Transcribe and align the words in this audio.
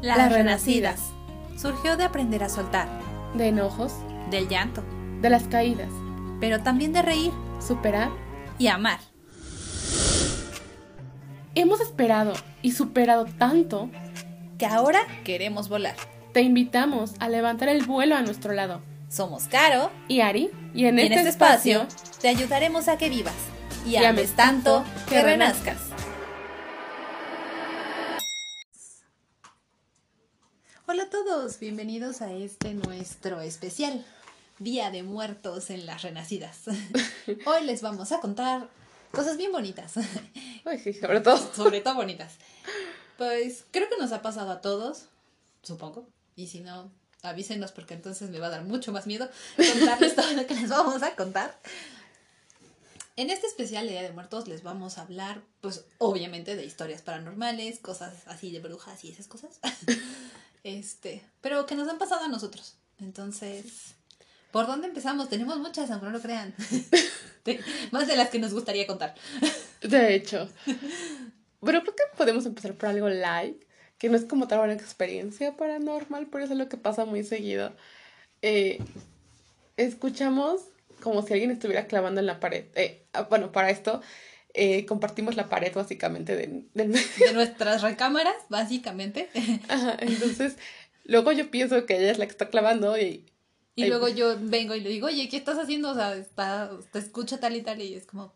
Las 0.00 0.32
Renacidas. 0.32 1.12
Surgió 1.56 1.96
de 1.96 2.04
aprender 2.04 2.44
a 2.44 2.48
soltar, 2.48 2.88
de 3.34 3.48
enojos, 3.48 3.92
del 4.30 4.48
llanto, 4.48 4.84
de 5.20 5.30
las 5.30 5.44
caídas, 5.44 5.90
pero 6.40 6.62
también 6.62 6.92
de 6.92 7.02
reír 7.02 7.32
superar 7.60 8.10
y 8.58 8.68
amar. 8.68 9.00
Hemos 11.54 11.80
esperado 11.80 12.34
y 12.62 12.72
superado 12.72 13.24
tanto 13.24 13.90
que 14.56 14.66
ahora 14.66 15.00
queremos 15.24 15.68
volar. 15.68 15.96
Te 16.32 16.42
invitamos 16.42 17.14
a 17.18 17.28
levantar 17.28 17.68
el 17.68 17.84
vuelo 17.84 18.14
a 18.14 18.22
nuestro 18.22 18.52
lado. 18.52 18.80
Somos 19.08 19.48
Caro 19.48 19.90
y 20.06 20.20
Ari 20.20 20.50
y 20.74 20.84
en, 20.84 20.98
y 20.98 21.02
este, 21.02 21.14
en 21.14 21.18
este 21.18 21.30
espacio 21.30 21.86
te 22.20 22.28
ayudaremos 22.28 22.88
a 22.88 22.98
que 22.98 23.08
vivas 23.08 23.34
y, 23.86 23.96
ames 23.96 24.32
tanto 24.32 24.84
que 25.08 25.22
renazcas. 25.22 25.78
Hola 30.90 31.02
a 31.02 31.10
todos, 31.10 31.60
bienvenidos 31.60 32.22
a 32.22 32.32
este 32.32 32.72
nuestro 32.72 33.42
especial 33.42 34.06
Día 34.58 34.90
de 34.90 35.02
Muertos 35.02 35.68
en 35.68 35.84
las 35.84 36.00
Renacidas. 36.00 36.62
Hoy 37.44 37.64
les 37.66 37.82
vamos 37.82 38.10
a 38.10 38.20
contar 38.20 38.70
cosas 39.12 39.36
bien 39.36 39.52
bonitas. 39.52 39.98
Ay, 40.64 40.78
sí, 40.78 40.94
sobre 40.94 41.20
todo. 41.20 41.36
Sobre 41.54 41.82
todo 41.82 41.96
bonitas. 41.96 42.36
Pues 43.18 43.66
creo 43.70 43.90
que 43.90 43.98
nos 43.98 44.12
ha 44.12 44.22
pasado 44.22 44.50
a 44.50 44.62
todos, 44.62 45.10
supongo. 45.62 46.08
Y 46.36 46.46
si 46.46 46.60
no, 46.60 46.90
avísenos 47.20 47.70
porque 47.70 47.92
entonces 47.92 48.30
me 48.30 48.38
va 48.38 48.46
a 48.46 48.50
dar 48.50 48.64
mucho 48.64 48.90
más 48.90 49.06
miedo 49.06 49.28
contarles 49.58 50.16
todo 50.16 50.32
lo 50.32 50.46
que 50.46 50.54
les 50.54 50.70
vamos 50.70 51.02
a 51.02 51.14
contar. 51.14 51.54
En 53.16 53.28
este 53.28 53.46
especial 53.46 53.84
de 53.84 53.92
Día 53.92 54.02
de 54.04 54.12
Muertos 54.12 54.48
les 54.48 54.62
vamos 54.62 54.96
a 54.96 55.02
hablar, 55.02 55.42
pues 55.60 55.84
obviamente 55.98 56.56
de 56.56 56.64
historias 56.64 57.02
paranormales, 57.02 57.78
cosas 57.78 58.26
así 58.26 58.50
de 58.52 58.60
brujas 58.60 59.04
y 59.04 59.10
esas 59.10 59.28
cosas. 59.28 59.60
Este, 60.64 61.22
pero 61.40 61.66
que 61.66 61.74
nos 61.74 61.88
han 61.88 61.98
pasado 61.98 62.24
a 62.24 62.28
nosotros. 62.28 62.76
Entonces, 63.00 63.94
¿por 64.50 64.66
dónde 64.66 64.88
empezamos? 64.88 65.28
Tenemos 65.28 65.58
muchas, 65.58 65.90
aunque 65.90 66.06
no 66.06 66.12
lo 66.12 66.20
crean. 66.20 66.54
De- 67.44 67.60
más 67.92 68.06
de 68.06 68.16
las 68.16 68.28
que 68.30 68.38
nos 68.38 68.52
gustaría 68.52 68.86
contar. 68.86 69.14
De 69.80 70.14
hecho. 70.14 70.48
Pero 70.66 71.82
creo 71.82 71.94
que 71.94 72.02
podemos 72.16 72.44
empezar 72.46 72.74
por 72.74 72.88
algo 72.88 73.08
light, 73.08 73.62
que 73.98 74.08
no 74.08 74.16
es 74.16 74.24
como 74.24 74.46
tal 74.48 74.60
una 74.60 74.72
experiencia 74.74 75.56
paranormal, 75.56 76.26
pero 76.26 76.44
es 76.44 76.50
algo 76.50 76.68
que 76.68 76.76
pasa 76.76 77.04
muy 77.04 77.24
seguido. 77.24 77.72
Eh, 78.42 78.80
escuchamos 79.76 80.60
como 81.00 81.22
si 81.22 81.32
alguien 81.32 81.50
estuviera 81.50 81.86
clavando 81.86 82.20
en 82.20 82.26
la 82.26 82.40
pared. 82.40 82.66
Eh, 82.74 83.06
ah, 83.12 83.22
bueno, 83.22 83.52
para 83.52 83.70
esto 83.70 84.02
eh, 84.54 84.86
compartimos 84.86 85.36
la 85.36 85.48
pared 85.48 85.72
básicamente 85.74 86.36
de- 86.36 86.64
medio. 86.74 87.00
De 87.18 87.32
nuestras 87.32 87.82
recámaras, 87.82 88.34
básicamente. 88.48 89.28
Ajá, 89.68 89.96
entonces, 90.00 90.56
luego 91.04 91.32
yo 91.32 91.50
pienso 91.50 91.86
que 91.86 91.98
ella 91.98 92.10
es 92.10 92.18
la 92.18 92.26
que 92.26 92.32
está 92.32 92.48
clavando 92.48 92.98
y... 92.98 93.26
Y 93.74 93.84
Ay. 93.84 93.90
luego 93.90 94.08
yo 94.08 94.36
vengo 94.40 94.74
y 94.74 94.80
le 94.80 94.90
digo, 94.90 95.06
oye, 95.06 95.28
¿qué 95.28 95.36
estás 95.36 95.56
haciendo? 95.56 95.90
O 95.90 95.94
sea, 95.94 96.16
está, 96.16 96.68
te 96.92 96.98
escucha 96.98 97.38
tal 97.38 97.54
y 97.54 97.62
tal. 97.62 97.80
Y 97.80 97.94
es 97.94 98.06
como, 98.06 98.34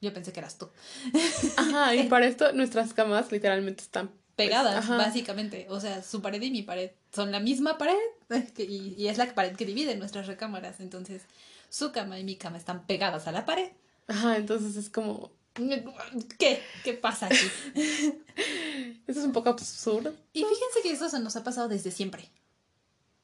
yo 0.00 0.12
pensé 0.12 0.32
que 0.32 0.40
eras 0.40 0.58
tú. 0.58 0.68
Ajá, 1.56 1.94
y 1.94 2.08
para 2.08 2.26
esto 2.26 2.52
nuestras 2.52 2.92
camas 2.92 3.30
literalmente 3.30 3.82
están 3.84 4.10
Pegadas, 4.34 4.84
Pues, 4.86 4.98
básicamente. 4.98 5.66
O 5.70 5.80
sea, 5.80 6.02
su 6.02 6.20
pared 6.20 6.42
y 6.42 6.50
mi 6.50 6.62
pared 6.62 6.90
son 7.14 7.30
la 7.32 7.40
misma 7.40 7.78
pared. 7.78 7.94
Y, 8.58 8.94
y 8.98 9.08
es 9.08 9.16
la 9.18 9.34
pared 9.34 9.56
que 9.56 9.64
divide 9.64 9.96
nuestras 9.96 10.26
recámaras. 10.26 10.80
Entonces, 10.80 11.22
su 11.70 11.90
cama 11.92 12.18
y 12.18 12.24
mi 12.24 12.36
cama 12.36 12.58
están 12.58 12.86
pegadas 12.86 13.26
a 13.28 13.32
la 13.32 13.46
pared. 13.46 13.70
Ajá, 14.08 14.36
entonces 14.36 14.76
es 14.76 14.90
como... 14.90 15.30
¿Qué? 16.38 16.60
¿Qué 16.84 16.92
pasa 16.92 17.26
aquí? 17.26 17.36
Eso 19.06 19.20
es 19.20 19.26
un 19.26 19.32
poco 19.32 19.48
absurdo. 19.48 20.14
Y 20.32 20.40
fíjense 20.40 20.82
que 20.82 20.90
eso 20.92 21.08
se 21.08 21.18
nos 21.20 21.36
ha 21.36 21.44
pasado 21.44 21.68
desde 21.68 21.90
siempre. 21.90 22.28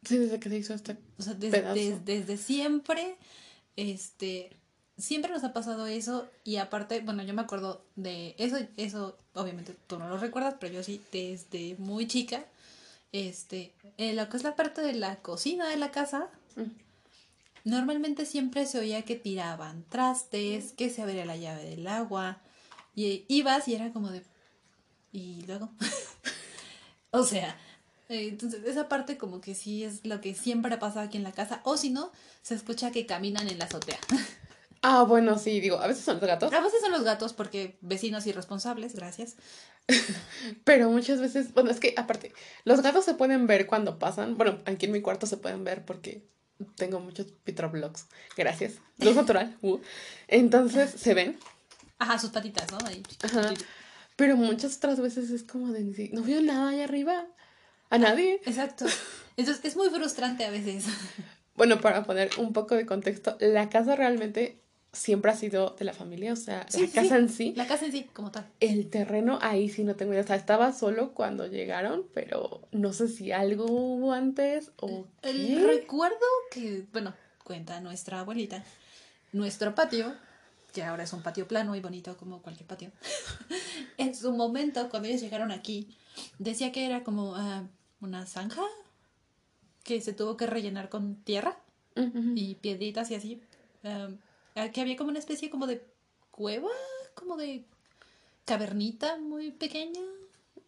Sí, 0.05 0.16
desde 0.16 0.41
que 0.41 0.48
se 0.48 0.56
hizo 0.58 0.72
esta... 0.74 0.97
O 1.19 1.22
sea, 1.22 1.34
desde, 1.34 1.62
des- 1.74 2.05
desde 2.05 2.36
siempre, 2.39 3.17
este, 3.77 4.56
siempre 4.96 5.30
nos 5.33 5.45
ha 5.45 5.52
pasado 5.52 5.86
eso 5.86 6.27
y 6.45 6.56
aparte, 6.56 7.01
bueno, 7.01 7.23
yo 7.23 7.35
me 7.35 7.42
acuerdo 7.42 7.85
de 7.96 8.35
eso, 8.39 8.56
eso, 8.79 9.18
obviamente 9.35 9.74
tú 9.86 9.98
no 9.98 10.08
lo 10.08 10.17
recuerdas, 10.17 10.55
pero 10.58 10.73
yo 10.74 10.83
sí, 10.83 11.02
desde 11.12 11.77
muy 11.79 12.06
chica, 12.06 12.45
este, 13.12 13.73
en 13.98 14.17
lo 14.17 14.29
que 14.30 14.39
es 14.39 14.42
la 14.42 14.56
parte 14.56 14.80
de 14.80 14.95
la 14.95 15.17
cocina 15.17 15.68
de 15.68 15.77
la 15.77 15.90
casa, 15.90 16.29
Mm. 16.56 16.62
Normalmente 17.64 18.27
siempre 18.27 18.67
se 18.67 18.78
oía 18.78 19.02
que 19.02 19.17
tiraban 19.17 19.84
trastes, 19.89 20.73
que 20.73 20.90
se 20.90 21.02
abría 21.02 21.24
la 21.24 21.36
llave 21.36 21.64
del 21.64 21.86
agua, 21.86 22.40
y 22.95 23.24
ibas 23.28 23.68
y 23.68 23.74
era 23.74 23.92
como 23.92 24.11
de, 24.11 24.23
y 25.12 25.45
luego, 25.46 25.70
o 27.11 27.23
sea, 27.24 27.56
eh, 28.08 28.28
entonces 28.28 28.64
esa 28.64 28.89
parte 28.89 29.17
como 29.17 29.40
que 29.40 29.55
sí 29.55 29.84
es 29.84 30.05
lo 30.05 30.20
que 30.20 30.34
siempre 30.34 30.77
pasa 30.78 31.02
aquí 31.02 31.17
en 31.17 31.24
la 31.24 31.33
casa, 31.33 31.61
o 31.64 31.77
si 31.77 31.90
no, 31.90 32.12
se 32.42 32.55
escucha 32.55 32.90
que 32.90 33.06
caminan 33.06 33.48
en 33.48 33.58
la 33.58 33.67
azotea. 33.67 33.98
Ah, 34.84 35.05
bueno, 35.05 35.39
sí, 35.39 35.61
digo, 35.61 35.79
a 35.79 35.86
veces 35.86 36.05
son 36.05 36.17
los 36.18 36.27
gatos, 36.27 36.52
A 36.52 36.61
veces 36.61 36.80
son 36.80 36.90
los 36.90 37.05
gatos 37.05 37.33
porque 37.33 37.79
vecinos 37.83 38.27
irresponsables, 38.27 38.96
gracias. 38.96 39.36
pero 40.64 40.90
muchas 40.90 41.20
veces, 41.20 41.55
bueno, 41.55 41.70
es 41.70 41.79
que 41.79 41.94
aparte, 41.96 42.33
los 42.64 42.83
gatos 42.83 43.05
se 43.05 43.14
pueden 43.14 43.46
ver 43.46 43.68
cuando 43.68 44.00
pasan. 44.00 44.36
Bueno, 44.36 44.58
aquí 44.64 44.86
en 44.86 44.92
mi 44.92 45.00
cuarto 45.00 45.29
se 45.29 45.36
pueden 45.36 45.62
ver 45.62 45.84
porque 45.84 46.27
tengo 46.77 47.00
muchos 47.00 47.27
petroblocks. 47.45 48.06
Gracias. 48.36 48.74
Luz 48.98 49.17
natural. 49.17 49.56
uh. 49.62 49.80
Entonces 50.28 50.90
se 50.90 51.14
ven, 51.14 51.39
Ajá, 51.98 52.18
sus 52.18 52.30
patitas, 52.30 52.70
¿no? 52.73 52.78
Ahí. 52.84 53.02
Ajá. 53.23 53.55
pero 54.17 54.36
muchas 54.36 54.77
otras 54.77 55.00
veces 55.00 55.30
es 55.30 55.45
como 55.45 55.73
de, 55.73 56.11
no 56.12 56.23
veo 56.23 56.40
nada 56.40 56.70
allá 56.70 56.84
arriba. 56.84 57.27
A 57.90 57.98
nadie. 57.98 58.40
Exacto. 58.45 58.86
Entonces 59.36 59.64
es 59.64 59.77
muy 59.77 59.89
frustrante 59.90 60.45
a 60.45 60.50
veces. 60.50 60.86
Bueno, 61.55 61.83
para 61.83 62.02
poner 62.05 62.30
un 62.39 62.55
poco 62.55 62.74
de 62.74 62.86
contexto, 62.86 63.36
la 63.39 63.68
casa 63.68 63.94
realmente 63.94 64.61
siempre 64.92 65.30
ha 65.30 65.35
sido 65.36 65.70
de 65.79 65.85
la 65.85 65.92
familia, 65.95 66.33
o 66.33 66.36
sea, 66.36 66.67
Sí, 66.69 66.83
la 66.83 66.86
sí, 66.89 66.92
casa 66.92 67.17
en 67.19 67.29
sí. 67.29 67.53
La 67.57 67.67
casa 67.67 67.86
en 67.86 67.92
sí, 67.92 68.05
como 68.13 68.30
tal. 68.30 68.47
El 68.61 68.91
terreno 68.91 69.39
ahí 69.41 69.69
sí 69.70 69.85
no 69.85 69.97
tengo 69.97 70.13
idea. 70.13 70.23
O 70.23 70.27
sea, 70.27 70.36
estaba 70.36 70.73
solo 70.73 71.13
cuando 71.14 71.47
llegaron, 71.47 72.05
pero 72.14 72.61
no 72.73 72.92
sé 72.92 73.08
si 73.08 73.33
algo 73.33 73.64
hubo 73.67 74.13
antes 74.13 74.70
o 74.80 75.07
El 75.23 75.55
qué. 75.55 75.63
recuerdo 75.67 76.17
que, 76.51 76.85
bueno, 76.92 77.14
cuenta 77.42 77.80
nuestra 77.80 78.20
abuelita, 78.20 78.63
nuestro 79.33 79.75
patio, 79.75 80.14
que 80.75 80.83
ahora 80.83 81.05
es 81.05 81.13
un 81.13 81.23
patio 81.23 81.48
plano 81.48 81.74
y 81.74 81.80
bonito 81.80 82.17
como 82.19 82.42
cualquier 82.42 82.67
patio, 82.67 82.91
en 83.98 84.14
su 84.14 84.33
momento, 84.33 84.89
cuando 84.91 85.09
ellos 85.09 85.20
llegaron 85.23 85.51
aquí, 85.53 85.89
decía 86.39 86.70
que 86.70 86.85
era 86.86 87.03
como 87.03 87.35
ah, 87.35 87.64
una 88.01 88.27
zanja 88.27 88.63
que 89.85 90.01
se 90.01 90.13
tuvo 90.13 90.36
que 90.36 90.47
rellenar 90.47 90.89
con 90.89 91.17
tierra 91.17 91.57
Ujú. 91.97 92.33
y 92.36 92.55
piedritas 92.57 93.11
y 93.11 93.14
así. 93.14 93.42
ah, 93.85 94.09
que 94.73 94.80
había 94.80 94.96
como 94.96 95.11
una 95.11 95.18
especie 95.18 95.51
como 95.51 95.67
de 95.67 95.83
cueva, 96.30 96.68
como 97.14 97.36
de 97.36 97.64
cavernita 98.45 99.18
muy 99.18 99.51
pequeña 99.51 100.01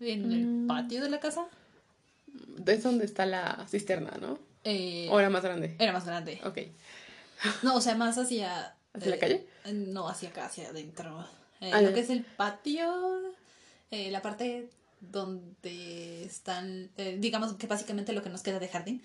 en 0.00 0.33
el 0.33 0.47
Mm. 0.47 0.67
patio 0.67 1.03
de 1.03 1.11
la 1.11 1.21
casa. 1.21 1.47
Es 2.67 2.83
donde 2.83 3.05
está 3.05 3.27
la 3.27 3.67
cisterna, 3.69 4.12
¿no? 4.21 4.39
Eh, 4.65 5.09
O 5.11 5.19
era 5.21 5.31
más 5.31 5.43
grande. 5.43 5.77
era 5.78 5.93
más 5.93 6.05
grande. 6.06 6.41
Ok. 6.44 6.59
No, 7.62 7.77
o 7.77 7.81
sea, 7.81 7.94
más 7.94 8.17
hacia... 8.19 8.75
¿Hacia 8.94 9.11
la 9.11 9.17
eh, 9.17 9.19
calle? 9.19 9.47
No, 9.73 10.09
hacia 10.09 10.31
acá, 10.31 10.47
hacia 10.47 10.69
adentro. 10.69 11.27
Eh, 11.61 11.71
Ah, 11.73 11.81
lo 11.83 11.93
que 11.93 12.00
es 12.00 12.11
el 12.11 12.25
patio, 12.25 13.21
eh, 13.91 14.11
la 14.11 14.23
parte 14.23 14.71
donde 15.00 16.25
están, 16.25 16.91
eh, 16.97 17.17
digamos 17.21 17.53
que 17.55 17.67
básicamente 17.67 18.12
lo 18.12 18.23
que 18.23 18.31
nos 18.31 18.43
queda 18.43 18.59
de 18.59 18.69
jardín, 18.69 19.03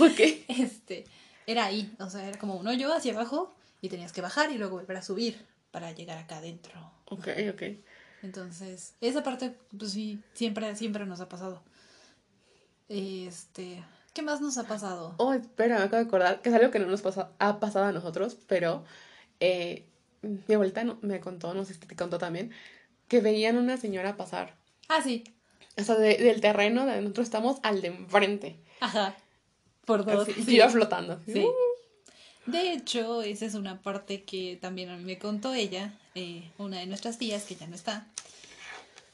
Ok. 0.00 0.20
este, 0.48 1.04
era 1.46 1.66
ahí, 1.66 1.92
o 1.98 2.10
sea, 2.10 2.26
era 2.28 2.38
como 2.38 2.54
un 2.56 2.66
hoyo 2.66 2.92
hacia 2.92 3.12
abajo 3.12 3.54
y 3.80 3.88
tenías 3.88 4.12
que 4.12 4.20
bajar 4.20 4.50
y 4.50 4.58
luego 4.58 4.76
volver 4.76 4.96
a 4.96 5.02
subir 5.02 5.46
para 5.70 5.92
llegar 5.92 6.18
acá 6.18 6.38
adentro. 6.38 6.92
Ok, 7.06 7.28
ok. 7.52 7.62
Entonces, 8.22 8.94
esa 9.00 9.22
parte, 9.22 9.54
pues 9.78 9.92
sí, 9.92 10.20
siempre, 10.34 10.74
siempre 10.76 11.06
nos 11.06 11.20
ha 11.20 11.28
pasado. 11.28 11.62
Este, 12.88 13.82
¿qué 14.12 14.22
más 14.22 14.40
nos 14.40 14.58
ha 14.58 14.64
pasado? 14.66 15.14
Oh, 15.18 15.32
espera, 15.32 15.78
me 15.78 15.84
acabo 15.84 16.02
de 16.02 16.08
acordar 16.08 16.42
que 16.42 16.48
es 16.48 16.54
algo 16.54 16.70
que 16.70 16.78
no 16.80 16.86
nos 16.86 17.02
pasa- 17.02 17.30
ha 17.38 17.60
pasado 17.60 17.86
a 17.86 17.92
nosotros, 17.92 18.36
pero 18.46 18.84
eh, 19.38 19.86
mi 20.22 20.54
abuelita 20.54 20.84
no- 20.84 20.98
me 21.02 21.20
contó, 21.20 21.54
no 21.54 21.64
sé 21.64 21.74
si 21.74 21.80
te 21.80 21.96
contó 21.96 22.18
también, 22.18 22.50
que 23.08 23.20
veían 23.20 23.56
una 23.56 23.76
señora 23.76 24.16
pasar. 24.16 24.56
Ah, 24.88 25.00
sí, 25.02 25.24
O 25.78 25.82
sea, 25.84 25.94
de- 25.94 26.16
del 26.18 26.40
terreno 26.40 26.84
de 26.84 27.00
nosotros 27.00 27.24
estamos 27.28 27.58
al 27.62 27.80
de 27.80 27.88
enfrente. 27.88 28.58
ajá, 28.80 29.14
por 29.86 30.04
dos. 30.04 30.28
Así, 30.28 30.42
sí. 30.44 30.56
iba 30.56 30.68
flotando. 30.68 31.20
Sí. 31.26 31.46
De 32.50 32.72
hecho, 32.72 33.22
esa 33.22 33.46
es 33.46 33.54
una 33.54 33.80
parte 33.82 34.24
que 34.24 34.58
también 34.60 34.88
a 34.90 34.96
mí 34.96 35.04
me 35.04 35.18
contó 35.18 35.54
ella, 35.54 35.92
eh, 36.14 36.50
una 36.58 36.78
de 36.78 36.86
nuestras 36.86 37.18
tías, 37.18 37.44
que 37.44 37.54
ya 37.56 37.66
no 37.66 37.74
está. 37.74 38.06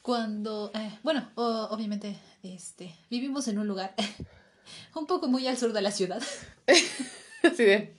Cuando, 0.01 0.71
eh, 0.73 0.97
bueno, 1.03 1.29
o- 1.35 1.67
obviamente, 1.71 2.15
este, 2.43 2.95
vivimos 3.09 3.47
en 3.47 3.59
un 3.59 3.67
lugar 3.67 3.93
un 4.95 5.05
poco 5.05 5.27
muy 5.27 5.45
al 5.47 5.57
sur 5.57 5.73
de 5.73 5.81
la 5.81 5.91
ciudad. 5.91 6.21
Así 7.43 7.63
de. 7.63 7.93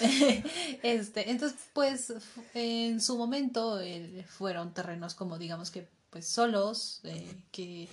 este, 0.82 1.30
entonces, 1.30 1.58
pues, 1.72 2.12
en 2.54 3.00
su 3.00 3.16
momento 3.16 3.80
eh, 3.80 4.24
fueron 4.28 4.72
terrenos 4.74 5.14
como, 5.14 5.38
digamos 5.38 5.70
que, 5.70 5.86
pues, 6.10 6.26
solos, 6.26 7.00
eh, 7.04 7.26
que 7.50 7.88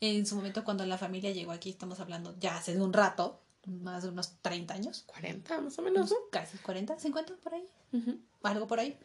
En 0.00 0.24
su 0.26 0.34
momento, 0.36 0.64
cuando 0.64 0.86
la 0.86 0.96
familia 0.98 1.30
llegó 1.32 1.52
aquí, 1.52 1.70
estamos 1.70 2.00
hablando 2.00 2.34
ya 2.40 2.56
hace 2.56 2.74
de 2.74 2.80
un 2.80 2.92
rato, 2.94 3.38
más 3.66 4.02
de 4.02 4.08
unos 4.08 4.34
30 4.42 4.74
años. 4.74 5.04
40 5.06 5.60
más 5.60 5.78
o 5.78 5.82
menos, 5.82 6.10
¿no? 6.10 6.16
Casi 6.30 6.56
40, 6.58 6.98
50 6.98 7.34
por 7.42 7.54
ahí. 7.54 7.64
Algo 8.42 8.66
por 8.66 8.80
ahí. 8.80 8.96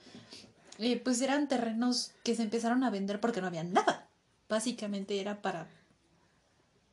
Eh, 0.79 0.99
pues 1.03 1.21
eran 1.21 1.47
terrenos 1.47 2.11
que 2.23 2.35
se 2.35 2.43
empezaron 2.43 2.83
a 2.83 2.89
vender 2.89 3.19
porque 3.19 3.41
no 3.41 3.47
había 3.47 3.63
nada. 3.63 4.07
Básicamente 4.49 5.19
era 5.19 5.41
para. 5.41 5.67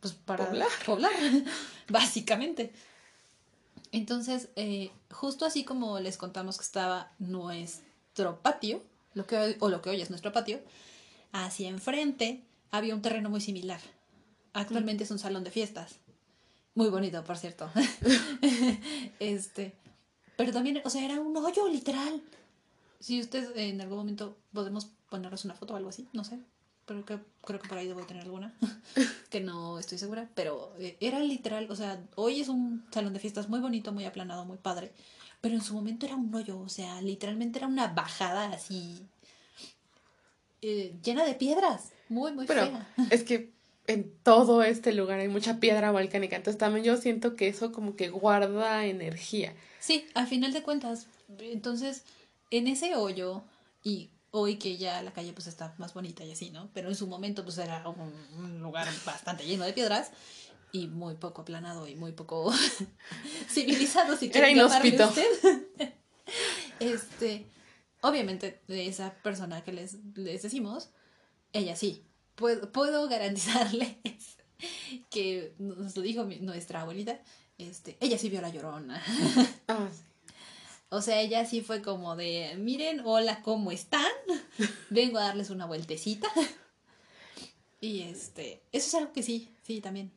Pues 0.00 0.14
para 0.14 0.46
Poblar. 0.46 0.68
poblar, 0.84 1.12
básicamente. 1.88 2.72
Entonces, 3.92 4.48
eh, 4.56 4.90
justo 5.10 5.44
así 5.44 5.64
como 5.64 6.00
les 6.00 6.16
contamos 6.16 6.56
que 6.56 6.64
estaba 6.64 7.12
nuestro 7.18 8.40
patio, 8.40 8.82
lo 9.14 9.26
que 9.26 9.36
hoy- 9.36 9.56
o 9.60 9.68
lo 9.68 9.82
que 9.82 9.90
hoy 9.90 10.00
es 10.00 10.10
nuestro 10.10 10.32
patio, 10.32 10.60
hacia 11.32 11.68
enfrente 11.68 12.42
había 12.70 12.94
un 12.94 13.02
terreno 13.02 13.28
muy 13.30 13.40
similar. 13.40 13.80
Actualmente 14.54 15.04
es 15.04 15.10
un 15.10 15.18
salón 15.18 15.44
de 15.44 15.50
fiestas. 15.50 15.96
Muy 16.74 16.88
bonito, 16.88 17.22
por 17.24 17.36
cierto. 17.36 17.70
este, 19.18 19.74
pero 20.36 20.52
también, 20.52 20.80
o 20.84 20.90
sea, 20.90 21.04
era 21.04 21.20
un 21.20 21.36
hoyo 21.36 21.68
literal. 21.68 22.22
Si 22.98 23.20
ustedes 23.20 23.50
en 23.56 23.80
algún 23.80 23.98
momento 23.98 24.36
podemos 24.52 24.88
ponernos 25.10 25.44
una 25.44 25.54
foto 25.54 25.74
o 25.74 25.76
algo 25.76 25.90
así, 25.90 26.08
no 26.12 26.24
sé. 26.24 26.38
Pero 26.86 27.04
que, 27.04 27.18
creo 27.42 27.60
que 27.60 27.68
por 27.68 27.78
ahí 27.78 27.86
debo 27.86 28.02
tener 28.02 28.22
alguna. 28.24 28.54
que 29.30 29.40
no 29.40 29.78
estoy 29.78 29.98
segura. 29.98 30.28
Pero 30.34 30.72
eh, 30.78 30.96
era 31.00 31.18
literal, 31.20 31.70
o 31.70 31.76
sea, 31.76 32.02
hoy 32.16 32.40
es 32.40 32.48
un 32.48 32.84
salón 32.90 33.12
de 33.12 33.20
fiestas 33.20 33.48
muy 33.48 33.60
bonito, 33.60 33.92
muy 33.92 34.04
aplanado, 34.04 34.44
muy 34.44 34.56
padre. 34.58 34.92
Pero 35.40 35.54
en 35.54 35.62
su 35.62 35.74
momento 35.74 36.06
era 36.06 36.16
un 36.16 36.34
hoyo, 36.34 36.58
o 36.58 36.68
sea, 36.68 37.02
literalmente 37.02 37.58
era 37.58 37.66
una 37.66 37.88
bajada 37.88 38.52
así. 38.52 39.06
eh, 40.62 40.94
llena 41.02 41.24
de 41.24 41.34
piedras. 41.34 41.90
Muy, 42.08 42.32
muy 42.32 42.46
Pero 42.46 42.66
fea. 42.66 42.88
es 43.10 43.24
que 43.24 43.52
en 43.86 44.12
todo 44.22 44.62
este 44.62 44.92
lugar 44.92 45.20
hay 45.20 45.28
mucha 45.28 45.58
piedra 45.58 45.90
volcánica, 45.90 46.36
entonces 46.36 46.58
también 46.58 46.84
yo 46.84 46.96
siento 46.96 47.34
que 47.34 47.48
eso 47.48 47.72
como 47.72 47.96
que 47.96 48.08
guarda 48.10 48.86
energía. 48.86 49.54
Sí, 49.80 50.06
al 50.14 50.26
final 50.26 50.52
de 50.52 50.62
cuentas. 50.62 51.06
Entonces, 51.38 52.04
en 52.50 52.68
ese 52.68 52.94
hoyo, 52.94 53.42
y 53.82 54.10
hoy 54.30 54.56
que 54.56 54.76
ya 54.76 55.02
la 55.02 55.12
calle 55.12 55.32
pues 55.32 55.46
está 55.46 55.74
más 55.78 55.94
bonita 55.94 56.24
y 56.24 56.32
así, 56.32 56.50
¿no? 56.50 56.70
Pero 56.72 56.88
en 56.88 56.94
su 56.94 57.06
momento 57.06 57.44
pues 57.44 57.58
era 57.58 57.86
un, 57.88 58.12
un 58.38 58.60
lugar 58.62 58.88
bastante 59.04 59.44
lleno 59.44 59.64
de 59.64 59.72
piedras 59.72 60.10
y 60.72 60.86
muy 60.86 61.14
poco 61.16 61.42
aplanado 61.42 61.86
y 61.86 61.94
muy 61.96 62.12
poco 62.12 62.52
civilizado, 63.48 64.16
si 64.16 64.26
Era 64.26 64.46
quiere 64.46 64.54
llamarle 64.54 64.88
inhóspito. 64.88 65.08
usted. 65.08 65.64
este, 66.80 67.46
obviamente, 68.00 68.60
de 68.68 68.86
esa 68.86 69.12
persona 69.22 69.62
que 69.62 69.72
les, 69.72 69.96
les 70.14 70.42
decimos, 70.42 70.90
ella 71.52 71.76
sí. 71.76 72.02
Puedo, 72.42 72.72
puedo 72.72 73.08
garantizarles 73.08 73.88
que 75.10 75.54
nos 75.58 75.96
lo 75.96 76.02
dijo 76.02 76.24
mi- 76.24 76.40
nuestra 76.40 76.80
abuelita, 76.80 77.20
este, 77.56 77.96
ella 78.00 78.18
sí 78.18 78.28
vio 78.30 78.40
la 78.40 78.48
llorona. 78.48 79.00
Ah, 79.68 79.88
sí. 79.92 80.02
O 80.88 81.00
sea, 81.00 81.20
ella 81.20 81.46
sí 81.46 81.60
fue 81.60 81.82
como 81.82 82.16
de, 82.16 82.56
miren, 82.58 83.00
hola, 83.04 83.42
¿cómo 83.42 83.70
están? 83.70 84.10
Vengo 84.90 85.18
a 85.18 85.22
darles 85.28 85.50
una 85.50 85.66
vueltecita. 85.66 86.26
Y 87.80 88.02
este, 88.02 88.62
eso 88.72 88.86
es 88.88 88.94
algo 88.94 89.12
que 89.12 89.22
sí, 89.22 89.48
sí, 89.62 89.80
también 89.80 90.12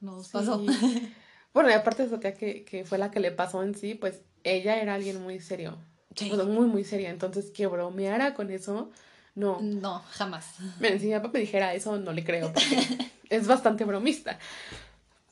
nos 0.00 0.28
pasó. 0.28 0.58
Sí. 0.58 1.12
Bueno, 1.54 1.70
y 1.70 1.72
aparte 1.72 2.06
de 2.06 2.34
que, 2.34 2.64
que 2.64 2.84
fue 2.84 2.98
la 2.98 3.10
que 3.10 3.20
le 3.20 3.30
pasó 3.30 3.62
en 3.62 3.74
sí, 3.74 3.94
pues 3.94 4.22
ella 4.44 4.80
era 4.80 4.94
alguien 4.94 5.22
muy 5.22 5.40
serio. 5.40 5.78
Sí. 6.14 6.30
Muy, 6.32 6.66
muy 6.66 6.84
seria. 6.84 7.10
Entonces, 7.10 7.50
que 7.50 7.66
bromeara 7.66 8.34
con 8.34 8.50
eso, 8.50 8.90
no. 9.34 9.60
No, 9.60 10.00
jamás. 10.10 10.46
Miren, 10.80 11.00
si 11.00 11.06
mi 11.06 11.14
papá 11.14 11.30
me 11.32 11.40
dijera 11.40 11.74
eso, 11.74 11.96
no 11.98 12.12
le 12.12 12.24
creo, 12.24 12.52
porque 12.52 13.10
es 13.30 13.46
bastante 13.46 13.84
bromista. 13.84 14.38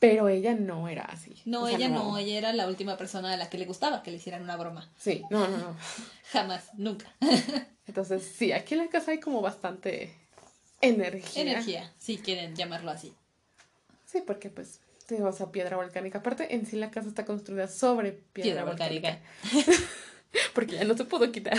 Pero 0.00 0.28
ella 0.28 0.54
no 0.54 0.88
era 0.88 1.02
así. 1.06 1.34
No, 1.44 1.62
O 1.62 1.66
sea, 1.66 1.76
ella 1.76 1.88
no. 1.88 2.16
ella 2.18 2.38
era 2.38 2.52
la 2.52 2.68
última 2.68 2.96
persona 2.96 3.32
a 3.32 3.36
la 3.36 3.50
que 3.50 3.58
le 3.58 3.64
gustaba 3.66 4.02
que 4.04 4.12
le 4.12 4.18
hicieran 4.18 4.42
una 4.42 4.56
broma. 4.56 4.88
Sí, 4.96 5.22
no, 5.30 5.48
no, 5.48 5.56
no. 5.58 5.76
Jamás, 6.32 6.70
nunca. 6.74 7.12
Entonces, 7.88 8.22
sí, 8.36 8.52
aquí 8.52 8.74
en 8.74 8.80
la 8.80 8.88
casa 8.88 9.10
hay 9.10 9.18
como 9.18 9.40
bastante 9.40 10.14
energía. 10.80 11.42
Energía, 11.42 11.92
si 11.98 12.18
quieren 12.18 12.54
llamarlo 12.54 12.90
así. 12.92 13.12
Sí, 14.06 14.22
porque 14.24 14.50
pues 14.50 14.78
tenemos 15.06 15.40
a 15.40 15.50
piedra 15.50 15.76
volcánica. 15.76 16.18
Aparte, 16.18 16.54
en 16.54 16.64
sí 16.66 16.76
la 16.76 16.90
casa 16.92 17.08
está 17.08 17.24
construida 17.24 17.66
sobre 17.66 18.12
piedra, 18.12 18.32
Piedra 18.32 18.64
volcánica. 18.64 19.18
volcánica. 19.52 19.82
Porque 20.54 20.76
ya 20.76 20.84
no 20.84 20.96
se 20.96 21.04
pudo 21.06 21.32
quitar. 21.32 21.58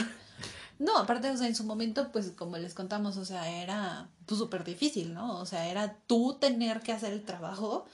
No, 0.80 0.98
aparte, 0.98 1.30
o 1.30 1.38
sea, 1.38 1.48
en 1.48 1.56
su 1.56 1.64
momento, 1.66 2.10
pues 2.12 2.32
como 2.32 2.58
les 2.58 2.74
contamos, 2.74 3.18
o 3.18 3.26
sea, 3.26 3.50
era 3.62 4.10
pues 4.26 4.40
súper 4.40 4.64
difícil, 4.64 5.14
¿no? 5.14 5.38
O 5.40 5.46
sea, 5.46 5.68
era 5.70 5.98
tú 6.08 6.38
tener 6.40 6.80
que 6.82 6.94
hacer 6.94 7.12
el 7.14 7.24
trabajo 7.24 7.86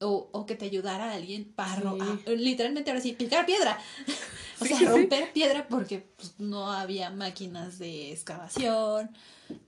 o, 0.00 0.28
o 0.32 0.44
que 0.44 0.56
te 0.56 0.64
ayudara 0.66 1.12
alguien 1.12 1.44
para, 1.54 1.92
Sí. 1.92 1.98
a- 2.26 2.30
literalmente 2.30 2.90
ahora 2.90 3.00
sí, 3.00 3.12
picar 3.12 3.46
piedra. 3.46 3.78
o 4.60 4.64
Sí, 4.64 4.68
sea, 4.70 4.78
sí. 4.78 4.84
romper 4.86 5.32
piedra 5.32 5.66
porque 5.68 6.00
pues, 6.16 6.34
no 6.38 6.70
había 6.72 7.10
máquinas 7.10 7.78
de 7.78 8.10
excavación, 8.12 9.10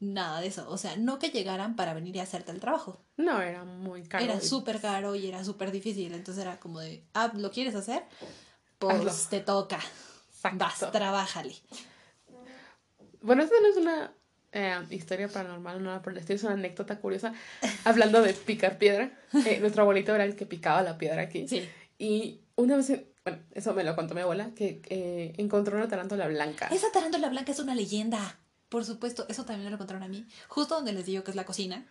nada 0.00 0.40
de 0.40 0.48
eso. 0.48 0.68
O 0.68 0.78
sea, 0.78 0.96
no 0.96 1.18
que 1.20 1.30
llegaran 1.30 1.76
para 1.76 1.94
venir 1.94 2.16
y 2.16 2.20
hacerte 2.20 2.50
el 2.50 2.58
trabajo. 2.60 3.00
No, 3.16 3.40
era 3.40 3.64
muy 3.64 4.02
caro. 4.02 4.24
Era 4.24 4.40
súper 4.40 4.80
caro 4.80 5.14
y 5.14 5.26
era 5.28 5.44
súper 5.44 5.70
difícil. 5.70 6.12
Entonces 6.12 6.42
era 6.42 6.58
como 6.58 6.80
de, 6.80 7.04
ah, 7.14 7.30
¿lo 7.36 7.50
quieres 7.52 7.76
hacer? 7.76 8.02
Pues 8.80 8.96
Hazlo. 8.96 9.12
te 9.30 9.40
toca. 9.40 9.78
Exacto. 10.34 10.58
Vas, 10.58 10.92
trabájale. 10.92 11.54
Bueno, 13.26 13.42
esta 13.42 13.56
no 13.60 13.68
es 13.68 13.76
una 13.76 14.12
eh, 14.52 14.78
historia 14.90 15.28
paranormal, 15.28 15.82
no 15.82 16.00
por 16.02 16.12
el 16.12 16.18
estilo, 16.20 16.36
es 16.36 16.44
una 16.44 16.52
anécdota 16.54 16.98
curiosa. 17.00 17.34
Hablando 17.84 18.22
de 18.22 18.32
picar 18.32 18.78
piedra, 18.78 19.10
eh, 19.44 19.58
nuestro 19.60 19.82
abuelito 19.82 20.14
era 20.14 20.24
el 20.24 20.36
que 20.36 20.46
picaba 20.46 20.82
la 20.82 20.96
piedra 20.98 21.22
aquí. 21.22 21.46
Sí. 21.48 21.68
Y 21.98 22.40
una 22.56 22.76
vez, 22.76 22.90
en- 22.90 23.06
bueno, 23.24 23.42
eso 23.52 23.74
me 23.74 23.82
lo 23.84 23.96
contó 23.96 24.14
mi 24.14 24.20
abuela, 24.20 24.50
que 24.54 24.80
eh, 24.88 25.34
encontró 25.38 25.76
una 25.76 25.88
tarántula 25.88 26.28
blanca. 26.28 26.68
Esa 26.68 26.92
tarántula 26.92 27.28
blanca 27.28 27.50
es 27.52 27.58
una 27.58 27.74
leyenda. 27.74 28.38
Por 28.68 28.84
supuesto, 28.84 29.26
eso 29.28 29.44
también 29.44 29.64
me 29.64 29.70
lo 29.70 29.78
contaron 29.78 30.02
a 30.04 30.08
mí. 30.08 30.26
Justo 30.48 30.76
donde 30.76 30.92
les 30.92 31.06
digo 31.06 31.24
que 31.24 31.30
es 31.32 31.36
la 31.36 31.44
cocina, 31.44 31.86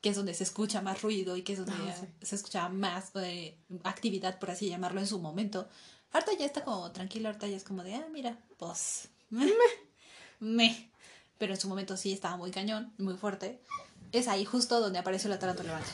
que 0.00 0.10
es 0.10 0.16
donde 0.16 0.34
se 0.34 0.44
escucha 0.44 0.82
más 0.82 1.02
ruido 1.02 1.36
y 1.36 1.42
que 1.42 1.54
es 1.54 1.58
donde 1.58 1.74
Ah, 1.90 1.96
sí. 2.00 2.06
se 2.22 2.36
escucha 2.36 2.68
más 2.68 3.10
eh, 3.16 3.56
actividad, 3.82 4.38
por 4.38 4.50
así 4.52 4.68
llamarlo, 4.68 5.00
en 5.00 5.06
su 5.08 5.18
momento. 5.18 5.68
Ahorita 6.12 6.32
ya 6.38 6.46
está 6.46 6.62
como 6.62 6.92
tranquilo, 6.92 7.28
ahorita 7.28 7.48
ya 7.48 7.56
es 7.56 7.64
como 7.64 7.82
de, 7.82 7.94
ah, 7.94 8.06
mira, 8.12 8.38
pues, 8.58 9.08
meh. 10.40 10.90
Pero 11.38 11.54
en 11.54 11.60
su 11.60 11.68
momento 11.68 11.96
sí 11.96 12.12
estaba 12.12 12.36
muy 12.36 12.50
cañón, 12.50 12.92
muy 12.98 13.14
fuerte. 13.14 13.60
Es 14.12 14.28
ahí 14.28 14.44
justo 14.44 14.80
donde 14.80 14.98
apareció 14.98 15.28
la 15.28 15.38
tarántula 15.38 15.72
blanca. 15.74 15.92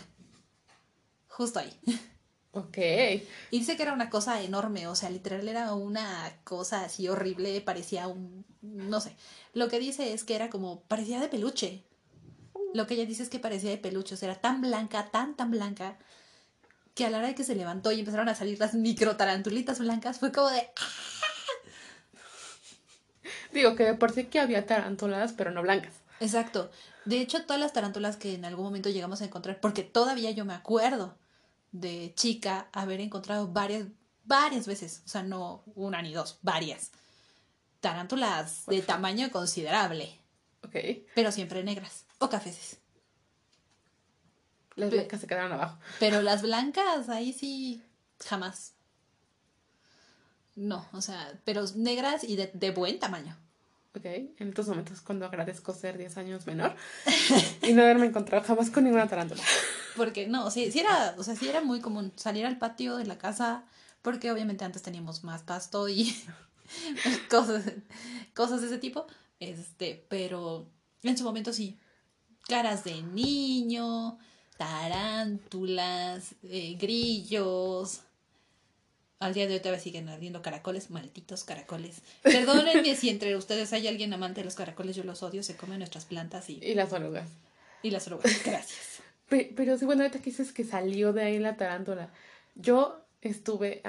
Justo 1.28 1.58
ahí. 1.58 1.72
Ok. 2.52 2.76
Y 3.50 3.58
dice 3.58 3.76
que 3.76 3.82
era 3.82 3.94
una 3.94 4.11
cosa 4.11 4.42
enorme, 4.42 4.87
o 4.87 4.94
sea, 4.94 5.08
literal 5.08 5.49
era 5.49 5.72
una 5.72 6.38
cosa 6.44 6.84
así 6.84 7.08
horrible, 7.08 7.62
parecía 7.62 8.08
un, 8.08 8.44
no 8.61 9.00
sé, 9.00 9.16
lo 9.54 9.68
que 9.68 9.78
dice 9.78 10.12
es 10.12 10.22
que 10.22 10.34
era 10.34 10.50
como, 10.50 10.82
parecía 10.82 11.18
de 11.18 11.28
peluche. 11.28 11.82
Lo 12.75 12.87
que 12.87 12.94
ella 12.94 13.06
dice 13.06 13.22
es 13.22 13.30
que 13.30 13.38
parecía 13.38 13.70
de 13.70 13.78
peluche, 13.78 14.14
o 14.14 14.18
sea, 14.18 14.30
era 14.30 14.40
tan 14.40 14.61
blanca, 14.61 15.11
tan, 15.11 15.34
tan 15.34 15.50
blanca, 15.50 15.99
que 16.94 17.06
a 17.06 17.11
la 17.11 17.18
hora 17.18 17.28
de 17.28 17.34
que 17.34 17.44
se 17.44 17.54
levantó 17.54 17.90
y 17.90 18.00
empezaron 18.00 18.28
a 18.28 18.34
salir 18.34 18.58
las 18.58 18.75
micro 18.75 19.16
tarantulitas 19.16 19.78
blancas, 19.78 20.18
fue 20.18 20.30
como 20.30 20.50
de, 20.50 20.68
Digo 23.52 23.76
que 23.76 23.85
de 23.85 23.94
por 23.94 24.12
sí 24.12 24.25
que 24.25 24.40
había 24.40 24.66
tarántulas, 24.66 25.32
pero 25.32 25.50
no 25.50 25.62
blancas. 25.62 25.94
Exacto. 26.21 26.71
De 27.04 27.21
hecho, 27.21 27.44
todas 27.44 27.61
las 27.61 27.73
tarántulas 27.73 28.16
que 28.16 28.35
en 28.35 28.44
algún 28.44 28.64
momento 28.64 28.88
llegamos 28.90 29.21
a 29.21 29.25
encontrar, 29.25 29.61
porque 29.61 29.82
todavía 29.82 30.30
yo 30.30 30.44
me 30.44 30.54
acuerdo 30.54 31.16
de 31.73 32.12
chica 32.16 32.68
haber 32.73 33.00
encontrado 33.00 33.49
varias, 33.49 33.87
varias 34.25 34.66
veces, 34.66 35.02
o 35.04 35.09
sea, 35.09 35.23
no 35.23 35.62
una 35.75 36.00
ni 36.02 36.12
dos, 36.12 36.38
varias 36.42 36.92
tarántulas 37.80 38.64
de 38.66 38.80
tamaño 38.82 39.30
considerable, 39.32 40.16
Ok. 40.64 40.76
pero 41.14 41.32
siempre 41.32 41.64
negras 41.64 42.04
o 42.18 42.28
cafeces. 42.28 42.78
Las 44.76 44.90
Pe- 44.90 44.97
blancas 44.97 45.21
se 45.21 45.26
quedaron 45.26 45.52
abajo. 45.52 45.78
Pero 45.99 46.23
las 46.23 46.42
blancas, 46.42 47.09
ahí 47.09 47.32
sí, 47.32 47.82
jamás. 48.25 48.75
No, 50.54 50.87
o 50.92 51.00
sea, 51.00 51.40
pero 51.44 51.64
negras 51.75 52.23
y 52.25 52.37
de, 52.37 52.50
de 52.54 52.71
buen 52.71 52.99
tamaño. 52.99 53.37
Ok. 53.94 54.04
En 54.04 54.49
estos 54.49 54.68
momentos 54.68 55.00
cuando 55.02 55.26
agradezco 55.26 55.75
ser 55.75 55.99
10 55.99 56.16
años 56.16 56.46
menor 56.46 56.75
y 57.62 57.72
no 57.72 57.82
haberme 57.82 58.06
encontrado 58.06 58.42
jamás 58.44 58.70
con 58.70 58.84
ninguna 58.84 59.08
tarántula. 59.08 59.42
Porque 59.96 60.26
no, 60.26 60.50
sí, 60.50 60.72
sí 60.72 60.80
era, 60.80 61.14
o 61.18 61.22
sea, 61.22 61.37
sí 61.37 61.49
era 61.49 61.61
muy 61.61 61.80
común 61.80 62.12
salir 62.16 62.46
al 62.46 62.58
patio 62.58 62.96
de 62.96 63.04
la 63.04 63.18
casa, 63.18 63.64
porque 64.00 64.32
obviamente 64.32 64.64
antes 64.64 64.80
teníamos 64.82 65.25
más 65.25 65.42
pasto 65.42 65.88
y 65.88 66.16
cosas, 67.30 67.64
cosas 68.34 68.62
de 68.62 68.68
ese 68.68 68.78
tipo. 68.78 69.06
Este, 69.40 70.06
pero 70.08 70.68
en 71.02 71.18
su 71.18 71.25
momento 71.25 71.52
sí. 71.52 71.78
Caras 72.49 72.84
de 72.84 73.02
niño, 73.02 74.18
tarántulas, 74.56 76.34
eh, 76.42 76.76
grillos. 76.80 78.00
Al 79.22 79.34
día 79.34 79.46
de 79.46 79.54
hoy 79.54 79.60
todavía 79.60 79.80
siguen 79.80 80.08
ardiendo 80.08 80.42
caracoles, 80.42 80.90
malditos 80.90 81.44
caracoles. 81.44 82.02
Perdónenme 82.22 82.96
si 82.96 83.08
entre 83.08 83.36
ustedes 83.36 83.72
hay 83.72 83.86
alguien 83.86 84.12
amante 84.12 84.40
de 84.40 84.44
los 84.44 84.56
caracoles, 84.56 84.96
yo 84.96 85.04
los 85.04 85.22
odio, 85.22 85.44
se 85.44 85.54
comen 85.54 85.78
nuestras 85.78 86.06
plantas 86.06 86.50
y, 86.50 86.58
Y 86.60 86.74
las 86.74 86.92
orugas. 86.92 87.28
y 87.84 87.90
las 87.92 88.04
orugas. 88.08 88.42
Gracias. 88.44 89.00
pero 89.56 89.78
sí, 89.78 89.84
bueno, 89.84 90.02
ahorita 90.02 90.18
que 90.18 90.30
dices 90.30 90.50
que 90.52 90.64
salió 90.64 91.12
de 91.12 91.22
ahí 91.22 91.38
la 91.38 91.56
tarántula. 91.56 92.10
Yo 92.56 93.06
estuve 93.20 93.80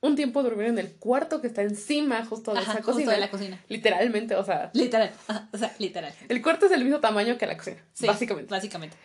un 0.00 0.16
tiempo 0.16 0.42
durmiendo 0.42 0.80
en 0.80 0.86
el 0.86 0.94
cuarto 0.94 1.42
que 1.42 1.48
está 1.48 1.60
encima 1.60 2.24
justo 2.24 2.54
de 2.54 2.62
esa 2.62 2.80
cocina. 2.80 3.12
de 3.12 3.18
la 3.18 3.30
cocina. 3.30 3.62
Literalmente, 3.68 4.36
o 4.36 4.44
sea. 4.44 4.70
Literal, 4.72 5.12
o 5.52 5.58
sea, 5.58 5.74
literal. 5.78 6.14
El 6.30 6.40
cuarto 6.40 6.64
es 6.64 6.70
del 6.70 6.82
mismo 6.82 7.00
tamaño 7.00 7.36
que 7.36 7.46
la 7.46 7.58
cocina, 7.58 7.84
sí, 7.92 8.06
básicamente. 8.06 8.50
Básicamente. 8.50 8.96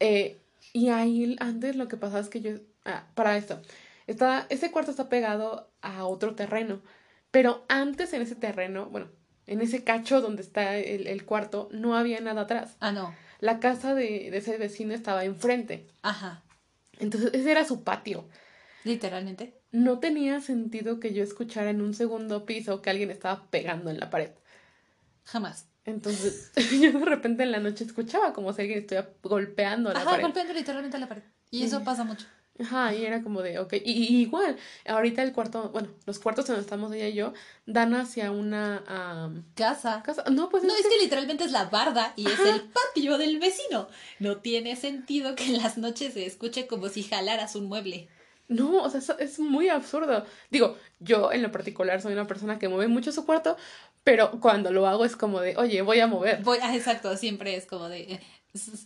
Eh, 0.00 0.38
y 0.72 0.88
ahí 0.88 1.36
antes 1.38 1.76
lo 1.76 1.86
que 1.86 1.96
pasaba 1.96 2.18
es 2.18 2.28
que 2.28 2.40
yo, 2.40 2.50
ah, 2.84 3.06
para 3.14 3.36
esto, 3.36 3.62
está, 4.08 4.46
ese 4.48 4.72
cuarto 4.72 4.90
está 4.90 5.08
pegado 5.08 5.70
a 5.80 6.04
otro 6.06 6.34
terreno, 6.34 6.80
pero 7.30 7.64
antes 7.68 8.12
en 8.12 8.22
ese 8.22 8.34
terreno, 8.34 8.86
bueno, 8.86 9.08
en 9.46 9.60
ese 9.60 9.84
cacho 9.84 10.20
donde 10.20 10.42
está 10.42 10.76
el, 10.76 11.24
cuarto, 11.24 11.68
no 11.70 11.96
había 11.96 12.20
nada 12.20 12.42
atrás. 12.42 12.76
Ah, 12.80 12.90
no. 12.90 13.14
La 13.40 13.60
casa 13.60 13.94
de, 13.94 14.30
de 14.30 14.38
ese 14.38 14.56
vecino 14.56 14.92
estaba 14.92 15.24
enfrente. 15.24 15.86
Ajá. 16.02 16.42
Entonces 16.98 17.30
ese 17.32 17.50
era 17.50 17.64
su 17.64 17.84
patio. 17.84 18.28
Literalmente. 18.84 19.54
No 19.70 19.98
tenía 20.00 20.40
sentido 20.40 20.98
que 20.98 21.12
yo 21.12 21.22
escuchara 21.22 21.70
en 21.70 21.80
un 21.80 21.94
segundo 21.94 22.44
piso 22.46 22.82
que 22.82 22.90
alguien 22.90 23.10
estaba 23.10 23.46
pegando 23.50 23.90
en 23.90 24.00
la 24.00 24.10
pared. 24.10 24.30
Jamás. 25.24 25.68
Entonces, 25.84 26.52
yo 26.82 26.98
de 26.98 27.04
repente 27.04 27.42
en 27.42 27.52
la 27.52 27.60
noche 27.60 27.84
escuchaba 27.84 28.32
como 28.32 28.52
si 28.52 28.62
alguien 28.62 28.80
estuviera 28.80 29.10
golpeando 29.22 29.92
la 29.92 30.00
Ajá, 30.00 30.10
pared. 30.10 30.22
golpeando 30.22 30.52
literalmente 30.52 30.98
la 30.98 31.08
pared. 31.08 31.22
Y 31.50 31.62
eso 31.64 31.82
pasa 31.84 32.04
mucho. 32.04 32.26
Ajá, 32.60 32.92
y 32.94 33.04
era 33.04 33.22
como 33.22 33.42
de, 33.42 33.58
ok. 33.58 33.74
Y, 33.84 34.20
igual, 34.22 34.56
ahorita 34.86 35.22
el 35.22 35.32
cuarto, 35.32 35.70
bueno, 35.70 35.88
los 36.06 36.18
cuartos 36.18 36.46
donde 36.46 36.62
estamos 36.62 36.92
ella 36.92 37.08
y 37.08 37.14
yo, 37.14 37.32
dan 37.66 37.94
hacia 37.94 38.32
una 38.32 38.82
casa. 39.54 40.02
casa. 40.02 40.24
No, 40.30 40.48
pues 40.48 40.64
no, 40.64 40.74
es 40.74 40.86
que... 40.86 40.98
literalmente 40.98 41.44
es 41.44 41.52
la 41.52 41.66
barda 41.66 42.12
y 42.16 42.26
es 42.26 42.40
el 42.40 42.62
patio 42.62 43.16
del 43.18 43.38
vecino. 43.38 43.88
No 44.18 44.38
tiene 44.38 44.74
sentido 44.74 45.36
que 45.36 45.44
en 45.44 45.58
las 45.58 45.78
noches 45.78 46.14
se 46.14 46.26
escuche 46.26 46.66
como 46.66 46.88
si 46.88 47.04
jalaras 47.04 47.54
un 47.54 47.66
mueble. 47.66 48.08
No, 48.48 48.82
o 48.82 48.88
sea, 48.88 49.00
es, 49.18 49.38
muy 49.38 49.68
absurdo. 49.68 50.24
Digo, 50.50 50.76
yo 51.00 51.32
en 51.32 51.42
lo 51.42 51.52
particular 51.52 52.00
soy 52.00 52.14
una 52.14 52.26
persona 52.26 52.58
que 52.58 52.68
mueve 52.68 52.88
mucho 52.88 53.12
su 53.12 53.26
cuarto, 53.26 53.58
pero 54.08 54.30
cuando 54.40 54.72
lo 54.72 54.86
hago 54.86 55.04
es 55.04 55.16
como 55.16 55.38
de, 55.38 55.54
oye, 55.58 55.82
voy 55.82 56.00
a 56.00 56.06
mover. 56.06 56.42
Voy, 56.42 56.56
ah, 56.62 56.74
exacto, 56.74 57.14
siempre 57.18 57.56
es 57.56 57.66
como 57.66 57.90
de, 57.90 58.14
eh, 58.14 58.20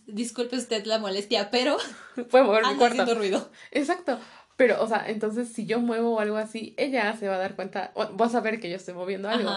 disculpe 0.05 0.57
usted 0.57 0.83
la 0.85 0.99
molestia, 0.99 1.49
pero... 1.49 1.77
Puedo 2.29 2.43
mover 2.43 2.65
mi 2.65 2.75
cuarto. 2.75 3.03
haciendo 3.03 3.15
ruido. 3.15 3.49
Exacto. 3.71 4.19
Pero, 4.57 4.83
o 4.83 4.87
sea, 4.89 5.05
entonces 5.07 5.47
si 5.47 5.65
yo 5.65 5.79
muevo 5.79 6.19
algo 6.19 6.35
así, 6.35 6.73
ella 6.75 7.15
se 7.17 7.29
va 7.29 7.35
a 7.35 7.37
dar 7.37 7.55
cuenta, 7.55 7.93
vas 8.15 8.35
a 8.35 8.41
ver 8.41 8.59
que 8.59 8.69
yo 8.69 8.75
estoy 8.75 8.95
moviendo 8.95 9.29
algo. 9.29 9.49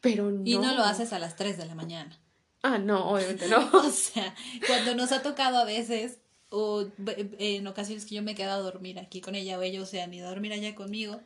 Pero 0.00 0.30
no. 0.30 0.42
Y 0.44 0.56
no 0.58 0.76
lo 0.76 0.84
haces 0.84 1.12
a 1.12 1.18
las 1.18 1.34
3 1.34 1.58
de 1.58 1.66
la 1.66 1.74
mañana. 1.74 2.16
Ah, 2.62 2.78
no, 2.78 3.10
obviamente 3.10 3.48
no. 3.48 3.68
o 3.72 3.90
sea, 3.90 4.32
cuando 4.68 4.94
nos 4.94 5.10
ha 5.10 5.22
tocado 5.22 5.58
a 5.58 5.64
veces 5.64 6.20
o 6.50 6.86
en 7.40 7.66
ocasiones 7.66 8.06
que 8.06 8.14
yo 8.14 8.22
me 8.22 8.30
he 8.30 8.36
quedado 8.36 8.60
a 8.60 8.70
dormir 8.70 9.00
aquí 9.00 9.20
con 9.20 9.34
ella 9.34 9.58
o 9.58 9.62
ellos 9.62 9.88
se 9.88 10.02
han 10.02 10.14
ido 10.14 10.28
a 10.28 10.30
dormir 10.30 10.52
allá 10.52 10.76
conmigo, 10.76 11.20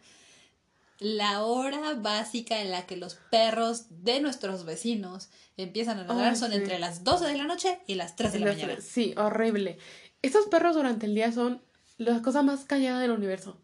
la 0.99 1.43
hora 1.43 1.95
básica 1.95 2.61
en 2.61 2.71
la 2.71 2.87
que 2.87 2.97
los 2.97 3.17
perros 3.31 3.87
de 4.03 4.21
nuestros 4.21 4.65
vecinos 4.65 5.29
empiezan 5.57 5.99
a 5.99 6.05
ladrar 6.05 6.37
son 6.37 6.53
entre 6.53 6.79
las 6.79 7.05
12 7.05 7.27
de 7.27 7.37
la 7.37 7.45
noche 7.45 7.79
y 7.87 7.95
las 7.95 8.17
3 8.17 8.33
de 8.33 8.39
la 8.41 8.47
mañana. 8.47 8.77
Sí, 8.81 9.15
horrible. 9.17 9.79
Estos 10.23 10.47
perros 10.47 10.75
durante 10.75 11.07
el 11.07 11.15
día 11.15 11.33
son 11.33 11.63
la 11.99 12.23
cosa 12.23 12.43
más 12.43 12.65
callada 12.65 13.01
del 13.01 13.11
universo. 13.11 13.61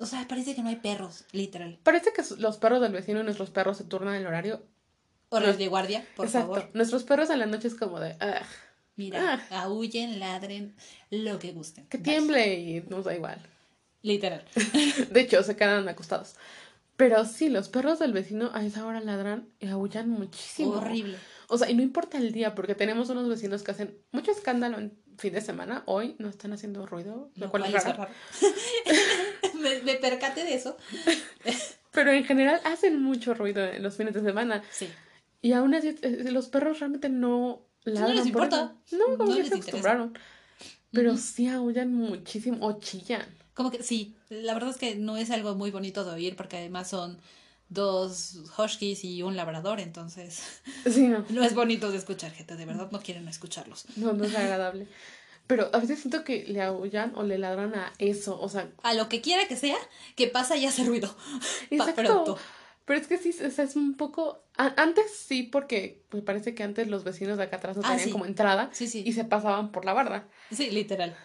O 0.00 0.06
sea, 0.06 0.28
parece 0.28 0.54
que 0.54 0.62
no 0.62 0.68
hay 0.68 0.76
perros, 0.76 1.24
literal. 1.32 1.78
Parece 1.82 2.12
que 2.12 2.22
los 2.38 2.58
perros 2.58 2.80
del 2.80 2.92
vecino 2.92 3.20
y 3.20 3.24
nuestros 3.24 3.50
perros 3.50 3.78
se 3.78 3.84
turnan 3.84 4.14
el 4.14 4.26
horario. 4.26 4.62
O 5.30 5.40
los 5.40 5.58
de 5.58 5.68
guardia, 5.68 6.06
por 6.16 6.26
Exacto. 6.26 6.70
Nuestros 6.72 7.02
perros 7.02 7.30
en 7.30 7.40
la 7.40 7.46
noche 7.46 7.68
es 7.68 7.74
como 7.74 8.00
de... 8.00 8.16
Mira, 8.96 9.46
ah. 9.50 9.62
aúllen, 9.62 10.18
ladren, 10.18 10.74
lo 11.10 11.38
que 11.38 11.52
gusten. 11.52 11.86
Que 11.86 11.98
tiemble 11.98 12.54
y 12.54 12.80
nos 12.82 13.04
da 13.04 13.14
igual. 13.14 13.40
Literal. 14.02 14.44
de 15.10 15.20
hecho, 15.20 15.42
se 15.42 15.56
quedan 15.56 15.88
acostados. 15.88 16.36
Pero 16.96 17.24
sí, 17.24 17.48
los 17.48 17.68
perros 17.68 18.00
del 18.00 18.12
vecino 18.12 18.50
a 18.54 18.64
esa 18.64 18.84
hora 18.84 19.00
ladran 19.00 19.48
y 19.60 19.68
aullan 19.68 20.08
muchísimo. 20.08 20.72
Horrible. 20.72 21.16
O 21.48 21.56
sea, 21.56 21.70
y 21.70 21.74
no 21.74 21.82
importa 21.82 22.18
el 22.18 22.32
día, 22.32 22.54
porque 22.54 22.74
tenemos 22.74 23.08
unos 23.10 23.28
vecinos 23.28 23.62
que 23.62 23.70
hacen 23.70 23.98
mucho 24.10 24.32
escándalo 24.32 24.78
en 24.78 24.98
fin 25.16 25.32
de 25.32 25.40
semana. 25.40 25.82
Hoy 25.86 26.16
no 26.18 26.28
están 26.28 26.52
haciendo 26.52 26.86
ruido, 26.86 27.30
lo, 27.36 27.50
cual 27.50 27.72
es 27.72 27.84
raro. 27.84 28.08
me, 29.60 29.80
me 29.82 29.94
percate 29.94 30.44
de 30.44 30.54
eso. 30.54 30.76
Pero 31.92 32.12
en 32.12 32.24
general 32.24 32.60
hacen 32.64 33.00
mucho 33.00 33.32
ruido 33.34 33.64
en 33.64 33.82
los 33.82 33.96
fines 33.96 34.14
de 34.14 34.22
semana. 34.22 34.62
Sí. 34.70 34.88
Y 35.40 35.52
aún 35.52 35.74
así, 35.74 35.96
eh, 36.02 36.30
los 36.30 36.48
perros 36.48 36.80
realmente 36.80 37.08
no 37.08 37.68
no 37.94 38.08
les 38.08 38.26
importa. 38.26 38.74
No, 38.92 39.16
como 39.16 39.34
que 39.34 39.44
se 39.44 39.54
acostumbraron. 39.54 40.18
Pero 40.92 41.16
sí 41.16 41.48
aullan 41.48 41.92
muchísimo 41.92 42.66
o 42.66 42.78
chillan. 42.78 43.26
Como 43.58 43.72
que 43.72 43.82
sí, 43.82 44.14
la 44.30 44.54
verdad 44.54 44.70
es 44.70 44.76
que 44.76 44.94
no 44.94 45.16
es 45.16 45.32
algo 45.32 45.56
muy 45.56 45.72
bonito 45.72 46.04
de 46.04 46.12
oír 46.12 46.36
porque 46.36 46.58
además 46.58 46.88
son 46.88 47.18
dos 47.68 48.38
huskies 48.56 49.02
y 49.02 49.24
un 49.24 49.34
labrador, 49.34 49.80
entonces 49.80 50.60
sí, 50.88 51.08
no. 51.08 51.24
no 51.28 51.42
es 51.42 51.56
bonito 51.56 51.90
de 51.90 51.98
escuchar, 51.98 52.30
gente, 52.30 52.54
de 52.54 52.64
verdad 52.64 52.92
no 52.92 53.00
quieren 53.00 53.26
escucharlos. 53.26 53.86
No, 53.96 54.12
no 54.12 54.26
es 54.26 54.36
agradable. 54.36 54.86
Pero 55.48 55.70
a 55.72 55.78
veces 55.80 55.98
siento 55.98 56.22
que 56.22 56.44
le 56.44 56.62
aullan 56.62 57.14
o 57.16 57.24
le 57.24 57.36
ladran 57.36 57.74
a 57.74 57.92
eso, 57.98 58.40
o 58.40 58.48
sea... 58.48 58.70
A 58.84 58.94
lo 58.94 59.08
que 59.08 59.20
quiera 59.20 59.48
que 59.48 59.56
sea, 59.56 59.76
que 60.14 60.28
pasa 60.28 60.56
y 60.56 60.64
hace 60.64 60.84
ruido. 60.84 61.12
Exacto. 61.70 62.38
Pero 62.84 63.00
es 63.00 63.08
que 63.08 63.18
sí, 63.18 63.34
o 63.44 63.50
sea, 63.50 63.64
es 63.64 63.74
un 63.74 63.96
poco... 63.96 64.44
antes 64.56 65.12
sí, 65.12 65.42
porque 65.42 66.04
me 66.12 66.22
parece 66.22 66.54
que 66.54 66.62
antes 66.62 66.86
los 66.86 67.02
vecinos 67.02 67.38
de 67.38 67.42
acá 67.42 67.56
atrás 67.56 67.76
no 67.76 67.82
ah, 67.84 67.96
tenían 67.96 68.10
como 68.12 68.24
entrada 68.24 68.70
sí, 68.70 68.86
sí. 68.86 69.02
y 69.04 69.14
se 69.14 69.24
pasaban 69.24 69.72
por 69.72 69.84
la 69.84 69.94
barda. 69.94 70.28
Sí, 70.52 70.70
literal. 70.70 71.16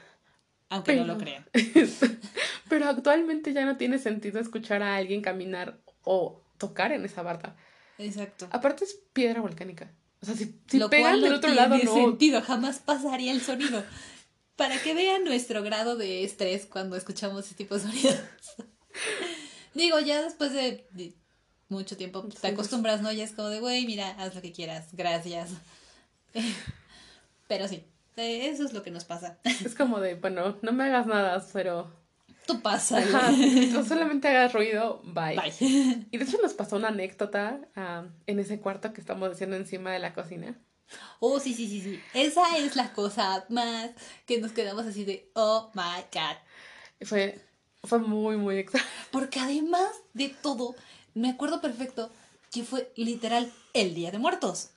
Aunque 0.74 0.96
no 0.96 1.06
lo 1.06 1.18
crean. 1.18 1.46
pero 2.70 2.88
actualmente 2.88 3.54
ya 3.54 3.66
no 3.66 3.78
tiene 3.78 4.00
sentido 4.00 4.40
escuchar 4.40 4.82
a 4.82 4.96
alguien 4.96 5.22
caminar 5.22 5.80
o 6.04 6.42
tocar 6.58 6.92
en 6.92 7.06
esa 7.06 7.22
barda. 7.22 7.56
Exacto. 7.98 8.48
Aparte 8.52 8.86
es 8.86 9.00
piedra 9.14 9.42
volcánica. 9.42 9.92
O 10.22 10.26
sea, 10.26 10.36
si, 10.36 10.60
si 10.68 10.80
pegan 10.90 11.22
del 11.22 11.34
otro 11.34 11.54
lado 11.54 11.78
no. 11.78 11.94
sentido, 11.94 12.42
jamás 12.42 12.80
pasaría 12.80 13.32
el 13.32 13.42
sonido. 13.42 13.84
Para 14.56 14.82
que 14.82 14.94
vean 14.94 15.24
nuestro 15.24 15.62
grado 15.64 15.96
de 15.98 16.24
estrés 16.24 16.66
cuando 16.66 16.96
escuchamos 16.96 17.46
ese 17.46 17.56
tipo 17.56 17.76
de 17.76 17.82
sonidos. 17.82 18.20
Digo, 19.74 20.00
ya 20.00 20.22
después 20.22 20.54
de 20.54 20.88
mucho 21.70 21.98
tiempo 21.98 22.28
te 22.28 22.48
acostumbras, 22.48 23.02
¿no? 23.02 23.12
Ya 23.12 23.24
es 23.24 23.34
como 23.34 23.50
de, 23.50 23.60
güey, 23.60 23.86
mira, 23.86 24.12
haz 24.12 24.34
lo 24.34 24.42
que 24.42 24.52
quieras, 24.52 24.90
gracias. 24.94 25.50
pero 27.48 27.68
sí, 27.68 27.84
eso 28.16 28.66
es 28.66 28.74
lo 28.74 28.84
que 28.84 28.92
nos 28.92 29.06
pasa. 29.06 29.40
Es 29.44 29.76
como 29.76 30.00
de, 30.00 30.16
bueno, 30.16 30.58
no 30.62 30.72
me 30.72 30.84
hagas 30.86 31.08
nada, 31.08 31.46
pero... 31.54 31.92
Tú 32.46 32.62
pasa. 32.62 33.00
no 33.72 33.86
solamente 33.86 34.28
hagas 34.28 34.54
ruido, 34.54 35.02
bye. 35.06 35.36
Bye. 35.36 35.54
Y 36.12 36.18
de 36.18 36.24
hecho 36.24 36.38
nos 36.42 36.54
pasó 36.54 36.76
una 36.76 36.90
anécdota 36.90 37.60
en 38.28 38.40
ese 38.40 38.60
cuarto 38.60 38.92
que 38.92 39.00
estamos 39.00 39.32
haciendo 39.32 39.56
encima 39.56 39.92
de 39.92 40.00
la 40.00 40.14
cocina. 40.14 40.58
Oh, 41.20 41.40
sí, 41.40 41.54
sí, 41.54 41.68
sí, 41.68 41.82
sí. 41.82 42.02
Esa 42.14 42.58
es 42.58 42.76
la 42.76 42.92
cosa 42.94 43.46
más 43.50 43.92
que 44.26 44.40
nos 44.40 44.52
quedamos 44.52 44.86
así 44.86 45.06
de, 45.06 45.32
oh 45.36 45.72
my 45.74 46.04
god. 46.12 46.36
Fue, 47.08 47.40
fue 47.84 48.00
muy, 48.00 48.38
muy 48.38 48.58
extraño. 48.58 48.86
Porque 49.12 49.40
además 49.40 49.90
de 50.14 50.30
todo, 50.30 50.76
me 51.14 51.30
acuerdo 51.30 51.62
perfecto 51.62 52.12
que 52.52 52.64
fue 52.64 52.92
literal 52.96 53.52
el 53.74 53.96
Día 53.96 54.12
de 54.12 54.20
Muertos. 54.20 54.73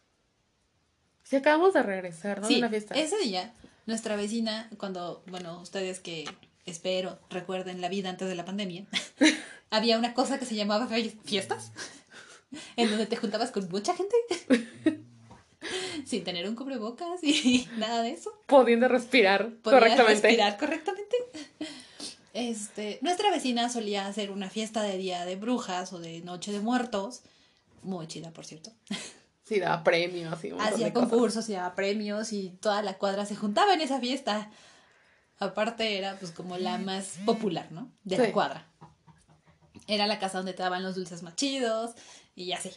Sí, 1.28 1.34
acabamos 1.34 1.74
de 1.74 1.82
regresar, 1.82 2.40
¿no? 2.40 2.46
Sí, 2.46 2.58
una 2.58 2.68
fiesta. 2.68 2.94
ese 2.94 3.18
día, 3.18 3.52
nuestra 3.86 4.14
vecina, 4.14 4.70
cuando, 4.78 5.24
bueno, 5.26 5.60
ustedes 5.60 5.98
que 5.98 6.24
espero 6.66 7.18
recuerden 7.30 7.80
la 7.80 7.88
vida 7.88 8.10
antes 8.10 8.28
de 8.28 8.36
la 8.36 8.44
pandemia, 8.44 8.86
había 9.70 9.98
una 9.98 10.14
cosa 10.14 10.38
que 10.38 10.44
se 10.44 10.54
llamaba 10.54 10.88
fiestas, 11.24 11.72
en 12.76 12.90
donde 12.90 13.06
te 13.06 13.16
juntabas 13.16 13.50
con 13.50 13.68
mucha 13.68 13.94
gente. 13.96 14.14
sin 16.04 16.22
tener 16.22 16.48
un 16.48 16.54
cubrebocas 16.54 17.24
y 17.24 17.68
nada 17.76 18.02
de 18.02 18.12
eso. 18.12 18.32
Pudiendo 18.46 18.86
respirar 18.86 19.50
correctamente. 19.64 20.28
respirar 20.28 20.56
correctamente. 20.58 21.16
Este, 22.34 23.00
nuestra 23.00 23.32
vecina 23.32 23.68
solía 23.68 24.06
hacer 24.06 24.30
una 24.30 24.48
fiesta 24.48 24.82
de 24.82 24.96
Día 24.96 25.24
de 25.24 25.34
Brujas 25.34 25.92
o 25.92 25.98
de 25.98 26.20
Noche 26.20 26.52
de 26.52 26.60
Muertos. 26.60 27.22
Muy 27.82 28.06
chida, 28.06 28.30
por 28.30 28.44
cierto. 28.44 28.70
Sí, 29.46 29.60
daba 29.60 29.84
premios 29.84 30.44
y 30.44 30.50
Hacía 30.50 30.92
concursos 30.92 31.48
y 31.48 31.52
daba 31.52 31.76
premios 31.76 32.32
y 32.32 32.50
toda 32.60 32.82
la 32.82 32.98
cuadra 32.98 33.24
se 33.26 33.36
juntaba 33.36 33.74
en 33.74 33.80
esa 33.80 34.00
fiesta. 34.00 34.50
Aparte 35.38 35.96
era 35.96 36.16
pues 36.18 36.32
como 36.32 36.58
la 36.58 36.78
más 36.78 37.18
popular, 37.24 37.70
¿no? 37.70 37.88
De 38.02 38.18
la 38.18 38.32
cuadra. 38.32 38.66
Era 39.86 40.08
la 40.08 40.18
casa 40.18 40.38
donde 40.38 40.52
te 40.52 40.64
daban 40.64 40.82
los 40.82 40.96
dulces 40.96 41.22
más 41.22 41.36
chidos 41.36 41.92
y 42.34 42.52
así. 42.52 42.72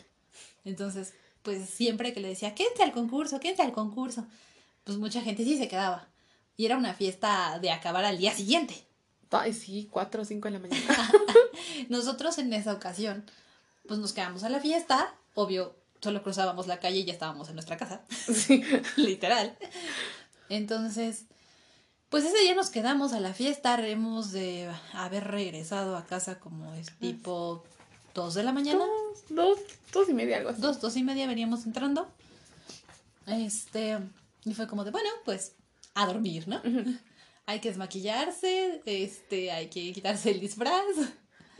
Entonces, 0.64 1.14
pues 1.42 1.68
siempre 1.68 2.14
que 2.14 2.20
le 2.20 2.28
decía, 2.28 2.54
quédate 2.54 2.84
al 2.84 2.92
concurso, 2.92 3.40
quédate 3.40 3.64
al 3.64 3.72
concurso, 3.72 4.28
pues 4.84 5.00
mucha 5.00 5.22
gente 5.22 5.44
sí 5.44 5.58
se 5.58 5.68
quedaba. 5.68 6.08
Y 6.56 6.66
era 6.66 6.78
una 6.78 6.94
fiesta 6.94 7.58
de 7.60 7.72
acabar 7.72 8.06
al 8.06 8.20
día 8.20 8.34
siguiente. 8.34 8.76
Ay, 9.32 9.54
sí, 9.54 9.88
cuatro 9.90 10.22
o 10.22 10.26
cinco 10.26 10.50
de 10.50 10.52
la 10.52 10.60
mañana. 10.60 11.12
Nosotros 11.90 12.38
en 12.38 12.54
esa 12.54 12.74
ocasión, 12.74 13.26
pues 13.88 14.00
nos 14.00 14.14
quedamos 14.14 14.44
a 14.44 14.50
la 14.50 14.60
fiesta, 14.60 15.16
obvio, 15.34 15.79
solo 16.02 16.24
cruzábamos 16.24 16.68
la 16.68 16.80
calle 16.80 17.00
y 17.00 17.06
ya 17.06 17.14
estábamos 17.14 17.50
en 17.50 17.56
nuestra 17.56 17.78
casa. 17.78 18.02
Sí. 18.10 18.64
Literal. 18.96 19.58
Entonces, 20.50 21.26
pues 22.10 22.26
ese 22.26 22.40
día 22.40 22.56
nos 22.56 22.70
quedamos 22.70 23.14
a 23.14 23.20
la 23.20 23.34
fiesta, 23.34 23.80
hemos 23.88 24.32
de 24.32 24.70
haber 24.94 25.26
regresado 25.26 25.96
a 25.96 26.06
casa 26.06 26.40
como 26.40 26.74
es 26.74 26.98
tipo 27.00 27.64
dos 28.14 28.34
de 28.34 28.44
la 28.44 28.52
mañana. 28.52 28.80
Dos, 28.80 29.26
dos, 29.30 29.60
dos 29.94 30.10
y 30.10 30.14
media, 30.14 30.38
algo 30.38 30.50
así. 30.50 30.62
Dos, 30.62 30.82
dos 30.82 30.98
y 30.98 31.04
media 31.04 31.28
veníamos 31.28 31.66
entrando. 31.66 32.08
Este, 33.28 34.00
y 34.46 34.54
fue 34.54 34.68
como 34.68 34.84
de, 34.84 34.92
bueno, 34.92 35.10
pues 35.26 35.56
a 35.94 36.06
dormir, 36.06 36.48
¿no? 36.48 36.62
Hay 37.46 37.60
que 37.62 37.70
desmaquillarse, 37.70 38.82
este, 38.86 39.52
hay 39.52 39.70
que 39.70 39.92
quitarse 39.92 40.30
el 40.30 40.40
disfraz. 40.40 40.84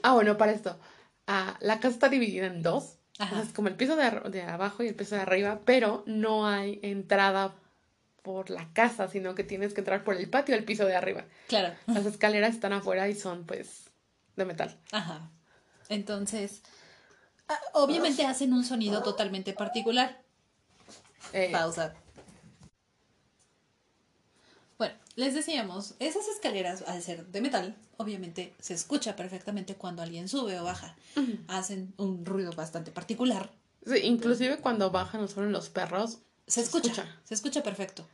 Ah, 0.04 0.14
bueno, 0.14 0.38
para 0.38 0.52
esto. 0.52 0.80
Ah, 1.26 1.58
la 1.62 1.80
casa 1.80 1.96
está 1.96 2.10
dividida 2.10 2.46
en 2.46 2.62
dos. 2.62 2.99
Ajá. 3.20 3.32
O 3.32 3.36
sea, 3.36 3.46
es 3.46 3.54
como 3.54 3.68
el 3.68 3.76
piso 3.76 3.96
de, 3.96 4.10
de 4.32 4.42
abajo 4.42 4.82
y 4.82 4.88
el 4.88 4.96
piso 4.96 5.16
de 5.16 5.22
arriba, 5.22 5.60
pero 5.66 6.04
no 6.08 6.48
hay 6.48 6.80
entrada 6.82 7.54
por 8.24 8.50
la 8.50 8.72
casa, 8.74 9.08
sino 9.08 9.36
que 9.36 9.44
tienes 9.44 9.74
que 9.74 9.82
entrar 9.82 10.04
por 10.04 10.16
el 10.16 10.30
patio 10.30 10.56
del 10.56 10.66
piso 10.66 10.86
de 10.86 10.96
arriba. 10.96 11.26
Claro. 11.48 11.76
Las 11.88 12.06
escaleras 12.06 12.54
están 12.54 12.74
afuera 12.74 13.08
y 13.08 13.16
son, 13.16 13.46
pues, 13.46 13.90
de 14.36 14.46
metal. 14.46 14.80
Ajá. 14.92 15.30
Entonces, 15.90 16.62
ah, 17.48 17.60
obviamente 17.74 18.26
hacen 18.26 18.54
un 18.54 18.64
sonido 18.64 19.04
totalmente 19.04 19.54
particular. 19.54 20.22
Eh, 21.34 21.50
Pausa. 21.52 21.94
Bueno, 24.80 24.96
les 25.16 25.34
decíamos, 25.36 25.94
esas 26.00 26.28
escaleras, 26.30 26.84
al 26.88 27.04
ser 27.04 27.28
de 27.28 27.42
metal, 27.42 27.76
obviamente 27.98 28.56
se 28.60 28.74
escucha 28.74 29.16
perfectamente 29.18 29.76
cuando 29.76 30.02
alguien 30.02 30.30
sube 30.30 30.58
o 30.58 30.64
baja. 30.64 30.96
Hacen 31.50 31.94
un 31.98 32.26
ruido 32.26 32.54
bastante 32.54 32.90
particular. 32.92 33.52
sí, 33.86 33.98
inclusive 34.04 34.58
cuando 34.60 34.90
bajan 34.90 35.22
o 35.22 35.28
suben 35.28 35.52
los 35.52 35.70
perros, 35.70 36.20
Se 36.48 36.62
escucha, 36.62 36.92
escucha. 36.92 37.20
se 37.26 37.34
escucha 37.34 37.62
perfecto. 37.62 38.08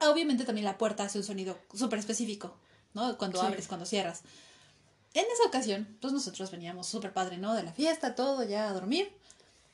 Obviamente 0.00 0.44
también 0.44 0.64
la 0.64 0.78
puerta 0.78 1.04
hace 1.04 1.18
un 1.18 1.24
sonido 1.24 1.58
súper 1.74 1.98
específico, 1.98 2.56
¿no? 2.94 3.18
Cuando 3.18 3.38
Sí. 3.40 3.46
abres, 3.46 3.68
cuando 3.68 3.84
cierras. 3.84 4.22
En 5.12 5.24
esa 5.30 5.48
ocasión, 5.48 5.98
pues 6.00 6.12
nosotros 6.14 6.50
veníamos 6.50 6.86
súper 6.86 7.12
padre, 7.12 7.36
¿no? 7.36 7.52
De 7.54 7.62
la 7.62 7.72
fiesta, 7.72 8.14
todo, 8.14 8.42
ya 8.44 8.68
a 8.68 8.72
dormir. 8.72 9.12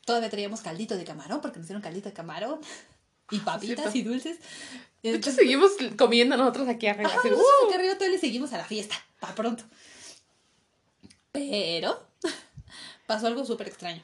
Todavía 0.05 0.29
traíamos 0.31 0.61
caldito 0.61 0.97
de 0.97 1.05
camarón, 1.05 1.41
porque 1.41 1.59
nos 1.61 1.69
dieron 1.69 1.83
caldito 1.83 2.09
de 2.09 2.15
camarón. 2.15 2.59
Y 3.31 3.39
papitas 3.41 3.95
y 3.97 4.03
dulces. 4.03 4.37
De 5.11 5.17
hecho, 5.17 5.31
seguimos 5.31 5.73
comiendo 5.99 6.37
nosotros 6.37 6.67
aquí 6.67 6.87
arriba. 6.87 7.11
Ajá, 7.11 7.19
así, 7.19 7.29
nosotros 7.29 7.53
¡uh! 7.63 7.67
acá 7.67 7.75
arriba 7.77 7.95
todavía 7.95 8.17
le 8.17 8.21
seguimos 8.21 8.53
a 8.55 8.59
la 8.59 8.65
fiesta, 8.65 8.97
para 9.21 9.35
pronto. 9.35 9.65
Pero 11.31 12.07
pasó 13.07 13.27
algo 13.27 13.45
súper 13.45 13.69
extraño. 13.69 14.03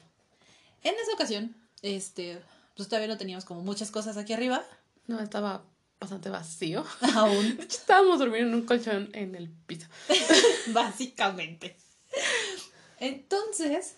En 0.83 0.95
esa 0.95 1.12
ocasión, 1.14 1.57
este, 1.80 2.42
pues 2.76 2.88
todavía 2.88 3.09
no 3.09 3.16
teníamos 3.16 3.47
como 3.47 3.62
muchas 3.62 3.90
cosas 3.90 4.19
aquí 4.19 4.35
arriba. 4.35 4.62
No, 5.07 5.21
estaba 5.21 5.64
bastante 5.99 6.28
vacío. 6.28 6.85
Aún, 7.14 7.57
De 7.57 7.62
hecho, 7.64 7.78
estábamos 7.78 8.19
durmiendo 8.19 8.50
en 8.50 8.61
un 8.61 8.66
colchón 8.66 9.09
en 9.14 9.35
el 9.35 9.49
piso. 9.49 9.87
básicamente. 10.69 11.78
Entonces, 12.99 13.97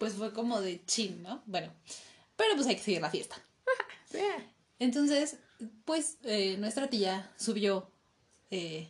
pues 0.00 0.14
fue 0.14 0.32
como 0.32 0.60
de 0.60 0.84
chin, 0.84 1.22
¿no? 1.22 1.44
Bueno, 1.46 1.72
pero 2.36 2.56
pues 2.56 2.66
hay 2.66 2.74
que 2.74 2.82
seguir 2.82 3.00
la 3.00 3.10
fiesta. 3.10 3.36
Sí. 4.10 4.18
Entonces, 4.80 5.36
pues 5.84 6.18
eh, 6.24 6.56
nuestra 6.58 6.88
tía 6.90 7.30
subió. 7.36 7.90
eh, 8.50 8.88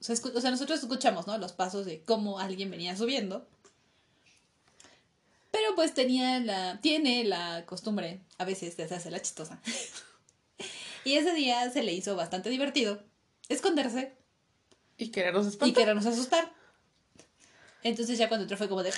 o, 0.00 0.04
sea, 0.04 0.14
escu- 0.14 0.32
o 0.34 0.40
sea, 0.40 0.50
nosotros 0.50 0.80
escuchamos, 0.80 1.26
¿no? 1.26 1.36
Los 1.38 1.52
pasos 1.52 1.86
de 1.86 2.02
cómo 2.02 2.38
alguien 2.38 2.70
venía 2.70 2.96
subiendo. 2.96 3.48
Pero 5.50 5.74
pues 5.74 5.94
tenía 5.94 6.38
la. 6.40 6.80
Tiene 6.80 7.24
la 7.24 7.64
costumbre 7.66 8.20
a 8.38 8.44
veces 8.44 8.76
de 8.76 8.84
hacerse 8.84 9.10
la 9.10 9.20
chistosa. 9.20 9.60
y 11.04 11.14
ese 11.14 11.32
día 11.34 11.70
se 11.70 11.82
le 11.82 11.92
hizo 11.92 12.14
bastante 12.16 12.50
divertido 12.50 13.02
esconderse 13.48 14.16
Y 14.98 15.10
querernos 15.10 15.46
y 15.46 15.48
espantar. 15.50 15.74
querernos 15.82 16.06
asustar. 16.06 16.52
Entonces 17.82 18.18
ya 18.18 18.28
cuando 18.28 18.42
entró 18.44 18.56
fue 18.56 18.68
como 18.68 18.82
de 18.82 18.92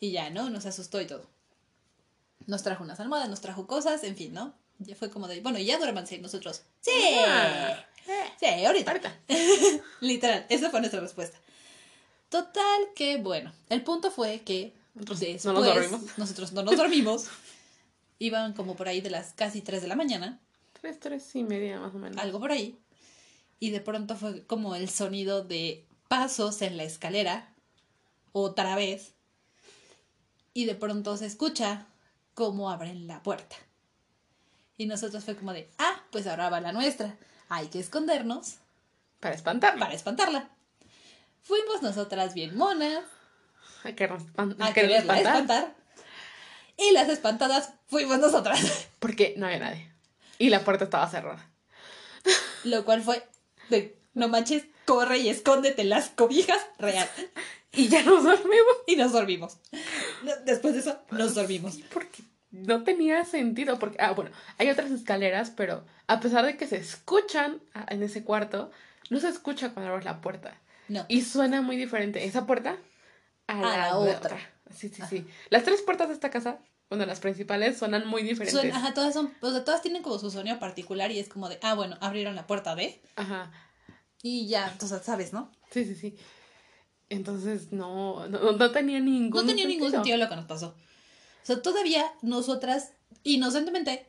y 0.00 0.12
ya, 0.12 0.30
¿no? 0.30 0.48
Nos 0.50 0.66
asustó 0.66 1.00
y 1.00 1.06
todo. 1.06 1.28
Nos 2.46 2.62
trajo 2.62 2.84
unas 2.84 3.00
almohadas, 3.00 3.28
nos 3.28 3.40
trajo 3.40 3.66
cosas, 3.66 4.04
en 4.04 4.16
fin, 4.16 4.32
¿no? 4.32 4.54
Ya 4.78 4.96
fue 4.96 5.10
como 5.10 5.28
de, 5.28 5.40
bueno, 5.40 5.58
ya 5.58 5.78
duérmanse 5.78 6.16
y 6.16 6.20
nosotros. 6.20 6.62
Sí. 6.80 6.90
Ah. 7.26 7.84
Sí, 8.38 8.64
ahorita. 8.64 8.90
Ahorita. 8.90 9.18
Literal, 10.00 10.46
esa 10.48 10.70
fue 10.70 10.80
nuestra 10.80 11.00
respuesta. 11.00 11.38
Total 12.28 12.82
que, 12.94 13.16
bueno, 13.18 13.52
el 13.70 13.82
punto 13.82 14.10
fue 14.10 14.40
que 14.40 14.74
Nosotros 14.94 15.20
después 15.20 15.44
no 15.44 15.52
nos 15.54 15.64
dormimos. 15.66 16.18
nosotros 16.18 16.52
no 16.52 16.62
nos 16.62 16.76
dormimos. 16.76 17.26
Iban 18.18 18.52
como 18.52 18.76
por 18.76 18.88
ahí 18.88 19.00
de 19.00 19.10
las 19.10 19.32
casi 19.32 19.60
3 19.60 19.82
de 19.82 19.88
la 19.88 19.96
mañana, 19.96 20.40
Tres, 20.80 21.00
tres 21.00 21.34
y 21.34 21.42
media 21.44 21.78
más 21.80 21.94
o 21.94 21.98
menos. 21.98 22.18
algo 22.18 22.38
por 22.40 22.52
ahí. 22.52 22.78
Y 23.58 23.70
de 23.70 23.80
pronto 23.80 24.16
fue 24.16 24.44
como 24.46 24.74
el 24.74 24.90
sonido 24.90 25.42
de 25.42 25.86
pasos 26.08 26.60
en 26.60 26.76
la 26.76 26.84
escalera, 26.84 27.54
otra 28.32 28.76
vez. 28.76 29.12
Y 30.52 30.66
de 30.66 30.74
pronto 30.74 31.16
se 31.16 31.24
escucha 31.26 31.86
cómo 32.34 32.70
abren 32.70 33.06
la 33.06 33.22
puerta. 33.22 33.56
Y 34.76 34.86
nosotros 34.86 35.24
fue 35.24 35.36
como 35.36 35.52
de, 35.52 35.70
ah, 35.78 36.00
pues 36.10 36.26
ahora 36.26 36.50
va 36.50 36.60
la 36.60 36.72
nuestra. 36.72 37.16
Hay 37.48 37.68
que 37.68 37.78
escondernos 37.78 38.56
Para 39.20 39.34
espantar. 39.34 39.78
para 39.78 39.94
espantarla. 39.94 40.48
Fuimos 41.42 41.82
nosotras 41.82 42.34
bien 42.34 42.56
monas 42.56 43.04
A 43.84 43.90
espan- 43.90 44.56
a 44.58 44.72
querernos 44.72 44.72
quererla 44.74 45.18
espantar. 45.18 45.74
Y 46.76 46.90
las 46.92 47.08
espantadas 47.08 47.70
fuimos 47.86 48.18
nosotras. 48.18 48.60
Porque 48.98 49.34
no 49.36 49.46
había 49.46 49.58
nadie. 49.60 49.92
Y 50.38 50.48
la 50.48 50.64
puerta 50.64 50.84
estaba 50.84 51.08
cerrada. 51.08 51.48
Lo 52.64 52.84
cual 52.84 53.02
fue 53.02 53.24
de, 53.70 53.96
no 54.14 54.26
manches, 54.28 54.64
corre 54.86 55.18
y 55.18 55.28
escóndete 55.28 55.82
en 55.82 55.90
las 55.90 56.08
cobijas 56.10 56.60
real. 56.78 57.08
Y 57.76 57.88
ya 57.88 58.04
nos 58.04 58.22
dormimos. 58.22 58.76
Y 58.86 58.94
nos 58.94 59.10
dormimos. 59.10 59.56
Después 60.44 60.74
de 60.74 60.80
eso, 60.80 60.96
nos 61.10 61.34
dormimos. 61.34 61.76
Porque 61.92 62.22
no 62.54 62.84
tenía 62.84 63.24
sentido. 63.24 63.78
Porque, 63.78 63.96
ah, 64.00 64.12
bueno, 64.12 64.30
hay 64.58 64.70
otras 64.70 64.90
escaleras, 64.90 65.50
pero 65.50 65.84
a 66.06 66.20
pesar 66.20 66.44
de 66.44 66.56
que 66.56 66.66
se 66.66 66.76
escuchan 66.76 67.60
ah, 67.74 67.86
en 67.90 68.02
ese 68.02 68.24
cuarto, 68.24 68.70
no 69.10 69.20
se 69.20 69.28
escucha 69.28 69.72
cuando 69.72 69.90
abres 69.90 70.04
la 70.04 70.20
puerta. 70.20 70.58
No. 70.88 71.04
Y 71.08 71.22
suena 71.22 71.62
muy 71.62 71.76
diferente 71.76 72.24
esa 72.24 72.46
puerta 72.46 72.76
a 73.46 73.60
la, 73.60 73.96
otra. 73.96 74.38
Sí, 74.74 74.88
sí, 74.88 75.02
sí. 75.08 75.26
Las 75.50 75.64
tres 75.64 75.82
puertas 75.82 76.08
de 76.08 76.14
esta 76.14 76.30
casa, 76.30 76.58
bueno, 76.88 77.06
las 77.06 77.20
principales, 77.20 77.78
suenan 77.78 78.06
muy 78.06 78.22
diferentes. 78.22 78.60
Suena- 78.60 78.76
ajá, 78.76 78.94
todas 78.94 79.14
son, 79.14 79.32
o 79.40 79.50
sea, 79.50 79.64
todas 79.64 79.82
tienen 79.82 80.02
como 80.02 80.18
su 80.18 80.30
sonido 80.30 80.58
particular 80.58 81.10
y 81.10 81.18
es 81.18 81.28
como 81.28 81.48
de, 81.48 81.58
ah, 81.62 81.74
bueno, 81.74 81.96
abrieron 82.00 82.34
la 82.34 82.46
puerta 82.46 82.74
de 82.74 83.00
Ajá. 83.16 83.50
y 84.22 84.46
ya, 84.46 84.68
entonces 84.70 85.02
sabes, 85.02 85.32
¿no? 85.32 85.50
Sí, 85.70 85.84
sí, 85.84 85.94
sí. 85.94 86.16
Entonces 87.10 87.72
no, 87.72 88.26
no, 88.28 88.52
no 88.52 88.70
tenía 88.70 88.98
ningún 89.00 89.42
No 89.42 89.46
tenía 89.46 89.66
ningún 89.66 89.90
sentido 89.90 90.16
lo 90.16 90.28
que 90.28 90.36
nos 90.36 90.46
pasó. 90.46 90.74
O 91.44 91.46
sea, 91.46 91.62
todavía 91.62 92.10
nosotras, 92.22 92.92
inocentemente, 93.22 94.06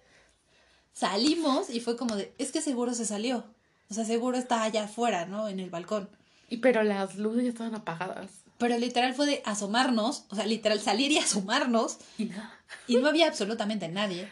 salimos 0.93 1.69
y 1.69 1.81
fue 1.81 1.97
como 1.97 2.15
de, 2.15 2.33
es 2.37 2.51
que 2.51 2.61
seguro 2.61 2.93
se 2.93 3.05
salió. 3.05 3.43
O 3.89 3.93
sea, 3.93 4.05
seguro 4.05 4.37
está 4.37 4.63
allá 4.63 4.85
afuera, 4.85 5.25
¿no? 5.25 5.47
En 5.49 5.59
el 5.59 5.69
balcón. 5.69 6.09
Y 6.49 6.57
pero 6.57 6.81
las 6.83 7.15
luces 7.17 7.43
ya 7.43 7.49
estaban 7.49 7.75
apagadas. 7.75 8.29
Pero 8.57 8.77
literal 8.77 9.13
fue 9.13 9.25
de 9.25 9.41
asomarnos, 9.45 10.23
o 10.29 10.35
sea, 10.35 10.45
literal 10.45 10.79
salir 10.79 11.11
y 11.11 11.17
asomarnos 11.17 11.97
Y 12.17 12.25
nada. 12.25 12.57
y 12.87 12.95
no 12.95 13.07
había 13.09 13.27
absolutamente 13.27 13.89
nadie. 13.89 14.29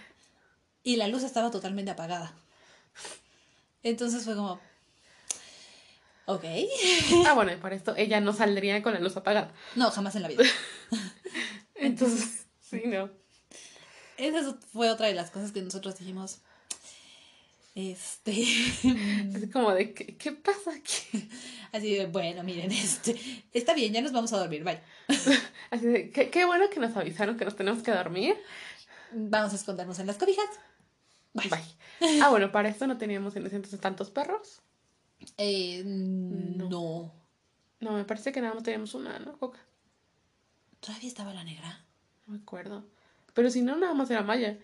Y 0.82 0.96
la 0.96 1.08
luz 1.10 1.24
estaba 1.24 1.52
totalmente 1.52 1.92
apagada. 1.92 2.34
Entonces 3.84 4.24
fue 4.24 4.36
como, 4.36 4.62
ok. 6.26 6.46
Ah, 7.28 7.34
bueno, 7.34 7.52
y 7.52 7.58
por 7.58 7.74
esto 7.74 7.96
ella 7.98 8.22
no 8.22 8.32
saldría 8.32 8.82
con 8.82 8.94
la 8.94 9.00
luz 9.02 9.18
apagada. 9.18 9.52
No, 9.76 9.92
jamás 9.92 10.16
en 10.16 10.22
la 10.22 10.30
vida. 10.30 10.44
Entonces, 11.76 12.42
sí, 12.82 12.88
no. 12.88 13.10
Esa 14.18 14.58
fue 14.72 14.90
otra 14.90 15.08
de 15.08 15.14
las 15.14 15.32
cosas 15.32 15.52
que 15.52 15.62
nosotros 15.62 15.98
dijimos. 15.98 16.42
Este. 17.76 18.32
Es 19.34 19.52
como 19.52 19.72
de, 19.72 19.94
¿qué, 19.94 20.16
qué 20.18 20.32
pasa 20.32 20.72
aquí? 20.72 21.30
Así 21.72 21.96
de, 21.96 22.06
bueno, 22.06 22.44
miren, 22.44 22.72
este. 22.72 23.20
Está 23.52 23.74
bien, 23.74 23.94
ya 23.94 24.02
nos 24.02 24.12
vamos 24.12 24.32
a 24.34 24.38
dormir, 24.38 24.64
bye. 24.64 24.80
Así 25.72 25.86
de, 25.86 26.12
qué, 26.12 26.30
qué 26.30 26.46
bueno 26.46 26.70
que 26.70 26.80
nos 26.80 26.96
avisaron 26.96 27.38
que 27.38 27.46
nos 27.46 27.56
tenemos 27.56 27.82
que 27.82 27.92
dormir. 27.92 28.36
Vamos 29.12 29.54
a 29.54 29.56
escondernos 29.56 30.00
en 30.00 30.08
las 30.08 30.18
cobijas. 30.18 30.46
Bye. 31.34 31.50
Bye. 31.50 32.22
Ah, 32.22 32.30
bueno, 32.30 32.52
para 32.52 32.70
esto 32.70 32.86
no 32.86 32.98
teníamos 32.98 33.36
en 33.36 33.46
ese 33.48 33.56
entonces 33.56 33.80
tantos 33.80 34.12
perros. 34.12 34.62
Eh, 35.38 35.84
no. 35.86 37.12
No, 37.80 37.92
me 37.94 38.06
parece 38.06 38.32
que 38.32 38.42
nada 38.42 38.54
más 38.54 38.64
teníamos 38.64 38.94
una, 38.94 39.20
¿no? 39.20 39.38
Coca. 39.38 39.60
Todavía 40.80 41.08
estaba 41.08 41.34
la 41.34 41.44
negra. 41.44 41.83
No 42.26 42.34
me 42.34 42.40
acuerdo. 42.40 42.86
Pero 43.34 43.50
si 43.50 43.62
no, 43.62 43.76
nada 43.76 43.94
más 43.94 44.10
era 44.12 44.22
Maya. 44.22 44.58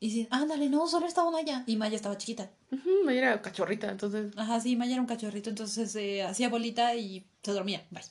Y 0.00 0.10
sí, 0.10 0.28
ándale, 0.30 0.68
no, 0.68 0.86
solo 0.88 1.06
estaba 1.06 1.30
Maya. 1.30 1.64
Y 1.66 1.76
Maya 1.76 1.96
estaba 1.96 2.18
chiquita. 2.18 2.50
Ujú, 2.70 3.04
Maya 3.04 3.18
era 3.18 3.42
cachorrita, 3.42 3.90
entonces, 3.90 4.36
Ajá, 4.36 4.60
sí, 4.60 4.76
Maya 4.76 4.92
era 4.92 5.00
un 5.00 5.06
cachorrito, 5.06 5.48
entonces 5.50 5.94
eh, 5.96 6.22
hacía 6.22 6.48
bolita 6.48 6.94
y 6.96 7.26
se 7.42 7.52
dormía. 7.52 7.84
Bye. 7.90 8.02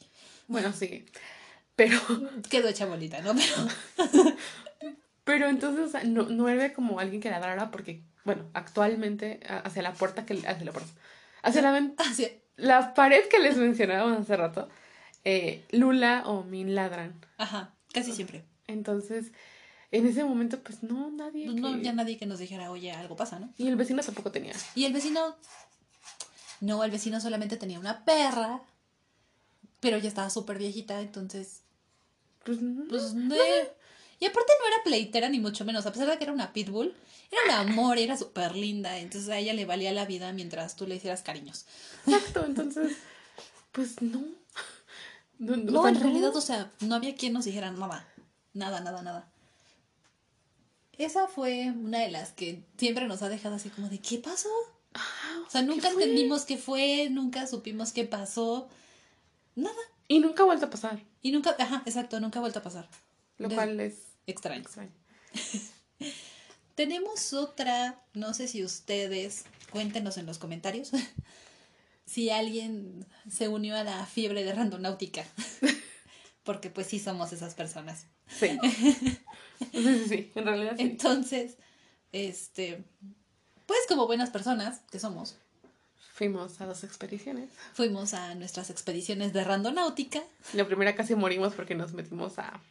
bueno, 0.48 0.72
sí. 0.74 1.06
Pero, 1.76 2.00
Quedó 2.50 2.68
hecha 2.70 2.86
bolita, 2.86 3.22
¿no? 3.22 3.34
Pero. 3.36 4.36
pero 5.24 5.50
entonces, 5.50 5.86
o 5.86 5.90
sea, 5.90 6.04
no, 6.04 6.24
no 6.24 6.50
era 6.50 6.74
como 6.74 7.00
alguien 7.00 7.22
que 7.22 7.30
ladrara 7.30 7.72
porque 7.72 8.04
bueno, 8.24 8.50
actualmente 8.54 9.40
hacia 9.48 9.82
la 9.82 9.94
puerta 9.94 10.26
que, 10.26 10.34
hacia 10.34 10.64
la 10.66 10.72
puerta, 10.72 10.90
hacia 11.42 11.62
la, 11.62 11.92
la 12.56 12.94
pared 12.94 13.24
que 13.30 13.40
les 13.40 13.58
mencionábamos 13.58 14.20
hace 14.20 14.38
rato, 14.38 14.70
eh, 15.24 15.66
Lula 15.72 16.24
o 16.26 16.44
Min 16.44 16.76
ladran. 16.76 17.20
ajá, 17.38 17.74
casi 17.94 18.12
siempre. 18.14 18.46
Entonces, 18.72 19.32
en 19.92 20.06
ese 20.08 20.24
momento, 20.24 20.60
pues 20.62 20.84
no, 20.84 21.12
nadie. 21.12 21.48
No, 21.48 21.54
no 21.76 21.82
que- 21.82 21.94
nadie 21.94 22.18
que 22.18 22.26
nos 22.26 22.40
dijera, 22.40 22.72
oye, 22.72 22.92
algo 22.92 23.16
pasa, 23.16 23.40
¿no? 23.40 23.54
Y 23.58 23.68
el 23.68 23.76
vecino 23.76 24.02
tampoco 24.02 24.32
tenía. 24.32 24.54
Y 24.76 24.86
el 24.86 24.94
vecino, 24.94 25.36
no, 26.62 26.84
el 26.84 26.92
vecino 26.92 27.20
solamente 27.20 27.58
tenía 27.58 27.80
una 27.80 28.06
perra, 28.06 28.62
pero 29.80 29.98
ya 29.98 30.08
estaba 30.08 30.30
súper 30.30 30.58
viejita, 30.58 31.02
entonces, 31.02 31.62
Pues, 32.46 32.62
no. 32.62 32.88
pues, 32.88 33.14
de- 33.16 33.74
Y 34.20 34.26
aparte 34.26 34.52
no 34.60 34.68
era 34.68 34.84
pleitera 34.84 35.30
ni 35.30 35.40
mucho 35.40 35.66
menos, 35.66 35.86
a 35.88 35.92
pesar 35.92 36.08
de 36.08 36.18
que 36.20 36.24
era 36.26 36.34
una 36.34 36.54
pitbull, 36.54 36.94
era 37.32 37.62
un 37.64 37.70
amor, 37.70 37.98
era 37.98 38.16
súper 38.16 38.56
linda, 38.56 39.00
entonces 39.00 39.28
a 39.32 39.40
ella 39.40 39.54
le 39.54 39.66
valía 39.66 39.92
la 39.92 40.06
vida 40.06 40.32
mientras 40.32 40.76
tú 40.76 40.86
le 40.86 40.96
hicieras 40.98 41.24
cariños. 41.24 41.66
Exacto, 42.06 42.46
entonces, 42.46 42.98
pues 43.72 44.00
no. 44.02 44.20
No, 45.40 45.56
no, 45.58 45.72
No, 45.72 45.88
en 45.88 46.00
realidad, 46.00 46.36
o 46.36 46.42
sea, 46.42 46.70
no 46.82 46.94
había 46.94 47.16
quien 47.16 47.34
nos 47.34 47.46
dijera 47.46 47.72
nada, 47.72 48.08
nada, 48.54 48.80
nada, 48.82 49.02
nada. 49.02 49.32
Esa 50.98 51.28
fue 51.28 51.72
una 51.72 52.00
de 52.00 52.12
las 52.12 52.32
que 52.32 52.64
siempre 52.78 53.08
nos 53.08 53.22
ha 53.22 53.30
dejado 53.30 53.56
así 53.56 53.70
como 53.70 53.90
de, 53.90 54.00
¿qué 54.00 54.18
pasó? 54.20 54.50
O 55.48 55.50
sea, 55.50 55.62
nunca 55.62 55.90
entendimos 55.90 56.46
qué 56.46 56.58
fue, 56.58 57.10
nunca 57.10 57.48
supimos 57.48 57.92
qué 57.94 58.06
pasó, 58.06 58.70
nada. 59.56 59.76
Y 60.08 60.20
nunca 60.20 60.44
ha 60.44 60.46
vuelto 60.46 60.66
a 60.66 60.70
pasar, 60.70 61.02
Y 61.22 61.32
nunca, 61.32 61.56
ajá, 61.58 61.84
exacto, 61.86 62.20
nunca 62.20 62.40
ha 62.40 62.42
vuelto 62.42 62.60
a 62.60 62.64
pasar. 62.64 62.88
lo 63.38 63.50
cual 63.50 63.80
es 63.80 63.96
Extraño. 64.28 64.62
extraño. 64.62 64.92
Tenemos 66.76 67.34
otra, 67.34 68.04
no 68.14 68.34
sé 68.34 68.48
si 68.48 68.64
ustedes, 68.64 69.46
cuéntenos 69.72 70.18
en 70.18 70.26
los 70.26 70.38
comentarios, 70.38 70.92
si 72.06 72.30
alguien 72.30 73.06
se 73.30 73.48
unió 73.48 73.76
a 73.76 73.84
la 73.84 74.06
fiebre 74.06 74.44
de 74.44 74.54
randonáutica. 74.54 75.26
Porque 76.44 76.70
pues 76.70 76.88
sí 76.88 77.00
somos 77.00 77.34
esas 77.34 77.54
personas. 77.54 78.06
Sí. 78.28 78.58
sí, 78.64 79.20
sí, 79.74 80.06
sí, 80.08 80.32
en 80.36 80.46
realidad 80.46 80.74
sí. 80.78 80.84
Entonces, 80.84 81.58
este, 82.12 82.84
pues 83.66 83.80
como 83.88 84.08
buenas 84.08 84.30
personas 84.30 84.82
que 84.92 85.00
somos, 85.00 85.38
Fuimos 86.14 86.62
a 86.62 86.66
dos 86.68 86.84
expediciones. 86.84 87.50
fuimos 87.74 88.14
a 88.14 88.36
nuestras 88.36 88.70
expediciones 88.70 89.34
de 89.34 89.44
randonáutica. 89.44 90.22
La 90.54 90.68
primera 90.68 90.94
casi 90.96 91.16
morimos 91.16 91.54
porque 91.54 91.74
nos 91.74 91.94
metimos 91.94 92.38
a. 92.38 92.62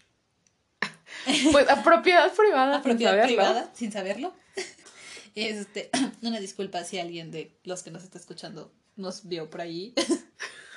Pues 1.53 1.69
a 1.69 1.83
propiedad 1.83 2.33
privada, 2.33 2.79
a 2.79 2.83
propiedad 2.83 3.11
saberlo. 3.13 3.27
privada, 3.29 3.71
sin 3.75 3.93
saberlo. 3.93 4.33
Este, 5.37 5.91
una 6.23 6.41
disculpa 6.41 6.83
si 6.85 6.99
alguien 6.99 7.31
de 7.31 7.57
los 7.65 7.83
que 7.83 7.91
nos 7.91 8.03
está 8.03 8.19
escuchando 8.19 8.73
nos 8.97 9.27
vio 9.29 9.49
por 9.49 9.61
ahí. 9.61 9.95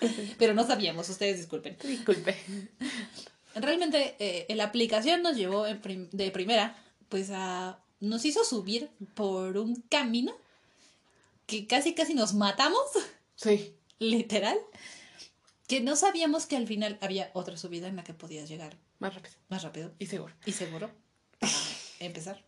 Pero 0.37 0.53
no 0.53 0.65
sabíamos, 0.65 1.09
ustedes 1.09 1.37
disculpen. 1.37 1.77
Disculpe. 1.83 2.35
Realmente 3.55 4.15
eh, 4.19 4.47
la 4.55 4.65
aplicación 4.65 5.21
nos 5.21 5.35
llevó 5.37 5.67
en 5.67 5.79
prim- 5.81 6.09
de 6.11 6.31
primera, 6.31 6.75
pues 7.09 7.29
a... 7.31 7.79
Nos 7.99 8.25
hizo 8.25 8.43
subir 8.43 8.89
por 9.13 9.57
un 9.57 9.75
camino 9.89 10.33
que 11.45 11.67
casi 11.67 11.93
casi 11.93 12.13
nos 12.13 12.33
matamos, 12.33 12.81
Sí. 13.35 13.75
literal. 13.99 14.57
Que 15.67 15.79
no 15.79 15.95
sabíamos 15.95 16.45
que 16.45 16.57
al 16.57 16.67
final 16.67 16.97
había 17.01 17.31
otra 17.33 17.55
subida 17.55 17.87
en 17.87 17.95
la 17.95 18.03
que 18.03 18.13
podías 18.13 18.49
llegar 18.49 18.75
Más 18.99 19.13
rápido 19.15 19.35
más 19.47 19.63
rápido 19.63 19.93
y 19.99 20.07
seguro. 20.07 20.33
y 20.45 20.51
seguro 20.51 20.91
para 21.39 21.53
empezar. 21.99 22.43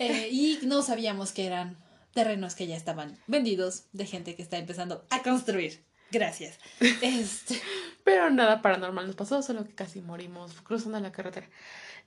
Eh, 0.00 0.28
y 0.32 0.58
no 0.62 0.82
sabíamos 0.82 1.30
que 1.30 1.46
eran 1.46 1.76
terrenos 2.12 2.56
que 2.56 2.66
ya 2.66 2.76
estaban 2.76 3.16
vendidos 3.28 3.84
de 3.92 4.06
gente 4.06 4.34
que 4.34 4.42
está 4.42 4.58
empezando 4.58 5.06
a 5.10 5.22
construir. 5.22 5.84
Gracias. 6.12 6.58
Este, 7.00 7.60
Pero 8.04 8.30
nada 8.30 8.62
paranormal 8.62 9.06
nos 9.06 9.16
pasó, 9.16 9.42
solo 9.42 9.64
que 9.64 9.74
casi 9.74 10.00
morimos 10.00 10.52
cruzando 10.60 11.00
la 11.00 11.10
carretera. 11.10 11.48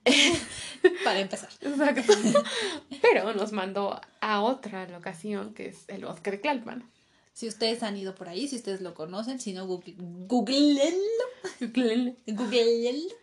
para 1.03 1.19
empezar. 1.19 1.49
Exacto. 1.61 2.13
Pero 3.01 3.33
nos 3.33 3.51
mandó 3.51 3.99
a 4.21 4.41
otra 4.41 4.87
locación 4.87 5.55
que 5.55 5.69
es 5.69 5.85
el 5.87 6.05
bosque 6.05 6.31
de 6.31 6.37
Tlalpan. 6.37 6.83
Si 7.33 7.47
ustedes 7.47 7.83
han 7.83 7.97
ido 7.97 8.13
por 8.15 8.29
ahí, 8.29 8.47
si 8.47 8.55
ustedes 8.55 8.81
lo 8.81 8.93
conocen, 8.93 9.41
si 9.41 9.51
no, 9.51 9.65
google, 9.65 9.95
googleenlo. 9.97 11.25
Que 11.59 11.65
Googleenlo. 11.67 13.13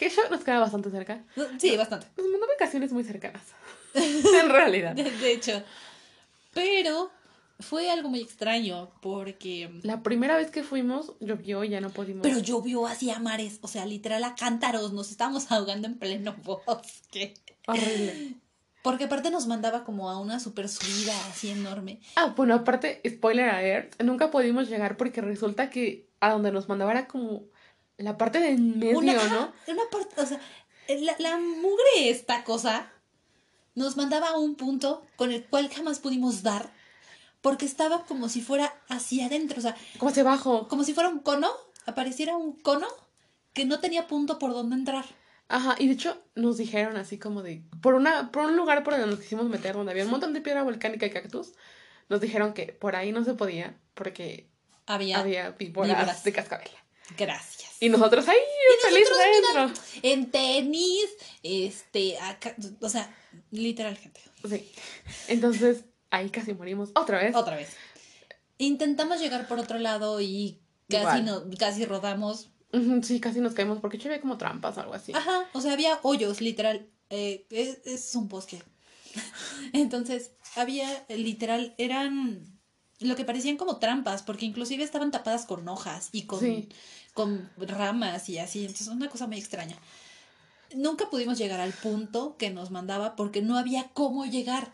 eso 0.00 0.20
nos 0.30 0.44
queda 0.44 0.58
bastante 0.58 0.90
cerca. 0.90 1.24
Sí, 1.58 1.76
bastante. 1.76 2.08
Nos 2.18 2.26
mandó 2.26 2.46
vacaciones 2.48 2.92
muy 2.92 3.04
cercanas. 3.04 3.42
en 3.94 4.48
realidad. 4.50 4.94
De 4.94 5.32
hecho. 5.32 5.62
Pero 6.52 7.10
fue 7.58 7.90
algo 7.90 8.08
muy 8.08 8.20
extraño 8.20 8.90
porque... 9.00 9.70
La 9.82 10.02
primera 10.02 10.36
vez 10.36 10.50
que 10.50 10.62
fuimos 10.62 11.14
llovió 11.20 11.64
y 11.64 11.70
ya 11.70 11.80
no 11.80 11.90
pudimos. 11.90 12.22
Pero 12.22 12.38
llovió 12.40 12.86
hacia 12.86 13.18
mares, 13.18 13.58
o 13.62 13.68
sea, 13.68 13.86
literal 13.86 14.24
a 14.24 14.34
cántaros, 14.34 14.92
nos 14.92 15.10
estábamos 15.10 15.50
ahogando 15.52 15.86
en 15.86 15.98
pleno 15.98 16.34
bosque. 16.42 17.34
Horrible. 17.66 18.34
Porque 18.82 19.04
aparte 19.04 19.30
nos 19.30 19.46
mandaba 19.48 19.84
como 19.84 20.10
a 20.10 20.20
una 20.20 20.38
super 20.38 20.68
subida 20.68 21.12
así 21.28 21.50
enorme. 21.50 22.00
Ah, 22.14 22.34
bueno, 22.36 22.54
aparte, 22.54 23.00
spoiler 23.08 23.48
alert, 23.48 24.00
nunca 24.02 24.30
pudimos 24.30 24.68
llegar 24.68 24.96
porque 24.96 25.20
resulta 25.20 25.70
que 25.70 26.08
a 26.20 26.30
donde 26.30 26.52
nos 26.52 26.68
mandaba 26.68 26.92
era 26.92 27.08
como 27.08 27.44
la 27.96 28.16
parte 28.16 28.38
de 28.38 28.50
en 28.50 28.78
medio, 28.78 28.98
una, 28.98 29.14
¿no? 29.14 29.52
una 29.66 29.82
parte, 29.90 30.20
o 30.20 30.26
sea, 30.26 30.40
la, 30.88 31.16
la 31.18 31.38
mugre 31.38 32.10
esta 32.10 32.44
cosa 32.44 32.92
nos 33.74 33.96
mandaba 33.96 34.28
a 34.28 34.38
un 34.38 34.54
punto 34.54 35.04
con 35.16 35.32
el 35.32 35.44
cual 35.44 35.68
jamás 35.68 35.98
pudimos 35.98 36.42
dar 36.42 36.72
porque 37.40 37.64
estaba 37.66 38.04
como 38.06 38.28
si 38.28 38.40
fuera 38.40 38.74
hacia 38.88 39.26
adentro, 39.26 39.58
o 39.58 39.62
sea, 39.62 39.76
Como 39.98 40.10
hacia 40.10 40.22
abajo. 40.22 40.68
como 40.68 40.84
si 40.84 40.94
fuera 40.94 41.08
un 41.08 41.20
cono, 41.20 41.48
apareciera 41.86 42.36
un 42.36 42.52
cono 42.60 42.88
que 43.52 43.64
no 43.64 43.80
tenía 43.80 44.06
punto 44.06 44.38
por 44.38 44.52
donde 44.52 44.76
entrar. 44.76 45.04
Ajá, 45.48 45.76
y 45.78 45.86
de 45.86 45.92
hecho 45.94 46.20
nos 46.34 46.56
dijeron 46.56 46.96
así 46.96 47.18
como 47.18 47.42
de, 47.42 47.62
por 47.80 47.94
una, 47.94 48.32
por 48.32 48.46
un 48.46 48.56
lugar 48.56 48.82
por 48.82 48.94
donde 48.94 49.08
nos 49.08 49.20
quisimos 49.20 49.46
meter, 49.48 49.74
donde 49.74 49.92
había 49.92 50.04
un 50.04 50.10
montón 50.10 50.32
de 50.32 50.40
piedra 50.40 50.64
volcánica 50.64 51.06
y 51.06 51.10
cactus, 51.10 51.52
nos 52.08 52.20
dijeron 52.20 52.52
que 52.52 52.66
por 52.72 52.96
ahí 52.96 53.12
no 53.12 53.24
se 53.24 53.34
podía 53.34 53.78
porque 53.94 54.50
Había, 54.86 55.18
había 55.20 55.50
víboras 55.50 55.96
víboras. 55.96 56.24
de 56.24 56.32
cascabel. 56.32 56.68
gracias. 57.16 57.70
Y 57.80 57.88
nosotros 57.90 58.26
ahí, 58.26 58.36
felices 58.82 59.10
nosotros, 59.42 59.80
mira. 59.94 60.12
En 60.14 60.30
tenis, 60.30 61.06
este, 61.42 62.18
acá, 62.18 62.54
o 62.80 62.88
sea, 62.88 63.14
literal 63.50 63.96
gente. 63.96 64.20
Sí. 64.48 64.72
Entonces, 65.28 65.84
ahí 66.10 66.30
casi 66.30 66.54
morimos 66.54 66.90
otra 66.94 67.18
vez. 67.18 67.34
Otra 67.34 67.56
vez. 67.56 67.70
Intentamos 68.58 69.20
llegar 69.20 69.46
por 69.48 69.58
otro 69.58 69.78
lado 69.78 70.20
y 70.20 70.60
casi, 70.88 71.22
no, 71.22 71.42
casi 71.58 71.84
rodamos. 71.84 72.50
Sí, 73.02 73.20
casi 73.20 73.40
nos 73.40 73.54
caímos 73.54 73.78
porque 73.80 73.98
yo 73.98 74.08
había 74.08 74.20
como 74.20 74.38
trampas 74.38 74.76
o 74.76 74.80
algo 74.80 74.94
así. 74.94 75.12
Ajá, 75.14 75.44
o 75.52 75.60
sea, 75.60 75.72
había 75.72 75.98
hoyos, 76.02 76.40
literal. 76.40 76.86
Eh, 77.10 77.46
es, 77.50 77.80
es 77.84 78.14
un 78.14 78.28
bosque. 78.28 78.62
Entonces, 79.72 80.32
había, 80.56 81.04
literal, 81.08 81.74
eran 81.78 82.58
lo 83.00 83.14
que 83.14 83.24
parecían 83.24 83.56
como 83.56 83.76
trampas, 83.78 84.22
porque 84.22 84.46
inclusive 84.46 84.82
estaban 84.82 85.10
tapadas 85.10 85.44
con 85.46 85.68
hojas 85.68 86.08
y 86.12 86.22
con, 86.22 86.40
Sí. 86.40 86.68
con 87.14 87.50
ramas 87.58 88.28
y 88.28 88.38
así. 88.38 88.60
Entonces, 88.60 88.88
una 88.88 89.08
cosa 89.08 89.26
muy 89.26 89.38
extraña. 89.38 89.76
Nunca 90.74 91.08
pudimos 91.10 91.38
llegar 91.38 91.60
al 91.60 91.72
punto 91.72 92.36
que 92.36 92.50
nos 92.50 92.70
mandaba 92.70 93.16
porque 93.16 93.42
no 93.42 93.56
había 93.58 93.88
cómo 93.92 94.24
llegar. 94.26 94.72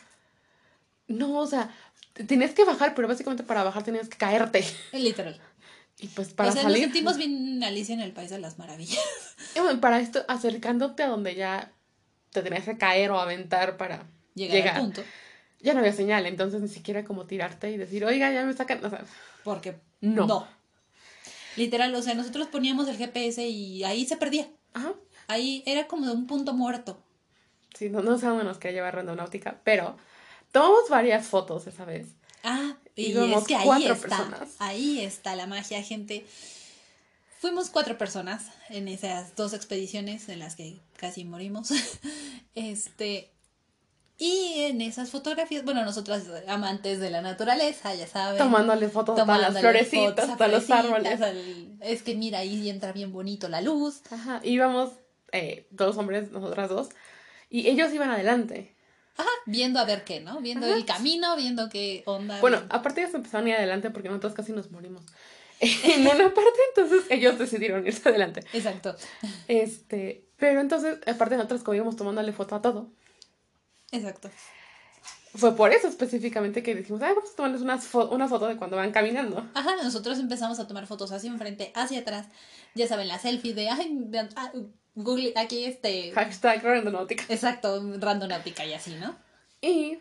No, 1.09 1.39
o 1.39 1.47
sea, 1.47 1.75
te- 2.13 2.25
tenías 2.25 2.53
que 2.53 2.65
bajar, 2.65 2.95
pero 2.95 3.09
básicamente 3.09 3.43
para 3.43 3.63
bajar 3.65 3.83
tenías 3.83 4.09
que 4.09 4.17
caerte. 4.17 4.65
Literal. 4.93 5.41
Y 5.99 6.09
pues 6.09 6.33
para 6.33 6.51
o 6.51 6.53
sea, 6.53 6.63
salir. 6.63 6.79
nos 6.79 6.85
sentimos 6.87 7.17
bien 7.17 7.63
Alicia 7.63 7.95
en 7.95 8.01
el 8.01 8.13
País 8.13 8.31
de 8.31 8.39
las 8.39 8.59
Maravillas. 8.59 8.99
Y 9.55 9.61
bueno, 9.61 9.81
para 9.81 10.01
esto, 10.01 10.25
acercándote 10.29 11.03
a 11.03 11.09
donde 11.09 11.35
ya 11.35 11.73
te 12.31 12.43
tenías 12.43 12.65
que 12.65 12.79
caer 12.79 13.11
o 13.11 13.21
aventar 13.21 13.77
para 13.77 14.07
Llegar, 14.35 14.57
llegar. 14.57 14.75
al 14.77 14.81
punto. 14.83 15.03
Ya 15.61 15.75
no 15.75 15.81
había 15.81 15.93
señal, 15.93 16.27
entonces 16.27 16.61
ni 16.61 16.69
siquiera 16.69 17.05
como 17.05 17.27
tirarte 17.27 17.71
y 17.71 17.77
decir, 17.77 18.05
oiga, 18.05 18.33
ya 18.33 18.45
me 18.45 18.53
sacan. 18.55 18.85
O 18.85 18.91
sea, 18.91 19.05
Porque 19.45 19.77
No. 20.01 20.27
no. 20.27 20.49
Literal, 21.57 21.95
o 21.95 22.03
sea, 22.03 22.15
nosotros 22.15 22.49
poníamos 22.49 22.89
el 22.89 22.97
GPS 22.97 23.47
y 23.47 23.85
ahí 23.85 24.07
se 24.07 24.17
perdía. 24.17 24.49
ajá. 24.75 24.95
Ahí 25.29 25.63
era 25.67 25.87
como 25.87 26.07
de 26.07 26.13
un 26.13 26.27
punto 26.27 26.53
muerto. 26.53 27.01
Sí, 27.79 27.89
no, 27.91 28.03
no 28.03 28.19
sé 28.19 28.27
dónde 28.27 28.45
nos 28.45 28.59
quería 28.59 28.79
llevar 28.79 28.97
Randonáutica, 28.97 29.61
pero 29.65 29.97
tomamos 30.53 30.89
varias 30.89 31.27
fotos 31.27 31.67
esa 31.67 31.85
vez. 31.85 32.07
Ah, 32.45 32.77
y 32.95 33.07
Íbamos 33.13 33.43
es 33.43 33.49
que 33.49 33.57
ahí 33.57 33.85
está. 33.87 34.01
personas. 34.19 34.49
Ahí 34.59 35.01
está 35.01 35.35
la 35.37 35.47
magia, 35.47 35.83
gente. 35.83 36.25
Fuimos 37.39 37.71
cuatro 37.71 37.99
personas 37.99 38.45
en 38.69 38.87
esas 38.87 39.35
dos 39.35 39.53
expediciones 39.53 40.29
en 40.29 40.39
las 40.39 40.55
que 40.55 40.81
casi 40.97 41.25
morimos. 41.25 41.71
Este. 42.55 43.31
Y 44.19 44.65
en 44.67 44.81
esas 44.83 45.11
fotografías, 45.11 45.65
bueno, 45.65 45.85
nosotras 45.85 46.25
amantes 46.47 47.01
de 47.01 47.11
la 47.11 47.23
naturaleza, 47.23 47.93
ya 47.95 48.07
saben. 48.07 48.39
Tomándole 48.39 48.89
fotos 48.89 49.19
a 49.19 49.25
todas 49.25 49.41
las 49.41 49.49
tomándole 49.55 49.85
florecitas, 49.85 50.27
fotos 50.27 50.41
a 50.41 50.45
a 50.45 50.49
los 50.49 50.71
árboles. 50.71 51.21
al- 51.21 51.77
Es 51.81 52.03
que 52.03 52.15
mira, 52.15 52.41
ahí 52.41 52.69
entra 52.69 52.93
bien 52.93 53.11
bonito 53.13 53.49
la 53.49 53.63
luz. 53.63 54.03
Ajá. 54.11 54.41
Íbamos 54.45 54.91
eh, 55.33 55.67
dos 55.71 55.97
hombres, 55.97 56.31
nosotras 56.31 56.69
dos, 56.69 56.89
y 57.51 57.67
ellos 57.69 57.93
iban 57.93 58.11
adelante. 58.11 58.77
Ajá, 59.17 59.29
viendo 59.47 59.79
a 59.79 59.85
ver 59.85 60.05
qué, 60.05 60.21
¿no? 60.21 60.41
Viendo 60.41 60.67
el 60.67 60.85
camino, 60.87 61.37
viendo 61.37 61.69
qué 61.69 62.03
onda. 62.07 62.41
Bueno, 62.41 62.63
aparte 62.71 63.03
ellos 63.03 63.15
empezaron 63.15 63.47
a 63.47 63.51
ir 63.51 63.57
adelante 63.57 63.91
porque 63.91 64.09
nosotros 64.09 64.33
casi 64.35 64.53
nos 64.53 64.71
morimos. 64.71 65.05
En 65.61 66.01
una 66.03 66.35
parte, 66.35 66.59
entonces 66.75 67.05
ellos 67.11 67.39
decidieron 67.39 67.87
irse 67.87 68.09
adelante. 68.09 68.41
Exacto. 68.53 68.97
Este, 69.47 70.27
pero 70.37 70.61
entonces, 70.61 70.99
aparte 71.07 71.37
nosotros 71.37 71.63
como 71.63 71.75
íbamos 71.77 71.95
tomándole 71.97 72.33
foto 72.33 72.57
a 72.57 72.63
todo, 72.63 72.91
Exacto. 73.93 74.29
fue 75.35 75.55
por 75.55 75.73
eso 75.73 75.87
específicamente 75.89 76.63
que 76.63 76.75
dijimos, 76.75 77.01
ay, 77.03 77.15
vamos 77.15 77.31
a 77.33 77.37
tomarles 77.37 77.61
unas 77.63 77.85
fo- 77.93 78.11
una 78.11 78.27
foto 78.29 78.49
de 78.49 78.57
cuando 78.57 78.77
van 78.77 78.91
caminando. 78.91 79.49
Ajá, 79.55 79.77
nosotros 79.77 80.19
empezamos 80.19 80.59
a 80.59 80.67
tomar 80.67 80.87
fotos 80.87 81.13
hacia 81.13 81.31
enfrente, 81.31 81.71
hacia 81.77 82.01
atrás. 82.01 82.27
Ya 82.75 82.89
saben, 82.89 83.07
la 83.07 83.19
selfie 83.19 83.55
de, 83.55 83.69
ay, 83.69 84.11
ah, 84.37 84.51
Google, 84.95 85.33
aquí 85.37 85.65
este. 85.65 86.13
Hashtag 86.13 86.63
randonáutica. 86.63 87.25
Exacto, 87.29 87.83
randonáutica 87.99 88.65
y 88.67 88.75
así, 88.75 88.95
¿no? 88.97 89.15
Y 89.61 89.99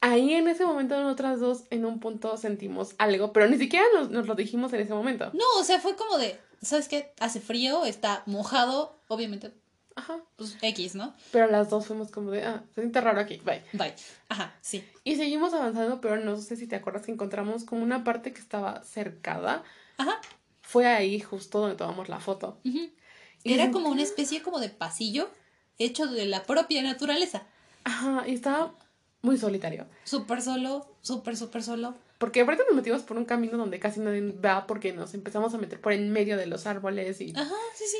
ahí 0.00 0.34
en 0.34 0.48
ese 0.48 0.64
momento 0.64 1.00
nosotras 1.00 1.40
dos 1.40 1.64
en 1.70 1.84
un 1.84 2.00
punto 2.00 2.36
sentimos 2.36 2.94
algo, 2.98 3.32
pero 3.32 3.48
ni 3.48 3.58
siquiera 3.58 3.84
nos, 3.94 4.10
nos 4.10 4.26
lo 4.26 4.34
dijimos 4.34 4.72
en 4.72 4.80
ese 4.80 4.92
momento. 4.92 5.30
No, 5.32 5.44
o 5.58 5.64
sea, 5.64 5.80
fue 5.80 5.96
como 5.96 6.18
de, 6.18 6.38
¿sabes 6.62 6.88
qué? 6.88 7.12
Hace 7.20 7.40
frío, 7.40 7.84
está 7.84 8.22
mojado, 8.26 8.98
obviamente, 9.08 9.52
Ajá. 9.94 10.18
pues 10.36 10.56
X, 10.60 10.94
¿no? 10.94 11.14
Pero 11.32 11.46
las 11.46 11.70
dos 11.70 11.86
fuimos 11.86 12.10
como 12.10 12.30
de, 12.30 12.44
ah, 12.44 12.62
se 12.74 12.80
siente 12.82 13.00
raro 13.00 13.20
aquí, 13.20 13.40
bye. 13.44 13.62
Bye. 13.72 13.94
Ajá, 14.28 14.54
sí. 14.60 14.84
Y 15.04 15.16
seguimos 15.16 15.54
avanzando, 15.54 16.00
pero 16.00 16.16
no 16.16 16.36
sé 16.36 16.56
si 16.56 16.66
te 16.66 16.76
acuerdas 16.76 17.06
que 17.06 17.12
encontramos 17.12 17.64
como 17.64 17.82
una 17.82 18.04
parte 18.04 18.32
que 18.32 18.40
estaba 18.40 18.82
cercada. 18.82 19.62
Ajá. 19.96 20.20
Fue 20.62 20.86
ahí 20.86 21.20
justo 21.20 21.60
donde 21.60 21.76
tomamos 21.76 22.08
la 22.08 22.20
foto. 22.20 22.58
Y 22.62 22.92
Era 23.44 23.70
como 23.70 23.88
una 23.88 24.02
especie 24.02 24.42
como 24.42 24.60
de 24.60 24.68
pasillo 24.68 25.30
hecho 25.78 26.06
de 26.06 26.26
la 26.26 26.42
propia 26.42 26.82
naturaleza. 26.82 27.42
Ajá, 27.84 28.24
y 28.28 28.34
estaba 28.34 28.74
muy 29.22 29.38
solitario. 29.38 29.86
Súper 30.04 30.42
solo, 30.42 30.86
súper, 31.00 31.36
súper 31.36 31.62
solo. 31.62 31.94
Porque 32.18 32.42
aparte 32.42 32.64
nos 32.66 32.76
metimos 32.76 33.02
por 33.02 33.16
un 33.16 33.24
camino 33.24 33.56
donde 33.56 33.80
casi 33.80 34.00
nadie 34.00 34.20
va 34.32 34.66
porque 34.66 34.92
nos 34.92 35.14
empezamos 35.14 35.54
a 35.54 35.58
meter 35.58 35.80
por 35.80 35.92
en 35.92 36.12
medio 36.12 36.36
de 36.36 36.46
los 36.46 36.66
árboles 36.66 37.20
y... 37.20 37.32
Ajá, 37.34 37.54
sí, 37.74 37.84
sí. 37.90 37.96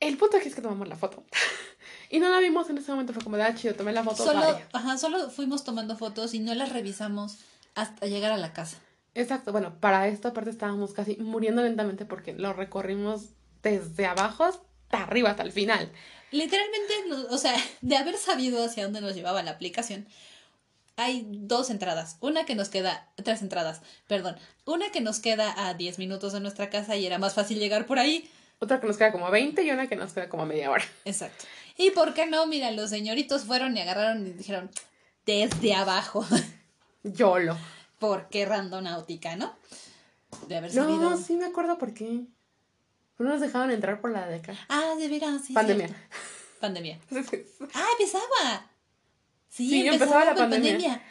El 0.00 0.18
punto 0.18 0.36
aquí 0.36 0.48
es 0.48 0.54
que 0.54 0.60
tomamos 0.60 0.86
la 0.86 0.96
foto. 0.96 1.24
y 2.10 2.18
no 2.18 2.28
la 2.28 2.40
vimos 2.40 2.68
en 2.68 2.76
ese 2.76 2.90
momento, 2.90 3.14
fue 3.14 3.22
como 3.22 3.38
de, 3.38 3.44
ah, 3.44 3.54
chido, 3.54 3.74
tomé 3.74 3.92
la 3.92 4.04
foto. 4.04 4.22
Solo, 4.22 4.40
bye". 4.40 4.64
ajá, 4.74 4.98
solo 4.98 5.30
fuimos 5.30 5.64
tomando 5.64 5.96
fotos 5.96 6.34
y 6.34 6.40
no 6.40 6.54
las 6.54 6.72
revisamos 6.72 7.38
hasta 7.74 8.06
llegar 8.06 8.32
a 8.32 8.36
la 8.36 8.52
casa. 8.52 8.76
Exacto, 9.14 9.52
bueno, 9.52 9.80
para 9.80 10.08
esta 10.08 10.34
parte 10.34 10.50
estábamos 10.50 10.92
casi 10.92 11.16
muriendo 11.16 11.62
lentamente 11.62 12.04
porque 12.04 12.34
lo 12.34 12.52
recorrimos 12.52 13.30
desde 13.64 14.06
abajo 14.06 14.44
hasta 14.44 15.02
arriba, 15.02 15.30
hasta 15.30 15.42
el 15.42 15.52
final. 15.52 15.90
Literalmente, 16.30 16.94
o 17.30 17.38
sea, 17.38 17.54
de 17.80 17.96
haber 17.96 18.16
sabido 18.16 18.64
hacia 18.64 18.84
dónde 18.84 19.00
nos 19.00 19.14
llevaba 19.14 19.42
la 19.42 19.52
aplicación, 19.52 20.06
hay 20.96 21.26
dos 21.28 21.70
entradas. 21.70 22.18
Una 22.20 22.44
que 22.44 22.54
nos 22.54 22.68
queda, 22.68 23.08
tres 23.22 23.42
entradas, 23.42 23.82
perdón. 24.06 24.36
Una 24.64 24.90
que 24.90 25.00
nos 25.00 25.18
queda 25.18 25.68
a 25.68 25.74
10 25.74 25.98
minutos 25.98 26.32
de 26.32 26.40
nuestra 26.40 26.70
casa 26.70 26.96
y 26.96 27.06
era 27.06 27.18
más 27.18 27.34
fácil 27.34 27.58
llegar 27.58 27.86
por 27.86 27.98
ahí. 27.98 28.30
Otra 28.60 28.80
que 28.80 28.86
nos 28.86 28.96
queda 28.96 29.10
como 29.10 29.30
20 29.30 29.62
y 29.62 29.70
una 29.70 29.88
que 29.88 29.96
nos 29.96 30.12
queda 30.12 30.28
como 30.28 30.46
media 30.46 30.70
hora. 30.70 30.84
Exacto. 31.04 31.44
¿Y 31.76 31.90
por 31.90 32.14
qué 32.14 32.26
no? 32.26 32.46
Mira, 32.46 32.70
los 32.70 32.90
señoritos 32.90 33.44
fueron 33.44 33.76
y 33.76 33.80
agarraron 33.80 34.26
y 34.26 34.30
dijeron, 34.32 34.70
desde 35.26 35.74
abajo. 35.74 36.24
YOLO. 37.02 37.58
¿Por 37.98 38.28
qué 38.28 38.44
randonáutica, 38.44 39.36
no? 39.36 39.54
De 40.48 40.56
haber 40.56 40.72
sabido. 40.72 41.10
No, 41.10 41.16
sí 41.16 41.34
me 41.34 41.46
acuerdo 41.46 41.78
por 41.78 41.94
qué. 41.94 42.22
No 43.18 43.28
nos 43.30 43.40
dejaron 43.40 43.70
entrar 43.70 44.00
por 44.00 44.10
la 44.10 44.24
acá. 44.24 44.54
Ah, 44.68 44.94
de 44.98 45.08
veras, 45.08 45.42
sí. 45.44 45.52
Pandemia. 45.52 45.86
cierto. 45.88 46.60
Pandemia. 46.60 46.98
Ah, 47.74 47.86
empezaba. 47.92 48.70
Sí, 49.48 49.68
Sí, 49.68 49.86
empezaba, 49.86 49.94
empezaba 49.94 50.24
la 50.24 50.34
con 50.34 50.50
pandemia. 50.50 51.02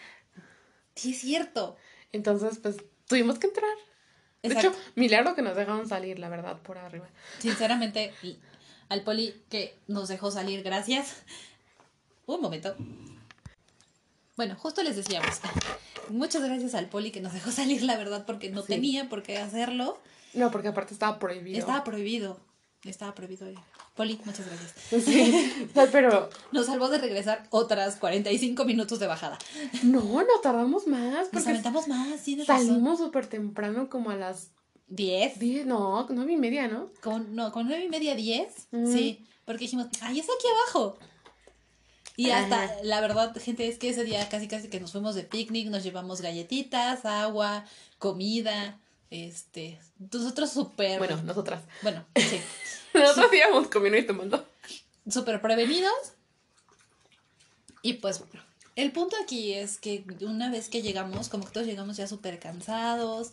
Sí, 0.96 1.12
es 1.12 1.20
cierto. 1.22 1.78
Entonces, 2.12 2.60
pues, 2.60 2.78
tuvimos 3.08 3.40
que 3.40 3.48
entrar. 3.48 3.70
De 4.42 4.54
hecho, 4.54 4.76
milagro 4.96 5.36
que 5.36 5.42
nos 5.42 5.56
dejaron 5.56 5.88
salir, 5.88 6.20
la 6.20 6.28
verdad, 6.28 6.62
por 6.62 6.78
arriba. 6.78 7.08
Sinceramente, 7.40 8.14
al 8.90 9.02
poli 9.04 9.34
que 9.50 9.78
nos 9.88 10.10
dejó 10.10 10.30
salir, 10.32 10.62
gracias. 10.64 11.24
Un 12.26 12.42
momento. 12.42 12.76
Bueno, 14.36 14.56
justo 14.56 14.84
les 14.84 14.96
decíamos. 14.98 15.40
Muchas 16.10 16.44
gracias 16.44 16.76
al 16.76 16.90
poli 16.90 17.12
que 17.12 17.22
nos 17.22 17.34
dejó 17.34 17.52
salir, 17.52 17.84
la 17.84 17.96
verdad, 17.98 18.26
porque 18.26 18.50
no 18.50 18.62
Sí. 18.62 18.68
tenía 18.68 19.08
por 19.08 19.24
qué 19.24 19.38
hacerlo. 19.38 20.02
No, 20.34 20.52
porque 20.52 20.70
aparte 20.70 20.94
estaba 20.94 21.20
prohibido. 21.20 21.60
Estaba 21.60 21.84
prohibido. 21.84 22.40
Estaba 22.84 23.16
prohibido. 23.16 23.48
Poli, 23.96 24.20
muchas 24.26 24.46
gracias. 24.48 24.74
Sí, 25.06 25.68
pero 25.92 26.30
Nos 26.52 26.66
salvó 26.66 26.90
de 26.90 26.98
regresar 26.98 27.48
otras 27.52 27.96
45 27.98 28.66
minutos 28.66 29.00
de 29.00 29.08
bajada. 29.08 29.38
no, 29.84 30.02
no 30.02 30.40
tardamos 30.42 30.88
más. 30.88 31.32
Nos 31.32 31.48
aventamos 31.48 31.88
más, 31.88 32.22
tienes 32.24 32.48
salimos 32.48 32.98
súper 32.98 33.28
temprano, 33.28 33.90
como 33.90 34.10
a 34.10 34.16
las 34.16 34.50
10. 34.88 35.40
10, 35.40 35.66
no, 35.66 36.08
nueve 36.10 36.34
y 36.34 36.38
media, 36.38 36.68
¿no? 36.68 36.90
Con, 37.02 37.36
no, 37.36 37.52
con 37.52 37.68
nueve 37.68 37.86
y 37.86 37.90
media, 37.90 38.16
diez. 38.16 38.68
Mm. 38.72 38.92
Sí, 38.92 39.26
porque 39.46 39.66
dijimos, 39.66 39.88
ay, 40.02 40.20
es 40.20 40.26
aquí 40.26 40.48
abajo. 40.48 40.98
Y 42.16 42.30
hasta, 42.30 42.64
Ajá. 42.64 42.76
la 42.84 43.02
verdad, 43.02 43.36
gente, 43.42 43.68
es 43.68 43.80
que 43.80 43.90
ese 43.90 44.04
día 44.04 44.28
casi 44.30 44.48
casi 44.48 44.70
que 44.70 44.80
nos 44.80 44.92
fuimos 44.92 45.16
de 45.16 45.24
picnic, 45.24 45.70
nos 45.70 45.84
llevamos 45.84 46.22
galletitas, 46.22 47.06
agua, 47.06 47.66
comida, 47.98 48.80
este, 49.14 49.80
nosotros 50.12 50.50
súper, 50.52 50.98
Bueno, 50.98 51.22
nosotras. 51.24 51.64
bueno, 51.84 52.04
sí, 52.16 52.42
Nosotros 52.94 53.32
íbamos 53.34 53.68
comiendo 53.68 53.98
y 54.00 54.06
tomando. 54.08 54.46
súper 55.10 55.40
prevenidos. 55.42 55.94
Y 57.82 57.94
pues 57.94 58.20
bueno, 58.20 58.42
el 58.76 58.92
punto 58.92 59.16
aquí 59.24 59.54
es 59.54 59.78
que 59.78 60.04
una 60.22 60.50
vez 60.50 60.70
que 60.70 60.82
llegamos, 60.82 61.30
como 61.30 61.46
que 61.46 61.52
todos 61.52 61.68
llegamos 61.68 61.98
ya 61.98 62.08
súper 62.08 62.40
cansados, 62.40 63.32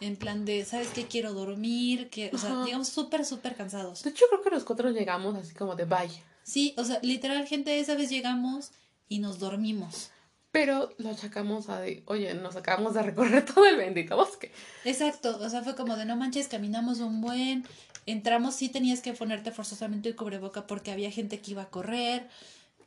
en 0.00 0.16
plan 0.16 0.44
de, 0.44 0.64
¿sabes 0.64 0.88
qué? 0.94 1.06
Quiero 1.06 1.32
dormir, 1.34 2.08
que, 2.10 2.30
o 2.32 2.38
sea, 2.38 2.52
Ajá. 2.52 2.64
llegamos 2.64 2.88
súper, 2.88 3.24
súper 3.24 3.56
cansados. 3.56 4.02
De 4.04 4.10
hecho, 4.10 4.24
creo 4.30 4.42
que 4.42 4.50
los 4.50 4.64
cuatro 4.64 4.90
llegamos 4.90 5.34
así 5.36 5.54
como 5.54 5.74
de 5.74 5.84
bye. 5.84 6.10
Sí, 6.44 6.74
o 6.78 6.84
sea, 6.84 7.00
literal, 7.02 7.46
gente, 7.46 7.78
esa 7.80 7.94
vez 7.96 8.08
llegamos 8.08 8.70
y 9.08 9.18
nos 9.18 9.38
dormimos. 9.40 10.10
Pero 10.50 10.94
lo 10.98 11.10
achacamos 11.10 11.68
a 11.68 11.80
de, 11.80 12.02
oye, 12.06 12.32
nos 12.34 12.56
acabamos 12.56 12.94
de 12.94 13.02
recorrer 13.02 13.44
todo 13.54 13.66
el 13.66 13.76
bendito 13.76 14.16
bosque. 14.16 14.50
Exacto, 14.84 15.38
o 15.40 15.48
sea, 15.50 15.62
fue 15.62 15.74
como 15.76 15.96
de 15.96 16.04
no 16.06 16.16
manches, 16.16 16.48
caminamos 16.48 17.00
un 17.00 17.20
buen, 17.20 17.64
entramos, 18.06 18.54
sí 18.54 18.68
tenías 18.68 19.00
que 19.02 19.12
ponerte 19.12 19.50
forzosamente 19.52 20.08
el 20.08 20.16
cubreboca 20.16 20.66
porque 20.66 20.90
había 20.90 21.10
gente 21.10 21.40
que 21.40 21.50
iba 21.50 21.62
a 21.62 21.68
correr, 21.70 22.28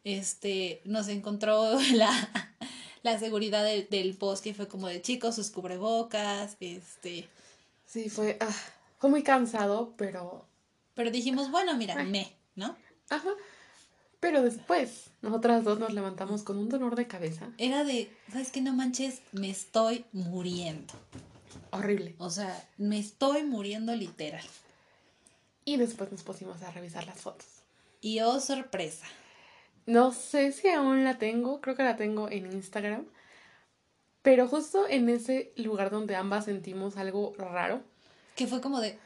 este, 0.04 0.82
nos 0.86 1.08
encontró 1.08 1.80
la, 1.94 2.12
la 3.04 3.20
seguridad 3.20 3.64
del- 3.64 3.88
del 3.90 4.14
bosque 4.14 4.50
y 4.50 4.54
fue 4.54 4.68
como 4.68 4.88
de 4.88 5.02
chicos, 5.02 5.36
sus 5.36 5.52
cubrebocas, 5.52 6.58
este, 6.60 7.28
Sí, 7.86 8.10
fue, 8.10 8.38
ah, 8.40 8.50
fue 9.00 9.10
muy 9.10 9.22
cansado, 9.22 9.94
pero, 9.98 10.46
pero 10.96 11.12
dijimos, 11.12 11.52
bueno, 11.52 11.76
mira, 11.76 11.96
Ay. 11.98 12.08
me, 12.08 12.34
¿no? 12.56 12.76
ajá. 13.10 13.30
Pero 14.22 14.44
después, 14.44 15.10
nosotras 15.24 15.64
dos 15.64 15.80
nos 15.80 15.94
levantamos 15.94 16.44
con 16.44 16.60
un 16.60 16.70
dolor 16.70 16.96
de 16.96 17.08
cabeza 17.08 17.50
Era 17.58 17.84
de, 17.84 18.16
¿sabes 18.32 18.52
qué? 18.52 18.62
No 18.62 18.72
manches, 18.72 19.24
me 19.32 19.50
estoy 19.50 20.06
muriendo. 20.14 20.94
horrible. 21.72 22.16
O 22.20 22.30
sea, 22.30 22.56
me 22.78 23.00
estoy 23.00 23.44
muriendo 23.44 23.96
literal. 23.96 24.46
Y 25.66 25.78
después 25.78 26.12
nos 26.12 26.22
pusimos 26.22 26.62
a 26.62 26.72
revisar 26.72 27.06
las 27.08 27.20
fotos. 27.20 27.48
Y 28.00 28.20
oh, 28.20 28.40
sorpresa. 28.40 29.08
No 29.88 30.14
sé 30.14 30.52
si 30.52 30.70
aún 30.70 31.04
la 31.04 31.18
tengo, 31.18 31.60
creo 31.60 31.76
que 31.76 31.84
la 31.84 31.98
tengo 31.98 32.30
en 32.30 32.52
Instagram. 32.52 33.08
Pero 34.22 34.48
justo 34.48 34.88
en 34.88 35.10
ese 35.10 35.52
lugar 35.56 35.90
donde 35.90 36.16
ambas 36.16 36.46
sentimos 36.46 36.96
algo 36.96 37.34
raro. 37.40 37.82
Que 38.36 38.46
fue 38.46 38.62
como 38.62 38.80
de, 38.82 39.00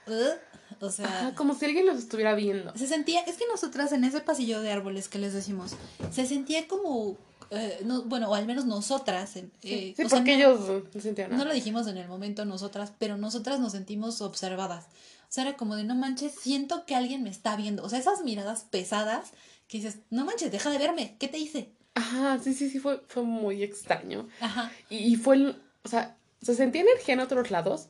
o 0.82 0.90
sea, 0.92 1.06
Ajá, 1.06 1.36
como 1.36 1.56
si 1.56 1.66
alguien 1.66 1.86
nos 1.86 1.98
estuviera 1.98 2.34
viendo. 2.36 2.76
se 2.78 2.88
sentía, 2.88 3.22
es 3.22 3.38
que 3.38 3.46
nosotras 3.52 3.92
en 3.92 4.04
ese 4.04 4.22
pasillo 4.22 4.62
de 4.62 4.72
árboles 4.72 5.08
que 5.10 5.20
les 5.20 5.34
decimos, 5.34 5.76
se 6.12 6.26
sentía 6.26 6.68
como, 6.68 7.18
eh, 7.52 7.82
no, 7.86 8.04
bueno, 8.04 8.30
o 8.30 8.36
al 8.36 8.46
menos 8.46 8.66
nosotras, 8.66 9.36
eh, 9.36 9.50
Sí, 9.62 9.94
o 10.04 10.10
sea, 10.10 10.18
porque 10.20 10.38
no, 10.38 10.38
ellos 10.38 10.84
no 10.94 11.02
sentían 11.02 11.30
no 11.32 11.38
nada. 11.38 11.50
lo 11.50 11.54
dijimos 11.56 11.88
en 11.88 11.98
el 11.98 12.08
momento 12.08 12.46
nosotras, 12.46 12.92
pero 13.00 13.18
nosotras 13.18 13.60
nos 13.60 13.72
sentimos 13.74 14.22
observadas. 14.22 14.86
O 15.28 15.32
sea, 15.36 15.44
era 15.48 15.58
como 15.58 15.76
de, 15.76 15.84
no 15.84 15.96
manches, 15.96 16.34
siento 16.34 16.86
que 16.86 16.96
alguien 16.96 17.24
me 17.24 17.30
está 17.30 17.56
viendo. 17.56 17.84
O 17.84 17.90
sea, 17.90 18.00
esas 18.00 18.24
miradas 18.24 18.66
pesadas 18.70 19.32
que 19.68 19.78
dices, 19.80 19.98
no 20.12 20.24
manches, 20.26 20.52
deja 20.52 20.70
de 20.70 20.78
verme, 20.78 21.16
¿qué 21.20 21.28
te 21.28 21.38
hice? 21.40 21.70
Ajá, 21.96 22.40
sí, 22.44 22.54
sí, 22.54 22.70
sí, 22.70 22.80
fue, 22.80 23.02
fue 23.08 23.24
muy 23.24 23.64
extraño. 23.64 24.28
Ajá. 24.40 24.72
Y, 24.90 24.98
y 24.98 25.16
fue, 25.16 25.56
o 25.84 25.88
sea, 25.90 26.16
se 26.42 26.54
sentía 26.56 26.82
energía 26.82 27.14
en 27.16 27.22
otros 27.22 27.50
lados, 27.52 27.88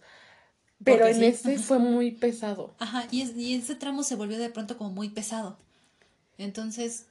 pero 0.84 1.08
en 1.08 1.16
sí. 1.16 1.26
ese 1.26 1.58
fue 1.60 1.80
muy 1.80 2.12
pesado. 2.12 2.74
Ajá, 2.80 3.08
y, 3.12 3.22
es- 3.22 3.36
y 3.36 3.56
ese 3.56 3.76
tramo 3.76 4.04
se 4.04 4.16
volvió 4.16 4.38
de 4.38 4.50
pronto 4.50 4.78
como 4.78 4.90
muy 4.92 5.10
pesado. 5.10 5.58
Entonces, 6.38 7.06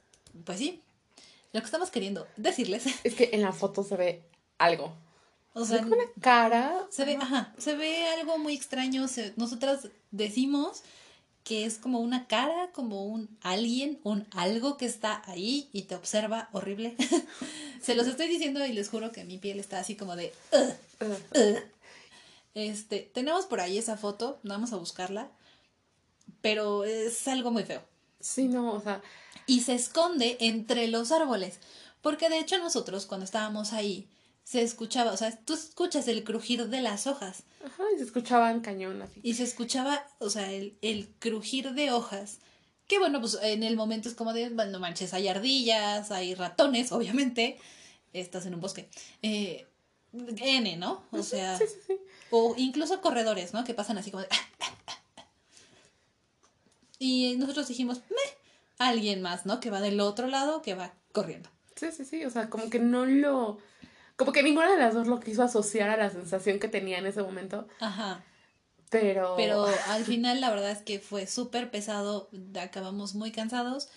pues 0.45 0.59
sí, 0.59 0.81
lo 1.53 1.61
que 1.61 1.65
estamos 1.65 1.89
queriendo 1.89 2.27
decirles, 2.37 2.85
Es 3.03 3.15
que 3.15 3.29
en 3.33 3.41
la 3.41 3.51
foto 3.53 3.83
se 3.83 3.95
ve 3.95 4.21
algo. 4.57 4.93
o 5.53 5.61
Se 5.65 5.67
sea, 5.73 5.77
ve 5.77 5.83
como 5.89 5.95
una 5.95 6.11
cara. 6.21 6.85
se 6.89 7.05
ve, 7.05 7.15
ajá, 7.19 7.53
se 7.57 7.75
ve 7.75 8.05
algo 8.19 8.37
muy 8.37 8.53
extraño, 8.53 9.07
se- 9.07 9.33
nosotras 9.37 9.87
decimos 10.11 10.81
que 11.43 11.65
es 11.65 11.77
como 11.77 11.99
una 11.99 12.25
cara, 12.27 12.71
como 12.73 13.05
un 13.05 13.29
alguien, 13.41 13.99
un 14.03 14.27
algo 14.31 14.77
que 14.77 14.85
está 14.87 15.21
ahí 15.29 15.69
y 15.73 15.83
te 15.83 15.93
observa 15.95 16.49
horrible. 16.53 16.95
Se 17.81 17.93
los 17.93 18.07
estoy 18.07 18.27
diciendo 18.27 18.65
y 18.65 18.73
les 18.73 18.89
juro 18.89 19.11
que 19.11 19.23
mi 19.25 19.37
piel 19.37 19.59
está 19.59 19.77
así 19.79 19.95
como 19.95 20.15
de... 20.15 20.33
"Ugh, 20.51 21.07
ugh". 21.35 21.63
Este, 22.55 23.11
tenemos 23.13 23.45
por 23.45 23.59
ahí 23.59 23.77
esa 23.77 23.97
foto, 23.97 24.39
vamos 24.43 24.73
a 24.73 24.77
buscarla, 24.77 25.29
pero 26.41 26.83
es 26.83 27.27
algo 27.27 27.51
muy 27.51 27.63
feo. 27.63 27.83
Sí, 28.19 28.47
no, 28.47 28.73
o 28.73 28.81
sea, 28.81 29.01
Y 29.45 29.61
se 29.61 29.75
esconde 29.75 30.37
entre 30.39 30.87
los 30.87 31.11
árboles, 31.11 31.59
porque 32.01 32.29
de 32.29 32.39
hecho 32.39 32.57
nosotros 32.57 33.05
cuando 33.05 33.25
estábamos 33.25 33.73
ahí 33.73 34.07
se 34.43 34.61
escuchaba, 34.61 35.11
o 35.11 35.17
sea, 35.17 35.35
tú 35.43 35.53
escuchas 35.53 36.07
el 36.07 36.23
crujir 36.23 36.67
de 36.69 36.81
las 36.81 37.07
hojas 37.07 37.43
ajá, 37.63 37.83
y 37.93 37.97
se 37.97 38.03
escuchaban 38.05 38.61
cañón 38.61 39.01
así. 39.01 39.19
y 39.23 39.33
se 39.33 39.43
escuchaba, 39.43 40.07
o 40.19 40.29
sea, 40.29 40.51
el, 40.51 40.77
el 40.81 41.09
crujir 41.19 41.71
de 41.73 41.91
hojas. 41.91 42.39
Que 42.87 42.99
bueno, 42.99 43.19
pues 43.19 43.39
en 43.41 43.63
el 43.63 43.75
momento 43.75 44.07
es 44.07 44.13
como 44.15 44.31
de, 44.33 44.49
bueno, 44.49 44.71
no 44.73 44.79
manches, 44.79 45.13
hay 45.15 45.27
ardillas, 45.27 46.11
hay 46.11 46.35
ratones, 46.35 46.91
obviamente. 46.91 47.57
Estás 48.13 48.45
en 48.45 48.53
un 48.53 48.61
bosque. 48.61 48.87
Eh, 49.23 49.67
N, 50.13 50.77
¿no? 50.77 51.03
O 51.11 51.23
sea, 51.23 51.57
Sí, 51.57 51.65
sí, 51.67 51.79
sí. 51.87 51.97
O 52.37 52.53
incluso 52.57 52.99
corredores, 52.99 53.53
¿no? 53.53 53.63
Que 53.63 53.73
pasan 53.73 53.97
así 53.97 54.11
como 54.11 54.23
de... 54.23 54.29
Y 56.99 57.35
nosotros 57.37 57.67
dijimos, 57.67 57.99
meh, 58.09 58.37
alguien 58.77 59.21
más, 59.21 59.45
¿no? 59.45 59.61
Que 59.61 59.69
va 59.69 59.79
del 59.79 60.01
otro 60.01 60.27
lado, 60.27 60.61
que 60.61 60.75
va 60.75 60.93
corriendo. 61.13 61.49
Sí, 61.75 61.91
sí, 61.93 62.03
sí, 62.03 62.25
o 62.25 62.29
sea, 62.29 62.49
como 62.49 62.69
que 62.69 62.79
no 62.79 63.05
lo... 63.05 63.57
Como 64.17 64.33
que 64.33 64.43
ninguna 64.43 64.69
de 64.69 64.77
las 64.77 64.93
dos 64.93 65.07
lo 65.07 65.19
quiso 65.19 65.43
asociar 65.43 65.89
a 65.89 65.97
la 65.97 66.09
sensación 66.09 66.59
que 66.59 66.67
tenía 66.67 66.97
en 66.97 67.05
ese 67.05 67.21
momento, 67.21 67.67
Ajá. 67.79 68.23
pero... 68.89 69.35
Pero 69.37 69.65
al 69.87 70.03
final 70.03 70.41
la 70.41 70.49
verdad 70.49 70.71
es 70.71 70.81
que 70.81 70.99
fue 70.99 71.27
súper 71.27 71.71
pesado, 71.71 72.29
acabamos 72.59 73.13
muy 73.15 73.31
cansados, 73.31 73.89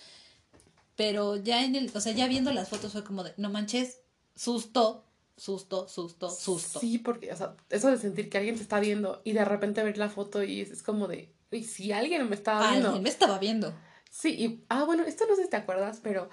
pero 0.96 1.36
ya 1.36 1.64
en 1.64 1.74
el, 1.74 1.90
o 1.94 2.00
sea, 2.00 2.12
ya 2.12 2.26
viendo 2.26 2.52
las 2.52 2.68
fotos 2.68 2.92
fue 2.92 3.04
como 3.04 3.22
de, 3.24 3.32
no 3.36 3.48
manches, 3.50 4.00
susto, 4.34 5.04
susto, 5.38 5.88
susto, 5.88 6.28
susto. 6.28 6.80
Sí, 6.80 6.98
porque, 6.98 7.32
o 7.32 7.36
sea, 7.36 7.54
eso 7.70 7.88
de 7.90 7.96
sentir 7.96 8.28
que 8.28 8.36
alguien 8.38 8.56
te 8.56 8.62
está 8.62 8.78
viendo 8.80 9.22
y 9.24 9.32
de 9.32 9.44
repente 9.46 9.82
ver 9.82 9.96
la 9.96 10.10
foto 10.10 10.42
y 10.42 10.60
es, 10.60 10.70
es 10.70 10.82
como 10.82 11.06
de, 11.08 11.32
y 11.50 11.64
si 11.64 11.92
alguien 11.92 12.28
me 12.28 12.34
estaba 12.34 12.70
viendo. 12.72 12.88
Alguien 12.88 13.02
me 13.04 13.08
estaba 13.08 13.38
viendo. 13.38 13.72
Sí, 14.10 14.30
y, 14.38 14.64
ah, 14.68 14.84
bueno, 14.84 15.04
esto 15.04 15.24
no 15.28 15.36
sé 15.36 15.44
si 15.44 15.48
te 15.50 15.56
acuerdas, 15.56 16.00
pero 16.02 16.28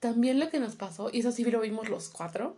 también 0.00 0.38
lo 0.40 0.50
que 0.50 0.60
nos 0.60 0.74
pasó, 0.76 1.08
y 1.12 1.20
eso 1.20 1.32
sí 1.32 1.44
lo 1.44 1.60
vimos 1.60 1.88
los 1.88 2.08
cuatro, 2.08 2.56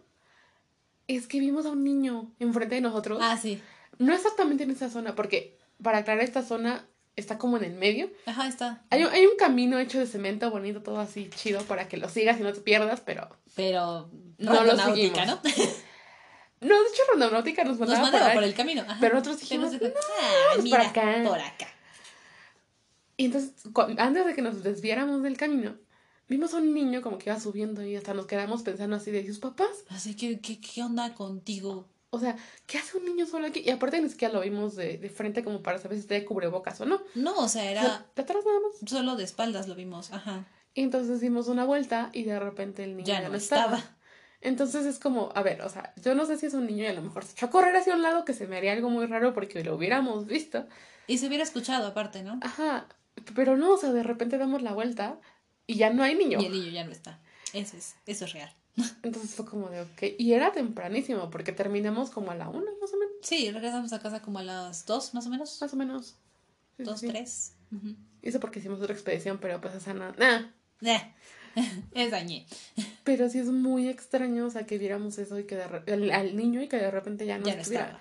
es 1.06 1.26
que 1.26 1.40
vimos 1.40 1.66
a 1.66 1.70
un 1.70 1.84
niño 1.84 2.32
enfrente 2.38 2.76
de 2.76 2.80
nosotros. 2.80 3.18
Ah, 3.20 3.36
sí. 3.36 3.60
No 3.98 4.14
exactamente 4.14 4.62
en 4.64 4.70
esa 4.70 4.88
zona, 4.90 5.14
porque 5.14 5.58
para 5.82 5.98
aclarar, 5.98 6.22
esta 6.24 6.42
zona 6.42 6.86
está 7.16 7.36
como 7.38 7.56
en 7.56 7.64
el 7.64 7.74
medio. 7.74 8.10
Ajá, 8.26 8.46
está. 8.48 8.84
Hay, 8.90 9.02
un- 9.04 9.10
hay 9.10 9.26
un 9.26 9.36
camino 9.36 9.78
hecho 9.78 9.98
de 9.98 10.06
cemento 10.06 10.50
bonito, 10.50 10.82
todo 10.82 11.00
así 11.00 11.28
chido 11.34 11.60
para 11.64 11.88
que 11.88 11.96
lo 11.96 12.08
sigas 12.08 12.38
y 12.40 12.42
no 12.42 12.52
te 12.52 12.60
pierdas, 12.60 13.00
pero 13.00 13.28
Pero 13.56 14.08
No 14.38 14.52
lo 14.54 14.58
rondonáutica, 14.60 15.26
¿no? 15.26 15.40
No, 16.60 16.74
de 16.82 16.88
hecho, 16.90 17.02
Rondonáutica 17.10 17.64
nos 17.64 17.78
Nos 17.78 17.88
mandaba 17.88 18.02
mandaba 18.04 18.24
por 18.26 18.34
por 18.34 18.44
el 18.44 18.54
camino. 18.54 18.82
Ajá. 18.82 18.98
Pero 19.00 19.14
nosotros 19.14 19.40
dijimos, 19.40 19.70
Pero 19.78 19.94
"No, 19.94 20.00
ah, 20.00 20.54
por 20.54 20.62
mira, 20.62 20.88
acá". 20.88 21.22
por 21.26 21.38
acá. 21.38 21.68
Y 23.16 23.26
entonces, 23.26 23.52
antes 23.98 24.26
de 24.26 24.34
que 24.34 24.42
nos 24.42 24.62
desviáramos 24.62 25.22
del 25.22 25.36
camino, 25.36 25.76
vimos 26.28 26.54
a 26.54 26.58
un 26.58 26.72
niño 26.74 27.02
como 27.02 27.18
que 27.18 27.28
iba 27.30 27.38
subiendo 27.40 27.84
y 27.84 27.96
hasta 27.96 28.14
nos 28.14 28.26
quedamos 28.26 28.62
pensando 28.62 28.96
así 28.96 29.10
de 29.10 29.26
sus 29.26 29.38
papás. 29.38 29.84
Así 29.88 30.16
que, 30.16 30.40
¿qué, 30.40 30.60
qué 30.60 30.82
onda 30.82 31.14
contigo? 31.14 31.88
O 32.10 32.18
sea, 32.18 32.36
¿qué 32.66 32.78
hace 32.78 32.96
un 32.96 33.04
niño 33.04 33.26
solo 33.26 33.46
aquí? 33.46 33.62
Y 33.64 33.70
aparte 33.70 34.00
ni 34.00 34.08
siquiera 34.08 34.34
lo 34.34 34.40
vimos 34.40 34.74
de, 34.74 34.98
de 34.98 35.10
frente 35.10 35.44
como 35.44 35.62
para 35.62 35.78
saber 35.78 36.00
si 36.00 36.06
trae 36.06 36.24
cubrebocas 36.24 36.80
o 36.80 36.86
no. 36.86 37.00
No, 37.14 37.32
o 37.36 37.48
sea, 37.48 37.62
O 37.62 37.64
sea, 37.64 37.70
era 37.70 38.06
de 38.16 38.22
atrás 38.22 38.44
nada 38.44 38.58
más. 38.60 38.90
solo 38.90 39.16
de 39.16 39.24
espaldas 39.24 39.68
lo 39.68 39.74
vimos. 39.74 40.10
Ajá. 40.12 40.44
Y 40.74 40.82
entonces 40.82 41.20
dimos 41.20 41.48
una 41.48 41.64
vuelta 41.64 42.10
y 42.12 42.24
de 42.24 42.38
repente 42.40 42.84
el 42.84 42.96
niño 42.96 43.06
Ya 43.06 43.28
no 43.28 43.34
estaba. 43.34 43.76
estaba. 43.76 43.96
Entonces 44.42 44.86
es 44.86 44.98
como, 44.98 45.30
a 45.34 45.42
ver, 45.42 45.60
o 45.62 45.68
sea, 45.68 45.92
yo 46.02 46.14
no 46.14 46.24
sé 46.24 46.38
si 46.38 46.46
es 46.46 46.54
un 46.54 46.66
niño 46.66 46.84
y 46.84 46.86
a 46.86 46.92
lo 46.94 47.02
mejor 47.02 47.24
se 47.24 47.32
echó 47.32 47.46
a 47.46 47.50
correr 47.50 47.76
hacia 47.76 47.94
un 47.94 48.02
lado 48.02 48.24
que 48.24 48.32
se 48.32 48.46
me 48.46 48.56
haría 48.56 48.72
algo 48.72 48.88
muy 48.88 49.06
raro 49.06 49.34
porque 49.34 49.62
lo 49.62 49.74
hubiéramos 49.74 50.26
visto. 50.26 50.66
Y 51.06 51.18
se 51.18 51.26
hubiera 51.26 51.44
escuchado 51.44 51.86
aparte, 51.86 52.22
¿no? 52.22 52.38
Ajá, 52.42 52.86
pero 53.34 53.56
no, 53.56 53.74
o 53.74 53.76
sea, 53.76 53.92
de 53.92 54.02
repente 54.02 54.38
damos 54.38 54.62
la 54.62 54.72
vuelta 54.72 55.18
y 55.66 55.74
ya 55.74 55.90
no 55.90 56.02
hay 56.02 56.14
niño. 56.14 56.40
Y 56.40 56.46
el 56.46 56.52
niño 56.52 56.70
ya 56.70 56.84
no 56.84 56.92
está. 56.92 57.20
Eso 57.52 57.76
es, 57.76 57.96
eso 58.06 58.24
es 58.24 58.32
real. 58.32 58.54
Entonces 59.02 59.34
fue 59.34 59.44
como 59.44 59.68
de, 59.68 59.82
ok. 59.82 60.02
Y 60.18 60.32
era 60.32 60.52
tempranísimo 60.52 61.28
porque 61.30 61.52
terminamos 61.52 62.10
como 62.10 62.30
a 62.30 62.34
la 62.34 62.48
una, 62.48 62.70
más 62.80 62.94
o 62.94 62.96
menos. 62.96 63.14
Sí, 63.22 63.50
regresamos 63.50 63.92
a 63.92 64.00
casa 64.00 64.22
como 64.22 64.38
a 64.38 64.42
las 64.42 64.86
dos, 64.86 65.12
más 65.12 65.26
o 65.26 65.30
menos. 65.30 65.60
Más 65.60 65.72
o 65.72 65.76
menos. 65.76 66.16
Sí, 66.76 66.84
Dos, 66.84 67.00
sí. 67.00 67.08
tres. 67.08 67.56
Y 68.22 68.28
Eso 68.28 68.40
porque 68.40 68.58
hicimos 68.60 68.80
otra 68.80 68.94
expedición, 68.94 69.38
pero 69.38 69.60
pues 69.60 69.74
esa 69.74 69.92
no. 69.92 70.12
Nah. 70.12 70.42
Eh, 70.82 71.14
es 71.94 72.10
dañé. 72.10 72.46
Pero 73.04 73.28
sí 73.28 73.38
es 73.38 73.46
muy 73.46 73.88
extraño, 73.88 74.46
o 74.46 74.50
sea, 74.50 74.66
que 74.66 74.78
viéramos 74.78 75.18
eso 75.18 75.38
y 75.38 75.44
que 75.44 75.56
de 75.56 75.66
re- 75.66 75.92
al, 75.92 76.10
al 76.10 76.36
niño 76.36 76.62
y 76.62 76.68
que 76.68 76.76
de 76.76 76.90
repente 76.90 77.26
ya 77.26 77.38
no 77.38 77.46
Ya 77.46 77.56
no 77.56 77.62
estaba. 77.62 78.00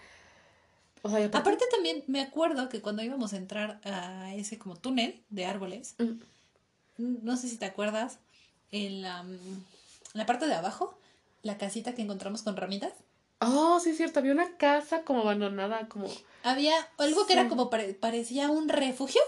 O 1.01 1.09
sea, 1.09 1.19
y 1.21 1.23
aparte, 1.23 1.38
Aparte 1.49 1.65
también 1.71 2.03
me 2.07 2.21
acuerdo 2.21 2.67
que 2.69 2.81
cuando 2.81 3.01
íbamos 3.03 3.31
a 3.33 3.38
entrar 3.38 3.79
a 3.85 4.33
ese 4.35 4.57
como 4.57 4.75
túnel 4.75 5.21
de 5.29 5.45
árboles, 5.45 5.95
Mm. 5.97 7.19
no 7.23 7.38
sé 7.38 7.47
si 7.47 7.55
te 7.57 7.65
acuerdas, 7.65 8.19
en 8.71 9.01
la, 9.01 9.23
mm, 9.23 9.29
en 9.29 9.63
la 10.13 10.25
parte 10.25 10.45
de 10.47 10.53
abajo, 10.55 10.97
la 11.43 11.57
casita 11.57 11.95
que 11.95 12.01
encontramos 12.01 12.41
con 12.43 12.55
ramitas, 12.57 12.93
Oh, 13.41 13.79
sí 13.81 13.91
es 13.91 13.97
cierto, 13.97 14.19
había 14.19 14.33
una 14.33 14.57
casa 14.57 15.03
como 15.03 15.21
abandonada, 15.21 15.88
como... 15.88 16.07
había 16.43 16.73
algo 16.97 17.25
que 17.25 17.31
era 17.31 17.47
como 17.47 17.69
pare- 17.69 17.93
parecía 17.93 18.49
un 18.51 18.67
refugio 18.67 19.21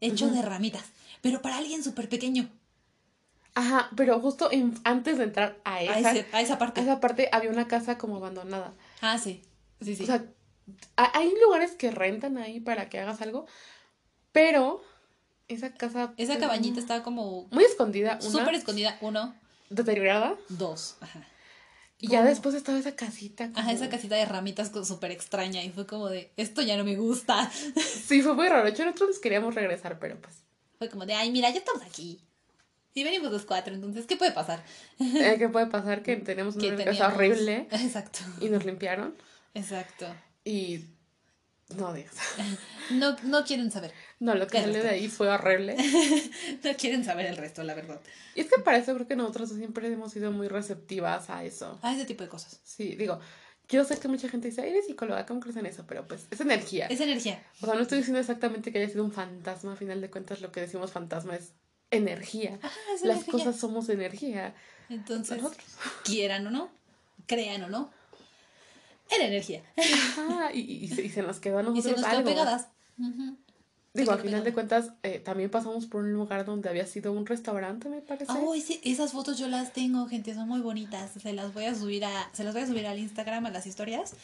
hecho 0.00 0.28
de 0.28 0.42
ramitas, 0.42 0.82
pero 1.20 1.40
para 1.40 1.58
alguien 1.58 1.84
súper 1.84 2.08
pequeño. 2.08 2.48
Ajá, 3.54 3.90
pero 3.96 4.18
justo 4.20 4.50
en- 4.50 4.74
antes 4.84 5.18
de 5.18 5.24
entrar 5.24 5.58
a 5.64 5.74
A, 5.74 5.82
esa, 5.82 6.10
ese- 6.12 6.26
a 6.32 6.40
esa 6.40 6.54
a 6.54 6.58
parte. 6.58 6.80
esa 6.80 7.00
parte 7.00 7.28
había 7.32 7.50
una 7.50 7.68
casa 7.68 7.98
como 7.98 8.16
abandonada. 8.16 8.72
Ah, 9.00 9.18
sí. 9.18 9.42
Sí, 9.82 9.94
sí. 9.96 10.04
O 10.04 10.06
sea, 10.06 10.24
ha- 10.96 11.18
hay 11.18 11.32
lugares 11.44 11.72
que 11.72 11.90
rentan 11.90 12.38
ahí 12.38 12.60
para 12.60 12.88
que 12.88 12.98
hagas 13.00 13.20
algo, 13.20 13.46
pero 14.32 14.82
esa 15.48 15.74
casa... 15.74 16.14
esa 16.16 16.38
cabañita 16.38 16.80
estaba 16.80 17.02
como 17.02 17.46
Muy 17.50 17.64
escondida, 17.64 18.18
una 18.22 18.30
súper 18.30 18.54
escondida. 18.54 18.96
Uno, 19.00 19.34
deteriorada. 19.68 20.36
dos. 20.48 20.96
Ajá. 21.00 21.26
Y 21.98 22.08
ya 22.08 22.24
después 22.24 22.54
estaba 22.56 22.78
esa 22.78 22.96
casita. 22.96 23.44
Ajá, 23.54 23.62
como- 23.62 23.70
esa 23.70 23.88
casita 23.88 24.16
de 24.16 24.24
ramitas 24.24 24.72
súper 24.88 25.10
extraña 25.12 25.62
y 25.62 25.70
fue 25.70 25.86
como 25.86 26.08
de, 26.08 26.32
esto 26.36 26.60
ya 26.62 26.76
no 26.76 26.84
me 26.84 26.96
gusta. 26.96 27.50
Sí, 27.52 28.22
fue 28.22 28.34
muy 28.34 28.48
raro. 28.48 28.64
De 28.64 28.70
hecho, 28.70 28.84
nosotros 28.84 29.10
nos 29.10 29.18
queríamos 29.20 29.54
regresar, 29.54 29.98
pero 29.98 30.18
pues... 30.20 30.36
Fue 30.78 30.88
como 30.88 31.06
de, 31.06 31.14
ay, 31.14 31.30
mira, 31.30 31.50
ya 31.50 31.58
estamos 31.58 31.82
aquí. 31.82 32.20
Y 32.94 33.04
venimos 33.04 33.32
los 33.32 33.44
cuatro, 33.46 33.72
entonces, 33.74 34.06
¿qué 34.06 34.16
puede 34.16 34.32
pasar? 34.32 34.62
eh, 35.00 35.36
¿Qué 35.38 35.48
puede 35.48 35.66
pasar? 35.66 36.02
Que 36.02 36.16
tenemos 36.30 36.56
una 36.56 36.68
casa 36.76 36.84
teníamos- 36.84 37.14
horrible 37.14 37.68
Exacto, 37.70 38.18
y 38.40 38.48
nos 38.48 38.64
limpiaron. 38.64 39.14
exacto. 39.54 40.06
Y... 40.44 40.84
No, 41.76 41.92
Dios. 41.94 42.10
No, 42.90 43.16
no 43.22 43.44
quieren 43.44 43.70
saber. 43.70 43.92
No, 44.20 44.34
lo 44.34 44.46
que 44.46 44.58
¿Qué 44.58 44.64
salió 44.64 44.82
de 44.82 44.90
ahí 44.90 45.08
fue 45.08 45.28
horrible. 45.28 45.76
No 46.64 46.76
quieren 46.76 47.04
saber 47.04 47.24
el 47.26 47.36
resto, 47.38 47.62
la 47.62 47.72
verdad. 47.74 48.00
Y 48.34 48.40
es 48.40 48.48
que 48.50 48.60
para 48.60 48.76
eso 48.76 48.92
creo 48.94 49.06
que 49.08 49.16
nosotros 49.16 49.48
siempre 49.50 49.86
hemos 49.90 50.12
sido 50.12 50.30
muy 50.32 50.48
receptivas 50.48 51.30
a 51.30 51.44
eso. 51.44 51.78
A 51.80 51.94
ese 51.94 52.04
tipo 52.04 52.22
de 52.24 52.28
cosas. 52.28 52.60
Sí, 52.64 52.94
digo, 52.96 53.20
yo 53.68 53.84
sé 53.84 53.98
que 53.98 54.08
mucha 54.08 54.28
gente 54.28 54.48
dice, 54.48 54.68
eres 54.68 54.84
psicóloga, 54.86 55.24
¿cómo 55.24 55.40
crees 55.40 55.56
en 55.56 55.64
eso? 55.64 55.84
Pero 55.86 56.06
pues 56.06 56.26
es 56.30 56.40
energía. 56.40 56.88
Es 56.88 57.00
energía. 57.00 57.42
O 57.62 57.66
sea, 57.66 57.74
no 57.74 57.80
estoy 57.80 57.98
diciendo 57.98 58.20
exactamente 58.20 58.70
que 58.70 58.78
haya 58.80 58.88
sido 58.90 59.04
un 59.04 59.12
fantasma, 59.12 59.72
a 59.72 59.76
final 59.76 60.00
de 60.02 60.10
cuentas 60.10 60.42
lo 60.42 60.52
que 60.52 60.60
decimos 60.60 60.90
fantasma 60.92 61.36
es 61.36 61.52
energía. 61.92 62.58
Es 62.94 63.02
Las 63.02 63.18
energía. 63.18 63.32
cosas 63.32 63.56
somos 63.56 63.88
energía. 63.88 64.54
Entonces, 64.88 65.40
quieran 66.04 66.46
o 66.46 66.50
no, 66.50 66.70
crean 67.26 67.62
o 67.62 67.68
no, 67.68 67.90
era 69.10 69.26
energía. 69.26 69.62
Y, 70.52 70.58
y- 70.60 70.84
y 70.84 70.88
se, 70.88 71.02
y 71.04 71.08
se 71.08 71.22
nos 71.22 71.38
quedó 71.38 71.58
a 71.58 71.62
Y 71.62 71.66
nosotros 71.66 71.84
se 71.84 72.00
nos 72.00 72.00
quedó 72.06 72.18
algo. 72.18 72.30
pegadas. 72.30 72.68
Digo, 73.94 74.06
se 74.06 74.12
a 74.12 74.16
quedó 74.16 74.24
final 74.24 74.44
de 74.44 74.52
cuentas, 74.54 74.90
eh, 75.02 75.18
también 75.18 75.50
pasamos 75.50 75.84
por 75.86 76.02
un 76.02 76.12
lugar 76.14 76.46
donde 76.46 76.68
había 76.70 76.86
sido 76.86 77.12
un 77.12 77.26
restaurante, 77.26 77.88
me 77.90 78.00
parece. 78.00 78.32
Ay, 78.32 78.60
sí, 78.62 78.80
esas 78.84 79.12
fotos 79.12 79.38
yo 79.38 79.48
las 79.48 79.72
tengo, 79.74 80.06
gente, 80.08 80.34
son 80.34 80.48
muy 80.48 80.60
bonitas. 80.60 81.10
Se 81.22 81.32
las 81.34 81.52
voy 81.52 81.66
a 81.66 81.74
subir 81.74 82.04
a, 82.06 82.30
se 82.32 82.42
las 82.42 82.54
voy 82.54 82.62
a 82.62 82.66
subir 82.66 82.86
al 82.86 82.98
Instagram, 82.98 83.44
a 83.46 83.50
las 83.50 83.66
historias. 83.66 84.14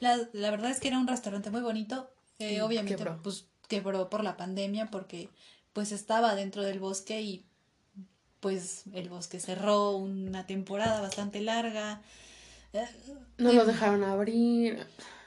La, 0.00 0.18
la 0.32 0.50
verdad 0.50 0.72
es 0.72 0.80
que 0.80 0.88
era 0.88 0.98
un 0.98 1.06
restaurante 1.06 1.50
muy 1.50 1.60
bonito. 1.60 2.10
Eh, 2.40 2.54
Y 2.54 2.60
obviamente, 2.60 2.96
quebró. 2.96 3.20
pues 3.22 3.44
quebró 3.68 4.10
por 4.10 4.24
la 4.24 4.36
pandemia 4.36 4.90
porque 4.90 5.28
pues 5.72 5.92
estaba 5.92 6.34
dentro 6.34 6.62
del 6.62 6.78
bosque 6.78 7.20
y 7.20 7.44
pues 8.40 8.84
el 8.92 9.08
bosque 9.08 9.38
cerró 9.40 9.96
una 9.96 10.46
temporada 10.46 11.00
bastante 11.00 11.40
larga. 11.40 12.02
Eh, 12.72 12.86
No 13.38 13.52
nos 13.52 13.66
dejaron 13.66 14.02
abrir. 14.04 14.86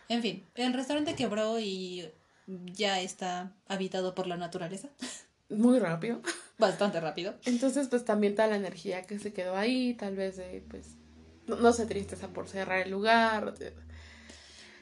En 0.10 0.22
fin, 0.22 0.46
el 0.56 0.74
restaurante 0.74 1.16
quebró 1.16 1.60
y 1.60 2.10
ya 2.48 3.00
está 3.02 3.54
habitado 3.68 4.14
por 4.14 4.28
la 4.28 4.38
naturaleza. 4.38 4.90
Muy 5.50 5.80
rápido. 5.80 6.22
Bastante 6.58 7.00
rápido. 7.00 7.36
Entonces, 7.46 7.88
pues 7.88 8.04
también 8.04 8.36
toda 8.36 8.48
la 8.48 8.56
energía 8.56 9.04
que 9.04 9.20
se 9.20 9.34
quedó 9.34 9.56
ahí, 9.56 9.94
tal 9.94 10.16
vez 10.16 10.38
de, 10.38 10.64
pues, 10.70 10.88
no, 11.48 11.56
no 11.58 11.72
sé, 11.74 11.86
tristeza 11.86 12.30
por 12.30 12.48
cerrar 12.48 12.80
el 12.80 12.92
lugar. 12.92 13.54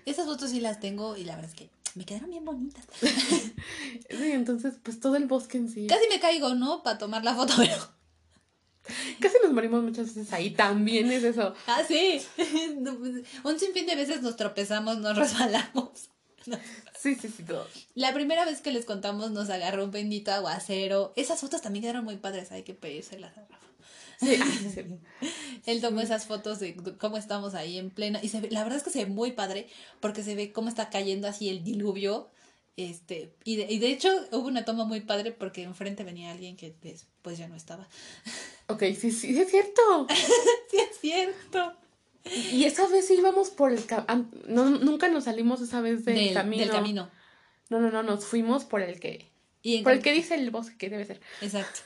Esas 0.06 0.26
fotos 0.26 0.52
sí 0.52 0.60
las 0.62 0.80
tengo 0.80 1.18
y 1.18 1.24
la 1.24 1.36
verdad 1.36 1.52
es 1.52 1.58
que 1.58 1.70
me 1.96 2.06
quedaron 2.06 2.30
bien 2.30 2.46
bonitas. 2.46 2.86
Sí, 4.10 4.32
entonces, 4.32 4.76
pues 4.84 5.00
todo 5.00 5.16
el 5.16 5.26
bosque 5.26 5.58
en 5.58 5.70
sí. 5.70 5.88
Casi 5.88 6.08
me 6.08 6.20
caigo, 6.20 6.54
¿no? 6.56 6.84
Para 6.84 6.98
tomar 6.98 7.24
la 7.24 7.36
foto, 7.36 7.54
pero... 7.58 7.76
Casi 9.20 9.38
nos 9.42 9.54
morimos 9.54 9.82
muchas 9.84 10.08
veces 10.08 10.32
ahí. 10.34 10.52
También 10.52 11.12
es 11.12 11.24
eso. 11.24 11.54
Ah, 11.68 11.82
sí. 11.88 12.22
Pues, 12.38 13.26
Un 13.44 13.60
sinfín 13.60 13.86
de 13.86 13.96
veces 13.96 14.22
nos 14.22 14.36
tropezamos, 14.36 14.98
nos 14.98 15.18
resbalamos. 15.18 16.10
No. 16.46 16.58
Sí, 17.00 17.16
sí, 17.16 17.30
sí, 17.36 17.44
todo. 17.44 17.68
La 17.96 18.14
primera 18.14 18.46
vez 18.46 18.62
que 18.62 18.72
les 18.72 18.86
contamos 18.86 19.32
nos 19.32 19.50
agarró 19.50 19.86
un 19.86 19.92
bendito 19.92 20.32
aguacero. 20.32 21.14
Esas 21.16 21.40
fotos 21.40 21.62
también 21.62 21.84
quedaron 21.84 22.04
muy 22.04 22.18
padres, 22.18 22.52
hay 22.52 22.64
que 22.64 22.74
pedírselas 22.74 23.38
a 23.38 23.42
Rafa. 23.42 23.68
Sí, 24.24 24.36
sí, 24.62 24.70
sí. 24.74 25.30
Él 25.66 25.82
tomó 25.82 26.02
esas 26.02 26.26
fotos 26.26 26.60
de 26.60 26.76
cómo 27.00 27.18
estamos 27.18 27.54
ahí 27.54 27.78
en 27.78 27.90
plena. 27.90 28.20
Y 28.24 28.30
se 28.30 28.42
ve, 28.42 28.50
la 28.52 28.64
verdad 28.64 28.78
es 28.78 28.84
que 28.84 28.90
se 28.90 29.06
ve 29.06 29.10
muy 29.12 29.32
padre 29.32 29.68
porque 30.00 30.24
se 30.24 30.36
ve 30.36 30.52
cómo 30.52 30.70
está 30.70 30.90
cayendo 30.90 31.28
así 31.28 31.50
el 31.50 31.64
diluvio. 31.64 32.30
Este, 32.76 33.36
y 33.44 33.56
de, 33.58 33.72
y 33.72 33.78
de 33.78 33.92
hecho 33.92 34.10
hubo 34.32 34.48
una 34.48 34.66
toma 34.66 34.84
muy 34.86 35.02
padre 35.02 35.32
porque 35.32 35.62
enfrente 35.62 36.04
venía 36.04 36.32
alguien 36.32 36.56
que 36.58 36.74
pues 37.22 37.38
ya 37.38 37.48
no 37.48 37.56
estaba. 37.56 37.88
Ok, 38.68 38.82
sí, 38.98 39.12
sí, 39.12 39.38
es 39.38 39.52
cierto. 39.52 40.08
sí, 40.72 40.78
es 40.78 40.98
cierto. 41.02 41.74
Y 42.54 42.64
esa 42.64 42.88
vez 42.88 43.12
íbamos 43.12 43.50
por 43.50 43.74
el 43.74 43.86
ca- 43.86 44.06
an- 44.08 44.32
no, 44.48 44.70
nunca 44.70 45.10
nos 45.10 45.26
salimos 45.26 45.60
esa 45.62 45.82
vez 45.82 46.06
del, 46.06 46.16
Del, 46.16 46.34
camino. 46.34 46.62
del 46.64 46.72
camino. 46.72 47.12
No, 47.70 47.82
no, 47.82 47.92
no, 47.92 48.04
nos 48.04 48.24
fuimos 48.26 48.64
por 48.64 48.82
el 48.82 49.02
que. 49.02 49.30
Y 49.62 49.82
Por 49.84 49.92
el 49.92 50.02
que 50.02 50.14
dice 50.14 50.36
el 50.36 50.50
bosque 50.50 50.78
que 50.78 50.90
debe 50.90 51.04
ser. 51.06 51.20
Exacto. 51.42 51.82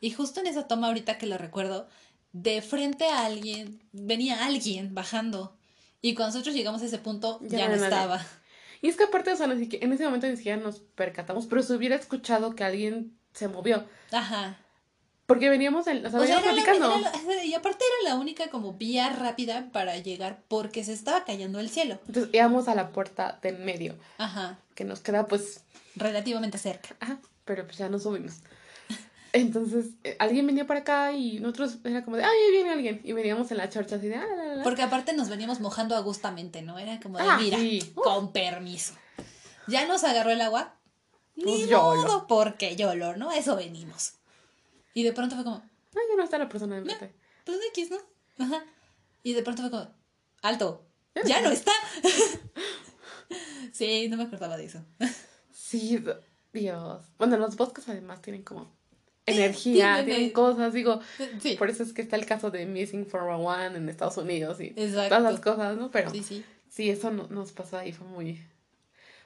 Y 0.00 0.10
justo 0.10 0.40
en 0.40 0.46
esa 0.46 0.66
toma 0.66 0.86
ahorita 0.88 1.18
que 1.18 1.26
lo 1.26 1.36
recuerdo, 1.38 1.88
de 2.32 2.62
frente 2.62 3.06
a 3.06 3.26
alguien, 3.26 3.82
venía 3.92 4.44
alguien 4.44 4.94
bajando. 4.94 5.56
Y 6.00 6.14
cuando 6.14 6.34
nosotros 6.34 6.54
llegamos 6.54 6.80
a 6.82 6.86
ese 6.86 6.98
punto, 6.98 7.38
Ya 7.42 7.58
ya, 7.58 7.68
no 7.68 7.74
estaba. 7.74 8.24
Y 8.82 8.88
es 8.88 8.96
que 8.96 9.04
aparte, 9.04 9.32
o 9.32 9.36
sea, 9.36 9.46
en 9.46 9.92
ese 9.92 10.04
momento 10.04 10.26
ni 10.26 10.36
siquiera 10.36 10.56
nos 10.60 10.78
percatamos, 10.78 11.46
pero 11.46 11.62
se 11.62 11.74
hubiera 11.74 11.96
escuchado 11.96 12.54
que 12.54 12.64
alguien 12.64 13.14
se 13.34 13.46
movió. 13.48 13.84
Ajá. 14.10 14.56
Porque 15.26 15.48
veníamos, 15.50 15.86
en, 15.86 16.04
o 16.04 16.10
sea, 16.10 16.18
O 16.20 16.26
sea, 16.26 16.40
la- 16.40 16.52
la- 16.52 17.44
y 17.44 17.54
aparte 17.54 17.84
era 18.02 18.10
la 18.14 18.18
única 18.18 18.48
como 18.50 18.72
vía 18.72 19.10
rápida 19.10 19.68
para 19.70 19.96
llegar 19.98 20.42
porque 20.48 20.82
se 20.82 20.92
estaba 20.92 21.24
cayendo 21.24 21.60
el 21.60 21.68
cielo. 21.70 22.00
Entonces 22.08 22.34
íbamos 22.34 22.66
a 22.66 22.74
la 22.74 22.90
puerta 22.90 23.38
de 23.42 23.50
en 23.50 23.64
medio, 23.64 23.96
Ajá. 24.18 24.58
que 24.74 24.82
nos 24.84 25.00
queda 25.00 25.26
pues, 25.28 25.60
Relativamente 25.94 26.58
cerca. 26.58 26.96
ajá, 27.00 27.20
pero 27.44 27.64
pues 27.64 27.78
ya 27.78 27.88
nos 27.88 28.02
subimos. 28.04 28.38
Entonces, 29.32 29.86
eh, 30.02 30.16
alguien 30.18 30.46
venía 30.46 30.66
para 30.66 30.80
acá 30.80 31.12
y 31.12 31.38
nosotros 31.38 31.78
era 31.84 32.04
como 32.04 32.16
de, 32.16 32.24
ay, 32.24 32.30
ahí 32.30 32.50
viene 32.52 32.70
alguien. 32.70 33.00
Y 33.04 33.12
veníamos 33.12 33.50
en 33.50 33.58
la 33.58 33.68
chorcha 33.68 33.96
así 33.96 34.08
de, 34.08 34.16
ah, 34.16 34.26
la, 34.26 34.44
la, 34.44 34.54
la. 34.56 34.62
Porque 34.64 34.82
aparte 34.82 35.12
nos 35.12 35.28
veníamos 35.28 35.60
mojando 35.60 35.94
agustamente, 35.96 36.62
¿no? 36.62 36.78
Era 36.78 36.98
como 37.00 37.18
de, 37.18 37.24
Ah, 37.24 37.38
mira, 37.40 37.58
sí. 37.58 37.92
Con 37.94 38.32
permiso. 38.32 38.94
Ya 39.68 39.86
nos 39.86 40.02
agarró 40.04 40.30
el 40.30 40.40
agua. 40.40 40.74
Ni 41.36 41.44
Pues 41.44 41.68
YOLO. 41.68 42.02
modo, 42.02 42.26
porque 42.26 42.74
YOLO, 42.76 43.16
¿no? 43.16 43.30
Eso 43.32 43.54
venimos. 43.56 44.14
Y 44.94 45.04
de 45.04 45.12
pronto 45.12 45.36
fue 45.36 45.44
como, 45.44 45.56
Ah, 45.56 46.00
ya 46.10 46.16
no 46.16 46.24
está 46.24 46.38
la 46.38 46.48
persona 46.48 46.74
de 46.76 46.80
enfrente. 46.82 47.14
pues 47.44 47.58
X, 47.70 47.90
¿no? 47.90 48.44
Ajá. 48.44 48.64
Y 49.22 49.32
de 49.34 49.42
pronto 49.42 49.62
fue 49.62 49.70
como, 49.70 49.88
alto, 50.42 50.84
Ya 51.14 51.22
ya 51.24 51.40
no 51.42 51.50
está. 51.50 51.72
sí, 53.72 54.08
no 54.08 54.16
me 54.16 54.24
acordaba 54.24 54.56
de 54.56 54.64
eso. 54.64 54.84
Sí, 55.52 56.02
Dios. 56.52 57.04
Bueno, 57.16 57.36
los 57.36 57.54
bosques 57.54 57.88
además 57.88 58.20
tienen 58.22 58.42
como 58.42 58.72
energía, 59.26 59.94
tienen- 59.96 60.04
tienen 60.06 60.30
cosas, 60.30 60.72
digo, 60.74 61.00
Sí, 61.40 61.54
por 61.56 61.70
eso 61.70 61.82
es 61.82 61.92
que 61.92 62.02
está 62.02 62.16
el 62.16 62.26
caso 62.26 62.50
de 62.50 62.66
Missing 62.66 63.04
401 63.04 63.76
en 63.76 63.88
Estados 63.88 64.16
Unidos 64.16 64.60
y 64.60 64.68
Exacto. 64.76 65.16
todas 65.16 65.32
las 65.32 65.40
cosas, 65.40 65.76
¿no? 65.76 65.90
Pero 65.90 66.10
sí, 66.10 66.22
sí. 66.22 66.44
sí, 66.68 66.90
eso 66.90 67.10
no- 67.10 67.28
nos 67.28 67.52
pasó 67.52 67.78
ahí, 67.78 67.92
fue 67.92 68.06
muy... 68.06 68.42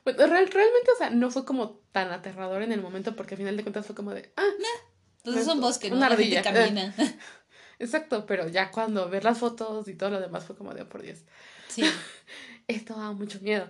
Bueno, 0.04 0.18
real- 0.26 0.50
realmente, 0.50 0.90
o 0.94 0.98
sea, 0.98 1.08
no 1.10 1.30
fue 1.30 1.44
como 1.46 1.80
tan 1.92 2.10
aterrador 2.10 2.62
en 2.62 2.72
el 2.72 2.82
momento 2.82 3.16
porque 3.16 3.34
al 3.34 3.38
final 3.38 3.56
de 3.56 3.62
cuentas 3.62 3.86
fue 3.86 3.94
como 3.94 4.12
de, 4.12 4.30
ah, 4.36 4.42
Pues 5.22 5.36
es 5.38 5.46
un 5.48 5.60
bosque, 5.62 5.88
¿no? 5.90 5.96
Una 5.96 6.10
La 6.10 6.16
gente 6.16 6.38
ardilla. 6.38 6.52
camina. 6.52 6.94
exacto, 7.78 8.26
pero 8.26 8.48
ya 8.48 8.70
cuando 8.70 9.08
ver 9.08 9.24
las 9.24 9.38
fotos 9.38 9.88
y 9.88 9.94
todo 9.94 10.10
lo 10.10 10.20
demás 10.20 10.44
fue 10.44 10.56
como 10.56 10.74
de, 10.74 10.82
"Oh, 10.82 10.88
por 10.88 11.00
Dios, 11.02 11.20
Sí, 11.68 11.82
esto 12.68 12.94
da 12.94 13.12
mucho 13.12 13.40
miedo. 13.40 13.68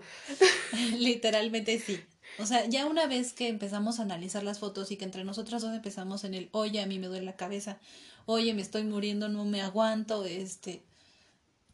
literalmente 0.98 1.78
sí. 1.78 2.00
O 2.38 2.46
sea, 2.46 2.66
ya 2.66 2.86
una 2.86 3.06
vez 3.06 3.32
que 3.32 3.48
empezamos 3.48 3.98
a 3.98 4.02
analizar 4.02 4.42
las 4.42 4.58
fotos 4.58 4.90
y 4.90 4.96
que 4.96 5.04
entre 5.04 5.24
nosotras 5.24 5.62
dos 5.62 5.72
empezamos 5.74 6.24
en 6.24 6.34
el, 6.34 6.48
oye, 6.52 6.80
a 6.80 6.86
mí 6.86 6.98
me 6.98 7.06
duele 7.06 7.24
la 7.24 7.36
cabeza, 7.36 7.78
oye, 8.26 8.54
me 8.54 8.62
estoy 8.62 8.84
muriendo, 8.84 9.28
no 9.28 9.44
me 9.44 9.62
aguanto, 9.62 10.24
este, 10.24 10.82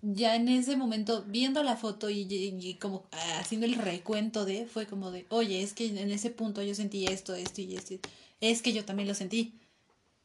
ya 0.02 0.34
en 0.36 0.48
ese 0.48 0.76
momento, 0.76 1.24
viendo 1.26 1.62
la 1.62 1.76
foto 1.76 2.10
y, 2.10 2.20
y- 2.22 2.56
y 2.60 2.74
como 2.74 3.04
ah, 3.12 3.38
haciendo 3.40 3.66
el 3.66 3.74
recuento 3.74 4.44
de, 4.44 4.66
fue 4.66 4.86
como 4.86 5.10
de, 5.10 5.26
oye, 5.30 5.62
es 5.62 5.72
que 5.74 5.86
en 5.86 6.10
ese 6.10 6.30
punto 6.30 6.62
yo 6.62 6.74
sentí 6.74 7.06
esto, 7.06 7.34
esto 7.34 7.60
y 7.60 7.76
esto, 7.76 7.94
es 8.40 8.62
que 8.62 8.72
yo 8.72 8.84
también 8.84 9.08
lo 9.08 9.14
sentí. 9.14 9.54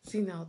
Sí, 0.08 0.20
no, 0.22 0.48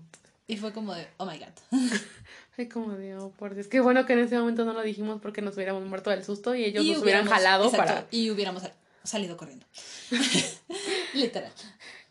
Y 0.48 0.56
fue 0.58 0.72
como 0.72 0.94
de, 0.94 1.06
oh 1.16 1.26
my 1.26 1.38
god. 1.38 1.80
fue 2.54 2.68
como 2.68 2.92
de, 2.92 3.16
oh, 3.16 3.30
por 3.30 3.54
Dios, 3.54 3.66
qué 3.68 3.80
bueno 3.80 4.06
que 4.06 4.12
en 4.12 4.20
ese 4.20 4.38
momento 4.38 4.64
no 4.64 4.72
lo 4.72 4.82
dijimos 4.82 5.20
porque 5.20 5.42
nos 5.42 5.54
hubiéramos 5.56 5.84
muerto 5.86 6.10
del 6.10 6.24
susto 6.24 6.54
y 6.54 6.64
ellos 6.64 6.84
Y 6.84 6.92
nos 6.92 7.02
hubieran 7.02 7.26
jalado 7.26 7.64
exacto, 7.66 7.94
para... 7.94 8.06
Y 8.10 8.30
hubiéramos 8.30 8.62
salido 9.06 9.36
corriendo. 9.36 9.66
Literal. 11.14 11.52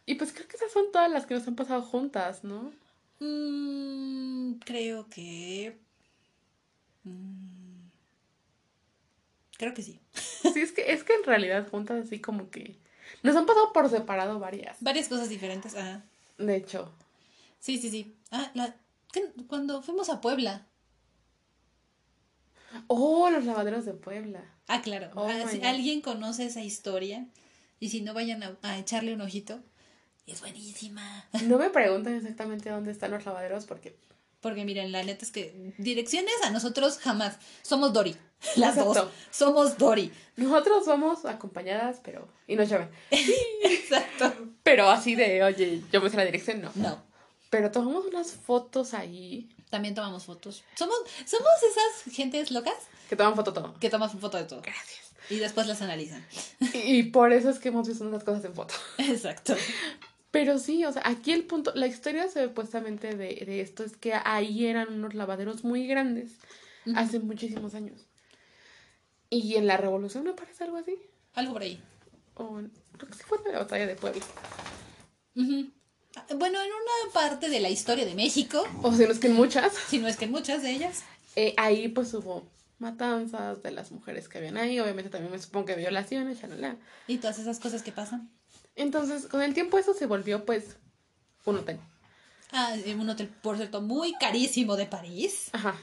Y 0.06 0.16
pues 0.16 0.32
creo 0.34 0.48
que 0.48 0.58
esas 0.58 0.72
son 0.72 0.92
todas 0.92 1.12
las 1.12 1.26
que 1.26 1.34
nos 1.34 1.48
han 1.48 1.56
pasado 1.56 1.82
juntas, 1.82 2.44
¿no? 2.44 2.72
Mm, 3.20 4.54
creo 4.60 5.08
que. 5.10 5.78
mm, 7.04 7.88
creo 9.58 9.74
que 9.74 9.82
sí. 9.82 10.00
Sí, 10.54 10.62
es 10.62 10.72
que, 10.72 10.92
es 10.92 11.04
que 11.04 11.14
en 11.14 11.24
realidad 11.24 11.68
juntas 11.70 12.06
así 12.06 12.20
como 12.20 12.50
que... 12.50 12.78
Nos 13.24 13.36
han 13.36 13.46
pasado 13.46 13.74
por 13.74 13.90
separado 13.90 14.40
varias. 14.40 14.78
Varias 14.82 15.08
cosas 15.08 15.30
diferentes. 15.30 15.76
Ah, 15.76 16.04
De 16.38 16.56
hecho. 16.56 16.92
sí, 17.60 17.78
sí, 17.78 17.90
sí. 17.90 18.16
Ah, 18.32 18.52
cuando 19.48 19.82
fuimos 19.82 20.10
a 20.10 20.22
Puebla. 20.22 20.66
Oh, 22.88 23.30
los 23.30 23.46
lavaderos 23.46 23.86
de 23.86 23.94
Puebla. 23.94 24.44
Ah, 24.68 24.82
claro. 24.82 25.10
Oh 25.16 25.28
Ah, 25.28 25.48
si 25.50 25.62
alguien 25.64 26.02
conoce 26.02 26.46
esa 26.46 26.62
historia. 26.62 27.26
Y 27.80 27.90
si 27.90 28.02
no, 28.02 28.14
vayan 28.14 28.42
a, 28.44 28.58
a 28.62 28.78
echarle 28.80 29.14
un 29.14 29.22
ojito. 29.22 29.60
Es 30.28 30.42
buenísima. 30.42 31.26
No 31.44 31.58
me 31.58 31.70
pregunten 31.70 32.16
exactamente 32.16 32.70
dónde 32.70 32.92
están 32.92 33.12
los 33.12 33.26
lavaderos 33.26 33.66
porque... 33.66 33.96
Porque 34.42 34.64
miren, 34.64 34.92
la 34.92 35.04
neta 35.04 35.26
es 35.26 35.32
que 35.32 35.74
direcciones 35.80 36.34
a 36.44 36.52
nosotros 36.52 37.00
jamás. 37.00 37.38
Somos 37.64 37.94
Dory. 37.94 38.16
Las 38.58 38.78
Exacto. 38.78 38.94
dos. 39.06 39.12
Somos 39.32 39.78
Dory. 39.78 40.12
Nosotros 40.36 40.86
vamos 40.86 41.26
acompañadas, 41.26 42.00
pero... 42.04 42.28
Y 42.48 42.56
nos 42.56 42.70
llevan. 42.70 42.90
Exacto. 43.64 44.34
Pero 44.64 44.90
así 44.90 45.16
de, 45.16 45.44
oye, 45.44 45.82
yo 45.92 46.00
me 46.02 46.10
sé 46.10 46.18
la 46.18 46.26
dirección, 46.26 46.62
no. 46.62 46.72
No. 46.76 47.04
Pero 47.50 47.72
tomamos 47.72 48.06
unas 48.06 48.34
fotos 48.34 48.94
ahí. 48.94 49.50
También 49.70 49.96
tomamos 49.96 50.26
fotos. 50.26 50.64
Somos, 50.76 50.96
somos 51.26 51.50
esas 51.70 52.14
gentes 52.14 52.52
locas 52.52 52.76
Que 53.10 53.16
toman 53.16 53.36
foto 53.36 53.52
todo. 53.54 53.74
que 53.80 53.90
toman 53.90 54.10
foto 54.10 54.38
de 54.38 54.44
todo. 54.46 54.62
Gracias. 54.62 55.12
Y 55.30 55.38
después 55.38 55.66
las 55.68 55.82
analizan. 55.82 56.26
Y, 56.74 56.78
y 57.00 57.04
por 57.04 57.34
eso 57.34 57.50
es 57.50 57.60
que 57.60 57.70
hemos 57.70 57.88
visto 57.88 58.04
unas 58.06 58.24
cosas 58.24 58.46
en 58.46 58.54
foto. 58.54 58.76
Exacto. 59.00 59.56
Pero 60.32 60.60
sí, 60.60 60.86
o 60.86 60.92
sea, 60.92 61.02
aquí 61.06 61.32
el 61.32 61.46
punto, 61.46 61.72
la 61.76 61.88
historia 61.88 62.28
supuestamente 62.30 63.16
de, 63.16 63.44
de 63.46 63.62
esto 63.62 63.84
es 63.84 63.96
que 63.98 64.14
ahí 64.14 64.66
eran 64.68 64.94
unos 64.94 65.14
lavaderos 65.14 65.64
muy 65.64 65.88
grandes 65.88 66.34
hace 66.96 67.20
muchísimos 67.20 67.74
años. 67.74 68.06
Y 69.30 69.56
en 69.56 69.66
la 69.66 69.78
revolución 69.78 70.24
me 70.26 70.34
parece 70.34 70.66
algo 70.66 70.78
así. 70.78 70.96
Algo 71.34 71.54
por 71.54 71.64
ahí. 71.64 71.82
O 72.36 72.60
creo 72.98 73.10
que 73.10 73.16
sí 73.18 73.24
fue 73.26 73.40
en 73.46 73.54
la 73.54 73.60
batalla 73.60 73.88
de 73.88 73.96
Puebla. 73.96 74.24
Ujú. 75.36 75.72
Bueno, 76.38 76.60
en 76.62 76.68
una 76.70 77.14
parte 77.14 77.50
de 77.50 77.60
la 77.60 77.70
historia 77.70 78.06
de 78.06 78.16
México, 78.16 78.64
O 78.82 78.94
si 78.94 79.04
no 79.04 79.12
es 79.12 79.20
que 79.20 79.28
en 79.28 79.34
muchas, 79.36 79.74
si 79.90 80.00
no 80.00 80.08
es 80.08 80.18
que 80.18 80.26
en 80.26 80.32
muchas 80.32 80.64
de 80.64 80.72
ellas, 80.72 81.04
eh, 81.36 81.54
ahí 81.58 81.88
pues 81.90 82.14
hubo 82.14 82.44
matanzas 82.80 83.62
de 83.64 83.72
las 83.72 83.92
mujeres 83.92 84.28
que 84.30 84.38
habían 84.38 84.58
ahí. 84.58 84.80
Obviamente 84.80 85.10
también 85.10 85.32
me 85.32 85.40
supongo 85.40 85.66
que 85.68 85.76
violaciones, 85.76 86.40
shalala. 86.42 86.78
y 87.08 87.18
todas 87.18 87.40
esas 87.40 87.60
cosas 87.60 87.84
que 87.84 87.92
pasan. 87.92 88.30
Entonces, 88.76 89.28
con 89.28 89.42
el 89.42 89.54
tiempo 89.54 89.78
eso 89.78 89.94
se 89.94 90.06
volvió 90.06 90.46
pues 90.46 90.78
un 91.46 91.58
hotel. 91.58 91.80
Ah, 92.52 92.76
en 92.86 93.00
un 93.00 93.10
hotel, 93.10 93.28
por 93.42 93.58
cierto, 93.58 93.82
muy 93.82 94.14
carísimo 94.14 94.76
de 94.76 94.86
París. 94.86 95.50
Ajá. 95.54 95.76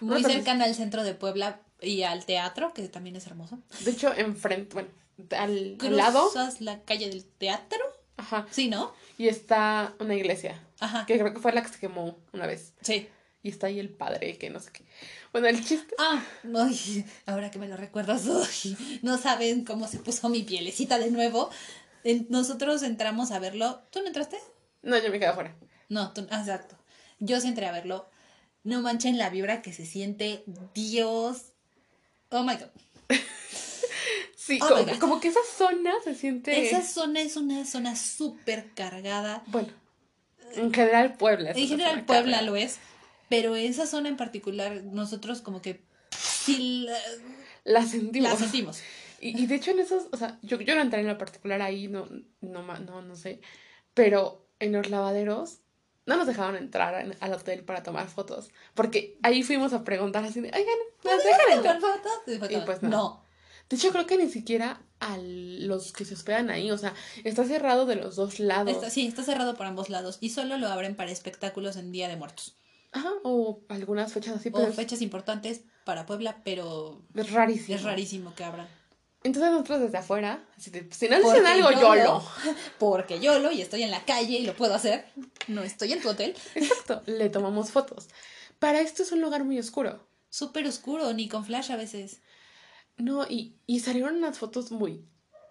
Muy 0.00 0.16
Entonces- 0.16 0.38
cercano 0.38 0.64
al 0.64 0.74
centro 0.74 1.02
de 1.04 1.14
Puebla 1.14 1.60
y 1.80 2.02
al 2.02 2.24
teatro, 2.24 2.72
que 2.72 2.88
también 2.88 3.16
es 3.16 3.26
hermoso. 3.26 3.58
De 3.80 3.90
hecho, 3.92 4.12
enfrente, 4.14 4.74
bueno, 4.74 4.88
al, 5.36 5.76
al 5.80 5.96
lado, 5.96 6.22
Cruzas 6.30 6.60
la 6.60 6.80
calle 6.82 7.08
del 7.08 7.24
teatro. 7.24 7.78
Ajá, 8.20 8.46
Sí, 8.50 8.68
¿no? 8.68 8.92
y 9.18 9.28
está 9.28 9.94
una 9.98 10.14
iglesia, 10.14 10.60
Ajá. 10.78 11.04
que 11.06 11.18
creo 11.18 11.32
que 11.34 11.40
fue 11.40 11.52
la 11.52 11.62
que 11.62 11.68
se 11.68 11.78
quemó 11.78 12.16
una 12.32 12.46
vez. 12.46 12.72
Sí. 12.80 13.08
Y 13.42 13.48
está 13.48 13.68
ahí 13.68 13.78
el 13.80 13.88
padre, 13.88 14.36
que 14.38 14.50
no 14.50 14.60
sé 14.60 14.70
qué. 14.70 14.84
Bueno, 15.32 15.48
el 15.48 15.64
chiste. 15.64 15.94
Ah, 15.98 16.22
ay, 16.54 17.04
ahora 17.26 17.50
que 17.50 17.58
me 17.58 17.68
lo 17.68 17.76
recuerdas, 17.76 18.24
no 19.02 19.16
saben 19.18 19.64
cómo 19.64 19.88
se 19.88 19.98
puso 19.98 20.28
mi 20.28 20.42
pielecita 20.42 20.98
de 20.98 21.10
nuevo. 21.10 21.50
Nosotros 22.28 22.82
entramos 22.82 23.30
a 23.30 23.38
verlo. 23.38 23.80
¿Tú 23.90 24.00
no 24.00 24.06
entraste? 24.08 24.36
No, 24.82 24.98
yo 24.98 25.10
me 25.10 25.18
quedé 25.18 25.28
afuera. 25.28 25.54
No, 25.88 26.12
tú, 26.12 26.26
ah, 26.30 26.40
exacto. 26.40 26.76
Yo 27.18 27.40
sí 27.40 27.48
entré 27.48 27.66
a 27.66 27.72
verlo. 27.72 28.08
No 28.62 28.82
manchen 28.82 29.16
la 29.18 29.30
vibra 29.30 29.62
que 29.62 29.72
se 29.72 29.86
siente 29.86 30.44
Dios. 30.74 31.52
Oh 32.30 32.42
my 32.42 32.56
god. 32.56 32.68
Sí, 34.50 34.58
Oh 34.62 34.68
como, 34.68 34.98
como 34.98 35.20
que 35.20 35.28
esa 35.28 35.40
zona 35.56 35.92
se 36.02 36.14
siente... 36.16 36.66
Esa 36.66 36.82
zona 36.82 37.20
es 37.20 37.36
una 37.36 37.64
zona 37.64 37.94
súper 37.94 38.70
cargada. 38.74 39.44
Bueno, 39.46 39.68
en 40.54 40.72
general 40.74 41.14
Puebla. 41.14 41.52
En 41.52 41.68
general 41.68 42.04
Puebla 42.04 42.38
cargada. 42.38 42.42
lo 42.42 42.56
es, 42.56 42.78
pero 43.28 43.54
esa 43.54 43.86
zona 43.86 44.08
en 44.08 44.16
particular 44.16 44.82
nosotros 44.82 45.40
como 45.40 45.62
que 45.62 45.80
sí 46.18 46.86
la, 46.88 46.98
La 47.80 47.86
sentimos. 47.86 48.28
la 48.32 48.36
sentimos. 48.36 48.80
Y, 49.20 49.40
y 49.40 49.46
de 49.46 49.54
hecho 49.54 49.70
en 49.70 49.78
esos, 49.78 50.08
o 50.10 50.16
sea, 50.16 50.38
yo, 50.42 50.60
yo 50.60 50.74
no 50.74 50.80
entré 50.80 51.00
en 51.00 51.06
lo 51.06 51.16
particular 51.16 51.62
ahí, 51.62 51.86
no, 51.86 52.08
no, 52.40 52.62
no, 52.62 53.02
no 53.02 53.14
sé, 53.14 53.40
pero 53.94 54.48
en 54.58 54.72
los 54.72 54.90
lavaderos 54.90 55.60
no 56.06 56.16
nos 56.16 56.26
dejaban 56.26 56.56
entrar 56.56 57.00
en- 57.04 57.14
al 57.20 57.34
hotel 57.34 57.62
para 57.62 57.84
tomar 57.84 58.08
fotos, 58.08 58.50
porque 58.74 59.16
ahí 59.22 59.44
fuimos 59.44 59.72
a 59.74 59.84
preguntar 59.84 60.24
así 60.24 60.40
de, 60.40 60.48
oigan, 60.48 60.74
¿nos 61.04 61.22
dejan 61.22 61.52
entrar? 61.52 61.78
¿Tomar 61.78 61.98
fotos? 62.00 62.50
Y 62.50 62.56
pues 62.66 62.82
no. 62.82 62.88
no. 62.88 63.29
De 63.70 63.76
hecho 63.76 63.92
creo 63.92 64.06
que 64.06 64.18
ni 64.18 64.28
siquiera 64.28 64.82
a 64.98 65.16
los 65.16 65.92
que 65.92 66.04
se 66.04 66.14
hospedan 66.14 66.50
ahí, 66.50 66.70
o 66.72 66.76
sea, 66.76 66.92
está 67.22 67.44
cerrado 67.44 67.86
de 67.86 67.94
los 67.94 68.16
dos 68.16 68.40
lados. 68.40 68.74
Está, 68.74 68.90
sí, 68.90 69.06
está 69.06 69.22
cerrado 69.22 69.54
por 69.54 69.66
ambos 69.66 69.88
lados 69.88 70.18
y 70.20 70.30
solo 70.30 70.58
lo 70.58 70.68
abren 70.68 70.96
para 70.96 71.12
espectáculos 71.12 71.76
en 71.76 71.92
Día 71.92 72.08
de 72.08 72.16
Muertos. 72.16 72.56
Ajá, 72.90 73.12
o 73.22 73.60
algunas 73.68 74.12
fechas 74.12 74.36
así, 74.36 74.50
pero 74.50 74.64
O 74.64 74.72
fechas 74.72 75.00
importantes 75.00 75.60
para 75.84 76.04
Puebla, 76.04 76.40
pero 76.44 77.00
es 77.14 77.30
rarísimo. 77.30 77.76
es 77.76 77.84
rarísimo 77.84 78.34
que 78.34 78.42
abran. 78.42 78.68
Entonces 79.22 79.52
nosotros 79.52 79.80
desde 79.80 79.98
afuera, 79.98 80.44
así 80.56 80.70
de, 80.70 80.88
si 80.90 81.08
no 81.08 81.18
dicen 81.18 81.46
algo, 81.46 81.70
yo 81.70 81.94
lo. 81.94 82.24
Porque 82.80 83.20
yo 83.20 83.38
lo 83.38 83.52
y 83.52 83.60
estoy 83.60 83.84
en 83.84 83.92
la 83.92 84.04
calle 84.04 84.38
y 84.38 84.46
lo 84.46 84.56
puedo 84.56 84.74
hacer. 84.74 85.06
No 85.46 85.62
estoy 85.62 85.92
en 85.92 86.00
tu 86.00 86.08
hotel. 86.08 86.34
Exacto, 86.56 87.02
le 87.06 87.28
tomamos 87.28 87.70
fotos. 87.70 88.08
Para 88.58 88.80
esto 88.80 89.04
es 89.04 89.12
un 89.12 89.20
lugar 89.20 89.44
muy 89.44 89.58
oscuro. 89.60 90.08
Súper 90.28 90.66
oscuro, 90.66 91.12
ni 91.12 91.28
con 91.28 91.44
flash 91.44 91.70
a 91.70 91.76
veces. 91.76 92.20
No, 93.00 93.26
y, 93.26 93.54
y 93.66 93.80
salieron 93.80 94.16
unas 94.16 94.38
fotos 94.38 94.70
muy 94.72 95.04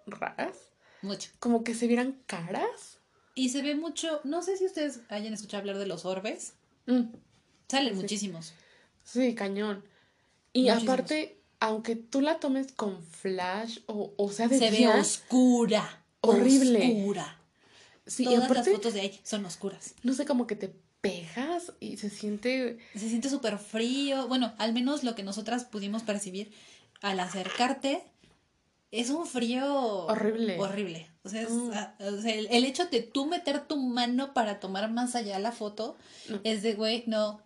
raras, 0.06 0.56
Mucho. 1.02 1.30
como 1.38 1.64
que 1.64 1.74
se 1.74 1.86
vieran 1.86 2.20
caras. 2.26 2.98
Y 3.34 3.50
se 3.50 3.62
ve 3.62 3.74
mucho, 3.74 4.20
no 4.24 4.42
sé 4.42 4.56
si 4.56 4.66
ustedes 4.66 5.00
hayan 5.08 5.32
escuchado 5.32 5.60
hablar 5.60 5.78
de 5.78 5.86
los 5.86 6.04
orbes. 6.04 6.54
Mm, 6.86 7.04
Salen 7.68 7.94
Sí. 7.94 8.00
muchísimos. 8.00 8.54
sí, 9.04 9.34
cañón. 9.34 9.84
Y 10.52 10.62
Muchísimos. 10.62 10.82
aparte, 10.94 11.40
aunque 11.60 11.94
tú 11.96 12.20
la 12.20 12.38
tomes 12.40 12.72
con 12.72 13.02
flash 13.02 13.78
o, 13.86 14.12
o 14.16 14.32
sea 14.32 14.48
de 14.48 14.58
Se 14.58 14.70
ve 14.70 14.88
oscura. 14.88 16.02
Horrible. 16.22 16.78
Oscura. 16.98 17.38
sí, 18.06 18.22
y 18.22 18.26
Todas 18.26 18.40
las 18.40 18.50
aparte, 18.50 18.72
fotos 18.72 18.94
de 18.94 19.00
ahí 19.00 19.20
son 19.22 19.44
oscuras. 19.46 19.94
no 20.02 20.12
sé, 20.12 20.24
como 20.26 20.46
que 20.46 20.56
te 20.56 20.74
pegas 21.00 21.72
y 21.80 21.96
se 21.96 22.10
siente... 22.10 22.78
Se 22.94 23.08
siente 23.08 23.30
súper 23.30 23.56
frío. 23.58 24.26
Bueno, 24.28 24.52
al 24.58 24.72
menos 24.74 25.02
lo 25.04 25.14
que 25.14 25.22
nosotras 25.22 25.64
pudimos 25.64 26.02
percibir 26.02 26.52
al 27.02 27.20
acercarte 27.20 28.02
es 28.90 29.10
un 29.10 29.26
frío 29.26 30.06
Horrible. 30.06 30.58
Horrible. 30.58 31.06
O 31.22 31.28
sea, 31.28 31.42
es, 31.42 31.50
Mm. 31.50 31.70
ah, 31.74 31.94
o 32.00 32.20
sea, 32.20 32.34
el, 32.34 32.48
el 32.50 32.64
hecho 32.64 32.86
de 32.86 33.02
tú 33.02 33.26
meter 33.26 33.60
tu 33.66 33.76
mano 33.76 34.32
para 34.34 34.58
tomar 34.58 34.90
más 34.90 35.14
allá 35.14 35.38
la 35.38 35.52
foto 35.52 35.96
No. 36.28 36.40
es 36.44 36.62
de, 36.62 36.74
güey, 36.74 37.04
no, 37.06 37.40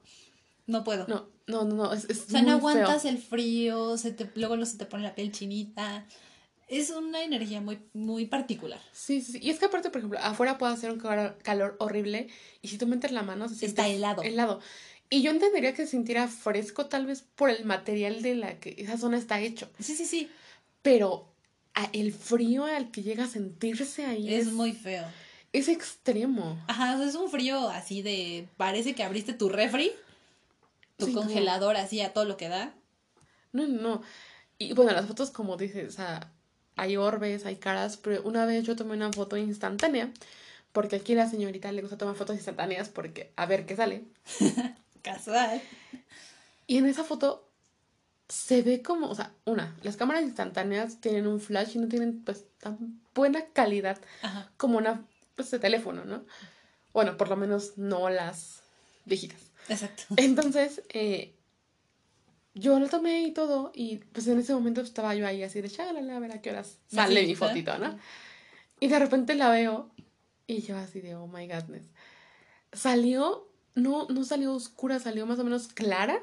no 0.66 0.84
puedo. 0.84 1.06
No, 1.08 1.28
no, 1.46 1.64
no, 1.64 1.74
no, 1.74 1.92
es, 1.92 2.04
es 2.08 2.26
O 2.26 2.30
sea, 2.30 2.42
no 2.42 2.52
aguantas 2.52 3.02
feo. 3.02 3.10
el 3.10 3.18
frío, 3.18 3.98
se 3.98 4.12
te, 4.12 4.30
luego 4.36 4.64
se 4.64 4.78
te 4.78 4.86
pone 4.86 5.02
la 5.02 5.14
piel 5.14 5.32
chinita. 5.32 6.06
Es 6.66 6.88
una 6.90 7.22
energía 7.22 7.60
muy, 7.60 7.78
muy 7.92 8.24
particular. 8.26 8.80
Sí, 8.92 9.20
sí, 9.20 9.32
sí. 9.32 9.38
Y 9.42 9.50
es 9.50 9.58
que 9.58 9.66
aparte, 9.66 9.90
por 9.90 9.98
ejemplo, 9.98 10.18
afuera 10.22 10.56
puede 10.56 10.72
hacer 10.72 10.90
un 10.90 10.98
calor, 10.98 11.36
calor 11.42 11.76
horrible 11.78 12.28
y 12.62 12.68
si 12.68 12.78
tú 12.78 12.86
metes 12.86 13.12
la 13.12 13.22
mano 13.22 13.48
se 13.50 13.54
siente 13.56 13.82
Está 13.82 13.88
helado. 13.94 14.22
helado. 14.22 14.60
Y 15.14 15.22
yo 15.22 15.30
entendería 15.30 15.72
que 15.74 15.84
se 15.84 15.92
sintiera 15.92 16.26
fresco 16.26 16.86
tal 16.86 17.06
vez 17.06 17.22
por 17.22 17.48
el 17.48 17.64
material 17.64 18.20
de 18.20 18.34
la 18.34 18.58
que 18.58 18.74
esa 18.78 18.98
zona 18.98 19.16
está 19.16 19.38
hecho. 19.40 19.70
Sí, 19.78 19.94
sí, 19.94 20.06
sí. 20.06 20.28
Pero 20.82 21.28
a- 21.74 21.88
el 21.92 22.12
frío 22.12 22.64
al 22.64 22.90
que 22.90 23.02
llega 23.04 23.22
a 23.24 23.28
sentirse 23.28 24.06
ahí 24.06 24.34
Es 24.34 24.48
es, 24.48 24.52
muy 24.54 24.72
feo. 24.72 25.04
es 25.52 25.68
extremo. 25.68 26.58
Ajá, 26.66 26.94
o 26.94 26.98
sea, 26.98 27.06
es 27.06 27.14
un 27.14 27.30
frío 27.30 27.68
así 27.68 28.02
de. 28.02 28.48
Parece 28.56 28.96
que 28.96 29.04
abriste 29.04 29.32
tu 29.34 29.48
refri, 29.48 29.92
tu 30.96 31.06
Sí, 31.06 31.14
congelador 31.14 31.76
así 31.76 32.00
a 32.00 32.12
todo 32.12 32.24
lo 32.24 32.36
que 32.36 32.48
da. 32.48 32.74
No, 33.52 33.68
no, 33.68 33.80
no. 33.80 34.02
Y 34.58 34.72
bueno, 34.72 34.90
las 34.92 35.06
fotos, 35.06 35.30
como 35.30 35.56
dices, 35.56 35.88
o 35.90 35.92
sea, 35.96 36.32
hay 36.74 36.96
orbes, 36.96 37.46
hay 37.46 37.54
caras, 37.54 37.98
pero 37.98 38.20
una 38.24 38.46
vez 38.46 38.64
yo 38.64 38.74
tomé 38.74 38.94
una 38.94 39.12
foto 39.12 39.36
instantánea, 39.36 40.12
porque 40.72 40.96
aquí 40.96 41.14
la 41.14 41.30
señorita 41.30 41.70
le 41.70 41.82
gusta 41.82 41.98
tomar 41.98 42.16
fotos 42.16 42.34
instantáneas 42.34 42.88
porque 42.88 43.32
a 43.36 43.46
ver 43.46 43.64
qué 43.64 43.76
sale. 43.76 44.02
Casual. 45.04 45.62
Y 46.66 46.78
en 46.78 46.86
esa 46.86 47.04
foto 47.04 47.48
se 48.28 48.62
ve 48.62 48.82
como, 48.82 49.08
o 49.08 49.14
sea, 49.14 49.32
una, 49.44 49.76
las 49.82 49.96
cámaras 49.96 50.24
instantáneas 50.24 51.00
tienen 51.00 51.26
un 51.26 51.40
flash 51.40 51.76
y 51.76 51.78
no 51.78 51.88
tienen 51.88 52.24
pues 52.24 52.46
tan 52.58 53.00
buena 53.14 53.44
calidad 53.52 54.00
Ajá. 54.22 54.50
como 54.56 54.78
una 54.78 55.06
pues 55.36 55.50
de 55.50 55.58
teléfono, 55.58 56.04
¿no? 56.04 56.24
Bueno, 56.92 57.16
por 57.16 57.28
lo 57.28 57.36
menos 57.36 57.76
no 57.76 58.08
las 58.08 58.62
viejitas. 59.04 59.50
Exacto. 59.68 60.04
Entonces, 60.16 60.82
eh, 60.88 61.34
yo 62.54 62.78
lo 62.78 62.88
tomé 62.88 63.22
y 63.22 63.32
todo, 63.32 63.72
y 63.74 63.98
pues 63.98 64.26
en 64.28 64.38
ese 64.38 64.54
momento 64.54 64.80
estaba 64.80 65.14
yo 65.14 65.26
ahí 65.26 65.42
así 65.42 65.60
de 65.60 65.68
shalala, 65.68 66.16
a 66.16 66.20
ver 66.20 66.32
a 66.32 66.40
qué 66.40 66.50
horas 66.50 66.78
sale 66.86 67.20
Sí, 67.22 67.26
mi 67.26 67.34
fotito, 67.34 67.76
¿no? 67.78 67.98
Y 68.80 68.88
de 68.88 68.98
repente 68.98 69.34
la 69.34 69.50
veo 69.50 69.90
y 70.46 70.62
yo 70.62 70.76
así 70.76 71.00
de, 71.00 71.14
oh 71.14 71.26
my 71.26 71.46
godness. 71.46 71.84
Salió, 72.72 73.48
no, 73.74 74.06
no 74.08 74.24
salió 74.24 74.52
oscura, 74.54 74.98
salió 75.00 75.26
más 75.26 75.38
o 75.38 75.44
menos 75.44 75.68
clara, 75.68 76.20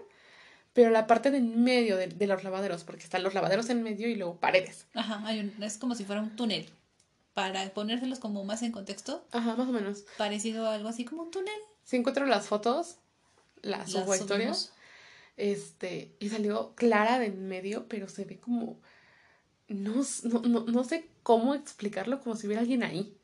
pero 0.74 0.90
la 0.90 1.08
parte 1.08 1.32
de 1.32 1.38
en 1.38 1.64
medio 1.64 1.98
de, 1.98 2.08
de 2.08 2.28
los 2.28 2.44
lavaderos, 2.44 2.84
porque 2.84 3.04
están 3.04 3.24
los 3.24 3.34
lavaderos 3.34 3.70
en 3.70 3.84
medio 3.84 4.08
y 4.10 4.16
luego 4.16 4.40
paredes. 4.40 4.86
Ajá, 4.94 5.22
hay 5.26 5.40
un- 5.40 5.64
es 5.64 5.78
como 5.78 5.96
si 5.96 6.06
fuera 6.06 6.22
un 6.22 6.36
túnel. 6.36 6.68
Para 7.34 7.70
ponérselos 7.74 8.20
como 8.20 8.44
más 8.44 8.62
en 8.62 8.72
contexto, 8.72 9.26
Ajá, 9.32 9.56
más 9.56 9.68
o 9.68 9.72
menos. 9.72 10.04
parecido 10.18 10.68
a 10.68 10.76
algo 10.76 10.90
así 10.90 11.06
como 11.06 11.24
un 11.24 11.32
túnel. 11.32 11.54
Si 11.84 11.96
encuentro 11.96 12.26
las 12.26 12.48
fotos, 12.48 12.98
las 13.62 13.92
Las 13.94 14.04
subo 14.04 14.12
a 14.14 14.18
historias. 14.18 14.72
Este, 15.38 16.16
y 16.20 16.30
salió 16.30 16.74
clara 16.76 17.20
de 17.20 17.28
en 17.28 17.48
medio, 17.48 17.88
pero 17.88 18.08
se 18.10 18.26
ve 18.26 18.40
como. 18.40 18.80
No, 19.70 20.04
no, 20.24 20.42
no, 20.42 20.66
no 20.66 20.84
sé 20.84 21.08
cómo 21.24 21.56
explicarlo, 21.56 22.20
como 22.22 22.36
si 22.36 22.48
hubiera 22.48 22.62
alguien 22.62 22.84
ahí. 22.84 23.18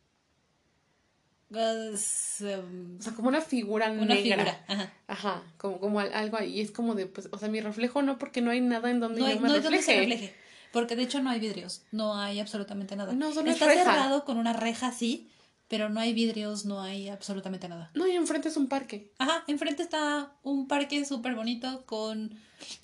Es, 1.53 2.41
em, 2.41 2.97
O 2.99 3.01
sea, 3.01 3.13
como 3.13 3.29
una 3.29 3.41
figura 3.41 3.89
una 3.91 4.05
negra. 4.15 4.35
figura. 4.43 4.65
Ajá. 4.67 4.93
Ajá, 5.07 5.43
como, 5.57 5.79
como 5.79 5.99
al- 5.99 6.13
algo 6.13 6.37
ahí. 6.37 6.57
Y 6.57 6.61
es 6.61 6.71
como 6.71 6.93
de, 6.95 7.05
pues, 7.05 7.29
o 7.31 7.37
sea, 7.37 7.47
mi 7.47 7.61
reflejo 7.61 8.01
no, 8.01 8.17
porque 8.17 8.41
no 8.41 8.51
hay 8.51 8.61
nada 8.61 8.89
en 8.91 8.99
donde 8.99 9.21
No 9.21 9.27
yo 9.27 9.33
hay, 9.33 9.39
me 9.39 9.47
no 9.47 9.53
hay 9.55 9.61
donde 9.61 9.81
se 9.81 9.91
refleje. 9.93 9.99
refleje. 10.15 10.35
Porque 10.73 10.95
de 10.97 11.03
hecho 11.03 11.21
no 11.21 11.29
hay 11.29 11.39
vidrios. 11.39 11.83
No 11.91 12.15
hay 12.19 12.39
absolutamente 12.41 12.95
nada. 12.95 13.13
No, 13.13 13.31
solo 13.31 13.49
es 13.49 13.55
Está 13.55 13.67
reja. 13.67 13.83
cerrado 13.85 14.25
con 14.25 14.37
una 14.37 14.51
reja 14.51 14.87
así, 14.87 15.29
pero 15.69 15.87
no 15.89 15.99
hay 16.01 16.13
vidrios, 16.13 16.65
no 16.65 16.81
hay 16.81 17.07
absolutamente 17.07 17.69
nada. 17.69 17.89
No, 17.93 18.05
y 18.07 18.11
enfrente 18.11 18.49
es 18.49 18.57
un 18.57 18.67
parque. 18.67 19.13
Ajá, 19.17 19.43
enfrente 19.47 19.83
está 19.83 20.33
un 20.43 20.67
parque 20.67 21.05
súper 21.05 21.35
bonito 21.35 21.85
con 21.85 22.37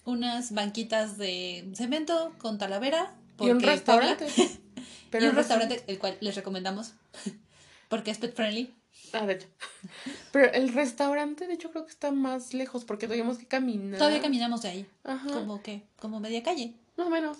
unas 0.06 0.54
banquitas 0.54 1.18
de 1.18 1.70
cemento 1.76 2.34
con 2.38 2.58
talavera. 2.58 3.14
y 3.40 3.44
un 3.50 3.58
porque 3.58 3.66
restaurante. 3.66 4.28
Pero 5.12 5.26
y 5.26 5.30
un 5.30 5.36
restaurante, 5.36 5.84
el 5.88 6.00
cual 6.00 6.18
les 6.22 6.36
recomendamos. 6.36 6.94
Porque 7.94 8.10
es 8.10 8.18
pet 8.18 8.34
friendly. 8.34 8.74
Ah, 9.14 9.28
de 9.28 9.34
hecho. 9.34 9.48
Pero 10.32 10.52
el 10.52 10.74
restaurante, 10.74 11.46
de 11.46 11.54
hecho, 11.54 11.70
creo 11.70 11.86
que 11.86 11.92
está 11.92 12.12
más 12.12 12.56
lejos 12.56 12.86
porque 12.86 13.08
tuvimos 13.08 13.38
que 13.38 13.46
caminar. 13.46 14.00
Todavía 14.00 14.20
caminamos 14.20 14.64
de 14.64 14.70
ahí. 14.70 14.88
Ajá. 15.04 15.32
Como 15.32 15.62
que, 15.62 15.84
como 16.00 16.20
media 16.20 16.42
calle. 16.42 16.74
Más 16.98 17.06
o 17.06 17.10
menos. 17.12 17.38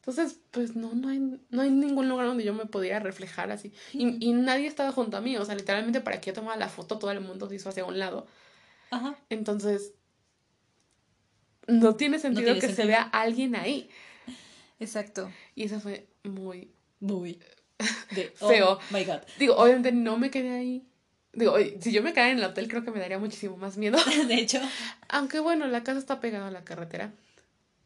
Entonces, 0.00 0.40
pues 0.50 0.76
no, 0.76 0.92
no 0.94 1.08
hay, 1.08 1.40
no 1.48 1.62
hay 1.62 1.70
ningún 1.70 2.10
lugar 2.10 2.26
donde 2.26 2.44
yo 2.44 2.52
me 2.52 2.66
pudiera 2.66 2.98
reflejar 2.98 3.50
así. 3.50 3.72
Y, 3.94 4.22
y 4.22 4.34
nadie 4.34 4.66
estaba 4.66 4.92
junto 4.92 5.16
a 5.16 5.22
mí. 5.22 5.38
O 5.38 5.44
sea, 5.46 5.54
literalmente 5.54 6.02
para 6.02 6.20
que 6.20 6.26
yo 6.26 6.34
tomara 6.34 6.58
la 6.58 6.68
foto, 6.68 6.98
todo 6.98 7.10
el 7.10 7.22
mundo 7.22 7.48
se 7.48 7.54
hizo 7.54 7.70
hacia 7.70 7.86
un 7.86 7.98
lado. 7.98 8.26
Ajá. 8.90 9.16
Entonces, 9.30 9.94
no 11.66 11.96
tiene 11.96 12.18
sentido 12.18 12.52
tiene 12.52 12.60
que 12.60 12.74
se 12.74 12.84
vea 12.84 13.04
alguien 13.04 13.56
ahí. 13.56 13.88
Exacto. 14.78 15.30
Y 15.54 15.64
eso 15.64 15.80
fue 15.80 16.06
muy 16.24 16.70
Muy 17.00 17.40
de, 18.14 18.24
Feo. 18.36 18.72
Oh 18.72 18.80
my 18.90 19.04
god. 19.04 19.20
Digo, 19.38 19.56
obviamente 19.56 19.92
no 19.92 20.16
me 20.18 20.30
quedé 20.30 20.50
ahí. 20.50 20.86
Digo, 21.32 21.56
si 21.80 21.90
yo 21.92 22.02
me 22.02 22.12
quedara 22.12 22.30
en 22.30 22.38
el 22.38 22.44
hotel, 22.44 22.68
creo 22.68 22.84
que 22.84 22.92
me 22.92 23.00
daría 23.00 23.18
muchísimo 23.18 23.56
más 23.56 23.76
miedo. 23.76 23.98
De 24.28 24.34
hecho, 24.34 24.60
Aunque 25.08 25.40
bueno, 25.40 25.66
la 25.66 25.82
casa 25.82 25.98
está 25.98 26.20
pegada 26.20 26.48
a 26.48 26.50
la 26.52 26.64
carretera. 26.64 27.12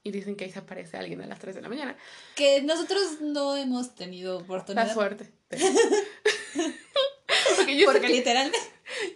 Y 0.04 0.10
dicen 0.10 0.36
que 0.36 0.44
ahí 0.44 0.50
se 0.52 0.58
aparece 0.60 0.96
alguien 0.96 1.20
a 1.22 1.26
las 1.26 1.38
3 1.38 1.54
de 1.56 1.62
la 1.62 1.68
mañana. 1.68 1.96
que 2.34 2.62
nosotros 2.62 3.20
no 3.20 3.56
hemos 3.56 3.94
tenido 3.94 4.38
La 4.38 4.44
oportunidad. 4.44 4.92
suerte. 4.94 5.30
Porque 7.56 7.76
yo, 7.76 7.80
sé 7.80 7.84
Porque 7.86 8.06
que, 8.06 8.12
literal. 8.14 8.52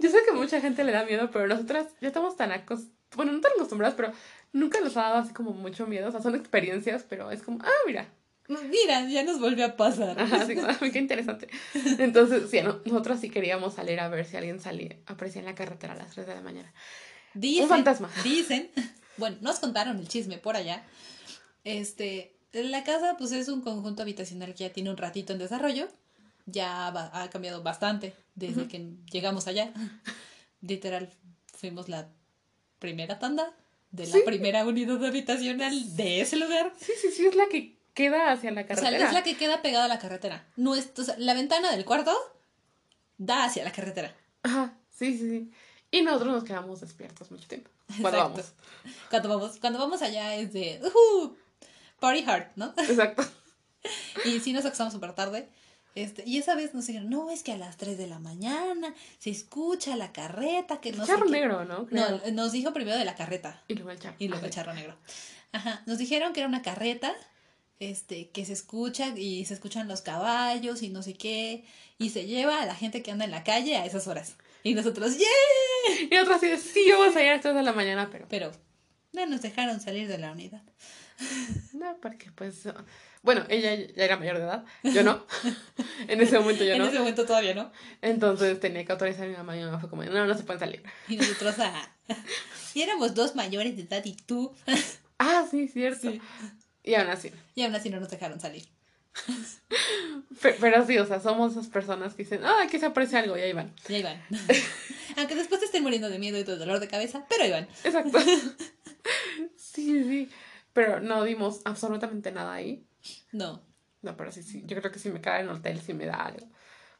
yo 0.00 0.10
sé 0.10 0.18
que 0.24 0.32
mucha 0.32 0.60
gente 0.60 0.84
le 0.84 0.92
da 0.92 1.04
miedo, 1.04 1.30
pero 1.30 1.46
nosotras 1.46 1.86
ya 2.00 2.08
estamos 2.08 2.36
tan 2.36 2.52
acostumbradas. 2.52 2.92
Bueno, 3.14 3.32
no 3.32 3.40
tan 3.42 3.52
acostumbradas, 3.52 3.94
pero 3.94 4.12
nunca 4.52 4.80
nos 4.80 4.96
ha 4.96 5.02
dado 5.02 5.16
así 5.18 5.32
como 5.34 5.52
mucho 5.52 5.86
miedo. 5.86 6.08
O 6.08 6.10
sea, 6.10 6.22
son 6.22 6.34
experiencias, 6.34 7.04
pero 7.08 7.30
es 7.30 7.42
como, 7.42 7.58
ah, 7.62 7.70
mira. 7.86 8.08
Mira, 8.48 9.08
ya 9.08 9.22
nos 9.22 9.40
volvió 9.40 9.64
a 9.64 9.76
pasar. 9.76 10.18
Ajá, 10.20 10.46
como, 10.46 10.66
ah, 10.66 10.78
qué 10.92 10.98
interesante. 10.98 11.48
Entonces, 11.98 12.50
sí, 12.50 12.60
no, 12.60 12.80
nosotros 12.84 13.20
sí 13.20 13.30
queríamos 13.30 13.74
salir 13.74 14.00
a 14.00 14.08
ver 14.08 14.26
si 14.26 14.36
alguien 14.36 14.60
salía, 14.60 14.96
aparecía 15.06 15.40
en 15.40 15.46
la 15.46 15.54
carretera 15.54 15.94
a 15.94 15.96
las 15.96 16.10
3 16.10 16.26
de 16.26 16.34
la 16.34 16.40
mañana. 16.40 16.72
Dicen, 17.34 17.62
Un 17.64 17.68
fantasma. 17.68 18.10
Dicen, 18.24 18.70
bueno, 19.16 19.36
nos 19.40 19.58
contaron 19.58 19.98
el 19.98 20.08
chisme 20.08 20.38
por 20.38 20.56
allá, 20.56 20.82
este, 21.64 22.36
La 22.52 22.84
casa, 22.84 23.16
pues, 23.16 23.32
es 23.32 23.48
un 23.48 23.62
conjunto 23.62 24.02
habitacional 24.02 24.52
que 24.54 24.64
ya 24.64 24.72
tiene 24.72 24.90
un 24.90 24.96
ratito 24.98 25.32
en 25.32 25.38
desarrollo. 25.38 25.88
Ya 26.44 26.90
va- 26.90 27.10
ha 27.14 27.30
cambiado 27.30 27.62
bastante 27.62 28.12
desde 28.34 28.66
que 28.68 28.84
llegamos 29.10 29.46
allá. 29.46 29.72
Literal, 30.60 31.08
fuimos 31.56 31.88
la 31.88 32.08
primera 32.78 33.18
tanda 33.18 33.54
de 33.92 34.06
la 34.06 34.12
Sí. 34.16 34.22
primera 34.26 34.66
unidad 34.66 35.02
habitacional 35.04 35.96
de 35.96 36.20
ese 36.20 36.36
lugar. 36.36 36.72
Sí, 36.78 36.92
sí, 37.00 37.10
sí, 37.10 37.26
es 37.26 37.34
la 37.36 37.46
que 37.48 37.78
queda 37.94 38.32
hacia 38.32 38.50
la 38.50 38.62
O 38.62 38.66
sea, 38.66 38.76
carretera. 38.76 39.06
es 39.06 39.12
la 39.12 39.22
que 39.22 39.36
queda 39.36 39.62
pegada 39.62 39.84
a 39.86 39.88
la 39.88 39.98
carretera. 39.98 40.46
Nuestro, 40.56 41.02
o 41.02 41.06
sea, 41.06 41.14
la 41.18 41.34
ventana 41.34 41.70
del 41.70 41.84
cuarto 41.84 42.16
da 43.18 43.44
hacia 43.44 43.64
la 43.64 43.72
carretera. 43.72 44.14
Ajá, 44.42 44.74
sí, 44.90 45.16
sí, 45.18 45.28
sí. 45.30 45.50
Y 45.90 46.02
nosotros 46.02 46.32
nos 46.32 46.44
quedamos 46.44 46.80
despiertos 46.80 47.30
mucho 47.30 47.46
tiempo. 47.48 47.70
Cuando 48.00 48.18
Exacto. 48.18 48.42
vamos. 48.42 48.52
Cuando 49.10 49.28
vamos, 49.28 49.56
cuando 49.60 49.78
vamos 49.78 50.02
allá 50.02 50.34
es 50.36 50.52
de 50.52 50.80
"Ujú, 50.82 51.36
party 52.00 52.24
hard, 52.26 52.46
¿no? 52.56 52.72
Exacto. 52.78 53.22
Y 54.24 54.40
sí 54.40 54.52
nos 54.52 54.64
acostamos 54.64 54.92
súper 54.92 55.12
tarde. 55.14 55.48
Este, 55.94 56.22
y 56.26 56.38
esa 56.38 56.54
vez 56.54 56.72
nos 56.72 56.86
dijeron, 56.86 57.10
no, 57.10 57.28
es 57.30 57.42
que 57.42 57.52
a 57.52 57.58
las 57.58 57.76
3 57.76 57.98
de 57.98 58.06
la 58.06 58.18
mañana 58.18 58.94
se 59.18 59.28
escucha 59.28 59.94
la 59.94 60.10
carreta, 60.10 60.80
que 60.80 60.90
no 60.92 61.04
sé 61.04 61.12
Charro 61.12 61.26
qué". 61.26 61.32
negro, 61.32 61.66
¿no? 61.66 61.86
Creo. 61.86 62.18
No, 62.24 62.30
nos 62.32 62.52
dijo 62.52 62.72
primero 62.72 62.96
de 62.96 63.04
la 63.04 63.14
carreta 63.14 63.62
Y 63.68 63.74
luego 63.74 63.90
el 63.90 63.98
charro. 63.98 64.16
y 64.18 64.28
luego 64.28 64.46
el 64.46 64.50
charro 64.50 64.72
negro. 64.72 64.96
Ajá, 65.52 65.82
nos 65.84 65.98
dijeron 65.98 66.32
que 66.32 66.40
era 66.40 66.48
una 66.48 66.62
carreta, 66.62 67.14
este, 67.78 68.30
que 68.30 68.44
se 68.44 68.52
escucha 68.52 69.08
y 69.16 69.44
se 69.44 69.54
escuchan 69.54 69.88
los 69.88 70.02
caballos 70.02 70.82
y 70.82 70.88
no 70.88 71.02
sé 71.02 71.14
qué, 71.14 71.64
y 71.98 72.10
se 72.10 72.26
lleva 72.26 72.62
a 72.62 72.66
la 72.66 72.74
gente 72.74 73.02
que 73.02 73.10
anda 73.10 73.24
en 73.24 73.30
la 73.30 73.44
calle 73.44 73.76
a 73.76 73.86
esas 73.86 74.06
horas. 74.06 74.36
Y 74.62 74.74
nosotros, 74.74 75.18
¡yeah! 75.18 76.06
Y 76.10 76.16
otra 76.18 76.36
así 76.36 76.56
sí, 76.56 76.86
vamos 76.90 77.16
a 77.16 77.22
ir 77.22 77.28
a 77.28 77.32
las 77.34 77.42
3 77.42 77.54
de 77.54 77.62
la 77.62 77.72
mañana, 77.72 78.08
pero... 78.10 78.26
Pero 78.28 78.52
no 79.12 79.26
nos 79.26 79.42
dejaron 79.42 79.80
salir 79.80 80.08
de 80.08 80.18
la 80.18 80.32
unidad. 80.32 80.62
No, 81.72 81.96
porque 82.00 82.30
pues... 82.30 82.68
Bueno, 83.22 83.44
ella 83.48 83.74
ya 83.74 84.04
era 84.04 84.16
mayor 84.16 84.38
de 84.38 84.44
edad, 84.44 84.64
yo 84.82 85.02
no. 85.02 85.26
en 86.08 86.20
ese 86.20 86.38
momento 86.38 86.64
yo 86.64 86.72
en 86.72 86.78
no. 86.78 86.86
ese 86.86 86.98
momento 86.98 87.24
todavía 87.24 87.54
no. 87.54 87.72
Entonces 88.00 88.58
tenía 88.60 88.84
que 88.84 88.92
autorizar 88.92 89.26
a 89.26 89.28
mi 89.28 89.36
mamá 89.36 89.56
y 89.56 89.60
mi 89.60 89.64
mamá 89.64 89.80
fue 89.80 89.88
como, 89.88 90.04
no, 90.04 90.26
no 90.26 90.34
se 90.36 90.44
pueden 90.44 90.60
salir. 90.60 90.82
Y 91.08 91.16
nosotros, 91.16 91.56
ah, 91.58 91.88
y 92.74 92.82
éramos 92.82 93.14
dos 93.14 93.34
mayores 93.34 93.76
de 93.76 93.82
edad 93.82 94.04
y 94.04 94.14
tú. 94.14 94.52
Ah, 95.18 95.44
sí, 95.50 95.68
cierto. 95.68 96.10
Sí. 96.10 96.20
Y 96.84 96.94
aún 96.94 97.08
así. 97.10 97.30
Y 97.54 97.62
aún 97.62 97.74
así 97.74 97.90
no 97.90 98.00
nos 98.00 98.10
dejaron 98.10 98.40
salir. 98.40 98.64
Pe- 100.42 100.56
Pero, 100.60 100.86
sí, 100.86 100.98
o 100.98 101.06
sea, 101.06 101.20
somos 101.20 101.52
esas 101.52 101.68
personas 101.68 102.14
que 102.14 102.22
dicen, 102.24 102.44
ah, 102.44 102.60
aquí 102.64 102.78
se 102.78 102.86
aparece 102.86 103.16
algo 103.18 103.36
y 103.36 103.40
ahí 103.42 103.52
van. 103.52 103.72
Y 103.88 103.94
ahí 103.94 104.02
van. 104.02 104.20
Aunque 105.16 105.34
después 105.34 105.60
te 105.60 105.66
estén 105.66 105.82
muriendo 105.82 106.08
de 106.08 106.18
miedo 106.18 106.38
y 106.38 106.44
de 106.44 106.56
dolor 106.56 106.80
de 106.80 106.88
cabeza, 106.88 107.24
pero 107.28 107.44
ahí 107.44 107.50
van. 107.50 107.68
Exacto. 107.84 108.18
sí, 109.56 110.04
sí. 110.04 110.30
Pero 110.72 111.00
no 111.00 111.24
dimos 111.24 111.60
absolutamente 111.64 112.32
nada 112.32 112.54
ahí. 112.54 112.86
No. 113.32 113.62
No, 114.00 114.16
pero 114.16 114.32
sí, 114.32 114.42
sí. 114.42 114.62
Yo 114.66 114.78
creo 114.80 114.90
que 114.90 114.98
si 114.98 115.10
me 115.10 115.20
cae 115.20 115.42
en 115.42 115.48
el 115.48 115.56
hotel, 115.56 115.80
sí 115.80 115.92
me 115.94 116.06
da 116.06 116.14
algo. 116.24 116.48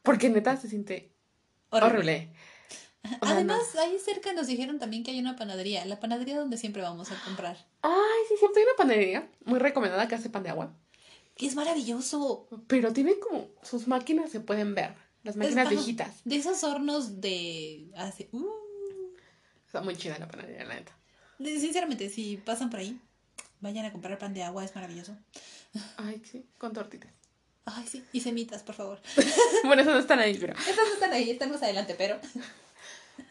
Porque 0.03 0.29
neta 0.29 0.55
se 0.57 0.69
siente 0.69 1.11
Horrible. 1.69 1.97
horrible. 1.97 2.29
O 3.21 3.25
sea, 3.25 3.35
Además, 3.35 3.75
ahí 3.75 3.97
cerca 3.99 4.31
nos 4.33 4.47
dijeron 4.47 4.79
también 4.79 5.03
que 5.03 5.11
hay 5.11 5.19
una 5.19 5.35
panadería. 5.35 5.85
La 5.85 5.99
panadería 5.99 6.37
donde 6.37 6.57
siempre 6.57 6.81
vamos 6.81 7.11
a 7.11 7.21
comprar. 7.25 7.57
Ay, 7.81 8.21
sí, 8.29 8.35
cierto. 8.39 8.57
Hay 8.57 8.63
una 8.63 8.77
panadería 8.77 9.29
muy 9.45 9.59
recomendada 9.59 10.07
que 10.07 10.15
hace 10.15 10.29
pan 10.29 10.43
de 10.43 10.49
agua. 10.49 10.73
Que 11.35 11.47
es 11.47 11.55
maravilloso. 11.55 12.47
Pero 12.67 12.93
tiene 12.93 13.19
como 13.19 13.49
sus 13.61 13.87
máquinas 13.87 14.31
se 14.31 14.39
pueden 14.39 14.73
ver. 14.75 14.93
Las 15.23 15.35
máquinas 15.35 15.69
viejitas. 15.69 16.21
De 16.23 16.35
esos 16.35 16.63
hornos 16.63 17.21
de 17.21 17.89
hace. 17.95 18.29
Uh, 18.31 18.45
Está 19.65 19.81
muy 19.81 19.95
chida 19.95 20.19
la 20.19 20.27
panadería, 20.27 20.65
la 20.65 20.75
neta. 20.75 20.95
sinceramente, 21.39 22.09
si 22.09 22.37
pasan 22.37 22.69
por 22.69 22.79
ahí, 22.79 22.99
vayan 23.59 23.85
a 23.85 23.91
comprar 23.91 24.17
pan 24.19 24.33
de 24.33 24.43
agua, 24.43 24.63
es 24.63 24.75
maravilloso. 24.75 25.17
Ay, 25.97 26.21
sí, 26.29 26.45
con 26.57 26.73
tortitas. 26.73 27.11
Ay, 27.65 27.87
sí. 27.87 28.03
Y 28.11 28.19
semitas, 28.19 28.61
por 28.61 28.75
favor. 28.75 29.01
bueno, 29.63 29.81
eso 29.81 29.91
no 29.91 29.99
están 29.99 30.19
ahí, 30.19 30.37
pero. 30.37 30.53
Estas 30.53 30.87
no 30.87 30.93
están 30.93 31.13
ahí, 31.13 31.29
están 31.31 31.49
más 31.49 31.63
adelante, 31.63 31.95
pero. 31.97 32.19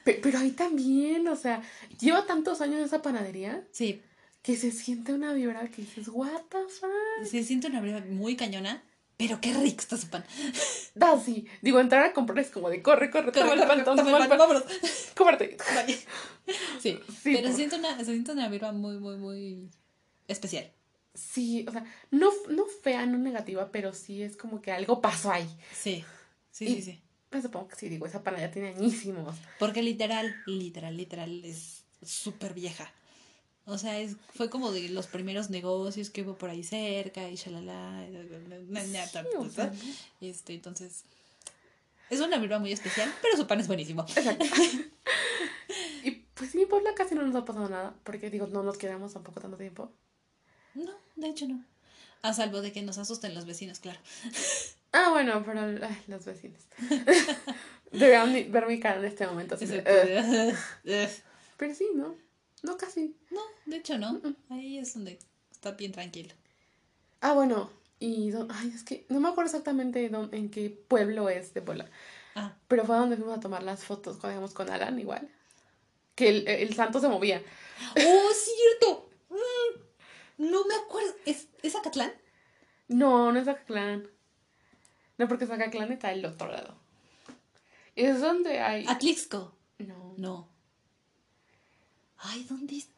Pe- 0.05 0.21
Pero 0.23 0.39
ahí 0.39 0.51
también, 0.53 1.27
o 1.29 1.37
sea, 1.37 1.63
lleva 2.01 2.27
tantos 2.27 2.61
años 2.61 2.81
esa 2.81 3.03
panadería 3.03 3.65
Sí, 3.73 4.01
que 4.43 4.57
se 4.57 4.71
siente 4.73 5.13
una 5.13 5.33
vibra 5.33 5.67
que 5.69 5.83
dices, 5.83 6.09
what 6.09 6.43
the 6.49 6.59
fuck. 6.69 7.25
se 7.29 7.43
siente 7.45 7.69
una 7.69 7.81
breva 7.81 8.01
muy 8.01 8.35
cañona, 8.37 8.83
pero 9.17 9.41
qué 9.41 9.53
rico 9.55 9.81
está 9.81 9.97
su 9.97 10.09
pan. 10.09 10.25
Da, 10.95 11.19
sí. 11.25 11.47
Digo, 11.63 11.79
entrar 11.81 12.05
a 12.05 12.13
comprar 12.13 12.39
es 12.41 12.51
como 12.51 12.69
de 12.71 12.83
corre, 12.83 13.11
corre, 13.11 13.31
toma 13.33 13.55
el 13.55 13.67
pan, 13.67 13.85
toma 13.85 14.03
el 14.19 14.29
pan, 14.29 14.39
vámonos. 14.39 14.65
cómprate. 15.17 15.57
Sí, 16.81 16.99
Sí, 17.23 17.33
pero 17.35 17.49
por- 17.49 17.57
siento 17.57 17.77
una, 17.77 17.97
se 17.99 18.05
siente 18.07 18.33
una 18.33 18.49
vibra 18.49 18.73
muy, 18.73 18.99
muy, 18.99 19.17
muy 19.17 19.71
especial. 20.29 20.71
Sí, 21.15 21.65
o 21.69 21.73
sea, 21.73 21.85
no, 22.11 22.31
no 22.49 22.65
fea, 22.67 23.05
no 23.07 23.19
negativa, 23.19 23.71
pero 23.71 23.93
sí 23.93 24.23
es 24.23 24.37
como 24.37 24.61
que 24.63 24.73
algo 24.73 25.01
pasó 25.01 25.31
ahí. 25.31 25.47
Sí, 25.73 26.05
sí, 26.51 26.65
Y- 26.67 26.75
sí, 26.77 26.83
sí. 26.83 27.03
Pues 27.33 27.45
supongo 27.45 27.69
que 27.69 27.77
sí, 27.77 27.89
digo, 27.89 28.05
esa 28.05 28.23
panadería 28.23 28.53
tiene 28.53 28.69
añísimos. 28.69 29.35
Porque 29.59 29.83
literal, 29.83 30.37
literal, 30.45 30.95
literal 30.95 31.43
es 31.47 31.83
súper 32.05 32.53
vieja. 32.53 32.93
O 33.65 33.79
sea, 33.79 33.99
es, 33.99 34.17
fue 34.35 34.51
como 34.51 34.71
de 34.71 34.91
los 34.91 35.07
primeros 35.07 35.49
negocios 35.49 36.11
que 36.11 36.23
hubo 36.23 36.35
por 36.35 36.51
ahí 36.51 36.63
cerca 36.63 37.31
y 37.31 37.37
shalala. 37.37 38.07
Sí, 38.07 38.97
o 39.39 39.49
sea, 39.49 39.73
Este, 40.21 40.53
entonces, 40.53 41.05
es 42.11 42.21
una 42.21 42.39
vibra 42.39 42.59
muy 42.59 42.71
especial, 42.71 43.11
pero 43.23 43.39
su 43.39 43.47
pan 43.47 43.61
es 43.61 43.67
buenísimo. 43.67 44.03
Exacto. 44.03 44.45
y 46.05 46.11
pues 46.11 46.51
sí, 46.51 46.67
por 46.67 46.83
la 46.83 46.95
casi 46.95 47.15
no 47.15 47.23
nos 47.23 47.35
ha 47.35 47.47
pasado 47.47 47.71
nada, 47.71 47.95
porque 48.05 48.29
digo, 48.29 48.47
no 48.47 48.63
nos 48.63 48.77
quedamos 48.77 49.15
tampoco 49.15 49.41
tanto 49.41 49.57
tiempo. 49.57 49.91
No, 50.75 50.93
de 51.17 51.29
hecho 51.29 51.49
no. 51.49 51.65
A 52.21 52.35
salvo 52.35 52.61
de 52.61 52.73
que 52.73 52.83
nos 52.83 52.99
asusten 52.99 53.35
los 53.35 53.47
vecinos, 53.47 53.79
claro. 53.79 54.01
Ah, 54.93 55.09
bueno, 55.11 55.43
pero 55.45 55.61
ay, 55.61 56.03
los 56.07 56.25
vecinos. 56.25 56.63
Deberían 57.93 58.33
ver 58.53 58.67
mi 58.67 58.79
cara 58.81 58.99
en 58.99 59.05
este 59.07 59.27
momento. 59.27 59.55
así. 59.55 59.65
Ugh. 59.67 61.09
pero 61.57 61.75
sí, 61.75 61.89
¿no? 61.95 62.15
No, 62.63 62.77
casi. 62.77 63.17
No, 63.31 63.41
de 63.67 63.77
hecho 63.77 63.99
no. 63.99 64.21
Ahí 64.51 64.79
es 64.79 64.95
donde 64.95 65.19
está 65.51 65.73
bien 65.73 65.93
tranquilo. 65.93 66.35
Ah, 67.21 67.33
bueno, 67.35 67.71
y 67.99 68.31
dó- 68.31 68.49
ay, 68.51 68.73
es 68.75 68.83
que 68.85 69.05
no 69.09 69.21
me 69.21 69.29
acuerdo 69.29 69.49
exactamente 69.49 70.11
dó- 70.11 70.29
en 70.33 70.51
qué 70.51 70.71
pueblo 70.71 71.29
es 71.29 71.55
de 71.55 71.63
Puebla, 71.63 71.89
Ah, 72.35 72.55
pero 72.67 72.85
fue 72.85 72.97
donde 72.97 73.17
fuimos 73.17 73.37
a 73.37 73.41
tomar 73.41 73.63
las 73.63 73.85
fotos 73.85 74.17
cuando 74.17 74.35
íbamos 74.39 74.55
con 74.55 74.71
Alan 74.71 74.99
igual. 74.99 75.29
Que 76.15 76.29
el, 76.29 76.49
el 76.49 76.75
santo 76.75 76.99
se 77.01 77.09
movía. 77.09 77.43
¡Oh, 77.97 78.31
cierto! 78.35 79.09
Mm, 79.31 80.51
no 80.51 80.65
me 80.67 80.75
acuerdo. 80.75 81.15
¿Es, 81.27 81.49
¿Es 81.63 81.75
Acatlán? 81.77 82.13
No, 82.89 83.33
no 83.33 83.39
es 83.39 83.45
Zacatlán. 83.45 84.09
No, 85.23 85.29
porque 85.29 85.47
Zacatlán 85.47 85.93
está 85.93 86.09
del 86.09 86.25
otro 86.27 86.51
lado. 86.51 86.75
Es 87.95 88.21
donde 88.21 88.59
hay... 88.59 88.85
Atlixco. 88.89 89.55
No. 89.79 90.15
No. 90.17 90.49
Ay, 92.19 92.45
¿dónde 92.49 92.77
está? 92.79 92.93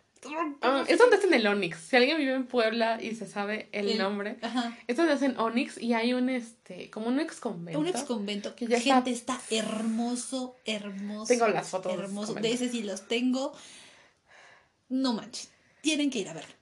Ah, 0.62 0.84
es 0.88 0.98
donde 0.98 1.16
hacen 1.16 1.34
el 1.34 1.46
Onix. 1.46 1.76
Si 1.78 1.96
alguien 1.96 2.16
vive 2.16 2.32
en 2.32 2.46
Puebla 2.46 2.98
y 3.02 3.14
se 3.14 3.26
sabe 3.26 3.68
el, 3.72 3.90
El- 3.90 3.98
nombre, 3.98 4.38
Ajá. 4.40 4.74
es 4.86 4.96
donde 4.96 5.12
hacen 5.12 5.38
Onix 5.38 5.76
y 5.76 5.92
hay 5.92 6.14
un 6.14 6.30
este, 6.30 6.88
como 6.90 7.08
un 7.08 7.20
ex 7.20 7.40
convento. 7.40 7.78
Un 7.78 7.88
ex 7.88 8.04
convento. 8.04 8.56
Que 8.56 8.66
ya 8.66 8.80
Gente, 8.80 9.10
está... 9.10 9.38
hermoso, 9.50 10.56
hermoso. 10.64 11.26
Tengo 11.26 11.48
las 11.48 11.68
fotos 11.68 11.92
Hermoso. 11.92 12.32
De 12.34 12.50
ese 12.52 12.70
sí 12.70 12.82
los 12.82 13.06
tengo. 13.06 13.52
No 14.88 15.12
manches. 15.12 15.50
Tienen 15.82 16.08
que 16.08 16.20
ir 16.20 16.28
a 16.30 16.32
verlo. 16.32 16.54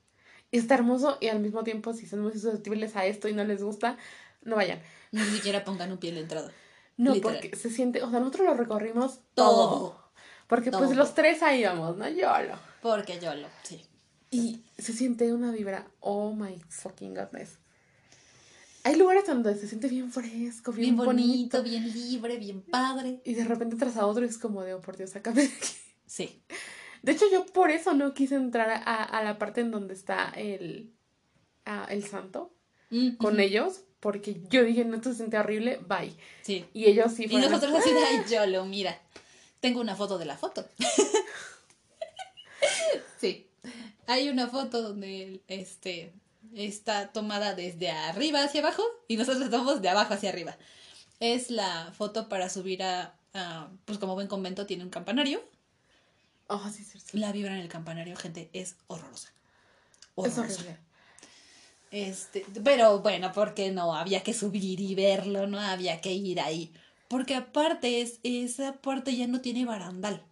Está 0.51 0.75
hermoso 0.75 1.17
y 1.21 1.29
al 1.29 1.39
mismo 1.39 1.63
tiempo, 1.63 1.93
si 1.93 2.05
son 2.05 2.19
muy 2.19 2.33
susceptibles 2.33 2.97
a 2.97 3.05
esto 3.05 3.29
y 3.29 3.33
no 3.33 3.43
les 3.45 3.63
gusta, 3.63 3.97
no 4.45 4.55
vayan. 4.55 4.81
Ni 5.11 5.21
siquiera 5.25 5.63
pongan 5.63 5.91
un 5.91 5.97
pie 5.97 6.09
en 6.09 6.15
la 6.15 6.21
entrada. 6.21 6.51
No, 6.97 7.13
Literal. 7.13 7.39
porque 7.41 7.55
se 7.57 7.69
siente, 7.69 8.01
o 8.03 8.09
sea, 8.09 8.19
nosotros 8.19 8.45
lo 8.47 8.53
recorrimos 8.53 9.19
Todo. 9.33 9.69
todo. 9.69 10.03
Porque 10.47 10.71
pues 10.71 10.95
los 10.95 11.15
tres 11.15 11.41
ahí 11.41 11.61
íbamos, 11.61 11.97
¿no? 11.97 12.07
Yo 12.09 12.27
lo. 12.43 12.55
Porque 12.81 13.19
yo 13.19 13.33
lo. 13.33 13.47
Sí. 13.63 13.85
Y 14.29 14.63
se 14.77 14.93
siente 14.93 15.31
una 15.33 15.51
vibra, 15.51 15.87
oh 15.99 16.33
my 16.33 16.59
fucking 16.69 17.13
goodness. 17.13 17.57
Hay 18.83 18.95
lugares 18.97 19.25
donde 19.25 19.55
se 19.55 19.67
siente 19.67 19.87
bien 19.87 20.11
fresco, 20.11 20.71
bien, 20.73 20.95
Bien 20.95 20.97
bonito. 20.97 21.61
bonito, 21.61 21.63
bien 21.63 21.91
libre, 21.93 22.37
bien 22.37 22.61
padre. 22.61 23.21
Y 23.23 23.33
de 23.33 23.45
repente 23.45 23.77
tras 23.77 23.95
a 23.97 24.05
otro 24.05 24.25
es 24.25 24.37
como 24.37 24.61
de, 24.63 24.73
oh 24.73 24.81
por 24.81 24.97
Dios, 24.97 25.11
sácame 25.11 25.43
de 25.43 25.47
aquí. 25.47 25.73
Sí. 26.05 26.43
De 27.01 27.13
hecho, 27.13 27.25
yo 27.31 27.45
por 27.45 27.71
eso 27.71 27.93
no 27.93 28.13
quise 28.13 28.35
entrar 28.35 28.69
a, 28.69 29.03
a 29.03 29.23
la 29.23 29.37
parte 29.39 29.61
en 29.61 29.71
donde 29.71 29.93
está 29.93 30.29
el, 30.35 30.93
ah, 31.65 31.87
el 31.89 32.03
santo 32.05 32.53
Mm, 32.89 33.15
con 33.15 33.39
ellos, 33.39 33.81
porque 34.03 34.39
yo 34.49 34.63
dije, 34.63 34.83
no, 34.85 34.97
esto 34.97 35.09
se 35.11 35.17
siente 35.17 35.37
horrible, 35.39 35.79
bye. 35.87 36.13
Sí. 36.43 36.65
Y 36.73 36.85
ellos 36.85 37.13
sí 37.13 37.23
Y 37.23 37.29
fueron. 37.29 37.51
nosotros 37.51 37.79
así 37.79 37.89
ay, 37.89 38.23
Yolo, 38.29 38.65
mira. 38.65 38.99
Tengo 39.61 39.79
una 39.79 39.95
foto 39.95 40.17
de 40.17 40.25
la 40.25 40.37
foto. 40.37 40.67
sí. 43.19 43.47
Hay 44.07 44.29
una 44.29 44.47
foto 44.47 44.81
donde 44.81 45.41
este 45.47 46.13
está 46.53 47.11
tomada 47.13 47.55
desde 47.55 47.89
arriba 47.89 48.43
hacia 48.43 48.61
abajo 48.61 48.83
y 49.07 49.15
nosotros 49.17 49.43
estamos 49.45 49.81
de 49.81 49.89
abajo 49.89 50.13
hacia 50.13 50.29
arriba. 50.29 50.57
Es 51.19 51.49
la 51.49 51.93
foto 51.97 52.27
para 52.27 52.49
subir 52.49 52.83
a, 52.83 53.15
a- 53.33 53.69
pues 53.85 53.97
como 53.99 54.15
buen 54.15 54.27
convento 54.27 54.65
tiene 54.65 54.83
un 54.83 54.89
campanario. 54.89 55.41
Oh, 56.47 56.69
sí, 56.69 56.83
sí, 56.83 56.99
sí. 56.99 57.17
La 57.17 57.31
vibra 57.31 57.53
en 57.55 57.61
el 57.61 57.69
campanario, 57.69 58.15
gente, 58.17 58.49
es 58.51 58.75
horrorosa. 58.87 59.29
Es 59.29 59.33
Horrorosa. 60.15 60.41
horrible. 60.41 60.77
Este, 61.93 62.43
pero 62.63 62.99
bueno, 63.01 63.31
porque 63.33 63.69
no, 63.71 63.95
había 63.95 64.23
que 64.23 64.33
subir 64.33 64.79
y 64.79 64.95
verlo, 64.95 65.45
no 65.45 65.59
había 65.59 66.01
que 66.01 66.11
ir 66.11 66.41
ahí. 66.41 66.73
Porque 67.07 67.35
aparte, 67.35 68.01
es, 68.01 68.19
esa 68.23 68.73
parte 68.73 69.15
ya 69.15 69.27
no 69.27 69.41
tiene 69.41 69.63
barandal. 69.65 70.23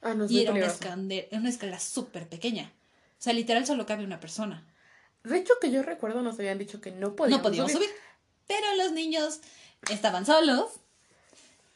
Ah, 0.00 0.14
no 0.14 0.24
es 0.24 0.30
y 0.30 0.34
muy 0.34 0.42
era 0.42 0.52
una, 0.52 0.60
peligroso. 0.60 0.84
escande- 0.84 1.28
una 1.32 1.50
escalera 1.50 1.78
súper 1.80 2.28
pequeña. 2.28 2.72
O 3.18 3.22
sea, 3.22 3.34
literal 3.34 3.66
solo 3.66 3.84
cabe 3.84 4.04
una 4.04 4.20
persona. 4.20 4.66
De 5.22 5.36
hecho, 5.36 5.52
que 5.60 5.70
yo 5.70 5.82
recuerdo 5.82 6.22
nos 6.22 6.38
habían 6.38 6.58
dicho 6.58 6.80
que 6.80 6.90
no 6.92 7.14
podíamos, 7.14 7.42
no 7.44 7.48
podíamos 7.50 7.72
subir. 7.72 7.90
Pero 8.48 8.74
los 8.76 8.92
niños 8.92 9.40
estaban 9.90 10.24
solos 10.24 10.70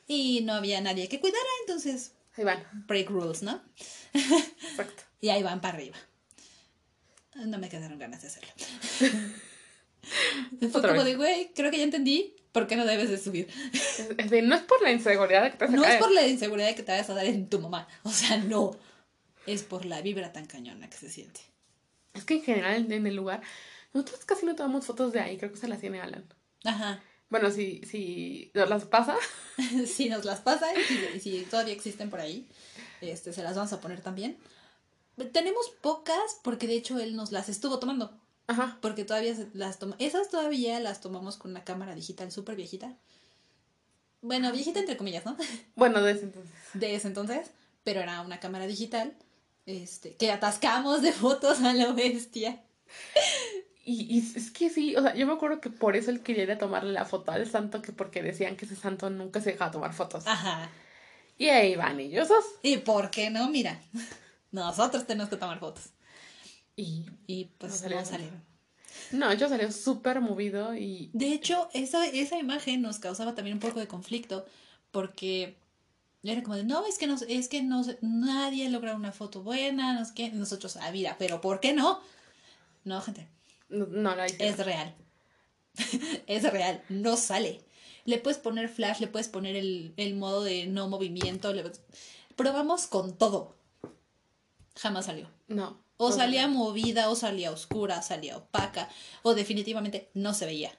y 0.08 0.40
no 0.44 0.54
había 0.54 0.80
nadie 0.80 1.08
que 1.08 1.20
cuidara, 1.20 1.44
entonces 1.66 2.12
Ahí 2.36 2.44
van, 2.44 2.64
break 2.86 3.10
rules, 3.10 3.42
¿no? 3.42 3.60
exacto. 4.14 5.02
Y 5.20 5.28
ahí 5.30 5.42
van 5.42 5.60
para 5.60 5.74
arriba. 5.74 5.96
No 7.44 7.58
me 7.58 7.68
quedaron 7.68 7.98
ganas 7.98 8.22
de 8.22 8.28
hacerlo. 8.28 8.50
Fue 10.60 10.70
como 10.70 10.82
vez. 10.94 11.04
de, 11.04 11.16
güey, 11.16 11.52
creo 11.54 11.70
que 11.70 11.78
ya 11.78 11.84
entendí 11.84 12.34
por 12.52 12.66
qué 12.66 12.76
no 12.76 12.86
debes 12.86 13.10
de 13.10 13.18
subir. 13.18 13.48
Es, 13.72 14.00
es 14.16 14.30
de, 14.30 14.42
no 14.42 14.54
es 14.54 14.62
por 14.62 14.80
la 14.82 14.92
inseguridad 14.92 15.50
que 15.50 15.58
te 15.58 15.64
vas 15.64 15.74
a 15.74 15.76
No 15.76 15.82
es 15.82 15.88
caer. 15.88 16.00
por 16.00 16.12
la 16.12 16.26
inseguridad 16.26 16.74
que 16.74 16.82
te 16.82 16.92
vayas 16.92 17.10
a 17.10 17.14
dar 17.14 17.26
en 17.26 17.48
tu 17.48 17.58
mamá. 17.60 17.86
O 18.04 18.10
sea, 18.10 18.36
no. 18.38 18.76
Es 19.46 19.62
por 19.62 19.84
la 19.84 20.00
vibra 20.00 20.32
tan 20.32 20.46
cañona 20.46 20.88
que 20.88 20.96
se 20.96 21.10
siente. 21.10 21.40
Es 22.14 22.24
que 22.24 22.34
en 22.34 22.42
general 22.42 22.90
en 22.90 23.06
el 23.06 23.14
lugar, 23.14 23.42
nosotros 23.92 24.24
casi 24.24 24.46
no 24.46 24.56
tomamos 24.56 24.86
fotos 24.86 25.12
de 25.12 25.20
ahí, 25.20 25.36
creo 25.36 25.52
que 25.52 25.58
se 25.58 25.68
las 25.68 25.80
tiene 25.80 26.00
Alan. 26.00 26.24
Ajá. 26.64 27.02
Bueno, 27.28 27.50
si, 27.50 27.82
si 27.84 28.50
nos 28.54 28.68
las 28.70 28.84
pasa, 28.84 29.16
si 29.86 30.08
nos 30.08 30.24
las 30.24 30.40
pasa 30.40 30.66
y 30.72 30.82
si, 30.82 31.20
si 31.20 31.40
todavía 31.42 31.74
existen 31.74 32.10
por 32.10 32.20
ahí, 32.20 32.48
este, 33.00 33.32
se 33.32 33.42
las 33.42 33.56
vamos 33.56 33.72
a 33.72 33.80
poner 33.80 34.00
también. 34.00 34.38
Tenemos 35.32 35.70
pocas 35.80 36.38
porque 36.42 36.66
de 36.66 36.74
hecho 36.74 36.98
él 36.98 37.16
nos 37.16 37.32
las 37.32 37.48
estuvo 37.48 37.78
tomando. 37.78 38.18
ajá, 38.48 38.78
Porque 38.82 39.04
todavía 39.04 39.34
se- 39.34 39.48
las 39.54 39.78
toma. 39.78 39.96
Esas 39.98 40.28
todavía 40.28 40.78
las 40.80 41.00
tomamos 41.00 41.36
con 41.36 41.50
una 41.52 41.64
cámara 41.64 41.94
digital 41.94 42.30
súper 42.30 42.56
viejita. 42.56 42.94
Bueno, 44.22 44.50
viejita 44.52 44.80
entre 44.80 44.96
comillas, 44.96 45.24
¿no? 45.24 45.36
bueno, 45.76 46.02
de 46.02 46.12
ese 46.12 46.24
entonces. 46.24 46.52
De 46.74 46.94
ese 46.94 47.08
entonces. 47.08 47.50
Pero 47.84 48.00
era 48.00 48.20
una 48.22 48.40
cámara 48.40 48.66
digital. 48.66 49.14
Este, 49.66 50.14
que 50.16 50.30
atascamos 50.30 51.02
de 51.02 51.12
fotos 51.12 51.60
a 51.60 51.72
la 51.72 51.92
bestia. 51.92 52.62
Y, 53.84 54.16
y 54.16 54.18
es 54.36 54.50
que 54.50 54.68
sí, 54.70 54.96
o 54.96 55.02
sea, 55.02 55.14
yo 55.14 55.26
me 55.26 55.32
acuerdo 55.32 55.60
que 55.60 55.70
por 55.70 55.96
eso 55.96 56.10
él 56.10 56.22
quería 56.22 56.42
ir 56.44 56.50
a 56.52 56.58
tomarle 56.58 56.92
la 56.92 57.04
foto 57.04 57.30
al 57.32 57.48
santo, 57.48 57.82
que 57.82 57.92
porque 57.92 58.22
decían 58.22 58.56
que 58.56 58.64
ese 58.64 58.76
santo 58.76 59.10
nunca 59.10 59.40
se 59.40 59.52
dejaba 59.52 59.70
tomar 59.70 59.92
fotos. 59.94 60.26
Ajá. 60.26 60.68
Y 61.38 61.48
ahí 61.48 61.76
van 61.76 62.00
ellos. 62.00 62.28
¿Y 62.62 62.78
por 62.78 63.10
qué 63.10 63.30
no? 63.30 63.48
Mira. 63.48 63.80
Nosotros 64.52 65.06
tenemos 65.06 65.28
que 65.30 65.36
tomar 65.36 65.58
fotos. 65.60 65.84
Y 66.76 67.06
Y 67.26 67.46
pues 67.58 67.82
No 67.82 68.04
salieron. 68.04 68.44
no, 69.12 69.32
yo 69.34 69.48
salió 69.48 69.70
súper 69.72 70.20
movido 70.20 70.74
y 70.74 71.10
De 71.12 71.32
hecho, 71.32 71.68
esa, 71.74 72.06
esa 72.06 72.38
imagen 72.38 72.82
nos 72.82 72.98
causaba 72.98 73.34
también 73.34 73.54
un 73.56 73.60
poco 73.60 73.80
de 73.80 73.88
conflicto 73.88 74.44
porque 74.90 75.56
era 76.22 76.42
como 76.42 76.56
de, 76.56 76.64
no, 76.64 76.84
es 76.86 76.98
que, 76.98 77.06
no, 77.06 77.16
es 77.28 77.48
que 77.48 77.62
no, 77.62 77.84
se- 77.84 77.98
nadie 78.02 78.68
logra 78.70 78.94
una 78.96 79.12
foto 79.12 79.42
buena, 79.42 79.92
no 79.94 80.04
sé 80.04 80.12
qué. 80.14 80.22
Y 80.24 80.30
nosotros, 80.32 80.76
ah, 80.76 80.90
mira, 80.90 81.16
pero 81.18 81.40
¿por 81.40 81.60
qué 81.60 81.72
no? 81.72 82.00
No, 82.84 83.00
gente, 83.00 83.28
no, 83.68 83.86
no 83.86 84.14
la 84.16 84.26
hice. 84.26 84.48
es 84.48 84.58
real. 84.58 84.94
es 86.26 86.42
real, 86.52 86.82
no 86.88 87.16
sale. 87.16 87.62
Le 88.04 88.18
puedes 88.18 88.38
poner 88.38 88.68
flash, 88.68 89.00
le 89.00 89.08
puedes 89.08 89.28
poner 89.28 89.56
el, 89.56 89.92
el 89.96 90.14
modo 90.14 90.42
de 90.44 90.66
no 90.66 90.88
movimiento. 90.88 91.52
le- 91.52 91.70
Probamos 92.36 92.86
con 92.86 93.16
todo. 93.16 93.56
Jamás 94.76 95.06
salió. 95.06 95.28
No. 95.48 95.82
O 95.98 96.12
salía 96.12 96.46
movida, 96.48 97.08
o 97.08 97.16
salía 97.16 97.50
oscura, 97.50 98.02
salía 98.02 98.36
opaca, 98.36 98.88
o 99.22 99.34
definitivamente 99.34 100.10
no 100.14 100.34
se 100.34 100.44
veía. 100.46 100.70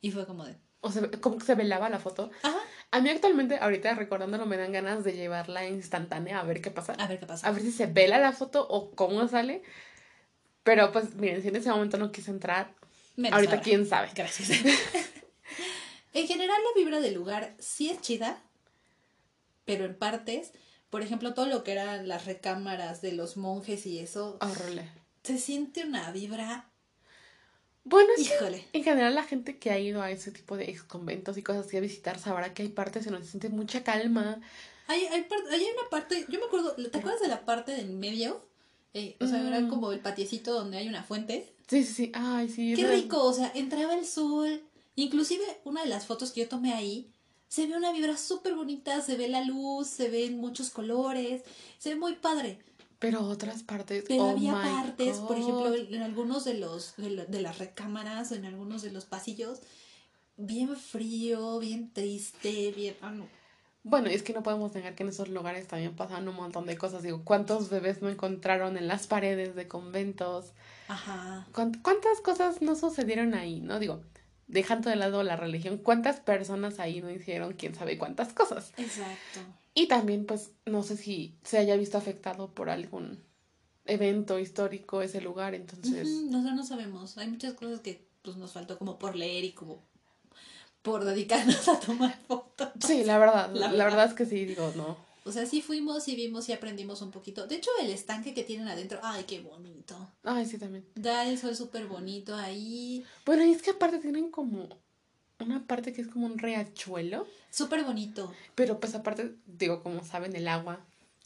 Y 0.00 0.10
fue 0.10 0.26
como 0.26 0.44
de, 0.44 0.56
O 0.80 0.90
sea, 0.90 1.08
como 1.20 1.38
que 1.38 1.44
se 1.46 1.54
velaba 1.54 1.88
la 1.88 2.00
foto. 2.00 2.30
ajá, 2.42 2.58
A 2.90 3.00
mí 3.00 3.08
actualmente, 3.10 3.58
ahorita 3.58 3.94
recordándolo, 3.94 4.44
me 4.46 4.56
dan 4.56 4.72
ganas 4.72 5.04
de 5.04 5.12
llevarla 5.12 5.68
instantánea 5.68 6.40
a 6.40 6.44
ver 6.44 6.60
qué 6.60 6.70
pasa. 6.72 6.94
a 6.98 7.06
ver 7.06 7.20
qué 7.20 7.26
pasa. 7.26 7.46
A 7.46 7.52
ver 7.52 7.62
si 7.62 7.70
se 7.70 7.86
vela 7.86 8.18
la 8.18 8.32
foto 8.32 8.66
o 8.68 8.90
cómo 8.90 9.26
sale. 9.28 9.62
Pero 10.64 10.90
pues 10.90 11.14
miren, 11.14 11.42
si 11.42 11.48
en 11.48 11.56
ese 11.56 11.70
momento 11.70 11.96
no 11.96 12.10
quise 12.10 12.32
entrar, 12.32 12.74
Menos 13.14 13.34
ahorita 13.36 13.52
ahora. 13.52 13.62
quién 13.62 13.86
sabe. 13.86 14.10
Gracias. 14.14 14.50
en 16.12 16.26
general 16.26 16.56
la 16.60 16.80
vibra 16.80 16.98
del 17.00 17.14
lugar 17.14 17.54
sí 17.60 17.88
es 17.88 18.00
chida, 18.00 18.42
pero 19.64 19.84
en 19.84 19.96
partes, 19.96 20.52
por 20.90 21.02
ejemplo, 21.02 21.34
todo 21.34 21.46
lo 21.46 21.64
que 21.64 21.72
eran 21.72 22.08
las 22.08 22.24
recámaras 22.26 23.02
de 23.02 23.12
los 23.12 23.36
monjes 23.36 23.86
y 23.86 23.98
eso, 23.98 24.38
Horrible. 24.40 24.88
se 25.22 25.38
siente 25.38 25.84
una 25.84 26.10
vibra, 26.12 26.70
Bueno, 27.84 28.08
que 28.16 28.22
híjole. 28.22 28.64
en 28.72 28.82
general 28.84 29.14
la 29.14 29.22
gente 29.24 29.58
que 29.58 29.70
ha 29.70 29.78
ido 29.78 30.02
a 30.02 30.10
ese 30.10 30.30
tipo 30.32 30.56
de 30.56 30.64
ex 30.70 30.82
conventos 30.82 31.36
y 31.38 31.42
cosas 31.42 31.66
así 31.66 31.76
a 31.76 31.80
visitar 31.80 32.18
sabrá 32.18 32.52
que 32.54 32.62
hay 32.62 32.68
partes 32.68 33.06
en 33.06 33.12
donde 33.12 33.26
se 33.26 33.32
siente 33.32 33.48
mucha 33.48 33.84
calma. 33.84 34.40
Hay, 34.88 35.04
hay, 35.06 35.26
hay 35.50 35.62
una 35.78 35.88
parte, 35.90 36.26
yo 36.28 36.38
me 36.40 36.46
acuerdo, 36.46 36.72
¿te 36.74 36.98
acuerdas 36.98 37.20
de 37.20 37.28
la 37.28 37.44
parte 37.44 37.72
del 37.72 37.90
medio? 37.90 38.44
Eh, 38.94 39.16
o 39.20 39.26
sea, 39.26 39.46
era 39.46 39.60
Mm. 39.60 39.68
como 39.68 39.92
el 39.92 40.00
patiecito 40.00 40.52
donde 40.54 40.78
hay 40.78 40.88
una 40.88 41.02
fuente. 41.04 41.52
Sí, 41.68 41.84
sí, 41.84 41.92
sí. 41.92 42.12
Ay, 42.14 42.48
sí. 42.48 42.74
Qué 42.74 42.86
rico, 42.86 43.22
o 43.24 43.32
sea, 43.32 43.50
entraba 43.54 43.94
el 43.94 44.06
sol. 44.06 44.62
Inclusive 44.94 45.44
una 45.64 45.82
de 45.82 45.88
las 45.88 46.06
fotos 46.06 46.32
que 46.32 46.40
yo 46.42 46.48
tomé 46.48 46.72
ahí, 46.72 47.12
se 47.48 47.66
ve 47.66 47.76
una 47.76 47.92
vibra 47.92 48.16
súper 48.16 48.54
bonita, 48.54 49.00
se 49.00 49.16
ve 49.16 49.28
la 49.28 49.42
luz, 49.44 49.86
se 49.88 50.08
ven 50.08 50.38
muchos 50.38 50.70
colores, 50.70 51.42
se 51.78 51.90
ve 51.90 51.96
muy 51.96 52.14
padre. 52.14 52.58
Pero 52.98 53.20
otras 53.22 53.62
partes. 53.62 54.04
Pero 54.08 54.24
oh 54.24 54.30
había 54.30 54.52
partes, 54.54 55.18
por 55.18 55.36
ejemplo, 55.36 55.74
en 55.74 56.02
algunos 56.02 56.44
de 56.44 56.54
los 56.54 56.96
de, 56.96 57.10
la- 57.10 57.24
de 57.26 57.40
las 57.42 57.58
recámaras, 57.58 58.32
en 58.32 58.44
algunos 58.46 58.82
de 58.82 58.90
los 58.90 59.04
pasillos, 59.04 59.60
bien 60.36 60.76
frío, 60.76 61.58
bien 61.58 61.90
triste, 61.92 62.72
bien... 62.72 62.96
ah, 63.02 63.10
no. 63.10 63.26
Bueno, 63.84 64.08
es 64.08 64.22
que 64.24 64.32
no 64.32 64.42
podemos 64.42 64.74
negar 64.74 64.96
que 64.96 65.04
en 65.04 65.10
esos 65.10 65.28
lugares 65.28 65.68
también 65.68 65.94
pasan 65.94 66.26
un 66.26 66.34
montón 66.34 66.66
de 66.66 66.76
cosas. 66.76 67.02
Digo, 67.04 67.22
¿cuántos 67.24 67.70
bebés 67.70 68.02
no 68.02 68.08
encontraron 68.08 68.76
en 68.76 68.88
las 68.88 69.06
paredes 69.06 69.54
de 69.54 69.68
conventos? 69.68 70.46
Ajá. 70.88 71.46
¿Cuánt- 71.52 71.80
¿Cuántas 71.82 72.20
cosas 72.20 72.62
no 72.62 72.74
sucedieron 72.74 73.34
ahí? 73.34 73.60
No 73.60 73.78
digo, 73.78 74.00
dejando 74.48 74.90
de 74.90 74.96
lado 74.96 75.22
la 75.22 75.36
religión, 75.36 75.78
¿cuántas 75.78 76.20
personas 76.20 76.78
ahí 76.78 77.00
no 77.00 77.10
hicieron 77.10 77.54
quién 77.54 77.74
sabe 77.74 77.98
cuántas 77.98 78.32
cosas? 78.32 78.72
Exacto. 78.76 79.40
Y 79.74 79.88
también, 79.88 80.24
pues, 80.26 80.52
no 80.64 80.82
sé 80.82 80.96
si 80.96 81.36
se 81.44 81.58
haya 81.58 81.76
visto 81.76 81.98
afectado 81.98 82.48
por 82.54 82.70
algún 82.70 83.22
evento 83.84 84.38
histórico 84.38 85.02
ese 85.02 85.20
lugar, 85.20 85.54
entonces... 85.54 86.08
Ujú, 86.08 86.30
Nosotros 86.30 86.54
no 86.56 86.64
sabemos. 86.64 87.18
Hay 87.18 87.28
muchas 87.28 87.54
cosas 87.54 87.80
que 87.80 88.06
pues 88.22 88.36
nos 88.36 88.52
faltó 88.52 88.76
como 88.78 88.98
por 88.98 89.14
leer 89.14 89.44
y 89.44 89.52
como 89.52 89.82
por 90.82 91.04
dedicarnos 91.04 91.68
a 91.68 91.78
tomar 91.78 92.16
fotos. 92.26 92.68
Sí, 92.84 93.04
la 93.04 93.18
verdad, 93.18 93.50
La 93.54 93.60
la, 93.60 93.68
verdad. 93.70 93.84
verdad 93.86 94.04
es 94.06 94.14
que 94.14 94.26
sí, 94.26 94.44
digo, 94.44 94.72
no. 94.76 94.96
O 95.26 95.32
sea, 95.32 95.44
sí 95.44 95.60
fuimos 95.60 96.06
y 96.06 96.14
vimos 96.14 96.48
y 96.48 96.52
aprendimos 96.52 97.02
un 97.02 97.10
poquito. 97.10 97.48
De 97.48 97.56
hecho, 97.56 97.68
el 97.82 97.90
estanque 97.90 98.32
que 98.32 98.44
tienen 98.44 98.68
adentro, 98.68 99.00
ay, 99.02 99.24
qué 99.24 99.40
bonito. 99.40 100.12
Ay, 100.22 100.46
sí, 100.46 100.56
también. 100.56 100.86
Da 100.94 101.26
el 101.28 101.36
sol 101.36 101.56
súper 101.56 101.88
bonito 101.88 102.36
ahí. 102.36 103.04
Bueno, 103.24 103.44
y 103.44 103.50
es 103.50 103.60
que 103.60 103.70
aparte 103.70 103.98
tienen 103.98 104.30
como 104.30 104.68
una 105.40 105.66
parte 105.66 105.92
que 105.92 106.00
es 106.02 106.06
como 106.06 106.26
un 106.26 106.38
riachuelo, 106.38 107.26
Súper 107.50 107.82
bonito. 107.82 108.32
pero 108.54 108.78
pues 108.78 108.94
aparte, 108.94 109.34
digo, 109.46 109.82
como 109.82 110.04
saben, 110.04 110.36
el 110.36 110.46
agua, 110.46 110.78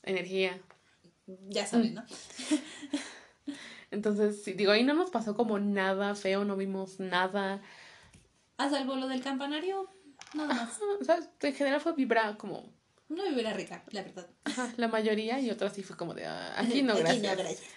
energía. 0.03 0.59
Ya 1.51 1.67
saben, 1.67 1.93
¿no? 1.93 2.05
Entonces, 3.91 4.43
sí, 4.43 4.55
digo, 4.55 4.73
ahí 4.73 4.83
no 4.83 4.95
nos 4.95 5.11
pasó 5.11 5.37
como 5.37 5.59
nada 5.59 6.15
feo, 6.15 6.47
no 6.47 6.57
vimos 6.57 7.01
nada. 7.01 7.61
A 8.57 8.71
salvo 8.71 8.97
lo 8.97 9.09
del 9.09 9.23
campanario, 9.23 9.91
nada 10.33 10.55
más. 10.55 10.77
Ajá, 10.77 10.85
o 11.01 11.05
sea, 11.05 11.21
en 11.43 11.55
general 11.55 11.83
fue 11.83 11.93
vibra 11.93 12.39
como 12.39 12.80
No 13.11 13.25
viviera 13.25 13.53
rica, 13.53 13.85
la 13.91 14.03
verdad. 14.03 14.27
ajá, 14.45 14.73
la 14.79 14.89
mayoría 14.89 15.39
y 15.41 15.51
otras 15.51 15.75
sí 15.75 15.83
fue 15.83 15.97
como 15.97 16.15
de 16.15 16.25
ah, 16.27 16.55
aquí 16.57 16.83
no, 16.83 16.95
gracias. 16.97 17.19
Aquí 17.19 17.27
no, 17.27 17.37
gracias. 17.37 17.69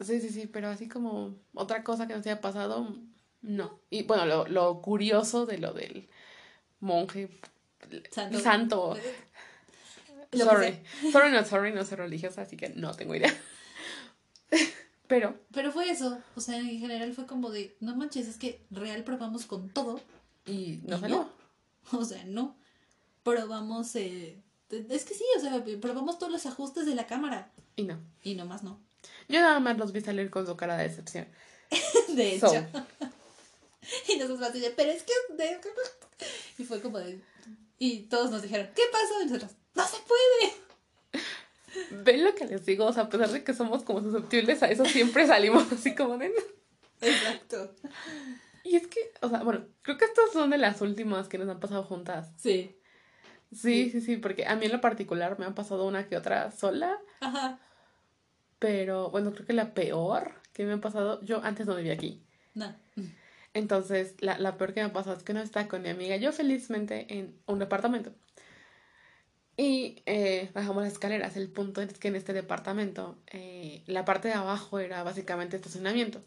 Sí, 0.00 0.20
sí, 0.20 0.30
sí, 0.30 0.46
pero 0.46 0.68
así 0.68 0.88
como 0.88 1.36
otra 1.54 1.84
cosa 1.84 2.06
que 2.06 2.14
nos 2.14 2.24
haya 2.26 2.40
pasado, 2.40 2.96
no. 3.42 3.80
Y 3.90 4.04
bueno, 4.04 4.24
lo, 4.26 4.46
lo 4.46 4.80
curioso 4.80 5.44
de 5.44 5.58
lo 5.58 5.72
del 5.72 6.08
monje 6.80 7.28
Santo. 8.10 8.40
santo. 8.40 8.96
Lo 10.32 10.38
que 10.38 10.50
sorry. 10.50 10.82
Sorry, 11.12 11.30
not 11.32 11.46
sorry, 11.46 11.72
no 11.72 11.84
soy 11.84 11.96
religiosa, 11.98 12.42
así 12.42 12.56
que 12.56 12.70
no 12.70 12.94
tengo 12.94 13.14
idea. 13.14 13.32
Pero, 15.06 15.38
Pero 15.52 15.70
fue 15.70 15.90
eso. 15.90 16.18
O 16.34 16.40
sea, 16.40 16.58
en 16.58 16.78
general 16.80 17.12
fue 17.12 17.26
como 17.26 17.50
de, 17.50 17.76
no 17.80 17.94
manches, 17.94 18.26
es 18.26 18.36
que 18.36 18.64
real 18.70 19.04
probamos 19.04 19.46
con 19.46 19.68
todo. 19.68 20.00
y 20.46 20.80
no 20.84 20.96
Y 20.96 21.00
salió. 21.00 21.16
no. 21.16 21.44
O 22.00 22.04
sea, 22.04 22.24
no. 22.24 22.56
Probamos, 23.22 23.94
eh, 23.96 24.42
es 24.70 25.04
que 25.04 25.14
sí, 25.14 25.24
o 25.36 25.40
sea, 25.40 25.64
probamos 25.80 26.18
todos 26.18 26.32
los 26.32 26.46
ajustes 26.46 26.86
de 26.86 26.94
la 26.94 27.06
cámara. 27.06 27.52
Y 27.76 27.84
no. 27.84 28.00
Y 28.22 28.34
nomás 28.34 28.62
no. 28.62 28.80
Yo 29.28 29.40
nada 29.40 29.60
más 29.60 29.78
los 29.78 29.92
vi 29.92 30.00
salir 30.00 30.30
con 30.30 30.46
su 30.46 30.56
cara 30.56 30.76
de 30.76 30.88
decepción. 30.88 31.28
De 32.08 32.34
hecho. 32.34 32.48
So. 32.48 32.64
Y 34.08 34.16
nosotros 34.16 34.48
así 34.48 34.60
de, 34.60 34.70
pero 34.70 34.90
es 34.90 35.02
que... 35.02 35.12
de- 35.34 35.60
Y 36.58 36.64
fue 36.64 36.80
como 36.80 36.98
de... 36.98 37.20
Y 37.78 38.04
todos 38.04 38.30
nos 38.30 38.40
dijeron, 38.40 38.70
¿qué 38.74 38.82
pasó? 38.90 39.20
Y 39.22 39.26
nosotros, 39.26 39.50
no 39.74 39.86
se 39.86 39.96
puede. 41.12 41.22
Ven 42.02 42.24
lo 42.24 42.34
que 42.34 42.46
les 42.46 42.64
digo, 42.64 42.86
o 42.86 42.92
sea, 42.94 43.02
a 43.04 43.08
pesar 43.10 43.30
de 43.30 43.44
que 43.44 43.52
somos 43.52 43.82
como 43.82 44.00
susceptibles 44.00 44.62
a 44.62 44.70
eso, 44.70 44.86
siempre 44.86 45.26
salimos 45.26 45.70
así 45.70 45.94
como 45.94 46.16
de... 46.16 46.32
Exacto. 47.02 47.74
Y 48.62 48.76
es 48.76 48.86
que, 48.86 49.12
o 49.20 49.28
sea, 49.28 49.42
bueno, 49.42 49.66
creo 49.82 49.98
que 49.98 50.06
estas 50.06 50.32
son 50.32 50.48
de 50.48 50.56
las 50.58 50.80
últimas 50.80 51.28
que 51.28 51.36
nos 51.36 51.48
han 51.50 51.60
pasado 51.60 51.82
juntas. 51.84 52.30
Sí. 52.38 52.78
Sí, 53.54 53.90
sí, 53.90 54.00
sí, 54.00 54.16
porque 54.16 54.46
a 54.46 54.56
mí 54.56 54.66
en 54.66 54.72
lo 54.72 54.80
particular 54.80 55.38
me 55.38 55.46
han 55.46 55.54
pasado 55.54 55.86
una 55.86 56.08
que 56.08 56.16
otra 56.16 56.50
sola. 56.50 56.98
Ajá. 57.20 57.58
Pero 58.58 59.10
bueno, 59.10 59.32
creo 59.32 59.46
que 59.46 59.52
la 59.52 59.74
peor 59.74 60.34
que 60.52 60.64
me 60.64 60.72
ha 60.72 60.80
pasado, 60.80 61.22
yo 61.22 61.42
antes 61.44 61.66
no 61.66 61.76
vivía 61.76 61.94
aquí. 61.94 62.22
No. 62.54 62.74
Entonces, 63.52 64.16
la, 64.20 64.38
la 64.38 64.56
peor 64.56 64.74
que 64.74 64.80
me 64.80 64.86
ha 64.86 64.92
pasado 64.92 65.16
es 65.16 65.22
que 65.22 65.32
no 65.34 65.40
estaba 65.40 65.68
con 65.68 65.82
mi 65.82 65.88
amiga, 65.88 66.16
yo 66.16 66.32
felizmente 66.32 67.06
en 67.18 67.38
un 67.46 67.58
departamento. 67.58 68.12
Y 69.56 70.02
eh, 70.06 70.50
bajamos 70.52 70.82
las 70.82 70.92
escaleras. 70.92 71.36
El 71.36 71.48
punto 71.48 71.80
es 71.80 71.98
que 71.98 72.08
en 72.08 72.16
este 72.16 72.32
departamento, 72.32 73.16
eh, 73.28 73.82
la 73.86 74.04
parte 74.04 74.28
de 74.28 74.34
abajo 74.34 74.80
era 74.80 75.02
básicamente 75.04 75.56
estacionamiento. 75.56 76.24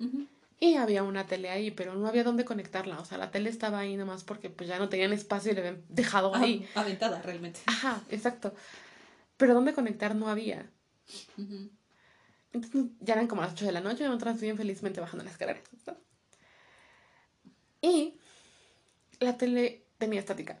Ujú. 0.00 0.26
Y 0.58 0.76
había 0.76 1.02
una 1.02 1.26
tele 1.26 1.50
ahí, 1.50 1.70
pero 1.70 1.94
no 1.94 2.08
había 2.08 2.24
dónde 2.24 2.46
conectarla. 2.46 2.98
O 2.98 3.04
sea, 3.04 3.18
la 3.18 3.30
tele 3.30 3.50
estaba 3.50 3.78
ahí 3.80 3.96
nomás 3.96 4.24
porque 4.24 4.48
pues 4.48 4.68
ya 4.68 4.78
no 4.78 4.88
tenían 4.88 5.12
espacio 5.12 5.52
y 5.52 5.54
le 5.54 5.60
habían 5.60 5.84
dejado 5.88 6.34
ahí. 6.34 6.66
Ah, 6.74 6.80
aventada, 6.80 7.20
realmente. 7.20 7.60
Ajá, 7.66 8.02
exacto. 8.08 8.54
Pero 9.36 9.52
dónde 9.52 9.74
conectar 9.74 10.14
no 10.14 10.28
había. 10.28 10.70
Entonces 12.52 12.86
ya 13.00 13.14
eran 13.14 13.26
como 13.26 13.42
las 13.42 13.52
8 13.52 13.66
de 13.66 13.72
la 13.72 13.80
noche 13.80 14.04
y 14.04 14.06
nosotras 14.06 14.40
bien 14.40 14.56
felizmente 14.56 15.00
bajando 15.00 15.24
las 15.24 15.34
escaleras. 15.34 15.62
¿no? 15.86 15.96
Y 17.82 18.18
la 19.20 19.36
tele 19.36 19.84
tenía 19.98 20.20
estática. 20.20 20.58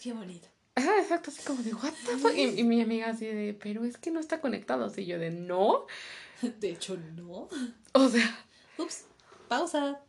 Qué 0.00 0.12
bonito. 0.12 0.46
Ajá, 0.74 0.98
exacto, 1.00 1.30
así 1.30 1.42
como 1.42 1.62
de, 1.62 1.74
what 1.74 1.92
the 2.06 2.16
fuck? 2.16 2.34
Y, 2.34 2.60
y 2.60 2.64
mi 2.64 2.80
amiga 2.80 3.10
así 3.10 3.26
de, 3.26 3.52
pero 3.52 3.84
es 3.84 3.98
que 3.98 4.10
no 4.10 4.20
está 4.20 4.40
conectado. 4.40 4.84
Así 4.84 5.06
yo 5.06 5.18
de, 5.18 5.30
no. 5.30 5.86
De 6.60 6.70
hecho, 6.70 6.96
no. 6.96 7.48
O 7.92 8.08
sea, 8.08 8.44
Ups. 8.78 9.04
Pausa. 9.48 10.00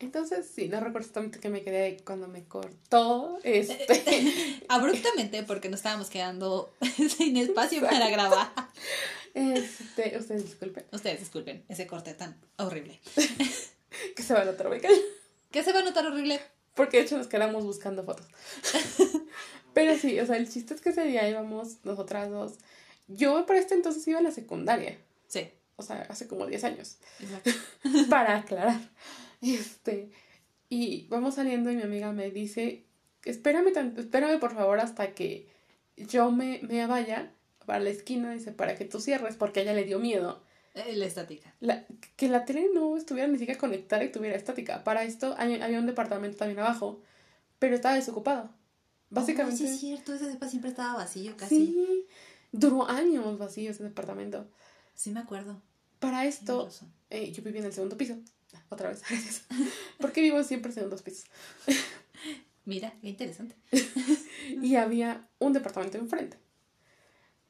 entonces 0.00 0.50
sí, 0.52 0.68
no 0.68 0.78
recuerdo 0.80 1.00
exactamente 1.00 1.38
que 1.38 1.48
me 1.48 1.62
quedé 1.62 1.98
cuando 2.04 2.26
me 2.26 2.44
cortó. 2.44 3.38
Este, 3.44 4.64
Abruptamente, 4.68 5.42
porque 5.44 5.68
nos 5.68 5.78
estábamos 5.80 6.10
quedando 6.10 6.72
sin 7.16 7.36
espacio 7.36 7.80
para 7.82 8.10
grabar. 8.10 8.52
este, 9.34 10.16
ustedes 10.18 10.44
disculpen, 10.44 10.86
Ustedes 10.92 11.20
disculpen 11.20 11.64
ese 11.68 11.86
corte 11.86 12.14
tan 12.14 12.36
horrible. 12.56 13.00
que 14.16 14.22
se 14.22 14.34
va 14.34 14.44
la 14.44 14.52
otra 14.52 14.68
beca. 14.68 14.88
¿Qué 15.52 15.62
se 15.62 15.72
va 15.72 15.80
a 15.80 15.84
notar 15.84 16.06
horrible? 16.06 16.40
Porque 16.74 16.96
de 16.98 17.04
hecho 17.04 17.16
nos 17.16 17.28
quedamos 17.28 17.64
buscando 17.64 18.02
fotos. 18.04 18.26
Pero 19.74 19.96
sí, 19.96 20.18
o 20.18 20.26
sea, 20.26 20.36
el 20.36 20.50
chiste 20.50 20.74
es 20.74 20.80
que 20.80 20.90
ese 20.90 21.04
día 21.04 21.28
íbamos 21.28 21.84
nosotras 21.84 22.28
dos. 22.30 22.54
Yo 23.10 23.44
para 23.46 23.58
este 23.58 23.74
entonces 23.74 24.06
iba 24.08 24.18
a 24.18 24.22
la 24.22 24.30
secundaria. 24.30 24.98
Sí. 25.26 25.48
O 25.76 25.82
sea, 25.82 26.02
hace 26.08 26.26
como 26.28 26.46
10 26.46 26.64
años. 26.64 26.98
Exacto. 27.20 27.50
para 28.10 28.36
aclarar. 28.36 28.80
Este, 29.40 30.10
y 30.68 31.06
vamos 31.08 31.34
saliendo 31.36 31.70
y 31.70 31.76
mi 31.76 31.82
amiga 31.82 32.12
me 32.12 32.30
dice, 32.30 32.84
espérame, 33.24 33.72
tanto, 33.72 34.00
espérame 34.00 34.38
por 34.38 34.54
favor 34.54 34.80
hasta 34.80 35.14
que 35.14 35.48
yo 35.96 36.30
me, 36.30 36.60
me 36.62 36.86
vaya 36.86 37.32
para 37.66 37.80
la 37.80 37.90
esquina, 37.90 38.32
dice, 38.32 38.52
para 38.52 38.74
que 38.76 38.84
tú 38.84 39.00
cierres, 39.00 39.36
porque 39.36 39.60
a 39.60 39.62
ella 39.62 39.74
le 39.74 39.84
dio 39.84 39.98
miedo. 39.98 40.42
Eh, 40.74 40.94
La 40.96 41.06
estática. 41.06 41.54
La, 41.60 41.84
que 42.16 42.28
la 42.28 42.44
tele 42.44 42.68
no 42.74 42.96
estuviera 42.96 43.26
ni 43.28 43.38
siquiera 43.38 43.58
conectada 43.58 44.04
y 44.04 44.12
tuviera 44.12 44.36
estática. 44.36 44.84
Para 44.84 45.02
esto 45.04 45.34
hay- 45.38 45.60
había 45.60 45.78
un 45.80 45.86
departamento 45.86 46.36
también 46.38 46.60
abajo, 46.60 47.00
pero 47.58 47.74
estaba 47.74 47.94
desocupado. 47.96 48.50
Básicamente. 49.08 49.64
Oh, 49.64 49.66
sí, 49.66 49.72
es 49.74 49.80
cierto. 49.80 50.14
Ese 50.14 50.26
depa 50.26 50.48
siempre 50.48 50.70
estaba 50.70 50.94
vacío 50.94 51.36
casi. 51.36 51.56
Sí, 51.56 52.06
duró 52.52 52.88
años 52.88 53.38
vacío 53.38 53.70
ese 53.70 53.82
departamento. 53.84 54.48
me 55.06 55.20
acuerdo. 55.20 55.60
Para 55.98 56.24
esto, 56.26 56.68
eh, 57.10 57.30
yo 57.32 57.42
vivía 57.42 57.60
en 57.60 57.66
el 57.66 57.72
segundo 57.72 57.96
piso. 57.96 58.16
Otra 58.68 58.88
vez, 58.88 59.02
gracias. 59.08 59.44
Porque 59.98 60.20
vivo 60.20 60.42
siempre 60.42 60.70
en 60.70 60.74
segundos 60.74 61.02
pisos. 61.02 61.26
Mira, 62.64 62.94
qué 63.00 63.08
interesante. 63.08 63.56
y 64.62 64.76
había 64.76 65.28
un 65.38 65.52
departamento 65.52 65.98
enfrente. 65.98 66.38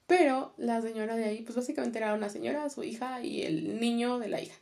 Pero 0.06 0.54
la 0.56 0.82
señora 0.82 1.14
de 1.14 1.24
ahí, 1.24 1.42
pues 1.42 1.54
básicamente 1.54 1.98
era 1.98 2.14
una 2.14 2.28
señora, 2.30 2.68
su 2.68 2.82
hija 2.82 3.22
y 3.22 3.42
el 3.42 3.78
niño 3.78 4.18
de 4.18 4.28
la 4.28 4.40
hija. 4.40 4.56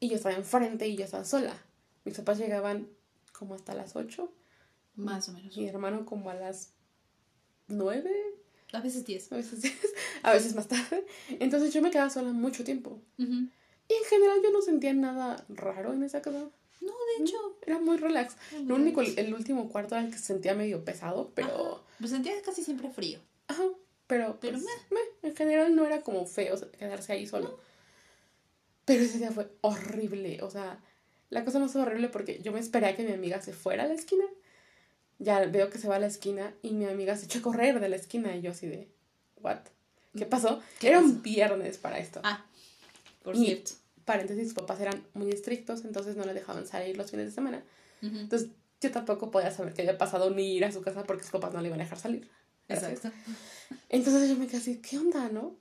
Y 0.00 0.08
yo 0.08 0.16
estaba 0.16 0.34
enfrente 0.34 0.86
y 0.86 0.96
yo 0.96 1.04
estaba 1.04 1.24
sola. 1.24 1.56
Mis 2.04 2.16
papás 2.16 2.38
llegaban 2.38 2.88
como 3.32 3.54
hasta 3.54 3.74
las 3.74 3.96
8, 3.96 4.30
Más 4.96 5.28
o 5.30 5.32
menos. 5.32 5.56
mi 5.56 5.66
hermano 5.66 6.04
como 6.04 6.28
a 6.28 6.34
las 6.34 6.74
9, 7.68 8.10
A 8.72 8.80
veces 8.80 9.04
10. 9.04 9.32
a 9.32 9.36
veces, 9.36 9.60
a 10.22 10.32
veces 10.32 10.54
más 10.54 10.68
tarde. 10.68 11.04
Entonces 11.40 11.72
yo 11.72 11.82
me 11.82 11.90
quedaba 11.90 12.10
sola 12.10 12.32
mucho 12.32 12.64
tiempo. 12.64 13.00
Ujú. 13.18 13.32
Y 13.88 13.94
en 13.94 14.04
general 14.08 14.38
yo 14.42 14.52
no 14.52 14.62
sentía 14.62 14.94
nada 14.94 15.44
raro 15.48 15.92
en 15.92 16.02
esa 16.04 16.22
casa. 16.22 16.48
No, 16.80 16.92
de 17.18 17.24
hecho. 17.24 17.36
Era 17.66 17.78
muy 17.80 17.96
relax. 17.96 18.36
Muy 18.52 18.64
Lo 18.64 18.74
único, 18.76 19.00
relax. 19.00 19.18
el 19.18 19.34
último 19.34 19.68
cuarto 19.68 19.96
era 19.96 20.04
el 20.04 20.12
que 20.12 20.18
se 20.18 20.24
sentía 20.26 20.54
medio 20.54 20.84
pesado, 20.84 21.32
pero... 21.34 21.48
Ajá. 21.74 21.82
Pues 21.98 22.10
sentía 22.10 22.32
casi 22.42 22.62
siempre 22.62 22.90
frío. 22.90 23.18
Ajá, 23.48 23.64
pero, 24.06 24.38
Pero 24.40 24.58
pues, 24.88 25.04
en 25.22 25.36
general 25.36 25.74
no 25.74 25.84
era 25.84 26.00
como 26.02 26.24
feo 26.26 26.54
quedarse 26.78 27.12
ahí 27.12 27.26
solo. 27.26 27.58
Pero 28.84 29.02
ese 29.04 29.18
día 29.18 29.30
fue 29.30 29.50
horrible, 29.60 30.42
o 30.42 30.50
sea, 30.50 30.80
la 31.28 31.44
cosa 31.44 31.58
más 31.58 31.74
horrible 31.76 32.08
porque 32.08 32.40
yo 32.42 32.52
me 32.52 32.60
esperé 32.60 32.86
a 32.86 32.96
que 32.96 33.04
mi 33.04 33.12
amiga 33.12 33.40
se 33.40 33.52
fuera 33.52 33.84
a 33.84 33.86
la 33.86 33.94
esquina. 33.94 34.24
Ya 35.20 35.44
veo 35.46 35.70
que 35.70 35.78
se 35.78 35.86
va 35.86 35.96
a 35.96 35.98
la 36.00 36.06
esquina 36.06 36.52
y 36.62 36.70
mi 36.72 36.86
amiga 36.86 37.14
se 37.16 37.26
echó 37.26 37.38
a 37.38 37.42
correr 37.42 37.78
de 37.78 37.88
la 37.88 37.96
esquina 37.96 38.34
y 38.34 38.40
yo 38.40 38.50
así 38.50 38.66
de, 38.66 38.88
¿what? 39.42 39.58
¿Qué 40.16 40.26
pasó? 40.26 40.60
¿Qué 40.80 40.88
era 40.88 40.98
un 40.98 41.22
viernes 41.22 41.78
para 41.78 41.98
esto. 41.98 42.20
Ah, 42.24 42.44
por 43.22 43.36
Y- 43.36 43.44
cierto. 43.46 43.72
Paréntesis, 44.06 44.44
sus 44.44 44.54
papás 44.54 44.80
eran 44.80 45.04
muy 45.14 45.30
estrictos, 45.30 45.84
entonces 45.84 46.16
no 46.16 46.24
le 46.24 46.34
dejaban 46.34 46.66
salir 46.66 46.96
los 46.96 47.10
fines 47.12 47.26
de 47.26 47.32
semana. 47.32 47.62
Entonces 48.02 48.48
yo 48.80 48.90
tampoco 48.90 49.30
podía 49.30 49.52
saber 49.52 49.72
qué 49.74 49.82
había 49.82 49.98
pasado 49.98 50.30
ni 50.30 50.56
ir 50.56 50.64
a 50.64 50.72
su 50.72 50.80
casa 50.82 51.04
porque 51.04 51.22
sus 51.22 51.30
papás 51.32 51.52
no 51.52 51.60
le 51.60 51.68
iban 51.68 51.80
a 51.80 51.84
dejar 51.84 51.98
salir. 51.98 52.28
Gracias. 52.66 52.92
Exacto. 52.92 53.18
Entonces 53.88 54.28
yo 54.30 54.36
me 54.36 54.46
quedé 54.46 54.56
así, 54.56 54.78
¿qué 54.80 54.98
onda, 54.98 55.28
no? 55.28 55.54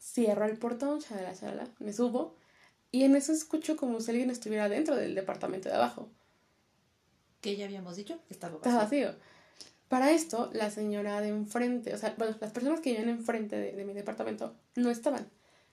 Cierro 0.00 0.44
el 0.44 0.56
portón, 0.58 1.00
chalala, 1.00 1.34
chalala, 1.34 1.68
me 1.80 1.92
subo 1.92 2.36
y 2.92 3.02
en 3.04 3.16
eso 3.16 3.32
escucho 3.32 3.76
como 3.76 4.00
si 4.00 4.10
alguien 4.12 4.30
estuviera 4.30 4.68
dentro 4.68 4.94
del 4.94 5.14
departamento 5.14 5.68
de 5.68 5.74
abajo. 5.74 6.08
Que 7.40 7.56
ya 7.56 7.66
habíamos 7.66 7.96
dicho, 7.96 8.18
estaba 8.30 8.56
Estaba 8.56 8.84
vacío. 8.84 9.06
vacío. 9.08 9.20
Para 9.88 10.10
esto, 10.10 10.50
la 10.52 10.70
señora 10.70 11.20
de 11.20 11.28
enfrente, 11.28 11.94
o 11.94 11.98
sea, 11.98 12.14
bueno, 12.18 12.36
las 12.40 12.50
personas 12.50 12.80
que 12.80 12.90
vivían 12.90 13.08
enfrente 13.08 13.56
de, 13.56 13.72
de 13.72 13.84
mi 13.84 13.92
departamento 13.92 14.56
no 14.74 14.90
estaban. 14.90 15.28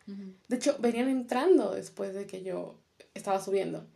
Ujú. 0.08 0.34
De 0.48 0.56
hecho, 0.58 0.78
venían 0.80 1.10
entrando 1.10 1.74
después 1.74 2.14
de 2.14 2.28
que 2.28 2.44
yo 2.44 2.80
estaba 3.16 3.42
subiendo. 3.42 3.88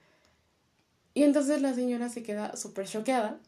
Y 1.13 1.23
entonces 1.23 1.61
la 1.61 1.73
señora 1.73 2.09
se 2.09 2.23
queda 2.23 2.55
súper 2.55 2.87
choqueada 2.87 3.39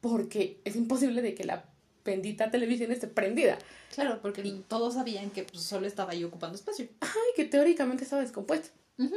porque 0.00 0.60
es 0.64 0.76
imposible 0.76 1.22
de 1.22 1.34
que 1.34 1.44
la 1.44 1.64
bendita 2.04 2.50
televisión 2.50 2.90
esté 2.92 3.06
prendida. 3.06 3.58
Claro, 3.94 4.20
porque 4.22 4.42
todos 4.68 4.94
sabían 4.94 5.30
que 5.30 5.44
pues, 5.44 5.62
solo 5.62 5.86
estaba 5.86 6.12
ahí 6.12 6.24
ocupando 6.24 6.56
espacio. 6.56 6.88
Ay, 7.00 7.10
que 7.36 7.44
teóricamente 7.44 8.04
estaba 8.04 8.22
descompuesta. 8.22 8.70
Ujú. 8.98 9.16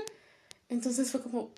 Entonces 0.69 1.09
fue 1.11 1.21
como, 1.21 1.51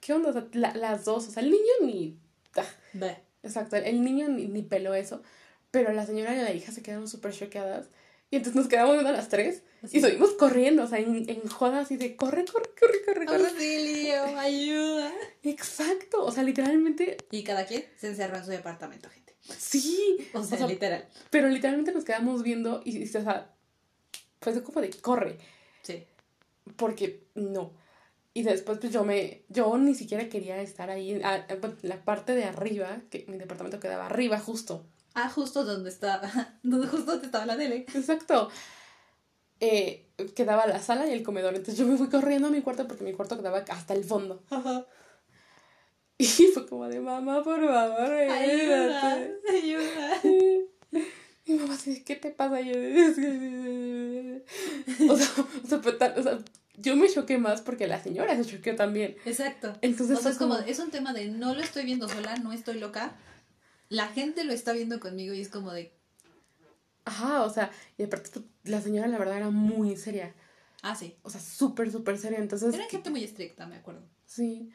¿qué 0.00 0.12
onda? 0.12 0.30
O 0.30 0.32
sea, 0.32 0.46
la- 0.52 0.74
las 0.74 1.04
dos, 1.04 1.28
o 1.28 1.30
sea, 1.30 1.42
el 1.42 1.50
niño 1.50 1.72
ni... 1.82 2.18
ah, 2.56 3.16
exacto, 3.42 3.76
el 3.76 4.02
niño 4.02 4.28
ni, 4.28 4.46
ni 4.46 4.62
peló 4.62 4.94
eso, 4.94 5.22
pero 5.70 5.92
la 5.92 6.06
señora 6.06 6.34
y 6.34 6.38
la 6.42 6.52
hija 6.52 6.72
se 6.72 6.82
quedaron 6.82 7.08
súper 7.08 7.32
choqueadas. 7.32 7.88
Y 8.30 8.36
entonces 8.36 8.56
nos 8.56 8.66
quedamos 8.68 8.94
viendo 8.94 9.10
a 9.10 9.12
las 9.12 9.28
tres 9.28 9.62
Así. 9.82 9.98
y 9.98 10.00
subimos 10.00 10.32
corriendo, 10.32 10.82
o 10.82 10.86
sea, 10.88 10.98
en, 10.98 11.28
en 11.30 11.46
joda 11.48 11.80
así 11.80 11.96
de 11.96 12.16
corre, 12.16 12.44
corre, 12.44 12.70
corre, 12.78 13.04
corre, 13.04 13.26
corre. 13.26 13.48
Auxilio, 13.48 14.24
ayuda. 14.38 15.12
Exacto, 15.44 16.24
o 16.24 16.32
sea, 16.32 16.42
literalmente, 16.42 17.18
Y 17.30 17.44
cada 17.44 17.66
quien 17.66 17.84
se 17.96 18.08
encerró 18.08 18.36
en 18.38 18.44
su 18.44 18.50
departamento, 18.50 19.08
gente. 19.10 19.34
sí. 19.56 20.16
O 20.34 20.42
sea, 20.42 20.66
literal. 20.66 21.08
pero 21.30 21.48
literalmente 21.48 21.92
nos 21.92 22.04
quedamos 22.04 22.42
viendo 22.42 22.82
y, 22.84 22.98
y, 22.98 23.04
o 23.04 23.06
sea, 23.22 23.54
fue 24.40 24.60
como 24.62 24.80
de 24.80 24.90
corre, 24.90 25.38
Sí. 25.82 26.04
porque 26.74 27.22
no. 27.36 27.72
Y 28.36 28.42
después 28.42 28.76
pues 28.78 28.92
yo 28.92 29.02
me, 29.02 29.46
yo 29.48 29.78
ni 29.78 29.94
siquiera 29.94 30.28
quería 30.28 30.60
estar 30.60 30.90
ahí, 30.90 31.22
a- 31.24 31.46
en 31.48 31.58
la 31.80 32.04
parte 32.04 32.34
de 32.34 32.44
arriba, 32.44 33.00
que 33.08 33.24
mi 33.28 33.38
departamento 33.38 33.80
quedaba 33.80 34.04
arriba 34.04 34.38
justo. 34.38 34.84
Ah, 35.14 35.30
justo 35.30 35.64
donde 35.64 35.88
estaba, 35.88 36.30
donde 36.62 36.86
justo 36.86 37.12
donde 37.12 37.24
estaba 37.24 37.46
la 37.46 37.56
tele. 37.56 37.86
Exacto. 37.94 38.50
Eh, 39.60 40.10
quedaba 40.34 40.66
la 40.66 40.82
sala 40.82 41.06
y 41.06 41.12
el 41.14 41.22
comedor. 41.22 41.54
Entonces 41.54 41.78
yo 41.78 41.86
me 41.86 41.96
fui 41.96 42.10
corriendo 42.10 42.48
a 42.48 42.50
mi 42.50 42.60
cuarto 42.60 42.86
porque 42.86 43.04
mi 43.04 43.14
cuarto 43.14 43.38
quedaba 43.38 43.64
hasta 43.70 43.94
el 43.94 44.04
fondo. 44.04 44.42
Ajá. 44.50 44.84
Y 46.18 46.26
fue 46.26 46.66
como 46.66 46.88
de 46.88 47.00
mamá, 47.00 47.42
por 47.42 47.60
favor, 47.60 48.12
Ayuda, 48.12 49.12
ayúdate. 49.12 49.40
ayuda. 49.50 50.20
Y 51.48 51.52
mi 51.52 51.58
mamá 51.60 51.76
¿qué 52.04 52.16
te 52.16 52.30
pasa? 52.32 52.60
Y 52.60 52.66
yo, 52.72 52.74
o, 55.12 55.16
sea, 55.16 55.28
o, 55.62 55.66
sea, 55.68 56.14
o 56.18 56.22
sea, 56.22 56.38
yo 56.78 56.96
me 56.96 57.08
choqué 57.08 57.38
más 57.38 57.60
porque 57.62 57.86
la 57.86 58.02
señora 58.02 58.36
se 58.36 58.44
choqueó 58.44 58.74
también. 58.76 59.16
Exacto. 59.24 59.72
Entonces 59.82 60.18
o 60.18 60.20
sea, 60.20 60.22
fue 60.22 60.30
es 60.32 60.38
como, 60.38 60.54
como- 60.56 60.66
es 60.66 60.78
un 60.78 60.90
tema 60.90 61.12
de 61.12 61.28
no 61.28 61.54
lo 61.54 61.60
estoy 61.60 61.84
viendo 61.84 62.08
sola, 62.08 62.36
no 62.36 62.52
estoy 62.52 62.78
loca. 62.78 63.16
La 63.88 64.08
gente 64.08 64.44
lo 64.44 64.52
está 64.52 64.72
viendo 64.72 64.98
conmigo 65.00 65.32
y 65.34 65.40
es 65.40 65.48
como 65.48 65.72
de, 65.72 65.92
Ajá, 67.04 67.42
o 67.44 67.50
sea, 67.50 67.70
y 67.98 68.02
aparte 68.02 68.30
tu- 68.30 68.44
la 68.64 68.80
señora 68.80 69.06
la 69.06 69.18
verdad 69.18 69.36
era 69.36 69.50
muy 69.50 69.96
seria. 69.96 70.34
Ah, 70.82 70.96
sí. 70.96 71.16
O 71.22 71.30
sea, 71.30 71.40
súper, 71.40 71.90
súper 71.92 72.18
seria. 72.18 72.38
Entonces, 72.38 72.74
Era 72.74 72.84
que- 72.84 72.90
gente 72.96 73.10
muy 73.10 73.22
estricta, 73.24 73.66
me 73.66 73.76
acuerdo. 73.76 74.02
sí. 74.26 74.70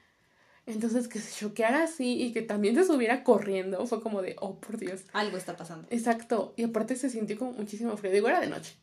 Entonces, 0.67 1.07
que 1.07 1.19
se 1.19 1.39
choqueara 1.39 1.83
así 1.83 2.21
y 2.21 2.33
que 2.33 2.43
también 2.43 2.75
se 2.75 2.83
subiera 2.85 3.23
corriendo 3.23 3.83
fue 3.87 3.99
como 3.99 4.21
de, 4.21 4.35
oh, 4.39 4.59
por 4.59 4.77
Dios. 4.77 5.01
Algo 5.11 5.35
está 5.35 5.57
pasando. 5.57 5.87
Exacto. 5.89 6.53
Y 6.55 6.63
aparte 6.63 6.95
se 6.95 7.09
sintió 7.09 7.37
como 7.37 7.53
muchísimo 7.53 7.97
frío. 7.97 8.11
Digo, 8.11 8.29
era 8.29 8.39
de 8.39 8.47
noche. 8.47 8.75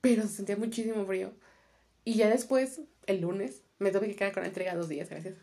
Pero 0.00 0.22
se 0.22 0.28
sentía 0.28 0.56
muchísimo 0.56 1.04
frío. 1.06 1.34
Y 2.04 2.14
ya 2.14 2.28
después, 2.28 2.80
el 3.06 3.20
lunes, 3.20 3.62
me 3.78 3.90
tuve 3.90 4.08
que 4.08 4.16
quedar 4.16 4.32
con 4.32 4.42
la 4.42 4.48
entrega 4.48 4.74
dos 4.74 4.88
días, 4.88 5.08
gracias. 5.08 5.34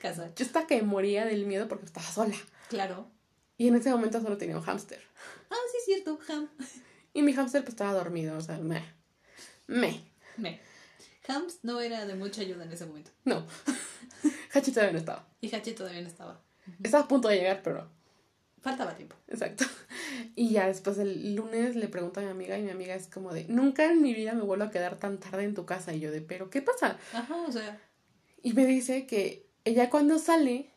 Casual. 0.00 0.32
Yo 0.34 0.44
estaba 0.44 0.66
que 0.66 0.82
moría 0.82 1.24
del 1.24 1.46
miedo 1.46 1.68
porque 1.68 1.86
estaba 1.86 2.06
sola. 2.06 2.36
Claro. 2.68 3.08
Y 3.56 3.68
en 3.68 3.76
ese 3.76 3.90
momento 3.90 4.20
solo 4.20 4.36
tenía 4.36 4.56
un 4.56 4.62
hámster. 4.62 5.00
Ah, 5.50 5.56
sí, 5.70 5.76
es 5.78 5.84
cierto, 5.84 6.18
Ham. 6.28 6.48
Y 7.14 7.22
mi 7.22 7.32
hámster 7.32 7.62
pues 7.62 7.74
estaba 7.74 7.92
dormido, 7.92 8.36
o 8.36 8.40
sea, 8.40 8.58
me. 8.58 8.82
Me. 9.66 10.02
Me. 10.36 10.60
Hams 11.28 11.60
no 11.62 11.80
era 11.80 12.04
de 12.06 12.14
mucha 12.14 12.40
ayuda 12.40 12.64
en 12.64 12.72
ese 12.72 12.86
momento. 12.86 13.10
No. 13.24 13.46
Hachi 14.52 14.72
todavía 14.72 14.92
no 14.92 14.98
estaba. 14.98 15.28
Y 15.40 15.54
Hachi 15.54 15.72
todavía 15.72 16.00
no 16.00 16.08
estaba. 16.08 16.40
Estaba 16.82 17.04
a 17.04 17.08
punto 17.08 17.28
de 17.28 17.36
llegar, 17.36 17.62
pero. 17.62 17.88
Faltaba 18.62 18.94
tiempo. 18.94 19.16
Exacto. 19.28 19.64
Y 20.36 20.50
ya 20.50 20.66
después 20.66 20.98
el 20.98 21.34
lunes 21.34 21.74
le 21.74 21.88
pregunto 21.88 22.20
a 22.20 22.22
mi 22.22 22.30
amiga 22.30 22.56
y 22.56 22.62
mi 22.62 22.70
amiga 22.70 22.94
es 22.94 23.06
como 23.08 23.32
de, 23.34 23.44
nunca 23.48 23.84
en 23.84 24.00
mi 24.00 24.14
vida 24.14 24.32
me 24.34 24.42
vuelvo 24.42 24.64
a 24.64 24.70
quedar 24.70 24.98
tan 24.98 25.18
tarde 25.18 25.44
en 25.44 25.54
tu 25.54 25.66
casa. 25.66 25.92
Y 25.94 26.00
yo 26.00 26.10
de, 26.10 26.20
pero 26.22 26.48
¿qué 26.48 26.62
pasa? 26.62 26.96
Ajá, 27.12 27.34
o 27.46 27.52
sea. 27.52 27.78
Y 28.42 28.52
me 28.52 28.64
dice 28.66 29.06
que 29.06 29.46
ella 29.64 29.90
cuando 29.90 30.18
sale, 30.18 30.70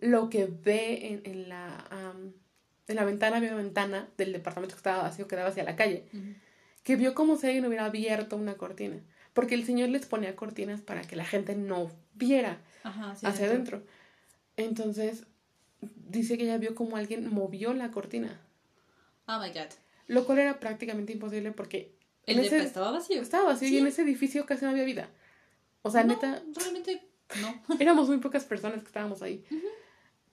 lo 0.00 0.28
que 0.30 0.46
ve 0.46 1.08
en, 1.08 1.22
en 1.24 1.48
la, 1.48 2.12
en 2.86 2.96
la 2.96 3.04
ventana, 3.04 3.38
había 3.38 3.50
una 3.52 3.62
ventana 3.62 4.08
del 4.16 4.32
departamento 4.32 4.74
que 4.74 4.78
estaba 4.78 5.02
vacío, 5.02 5.26
que 5.26 5.36
daba 5.36 5.48
hacia 5.48 5.64
la 5.64 5.76
calle, 5.76 6.04
que 6.82 6.96
vio 6.96 7.14
como 7.14 7.36
si 7.36 7.46
alguien 7.46 7.66
hubiera 7.66 7.86
abierto 7.86 8.36
una 8.36 8.54
cortina. 8.54 9.00
Porque 9.32 9.54
el 9.54 9.64
señor 9.66 9.88
les 9.90 10.06
ponía 10.06 10.36
cortinas 10.36 10.80
para 10.80 11.02
que 11.02 11.16
la 11.16 11.24
gente 11.24 11.54
no 11.56 11.90
viera 12.14 12.60
Ajá, 12.84 13.14
sí. 13.16 13.26
hacia 13.26 13.46
adentro. 13.46 13.82
Entonces, 14.56 15.24
dice 15.94 16.36
que 16.38 16.44
ella 16.44 16.58
vio 16.58 16.74
como 16.74 16.96
alguien 16.96 17.32
movió 17.32 17.72
la 17.74 17.90
cortina. 17.90 18.40
Oh 19.26 19.38
my 19.40 19.48
god. 19.50 19.70
Lo 20.08 20.24
cual 20.24 20.38
era 20.38 20.60
prácticamente 20.60 21.12
imposible 21.12 21.50
porque 21.52 21.94
El 22.26 22.36
en 22.38 22.42
depa 22.44 22.56
ese, 22.56 22.66
estaba 22.66 22.90
vacío. 22.92 23.20
estaba 23.20 23.44
vacío 23.44 23.68
y 23.68 23.78
en 23.78 23.86
ese 23.86 24.02
edificio 24.02 24.46
casi 24.46 24.64
no 24.64 24.70
había 24.70 24.84
vida. 24.84 25.08
O 25.82 25.90
sea, 25.90 26.04
No, 26.04 26.14
neta, 26.14 26.42
Realmente 26.54 27.08
no. 27.40 27.76
éramos 27.80 28.08
muy 28.08 28.18
pocas 28.18 28.44
personas 28.44 28.80
que 28.80 28.86
estábamos 28.86 29.22
ahí. 29.22 29.44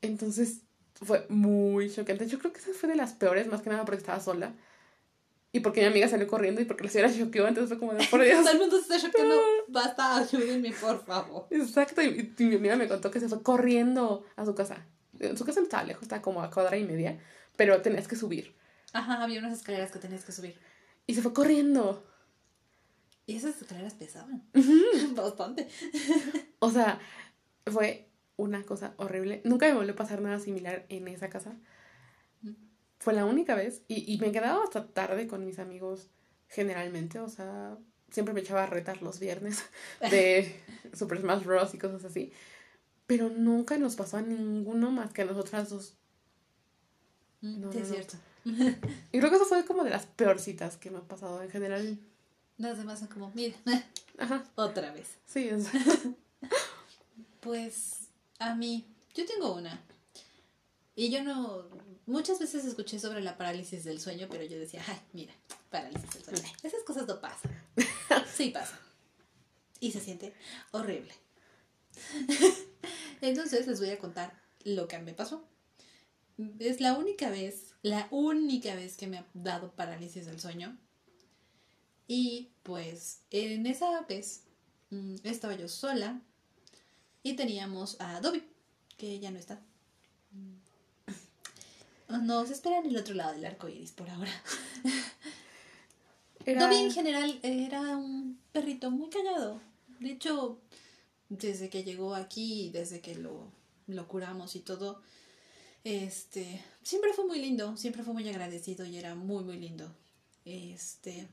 Entonces 0.01 0.62
fue 0.95 1.26
muy 1.30 1.91
chocante. 1.91 2.28
Yo 2.28 2.39
creo 2.39 2.54
que 2.54 2.60
esa 2.60 2.72
fue 2.74 2.89
de 2.89 2.95
las 2.95 3.14
peores, 3.14 3.47
más 3.47 3.62
que 3.62 3.70
nada 3.70 3.86
porque 3.86 3.99
estaba 3.99 4.20
sola. 4.20 4.54
Y 5.56 5.60
porque 5.60 5.82
mi 5.82 5.88
amiga 5.88 6.08
salió 6.08 6.26
corriendo 6.28 6.62
y 6.62 6.66
porque 6.66 6.84
la 6.86 6.89
señora 6.89 7.14
choqueó, 7.16 7.47
entonces 7.47 7.70
fue 7.70 7.78
como 7.80 7.93
de 7.93 8.08
por 8.08 8.22
Dios. 8.24 8.41
Todo 8.41 8.51
el 8.54 8.60
mundo 8.60 8.76
se 8.78 8.82
está 8.93 8.99
choqueando. 9.08 9.36
Basta, 9.68 10.18
ayúdenme, 10.18 10.72
por 10.74 11.04
favor. 11.06 11.45
Exacto, 11.51 12.01
y, 12.01 12.34
y 12.38 12.43
mi 12.45 12.56
amiga 12.56 12.76
me 12.76 12.88
contó 12.88 13.12
que 13.12 13.20
se 13.20 13.30
fue 13.30 13.41
corriendo 13.43 14.26
a 14.36 14.45
su 14.45 14.56
casa. 14.56 14.86
En 15.28 15.38
su 15.38 15.45
casa 15.45 15.59
no 15.59 15.65
estaba 15.65 15.84
lejos, 15.84 16.03
estaba 16.03 16.21
como 16.21 16.41
a 16.41 16.49
cuadra 16.49 16.78
y 16.78 16.84
media, 16.84 17.19
pero 17.55 17.82
tenías 17.82 18.07
que 18.07 18.15
subir. 18.15 18.55
Ajá, 18.93 19.24
había 19.24 19.39
unas 19.39 19.53
escaleras 19.53 19.91
que 19.91 19.99
tenías 19.99 20.24
que 20.24 20.32
subir. 20.32 20.59
Y 21.07 21.15
se 21.15 21.21
fue 21.21 21.34
corriendo. 21.34 22.03
Y 23.26 23.38
esas 23.38 23.61
escaleras 23.61 23.93
pesaban. 23.93 24.43
Bastante. 25.15 25.67
O 26.59 26.69
sea, 26.69 26.99
fue 27.65 28.09
una 28.36 28.63
cosa 28.63 28.93
horrible. 28.97 29.41
Nunca 29.45 29.67
me 29.67 29.74
volvió 29.74 29.93
a 29.93 29.97
pasar 29.97 30.21
nada 30.21 30.39
similar 30.39 30.86
en 30.89 31.07
esa 31.07 31.30
casa. 31.30 31.55
Fue 32.99 33.13
la 33.13 33.26
única 33.26 33.55
vez. 33.55 33.84
Y, 33.88 34.13
y 34.13 34.17
me 34.19 34.32
quedaba 34.32 34.63
hasta 34.63 34.88
tarde 34.88 35.28
con 35.28 35.45
mis 35.45 35.59
amigos 35.59 36.09
generalmente. 36.47 37.19
O 37.19 37.30
sea, 37.30 37.78
siempre 38.13 38.34
me 38.34 38.41
echaba 38.41 38.63
a 38.63 38.67
retar 38.67 39.01
los 39.01 39.19
viernes 39.19 39.63
de 40.11 40.55
Super 40.93 41.19
Smash 41.19 41.43
Bros. 41.43 41.74
y 41.74 41.78
cosas 41.78 42.05
así. 42.05 42.32
Pero 43.14 43.30
nunca 43.30 43.78
nos 43.78 43.95
pasó 43.95 44.18
a 44.18 44.22
ninguno 44.24 44.89
más 44.89 45.11
que 45.11 45.22
a 45.22 45.26
nosotras 45.26 45.70
dos. 45.70 45.93
No, 47.41 47.72
sí, 47.72 47.78
no, 47.78 47.84
es 47.84 47.89
no. 47.89 47.93
cierto. 47.93 48.18
Y 49.11 49.20
creo 49.20 49.30
que 49.30 49.36
eso 49.36 49.45
fue 49.45 49.64
como 49.66 49.84
de 49.84 49.91
las 49.91 50.07
peorcitas 50.07 50.78
que 50.78 50.89
me 50.89 50.97
ha 50.97 51.01
pasado 51.01 51.43
en 51.43 51.51
general. 51.51 51.99
Las 52.57 52.80
demás 52.80 52.97
son 52.97 53.09
como, 53.09 53.32
mira, 53.36 53.55
Ajá, 54.18 54.43
otra 54.55 54.91
vez. 54.93 55.09
sí, 55.28 55.47
es. 55.47 55.68
Pues 57.39 58.07
a 58.39 58.55
mí, 58.55 58.84
yo 59.14 59.28
tengo 59.28 59.53
una. 59.53 59.80
Y 60.95 61.11
yo 61.11 61.24
no, 61.24 61.68
muchas 62.07 62.39
veces 62.39 62.66
escuché 62.66 62.97
sobre 62.97 63.22
la 63.22 63.38
parálisis 63.38 63.84
del 63.84 63.99
sueño, 63.99 64.28
pero 64.32 64.43
yo 64.43 64.57
decía, 64.57 64.82
ay, 64.88 64.99
mira, 65.14 65.34
parálisis 65.70 66.09
del 66.14 66.24
sueño. 66.24 66.53
Esas 66.64 66.82
cosas 66.84 67.05
no 67.05 67.22
pasan. 67.22 67.51
Sí 68.34 68.49
pasan. 68.49 68.80
Y 69.80 69.91
se 69.91 69.99
siente 69.99 70.34
horrible. 70.72 71.14
Entonces 73.24 73.67
les 73.67 73.80
voy 73.80 73.89
a 73.89 73.99
contar 73.99 74.38
lo 74.65 74.88
que 74.89 74.99
me 74.99 75.13
pasó. 75.13 75.47
Es 76.59 76.82
la 76.82 76.93
única 76.93 77.30
vez, 77.30 77.74
la 77.82 78.07
única 78.11 78.76
vez 78.76 78.97
que 78.97 79.07
me 79.07 79.19
ha 79.19 79.26
dado 79.34 79.71
parálisis 79.71 80.26
del 80.26 80.41
sueño. 80.41 80.78
Y 82.05 82.49
pues 82.63 83.21
en 83.32 83.65
esa 83.65 84.01
vez 84.01 84.43
mm, 84.89 85.15
estaba 85.24 85.55
yo 85.55 85.69
sola 85.69 86.21
y 87.24 87.38
teníamos 87.38 87.95
a 88.01 88.19
Dobby, 88.19 88.43
que 88.97 89.17
ya 89.19 89.32
no 89.32 89.39
está. 89.39 89.61
Nos 92.09 92.49
espera 92.49 92.80
en 92.80 92.88
el 92.88 92.97
otro 92.97 93.15
lado 93.15 93.34
del 93.34 93.45
arco 93.45 93.69
iris 93.69 93.93
por 93.93 94.09
ahora. 94.09 94.32
Era... 96.45 96.65
Dobby 96.65 96.76
en 96.76 96.91
general 96.91 97.39
era 97.41 97.80
un 97.95 98.38
perrito 98.51 98.91
muy 98.91 99.09
callado. 99.09 99.61
De 99.99 100.11
hecho, 100.11 100.59
desde 101.40 101.70
que 101.70 101.84
llegó 101.84 102.16
aquí, 102.16 102.70
desde 102.72 103.02
que 103.02 103.16
lo, 103.16 103.52
lo 103.88 104.08
curamos 104.08 104.56
y 104.56 104.60
todo, 104.62 105.02
este, 105.84 106.64
siempre 106.84 107.14
fue 107.14 107.26
muy 107.26 107.40
lindo, 107.40 107.76
siempre 107.78 108.04
fue 108.04 108.14
muy 108.14 108.28
agradecido 108.30 108.86
y 108.86 108.98
era 108.98 109.16
muy, 109.16 109.44
muy 109.44 109.58
lindo. 109.58 109.94
Este, 110.46 111.28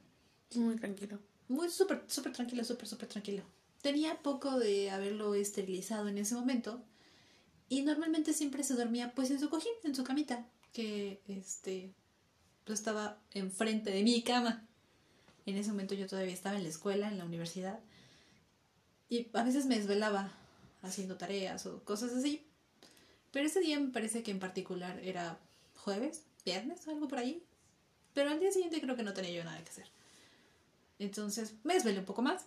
Muy 0.54 0.76
tranquilo. 0.76 1.18
muy 1.48 1.68
súper, 1.70 2.04
súper 2.08 2.32
tranquilo, 2.32 2.64
súper, 2.64 2.86
súper 2.88 3.08
tranquilo. 3.08 3.42
Tenía 3.82 4.22
poco 4.22 4.58
de 4.58 4.90
haberlo 4.90 5.34
esterilizado 5.34 6.08
en 6.08 6.18
ese 6.18 6.34
momento 6.34 6.82
y 7.68 7.82
normalmente 7.82 8.32
siempre 8.32 8.64
se 8.64 8.74
dormía 8.74 9.12
pues 9.14 9.30
en 9.30 9.40
su 9.40 9.48
cojín, 9.50 9.72
en 9.84 9.94
su 9.94 10.04
camita, 10.04 10.46
que 10.72 11.20
este, 11.28 11.92
pues 12.64 12.78
estaba 12.80 13.18
enfrente 13.32 13.90
de 13.90 14.02
mi 14.02 14.22
cama. 14.22 14.66
En 15.46 15.56
ese 15.56 15.70
momento 15.70 15.94
yo 15.94 16.06
todavía 16.06 16.34
estaba 16.34 16.56
en 16.56 16.64
la 16.64 16.68
escuela, 16.68 17.08
en 17.08 17.18
la 17.18 17.24
universidad 17.24 17.80
y 19.10 19.28
a 19.34 19.42
veces 19.42 19.66
me 19.66 19.76
desvelaba 19.76 20.32
haciendo 20.82 21.16
tareas 21.16 21.66
o 21.66 21.84
cosas 21.84 22.12
así. 22.12 22.46
Pero 23.32 23.46
ese 23.46 23.60
día 23.60 23.78
me 23.78 23.90
parece 23.90 24.22
que 24.22 24.30
en 24.30 24.38
particular 24.38 24.98
era 25.00 25.38
jueves, 25.76 26.22
viernes, 26.44 26.86
algo 26.88 27.08
por 27.08 27.18
ahí. 27.18 27.44
Pero 28.14 28.30
al 28.30 28.40
día 28.40 28.52
siguiente 28.52 28.80
creo 28.80 28.96
que 28.96 29.02
no 29.02 29.12
tenía 29.12 29.32
yo 29.32 29.44
nada 29.44 29.62
que 29.62 29.70
hacer. 29.70 29.88
Entonces 30.98 31.54
me 31.64 31.74
desvelé 31.74 31.98
un 31.98 32.04
poco 32.04 32.22
más. 32.22 32.44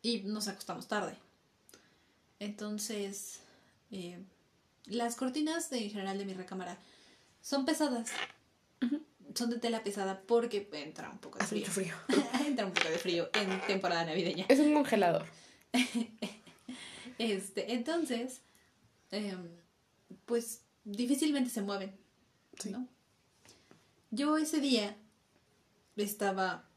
Y 0.00 0.22
nos 0.22 0.48
acostamos 0.48 0.88
tarde. 0.88 1.16
Entonces, 2.40 3.40
eh, 3.92 4.18
las 4.86 5.14
cortinas 5.16 5.70
en 5.70 5.90
general 5.90 6.18
de 6.18 6.24
mi 6.24 6.34
recámara 6.34 6.76
son 7.42 7.66
pesadas. 7.66 8.10
Son 9.34 9.50
de 9.50 9.58
tela 9.58 9.82
pesada 9.82 10.22
porque 10.26 10.68
entra 10.72 11.10
un 11.10 11.18
poco 11.18 11.38
de 11.38 11.44
Hace 11.44 11.64
frío. 11.64 11.94
mucho 12.06 12.12
frío. 12.12 12.24
entra 12.46 12.66
un 12.66 12.72
poco 12.72 12.88
de 12.88 12.98
frío 12.98 13.30
en 13.34 13.60
temporada 13.66 14.04
navideña. 14.04 14.46
Es 14.48 14.58
un 14.60 14.72
congelador. 14.74 15.26
Este, 17.18 17.74
entonces, 17.74 18.40
em, 19.10 19.48
pues 20.24 20.62
difícilmente 20.84 21.50
se 21.50 21.60
mueven, 21.62 21.94
Sí. 22.58 22.70
¿no? 22.70 22.88
Yo 24.10 24.36
ese 24.38 24.60
día 24.60 24.96
estaba, 25.96 26.68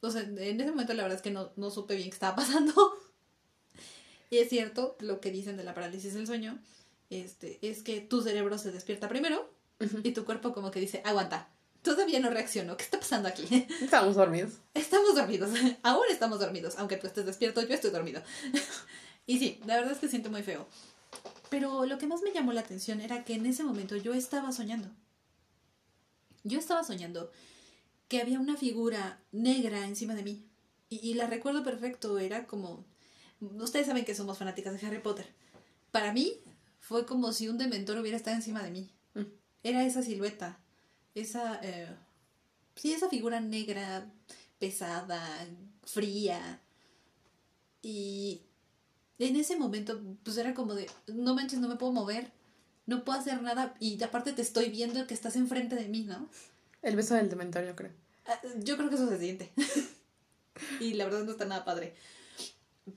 o 0.00 0.10
sea, 0.10 0.22
en 0.22 0.38
ese 0.60 0.70
momento 0.70 0.94
la 0.94 1.02
verdad 1.02 1.16
es 1.16 1.22
que 1.22 1.30
no, 1.30 1.50
no 1.56 1.70
supe 1.70 1.96
bien 1.96 2.10
qué 2.10 2.14
estaba 2.14 2.36
pasando. 2.36 2.72
y 4.30 4.38
es 4.38 4.48
cierto 4.48 4.96
lo 5.00 5.20
que 5.20 5.30
dicen 5.32 5.56
de 5.56 5.64
la 5.64 5.74
parálisis 5.74 6.14
del 6.14 6.26
sueño, 6.26 6.58
este, 7.10 7.58
es 7.62 7.82
que 7.82 8.00
tu 8.00 8.22
cerebro 8.22 8.58
se 8.58 8.70
despierta 8.70 9.08
primero 9.08 9.50
y 10.04 10.12
tu 10.12 10.24
cuerpo 10.24 10.52
como 10.52 10.70
que 10.70 10.78
dice, 10.80 11.02
aguanta, 11.04 11.48
todavía 11.82 12.20
no 12.20 12.30
reacciono, 12.30 12.76
¿qué 12.76 12.84
está 12.84 12.98
pasando 12.98 13.28
aquí? 13.28 13.66
Estábamos 13.80 14.16
dormidos. 14.16 14.54
Estamos 14.74 15.14
dormidos, 15.14 15.50
aún 15.82 16.04
estamos 16.10 16.40
dormidos, 16.40 16.74
aunque 16.78 16.96
tú 16.96 17.06
estés 17.06 17.26
despierto, 17.26 17.62
yo 17.62 17.74
estoy 17.74 17.90
dormido. 17.90 18.22
y 19.26 19.38
sí, 19.38 19.60
la 19.66 19.76
verdad 19.76 19.92
es 19.92 19.98
que 19.98 20.08
siento 20.08 20.30
muy 20.30 20.42
feo. 20.42 20.66
Pero 21.50 21.86
lo 21.86 21.98
que 21.98 22.06
más 22.06 22.22
me 22.22 22.32
llamó 22.32 22.52
la 22.52 22.60
atención 22.60 23.00
era 23.00 23.24
que 23.24 23.34
en 23.34 23.46
ese 23.46 23.64
momento 23.64 23.96
yo 23.96 24.12
estaba 24.12 24.52
soñando. 24.52 24.90
Yo 26.44 26.58
estaba 26.58 26.84
soñando 26.84 27.32
que 28.08 28.20
había 28.20 28.38
una 28.38 28.56
figura 28.56 29.20
negra 29.32 29.86
encima 29.86 30.14
de 30.14 30.22
mí. 30.22 30.44
Y, 30.90 30.96
y 31.06 31.14
la 31.14 31.26
recuerdo 31.26 31.62
perfecto, 31.62 32.18
era 32.18 32.46
como... 32.46 32.84
Ustedes 33.40 33.86
saben 33.86 34.04
que 34.04 34.14
somos 34.14 34.36
fanáticas 34.38 34.78
de 34.78 34.86
Harry 34.86 34.98
Potter. 34.98 35.32
Para 35.90 36.12
mí 36.12 36.40
fue 36.80 37.06
como 37.06 37.32
si 37.32 37.48
un 37.48 37.58
dementor 37.58 37.98
hubiera 37.98 38.16
estado 38.16 38.36
encima 38.36 38.62
de 38.62 38.70
mí. 38.70 38.90
Mm. 39.14 39.24
era 39.62 39.84
esa 39.84 40.02
silueta, 40.02 40.58
esa, 41.14 41.60
eh, 41.62 41.88
sí, 42.76 42.92
esa 42.92 43.08
figura 43.08 43.40
negra, 43.40 44.06
pesada, 44.58 45.20
fría. 45.84 46.60
Y 47.82 48.40
en 49.18 49.36
ese 49.36 49.56
momento, 49.56 50.00
pues 50.24 50.36
era 50.36 50.54
como 50.54 50.74
de, 50.74 50.88
no 51.06 51.34
manches, 51.34 51.60
no 51.60 51.68
me 51.68 51.76
puedo 51.76 51.92
mover, 51.92 52.30
no 52.86 53.04
puedo 53.04 53.18
hacer 53.18 53.42
nada 53.42 53.74
y 53.80 54.02
aparte 54.02 54.32
te 54.32 54.42
estoy 54.42 54.70
viendo 54.70 55.06
que 55.06 55.14
estás 55.14 55.36
enfrente 55.36 55.76
de 55.76 55.88
mí, 55.88 56.02
¿no? 56.02 56.28
El 56.82 56.96
beso 56.96 57.14
del 57.14 57.28
dementor, 57.28 57.66
yo 57.66 57.76
creo. 57.76 57.90
Ah, 58.26 58.40
Yo 58.62 58.76
creo 58.76 58.88
que 58.88 58.94
eso 58.96 59.08
se 59.08 59.18
siente. 59.18 59.50
y 60.80 60.94
la 60.94 61.04
verdad 61.04 61.24
no 61.24 61.32
está 61.32 61.44
nada 61.44 61.64
padre. 61.64 61.94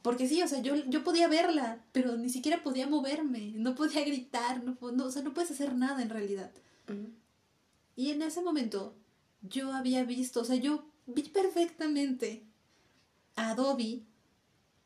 Porque 0.01 0.28
sí, 0.28 0.41
o 0.41 0.47
sea, 0.47 0.62
yo, 0.62 0.76
yo 0.76 1.03
podía 1.03 1.28
verla, 1.28 1.84
pero 1.91 2.16
ni 2.16 2.30
siquiera 2.30 2.64
podía 2.64 2.88
moverme, 2.88 3.51
no 3.55 3.76
podía 3.76 4.05
gritar, 4.05 4.64
no, 4.64 4.78
o 4.80 5.12
sea, 5.12 5.22
no 5.22 5.34
puedes 5.34 5.51
hacer 5.51 5.74
nada 5.76 6.01
en 6.01 6.09
realidad. 6.09 6.51
Ujú. 6.88 7.09
Y 7.95 8.11
en 8.11 8.21
ese 8.21 8.41
momento 8.41 8.95
yo 9.41 9.73
había 9.73 10.03
visto, 10.03 10.41
o 10.41 10.45
sea, 10.45 10.55
yo 10.55 10.85
vi 11.05 11.23
perfectamente 11.23 12.43
a 13.35 13.55
Dobby 13.55 14.05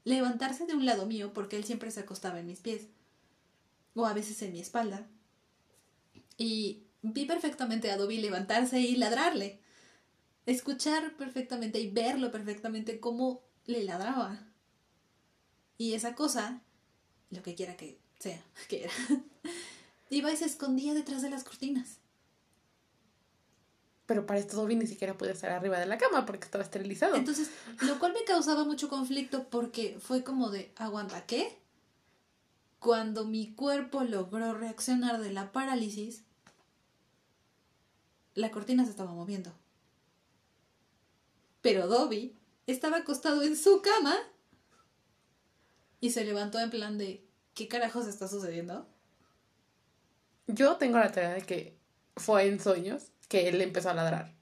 levantarse 0.04 0.66
de 0.66 0.76
un 0.76 0.86
lado 0.86 1.06
mío, 1.06 1.34
porque 1.34 1.58
él 1.58 1.66
siempre 1.66 1.92
se 1.92 2.02
acostaba 2.02 2.40
en 2.40 2.48
mis 2.48 2.60
pies, 2.60 2.88
o 3.96 4.06
a 4.06 4.14
veces 4.14 4.42
en 4.42 4.54
mi 4.54 4.60
espalda. 4.60 5.08
Y 6.38 6.84
vi 7.02 7.26
perfectamente 7.26 7.92
a 7.92 7.98
Dobby 7.98 8.18
levantarse 8.18 8.80
y 8.80 8.96
ladrarle. 8.96 9.60
Escuchar 10.46 11.16
perfectamente 11.18 11.80
y 11.80 11.90
verlo 11.90 12.32
perfectamente 12.32 13.00
cómo 13.00 13.42
le 13.66 13.84
ladraba. 13.84 14.48
Y 15.78 15.94
esa 15.94 16.16
cosa, 16.16 16.62
lo 17.32 17.42
que 17.42 17.56
quiera 17.56 17.76
que 17.76 18.00
sea, 18.20 18.44
que 18.70 18.84
era, 18.84 18.94
iba 20.10 20.32
y 20.32 20.38
se 20.38 20.46
escondía 20.46 20.94
detrás 20.94 21.22
de 21.22 21.30
las 21.30 21.44
cortinas. 21.44 22.00
Pero 24.06 24.26
para 24.26 24.40
esto 24.40 24.58
Dobby 24.58 24.76
ni 24.76 24.88
siquiera 24.88 25.18
podía 25.18 25.34
estar 25.34 25.52
arriba 25.52 25.80
de 25.80 25.88
la 25.88 25.98
cama 25.98 26.26
porque 26.26 26.46
estaba 26.46 26.64
esterilizado. 26.64 27.16
Entonces, 27.16 27.50
lo 27.82 27.98
cual 27.98 28.14
me 28.14 28.24
causaba 28.24 28.64
mucho 28.64 28.88
conflicto 28.88 29.48
porque 29.50 29.98
fue 30.00 30.24
como 30.24 30.52
de, 30.52 30.72
aguanta, 30.76 31.26
¿qué? 31.26 31.58
Cuando 32.80 33.26
mi 33.26 33.56
cuerpo 33.56 34.04
logró 34.04 34.54
reaccionar 34.54 35.20
de 35.20 35.32
la 35.32 35.52
parálisis, 35.52 36.24
la 38.36 38.52
cortina 38.52 38.84
se 38.84 38.92
estaba 38.92 39.12
moviendo. 39.12 39.52
Pero 41.62 41.88
Dobby 41.88 42.36
estaba 42.68 42.98
acostado 42.98 43.42
en 43.42 43.58
su 43.58 43.82
cama 43.82 44.16
y 46.00 46.12
se 46.12 46.24
levantó 46.26 46.60
en 46.60 46.70
plan 46.70 47.00
de, 47.00 47.26
¿qué 47.56 47.68
carajos 47.68 48.06
está 48.06 48.28
sucediendo? 48.28 48.88
Yo 50.46 50.76
tengo 50.76 51.00
la 51.00 51.12
teoría 51.12 51.34
de 51.34 51.42
que 51.42 51.76
fue 52.16 52.46
en 52.46 52.60
sueños 52.60 53.12
que 53.28 53.48
él 53.50 53.62
empezó 53.62 53.90
a 53.90 53.94
ladrar. 53.94 54.34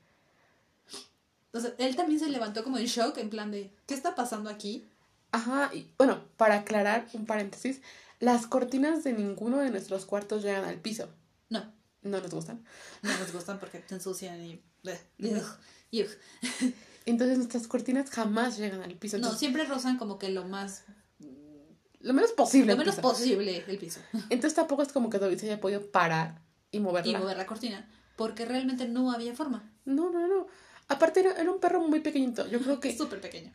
O 1.52 1.60
sea, 1.60 1.74
él 1.78 1.96
también 1.96 2.20
se 2.20 2.30
levantó 2.30 2.64
como 2.64 2.78
en 2.78 2.86
shock, 2.86 3.18
en 3.18 3.30
plan 3.30 3.52
de, 3.52 3.72
¿qué 3.86 3.94
está 3.94 4.16
pasando 4.16 4.50
aquí? 4.50 4.88
Ajá, 5.32 5.70
y 5.74 5.92
bueno, 5.98 6.24
para 6.38 6.56
aclarar 6.56 7.08
un 7.14 7.26
paréntesis, 7.26 7.82
las 8.20 8.48
cortinas 8.48 9.04
de 9.04 9.14
ninguno 9.14 9.60
de 9.60 9.70
nuestros 9.70 10.06
cuartos 10.06 10.44
llegan 10.44 10.66
al 10.66 10.78
piso. 10.80 11.10
No, 11.50 11.72
No 12.02 12.22
nos 12.22 12.32
gustan. 12.32 12.64
no 13.02 13.18
nos 13.18 13.32
gustan 13.32 13.60
porque 13.60 13.80
te 13.80 13.96
ensucian 13.96 14.44
y... 14.44 14.62
Entonces 17.06 17.38
nuestras 17.38 17.68
cortinas 17.68 18.10
jamás 18.10 18.58
llegan 18.58 18.82
al 18.82 18.96
piso. 18.96 19.18
No, 19.18 19.34
siempre 19.34 19.66
rozan 19.66 19.98
como 19.98 20.18
que 20.18 20.30
lo 20.30 20.46
más... 20.46 20.84
lo 22.00 22.14
menos 22.14 22.32
posible. 22.32 22.74
Lo 22.74 22.78
menos 22.78 22.96
piso. 22.96 23.08
posible 23.08 23.64
el 23.68 23.78
piso. 23.78 24.00
Entonces 24.30 24.56
tampoco 24.56 24.82
es 24.82 24.92
como 24.92 25.10
que 25.10 25.20
Dobby 25.20 25.38
se 25.38 25.46
haya 25.48 25.62
podido 25.62 25.86
parar 25.92 26.42
y 26.72 26.80
moverla. 26.80 27.12
Y 27.12 27.16
mover 27.16 27.38
la 27.38 27.46
cortina. 27.46 27.88
Porque 28.16 28.46
realmente 28.46 28.88
no 28.88 29.12
había 29.12 29.36
forma. 29.36 29.72
No, 29.86 30.10
no, 30.12 30.28
no. 30.28 30.48
Aparte 30.88 31.22
era, 31.22 31.32
era 31.34 31.52
un 31.52 31.60
perro 31.60 31.82
muy 31.82 32.00
pequeñito. 32.02 32.48
Yo 32.48 32.60
creo 32.60 32.80
que 32.80 32.96
Súper 32.98 33.20
pequeño. 33.22 33.52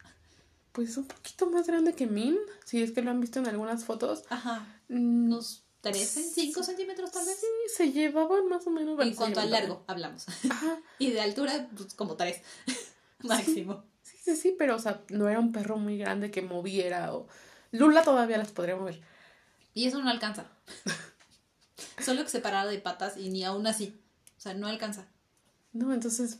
pues 0.72 0.96
un 0.96 1.06
poquito 1.06 1.48
más 1.50 1.66
grande 1.66 1.94
que 1.94 2.06
Min. 2.06 2.36
Si 2.64 2.82
es 2.82 2.92
que 2.92 3.02
lo 3.02 3.10
han 3.10 3.20
visto 3.20 3.38
en 3.38 3.46
algunas 3.46 3.84
fotos. 3.84 4.24
Ajá. 4.30 4.66
Mm, 4.88 5.26
Unos 5.26 5.64
13, 5.80 6.22
5 6.22 6.62
centímetros 6.64 7.12
tal 7.12 7.24
vez. 7.24 7.38
Sí, 7.38 7.46
se 7.76 7.92
llevaban 7.92 8.48
más 8.48 8.66
o 8.66 8.70
menos. 8.70 8.96
bueno, 8.96 9.10
En 9.10 9.16
cuanto 9.16 9.40
al 9.40 9.50
largo, 9.50 9.84
hablamos. 9.86 10.26
Ajá. 10.50 10.78
Y 10.98 11.10
de 11.12 11.20
altura, 11.20 11.68
pues 11.76 11.94
como 11.94 12.16
3. 12.16 12.40
Máximo. 13.20 13.84
Sí, 14.02 14.16
sí, 14.22 14.36
sí, 14.36 14.54
pero 14.58 14.74
o 14.76 14.78
sea, 14.78 15.02
no 15.10 15.28
era 15.28 15.38
un 15.38 15.52
perro 15.52 15.76
muy 15.76 15.98
grande 15.98 16.30
que 16.30 16.42
moviera 16.42 17.14
o... 17.14 17.28
Lula 17.70 18.02
todavía 18.02 18.38
las 18.38 18.50
podría 18.52 18.76
mover. 18.76 19.00
Y 19.74 19.86
eso 19.86 20.00
no 20.00 20.08
alcanza. 20.10 20.46
Solo 22.02 22.22
que 22.24 22.30
se 22.30 22.40
parara 22.40 22.68
de 22.68 22.78
patas 22.78 23.16
y 23.18 23.28
ni 23.28 23.44
aún 23.44 23.66
así. 23.66 24.00
O 24.38 24.40
sea, 24.40 24.54
no 24.54 24.68
alcanza. 24.68 25.06
No, 25.72 25.92
entonces... 25.92 26.38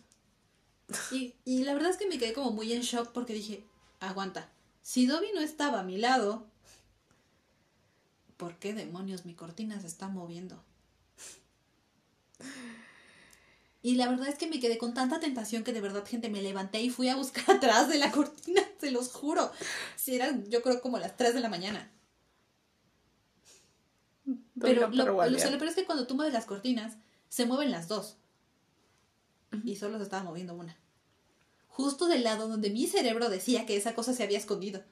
Y, 1.13 1.35
y 1.45 1.65
la 1.65 1.75
verdad 1.75 1.91
es 1.91 1.99
que 1.99 2.09
me 2.09 2.17
quedé 2.17 2.33
como 2.33 2.51
muy 2.51 2.73
en 2.73 2.81
shock 2.81 3.13
porque 3.13 3.35
dije, 3.35 3.67
aguanta, 4.01 4.49
si 4.81 5.07
Dobby 5.07 5.29
no 5.35 5.41
estaba 5.41 5.81
a 5.81 5.85
mi 5.85 5.99
lado, 5.99 6.47
¿por 8.39 8.59
qué 8.59 8.73
demonios 8.73 9.27
mi 9.27 9.35
cortina 9.35 9.79
se 9.81 9.87
está 9.87 10.09
moviendo? 10.09 10.65
Y 13.83 13.95
la 13.95 14.09
verdad 14.09 14.29
es 14.29 14.37
que 14.37 14.49
me 14.49 14.61
quedé 14.61 14.79
con 14.79 14.95
tanta 14.95 15.21
tentación 15.21 15.63
que 15.63 15.73
de 15.73 15.81
verdad, 15.81 16.05
gente, 16.07 16.29
me 16.29 16.43
levanté 16.43 16.81
y 16.81 16.91
fui 16.91 17.09
a 17.09 17.17
buscar 17.17 17.45
atrás 17.57 17.89
de 17.89 17.99
la 17.99 18.11
cortina, 18.11 18.63
se 18.81 18.91
los 18.91 19.13
juro. 19.13 19.53
Si 19.97 20.15
eran, 20.15 20.47
yo 20.47 20.63
creo, 20.63 20.81
como 20.81 20.99
las 20.99 21.17
3 21.17 21.35
de 21.35 21.41
la 21.41 21.49
mañana. 21.49 21.91
Pero 24.61 24.89
lo, 24.89 25.05
lo, 25.05 25.17
o 25.17 25.39
sea, 25.39 25.51
lo 25.51 25.59
peor 25.59 25.71
es 25.71 25.77
que 25.77 25.85
cuando 25.85 26.07
tú 26.07 26.15
mueves 26.15 26.35
las 26.35 26.45
cortinas, 26.45 26.97
se 27.29 27.47
mueven 27.47 27.71
las 27.71 27.89
dos. 27.89 28.17
Y 29.65 29.77
solo 29.77 29.99
se 29.99 30.05
estaba 30.05 30.25
moviendo 30.25 30.55
una. 30.55 30.77
Justo 31.69 32.07
del 32.07 32.25
lado 32.25 32.49
donde 32.49 32.71
mi 32.71 32.87
cerebro 32.87 33.29
decía 33.29 33.67
que 33.67 33.77
esa 33.77 33.95
cosa 33.95 34.13
se 34.13 34.23
había 34.23 34.39
escondido. 34.39 34.83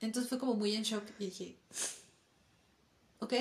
Entonces 0.00 0.28
fue 0.28 0.38
como 0.38 0.54
muy 0.54 0.74
en 0.74 0.82
shock 0.82 1.04
y 1.18 1.26
dije, 1.26 1.56
ok, 3.20 3.34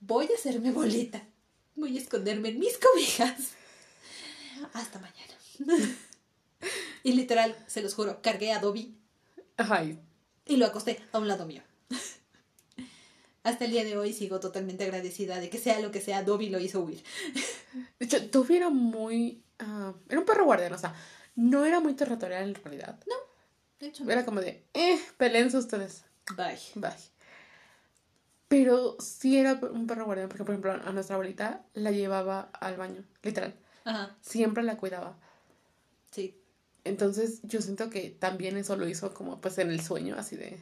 voy 0.00 0.28
a 0.30 0.34
hacerme 0.34 0.70
bolita. 0.72 1.26
Voy 1.74 1.96
a 1.96 2.00
esconderme 2.00 2.50
en 2.50 2.58
mis 2.58 2.78
cobijas. 2.78 3.52
Hasta 4.72 4.98
mañana. 4.98 5.96
y 7.02 7.12
literal, 7.12 7.56
se 7.66 7.82
los 7.82 7.94
juro, 7.94 8.20
cargué 8.22 8.52
a 8.52 8.60
Dobby 8.60 8.96
Ay, 9.56 9.98
y 10.46 10.56
lo 10.56 10.66
acosté 10.66 11.02
a 11.12 11.18
un 11.18 11.28
lado 11.28 11.46
mío. 11.46 11.62
Hasta 13.44 13.64
el 13.64 13.72
día 13.72 13.84
de 13.84 13.96
hoy 13.96 14.12
sigo 14.12 14.38
totalmente 14.38 14.84
agradecida 14.84 15.40
de 15.40 15.50
que 15.50 15.58
sea 15.58 15.80
lo 15.80 15.90
que 15.90 16.00
sea, 16.00 16.22
Dobby 16.22 16.48
lo 16.48 16.60
hizo 16.60 16.80
huir. 16.80 17.02
de 17.98 18.06
hecho, 18.06 18.20
Dobby 18.20 18.56
era 18.56 18.70
muy... 18.70 19.42
ah, 19.58 19.92
era 20.08 20.20
un 20.20 20.26
perro 20.26 20.44
guardián, 20.44 20.72
o 20.72 20.78
sea, 20.78 20.94
no 21.34 21.64
era 21.64 21.80
muy 21.80 21.94
territorial 21.94 22.44
en 22.44 22.54
realidad. 22.54 22.98
De 23.80 23.88
hecho, 23.88 24.04
no. 24.04 24.12
Era 24.12 24.24
como 24.24 24.40
de, 24.40 24.64
eh, 24.74 25.00
peleense 25.16 25.58
ustedes. 25.58 26.04
Bye. 26.36 26.58
Bye. 26.76 26.92
Pero 28.46 28.96
sí 29.00 29.38
era 29.38 29.54
un 29.54 29.86
perro 29.86 30.04
guardián, 30.04 30.28
porque 30.28 30.44
por 30.44 30.52
ejemplo 30.52 30.72
a 30.72 30.92
nuestra 30.92 31.14
abuelita 31.14 31.64
la 31.72 31.90
llevaba 31.90 32.50
al 32.52 32.76
baño, 32.76 33.02
literal. 33.22 33.54
Ajá, 33.84 34.16
Siempre 34.20 34.62
la 34.62 34.76
cuidaba. 34.76 35.18
sí. 36.10 36.38
Entonces 36.84 37.40
yo 37.44 37.62
siento 37.62 37.90
que 37.90 38.10
también 38.10 38.56
eso 38.56 38.76
lo 38.76 38.88
hizo 38.88 39.14
como 39.14 39.40
pues 39.40 39.56
en 39.58 39.70
el 39.70 39.80
sueño, 39.80 40.16
así 40.18 40.34
de... 40.36 40.58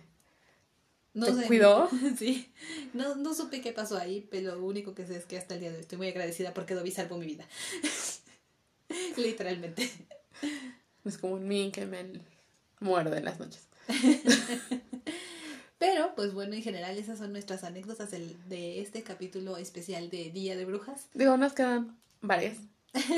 No 1.15 1.27
¿Te 1.27 1.35
sé. 1.43 1.47
cuidó? 1.47 1.89
Sí. 2.19 2.51
No, 2.93 3.15
no 3.17 3.35
supe 3.35 3.61
qué 3.61 3.73
pasó 3.73 3.99
ahí, 3.99 4.27
pero 4.31 4.55
lo 4.57 4.65
único 4.65 4.95
que 4.95 5.07
sé 5.07 5.17
es 5.17 5.25
que 5.27 5.39
hasta 5.39 5.55
el 5.55 5.61
día 5.61 5.71
de 5.71 5.77
hoy 5.77 5.83
estoy 5.83 5.99
muy 5.99 6.09
agradecida 6.09 6.55
porque 6.55 6.75
Dobby 6.75 6.91
salvó 6.91 7.19
mi 7.19 7.27
vida. 7.27 7.47
Literalmente. 9.17 9.91
Es 11.05 11.19
como 11.19 11.35
un 11.35 11.47
mí 11.49 11.71
que 11.73 11.87
me 11.87 12.05
muerde 12.81 13.19
en 13.19 13.25
las 13.25 13.39
noches. 13.41 13.67
Pero, 15.79 16.15
pues 16.15 16.35
bueno, 16.35 16.55
en 16.55 16.63
general 16.63 16.99
esas 16.99 17.19
son 17.19 17.33
nuestras 17.33 17.65
anécdotas 17.65 18.11
del- 18.11 18.37
de 18.49 18.81
este 18.81 19.03
capítulo 19.03 19.57
especial 19.57 20.11
de 20.11 20.31
Día 20.31 20.57
de 20.57 20.67
Brujas. 20.67 21.07
Digo, 21.15 21.37
nos 21.39 21.55
quedan 21.55 21.99
varias. 22.21 22.57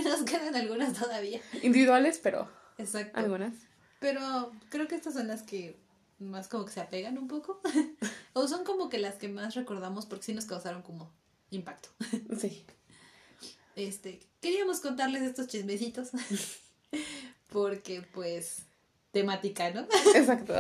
Nos 0.05 0.23
quedan 0.23 0.55
algunas 0.55 0.93
todavía. 0.99 1.41
Individuales, 1.63 2.21
pero 2.23 2.49
Exacto. 2.79 3.19
algunas. 3.19 3.53
Pero 3.99 4.53
creo 4.69 4.87
que 4.87 4.95
estas 4.95 5.15
son 5.15 5.27
las 5.29 5.43
que 5.43 5.77
más 6.23 6.49
como 6.49 6.65
que 6.65 6.73
se 6.73 6.81
apegan 6.81 7.19
un 7.19 7.29
poco. 7.29 7.61
o 8.33 8.49
son 8.49 8.65
como 8.65 8.89
que 8.89 8.99
las 8.99 9.17
que 9.17 9.29
más 9.29 9.55
recordamos 9.55 10.07
porque 10.07 10.25
sí 10.25 10.35
nos 10.35 10.47
causaron 10.47 10.83
como 10.83 11.11
impacto. 11.51 11.89
Sí. 12.39 12.65
Este, 13.75 14.21
queríamos 14.41 14.81
contarles 14.81 15.23
estos 15.23 15.49
chismecitos. 15.49 16.11
porque 17.53 18.03
pues 18.13 18.65
temática, 19.13 19.71
¿no? 19.71 19.87
Exacto. 20.15 20.55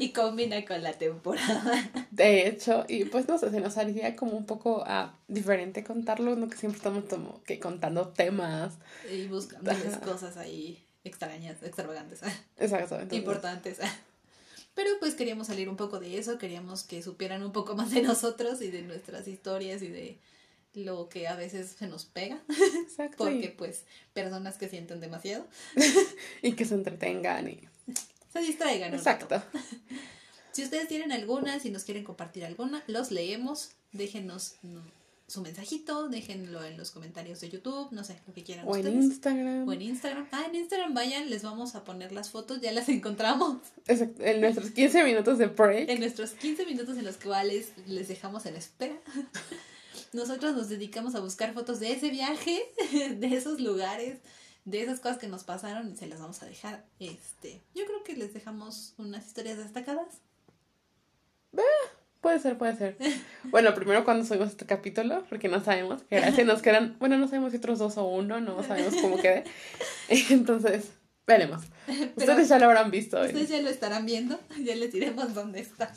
y 0.00 0.12
combina 0.12 0.64
con 0.64 0.82
la 0.82 0.92
temporada. 0.94 1.90
De 2.10 2.48
hecho, 2.48 2.84
y 2.88 3.04
pues 3.04 3.28
no 3.28 3.38
sé, 3.38 3.50
se 3.50 3.60
nos 3.60 3.76
haría 3.78 4.16
como 4.16 4.32
un 4.32 4.46
poco 4.46 4.82
ah, 4.86 5.16
diferente 5.28 5.84
contarlo, 5.84 6.36
no 6.36 6.48
que 6.48 6.56
siempre 6.56 6.78
estamos 6.78 7.04
como 7.04 7.42
que 7.44 7.60
contando 7.60 8.08
temas. 8.08 8.74
Y 9.10 9.26
buscándoles 9.26 9.94
Ajá. 9.94 10.00
cosas 10.00 10.36
ahí 10.36 10.84
extrañas, 11.04 11.62
extravagantes, 11.62 12.20
Exacto. 12.56 12.94
entonces- 12.96 13.18
importantes. 13.18 13.78
Pero 14.74 14.90
pues 15.00 15.14
queríamos 15.14 15.48
salir 15.48 15.68
un 15.68 15.76
poco 15.76 16.00
de 16.00 16.18
eso, 16.18 16.38
queríamos 16.38 16.84
que 16.84 17.02
supieran 17.02 17.42
un 17.42 17.52
poco 17.52 17.74
más 17.76 17.90
de 17.90 18.02
nosotros 18.02 18.62
y 18.62 18.70
de 18.70 18.82
nuestras 18.82 19.28
historias 19.28 19.82
y 19.82 19.88
de 19.88 20.18
lo 20.74 21.08
que 21.08 21.28
a 21.28 21.36
veces 21.36 21.70
se 21.78 21.86
nos 21.86 22.06
pega. 22.06 22.42
Exacto. 22.82 23.18
Porque 23.18 23.54
pues 23.56 23.84
personas 24.14 24.56
que 24.56 24.68
sienten 24.68 25.00
demasiado 25.00 25.46
Y, 26.42 26.52
que 26.52 26.64
se 26.64 26.74
entretengan 26.74 27.48
y... 27.48 27.60
se 28.32 28.40
distraigan. 28.40 28.94
Exacto. 28.94 29.42
Si 30.52 30.62
ustedes 30.62 30.86
tienen 30.86 31.12
alguna, 31.12 31.58
si 31.60 31.70
nos 31.70 31.84
quieren 31.84 32.04
compartir 32.04 32.44
alguna, 32.44 32.84
los 32.86 33.10
leemos. 33.10 33.70
Déjenos 33.92 34.56
no, 34.60 34.82
su 35.32 35.40
mensajito, 35.40 36.08
déjenlo 36.10 36.62
en 36.62 36.76
los 36.76 36.90
comentarios 36.90 37.40
de 37.40 37.48
YouTube, 37.48 37.88
no 37.90 38.04
sé, 38.04 38.20
lo 38.26 38.34
que 38.34 38.44
quieran 38.44 38.66
O 38.68 38.76
en. 38.76 38.86
Instagram. 38.86 39.66
O 39.66 39.72
en 39.72 39.80
Instagram. 39.80 40.28
Ah, 40.30 40.44
en 40.46 40.56
Instagram 40.56 40.92
vayan, 40.92 41.30
les 41.30 41.42
vamos 41.42 41.74
a 41.74 41.84
poner 41.84 42.12
las 42.12 42.28
fotos, 42.30 42.60
ya 42.60 42.70
las 42.70 42.88
encontramos. 42.90 43.58
Exacto, 43.86 44.22
En 44.22 44.42
nuestros 44.42 44.70
15 44.72 45.04
minutos 45.04 45.38
de 45.38 45.46
break. 45.46 45.88
En 45.88 46.00
nuestros 46.00 46.32
15 46.32 46.66
minutos 46.66 46.98
en 46.98 47.04
los 47.04 47.16
cuales 47.16 47.72
les 47.86 48.08
dejamos 48.08 48.44
en 48.44 48.56
espera. 48.56 48.96
Nosotros 50.12 50.54
nos 50.54 50.68
dedicamos 50.68 51.14
a 51.14 51.20
buscar 51.20 51.54
fotos 51.54 51.80
de 51.80 51.92
ese 51.92 52.10
viaje, 52.10 52.62
de 53.16 53.34
esos 53.34 53.58
lugares, 53.58 54.18
de 54.66 54.82
esas 54.82 55.00
cosas 55.00 55.16
que 55.16 55.28
nos 55.28 55.44
pasaron 55.44 55.90
y 55.90 55.96
se 55.96 56.06
las 56.06 56.20
vamos 56.20 56.42
a 56.42 56.46
dejar. 56.46 56.84
Este, 57.00 57.62
yo 57.74 57.86
creo 57.86 58.04
que 58.04 58.16
les 58.16 58.34
dejamos 58.34 58.92
unas 58.98 59.26
historias 59.26 59.56
destacadas. 59.56 60.20
Puede 62.22 62.38
ser, 62.38 62.56
puede 62.56 62.76
ser. 62.76 62.96
Bueno, 63.50 63.74
primero 63.74 64.04
cuando 64.04 64.24
subimos 64.24 64.48
este 64.48 64.64
capítulo, 64.64 65.24
porque 65.28 65.48
no 65.48 65.62
sabemos. 65.62 66.02
Gracias 66.08 66.46
nos 66.46 66.62
quedan, 66.62 66.96
bueno, 67.00 67.18
no 67.18 67.26
sabemos 67.26 67.50
si 67.50 67.58
otros 67.58 67.80
dos 67.80 67.98
o 67.98 68.04
uno, 68.04 68.40
no 68.40 68.62
sabemos 68.62 68.94
cómo 69.02 69.18
quede. 69.18 69.44
Entonces, 70.30 70.92
veremos. 71.26 71.64
Ustedes 72.16 72.48
ya 72.48 72.58
lo 72.60 72.66
habrán 72.66 72.92
visto. 72.92 73.20
Ustedes 73.20 73.48
ya 73.48 73.60
lo 73.60 73.68
estarán 73.68 74.06
viendo, 74.06 74.40
ya 74.64 74.76
les 74.76 74.92
diremos 74.92 75.34
dónde 75.34 75.60
están. 75.60 75.90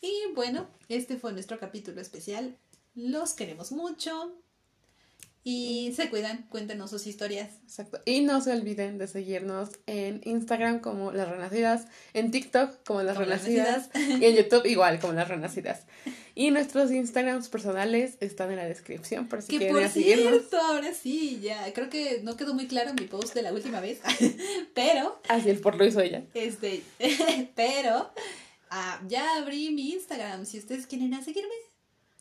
Y 0.00 0.12
bueno, 0.34 0.68
este 0.88 1.16
fue 1.16 1.32
nuestro 1.32 1.60
capítulo 1.60 2.00
especial. 2.00 2.58
Los 2.94 3.34
queremos 3.34 3.70
mucho. 3.70 4.36
Y 5.44 5.92
se 5.96 6.08
cuidan, 6.08 6.46
cuéntenos 6.50 6.90
sus 6.90 7.06
historias. 7.08 7.50
Exacto. 7.64 8.00
Y 8.04 8.20
no 8.20 8.40
se 8.40 8.52
olviden 8.52 8.98
de 8.98 9.08
seguirnos 9.08 9.70
en 9.86 10.20
Instagram 10.24 10.78
como 10.78 11.10
Las 11.10 11.28
Renacidas, 11.28 11.86
en 12.14 12.30
TikTok 12.30 12.84
como 12.86 13.02
Las 13.02 13.16
Como 13.16 13.26
Las 13.26 13.44
Renacidas 13.44 13.90
y 14.20 14.24
en 14.24 14.36
YouTube 14.36 14.66
igual 14.66 15.00
como 15.00 15.14
Las 15.14 15.26
Renacidas. 15.26 15.80
Y 16.36 16.52
nuestros 16.52 16.92
Instagrams 16.92 17.48
personales 17.48 18.16
están 18.20 18.50
en 18.52 18.56
la 18.56 18.66
descripción 18.66 19.26
por 19.28 19.42
si 19.42 19.48
Que 19.48 19.58
quieren 19.58 19.76
por 19.76 19.88
seguirnos. 19.90 20.30
cierto, 20.30 20.58
ahora 20.60 20.94
sí, 20.94 21.40
ya, 21.42 21.72
creo 21.72 21.90
que 21.90 22.20
no 22.22 22.36
quedó 22.36 22.54
muy 22.54 22.68
claro 22.68 22.94
mi 22.94 23.06
post 23.06 23.34
de 23.34 23.42
la 23.42 23.52
última 23.52 23.80
vez, 23.80 24.00
pero, 24.74 25.20
Así 25.28 25.50
el 25.50 25.58
por 25.60 25.74
lo 25.76 25.84
hizo 25.84 26.00
ella. 26.00 26.22
este, 26.34 26.84
pero, 27.56 28.12
ah, 28.70 29.02
ya 29.08 29.38
abrí 29.38 29.70
mi 29.72 29.92
Instagram, 29.92 30.46
si 30.46 30.58
ustedes 30.58 30.86
quieren 30.86 31.12
a 31.14 31.22
seguirme, 31.24 31.50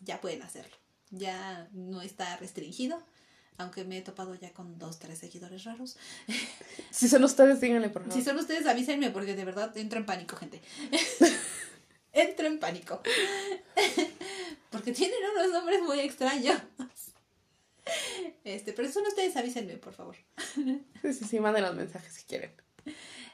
ya 0.04 0.20
pueden 0.20 0.42
hacerlo, 0.42 0.76
ya 1.12 1.70
no 1.72 2.02
está 2.02 2.36
restringido, 2.38 3.02
aunque 3.62 3.84
me 3.84 3.98
he 3.98 4.02
topado 4.02 4.36
ya 4.36 4.52
con 4.52 4.78
dos, 4.78 5.00
tres 5.00 5.20
seguidores 5.20 5.64
raros. 5.64 5.98
Si 6.92 7.08
son 7.08 7.24
ustedes, 7.24 7.62
díganle 7.62 7.90
por 7.90 8.04
favor. 8.04 8.18
Si 8.18 8.24
son 8.24 8.38
ustedes, 8.38 8.66
avísenme, 8.68 9.12
porque 9.12 9.36
de 9.36 9.46
verdad 9.46 9.76
entro 9.78 9.98
en 9.98 10.06
pánico, 10.06 10.36
gente. 10.36 10.62
entro 12.14 12.48
en 12.48 12.60
pánico. 12.60 13.02
porque 14.70 14.92
tienen 14.92 15.18
unos 15.34 15.52
nombres 15.52 15.82
muy 15.82 16.00
extraños. 16.02 16.60
Este, 18.44 18.74
pero 18.74 18.88
si 18.88 18.94
son 18.94 19.08
ustedes, 19.08 19.36
avísenme, 19.38 19.78
por 19.78 19.94
favor. 19.94 20.16
Sí, 20.54 20.84
sí, 21.02 21.26
sí, 21.30 21.40
manden 21.40 21.64
los 21.64 21.76
mensajes 21.76 22.14
si 22.14 22.24
quieren. 22.24 22.52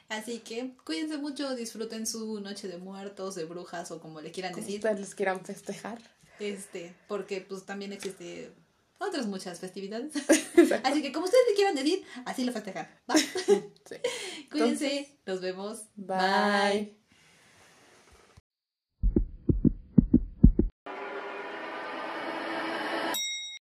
Así 0.08 0.38
que 0.38 0.74
cuídense 0.84 1.18
mucho, 1.18 1.54
disfruten 1.54 2.06
su 2.06 2.40
noche 2.40 2.68
de 2.68 2.78
muertos, 2.78 3.34
de 3.34 3.44
brujas 3.44 3.90
o 3.90 4.00
como 4.00 4.20
le 4.20 4.30
quieran 4.30 4.52
Como 4.52 4.64
decir. 4.64 4.78
ustedes 4.80 5.00
les 5.00 5.14
quieran 5.14 5.44
festejar. 5.44 5.98
Este, 6.38 6.94
porque 7.08 7.40
pues 7.40 7.64
también 7.64 7.92
existe 7.92 8.52
otras 8.98 9.26
muchas 9.26 9.60
festividades. 9.60 10.14
Exacto. 10.56 10.88
Así 10.88 11.02
que 11.02 11.12
como 11.12 11.26
ustedes 11.26 11.44
le 11.48 11.54
quieran 11.54 11.74
decir, 11.74 12.04
así 12.24 12.44
lo 12.44 12.52
festejan. 12.52 12.88
¿va? 13.10 13.14
Sí. 13.88 13.96
Cuídense, 14.50 15.18
nos 15.24 15.40
vemos. 15.40 15.84
Bye. 15.96 16.97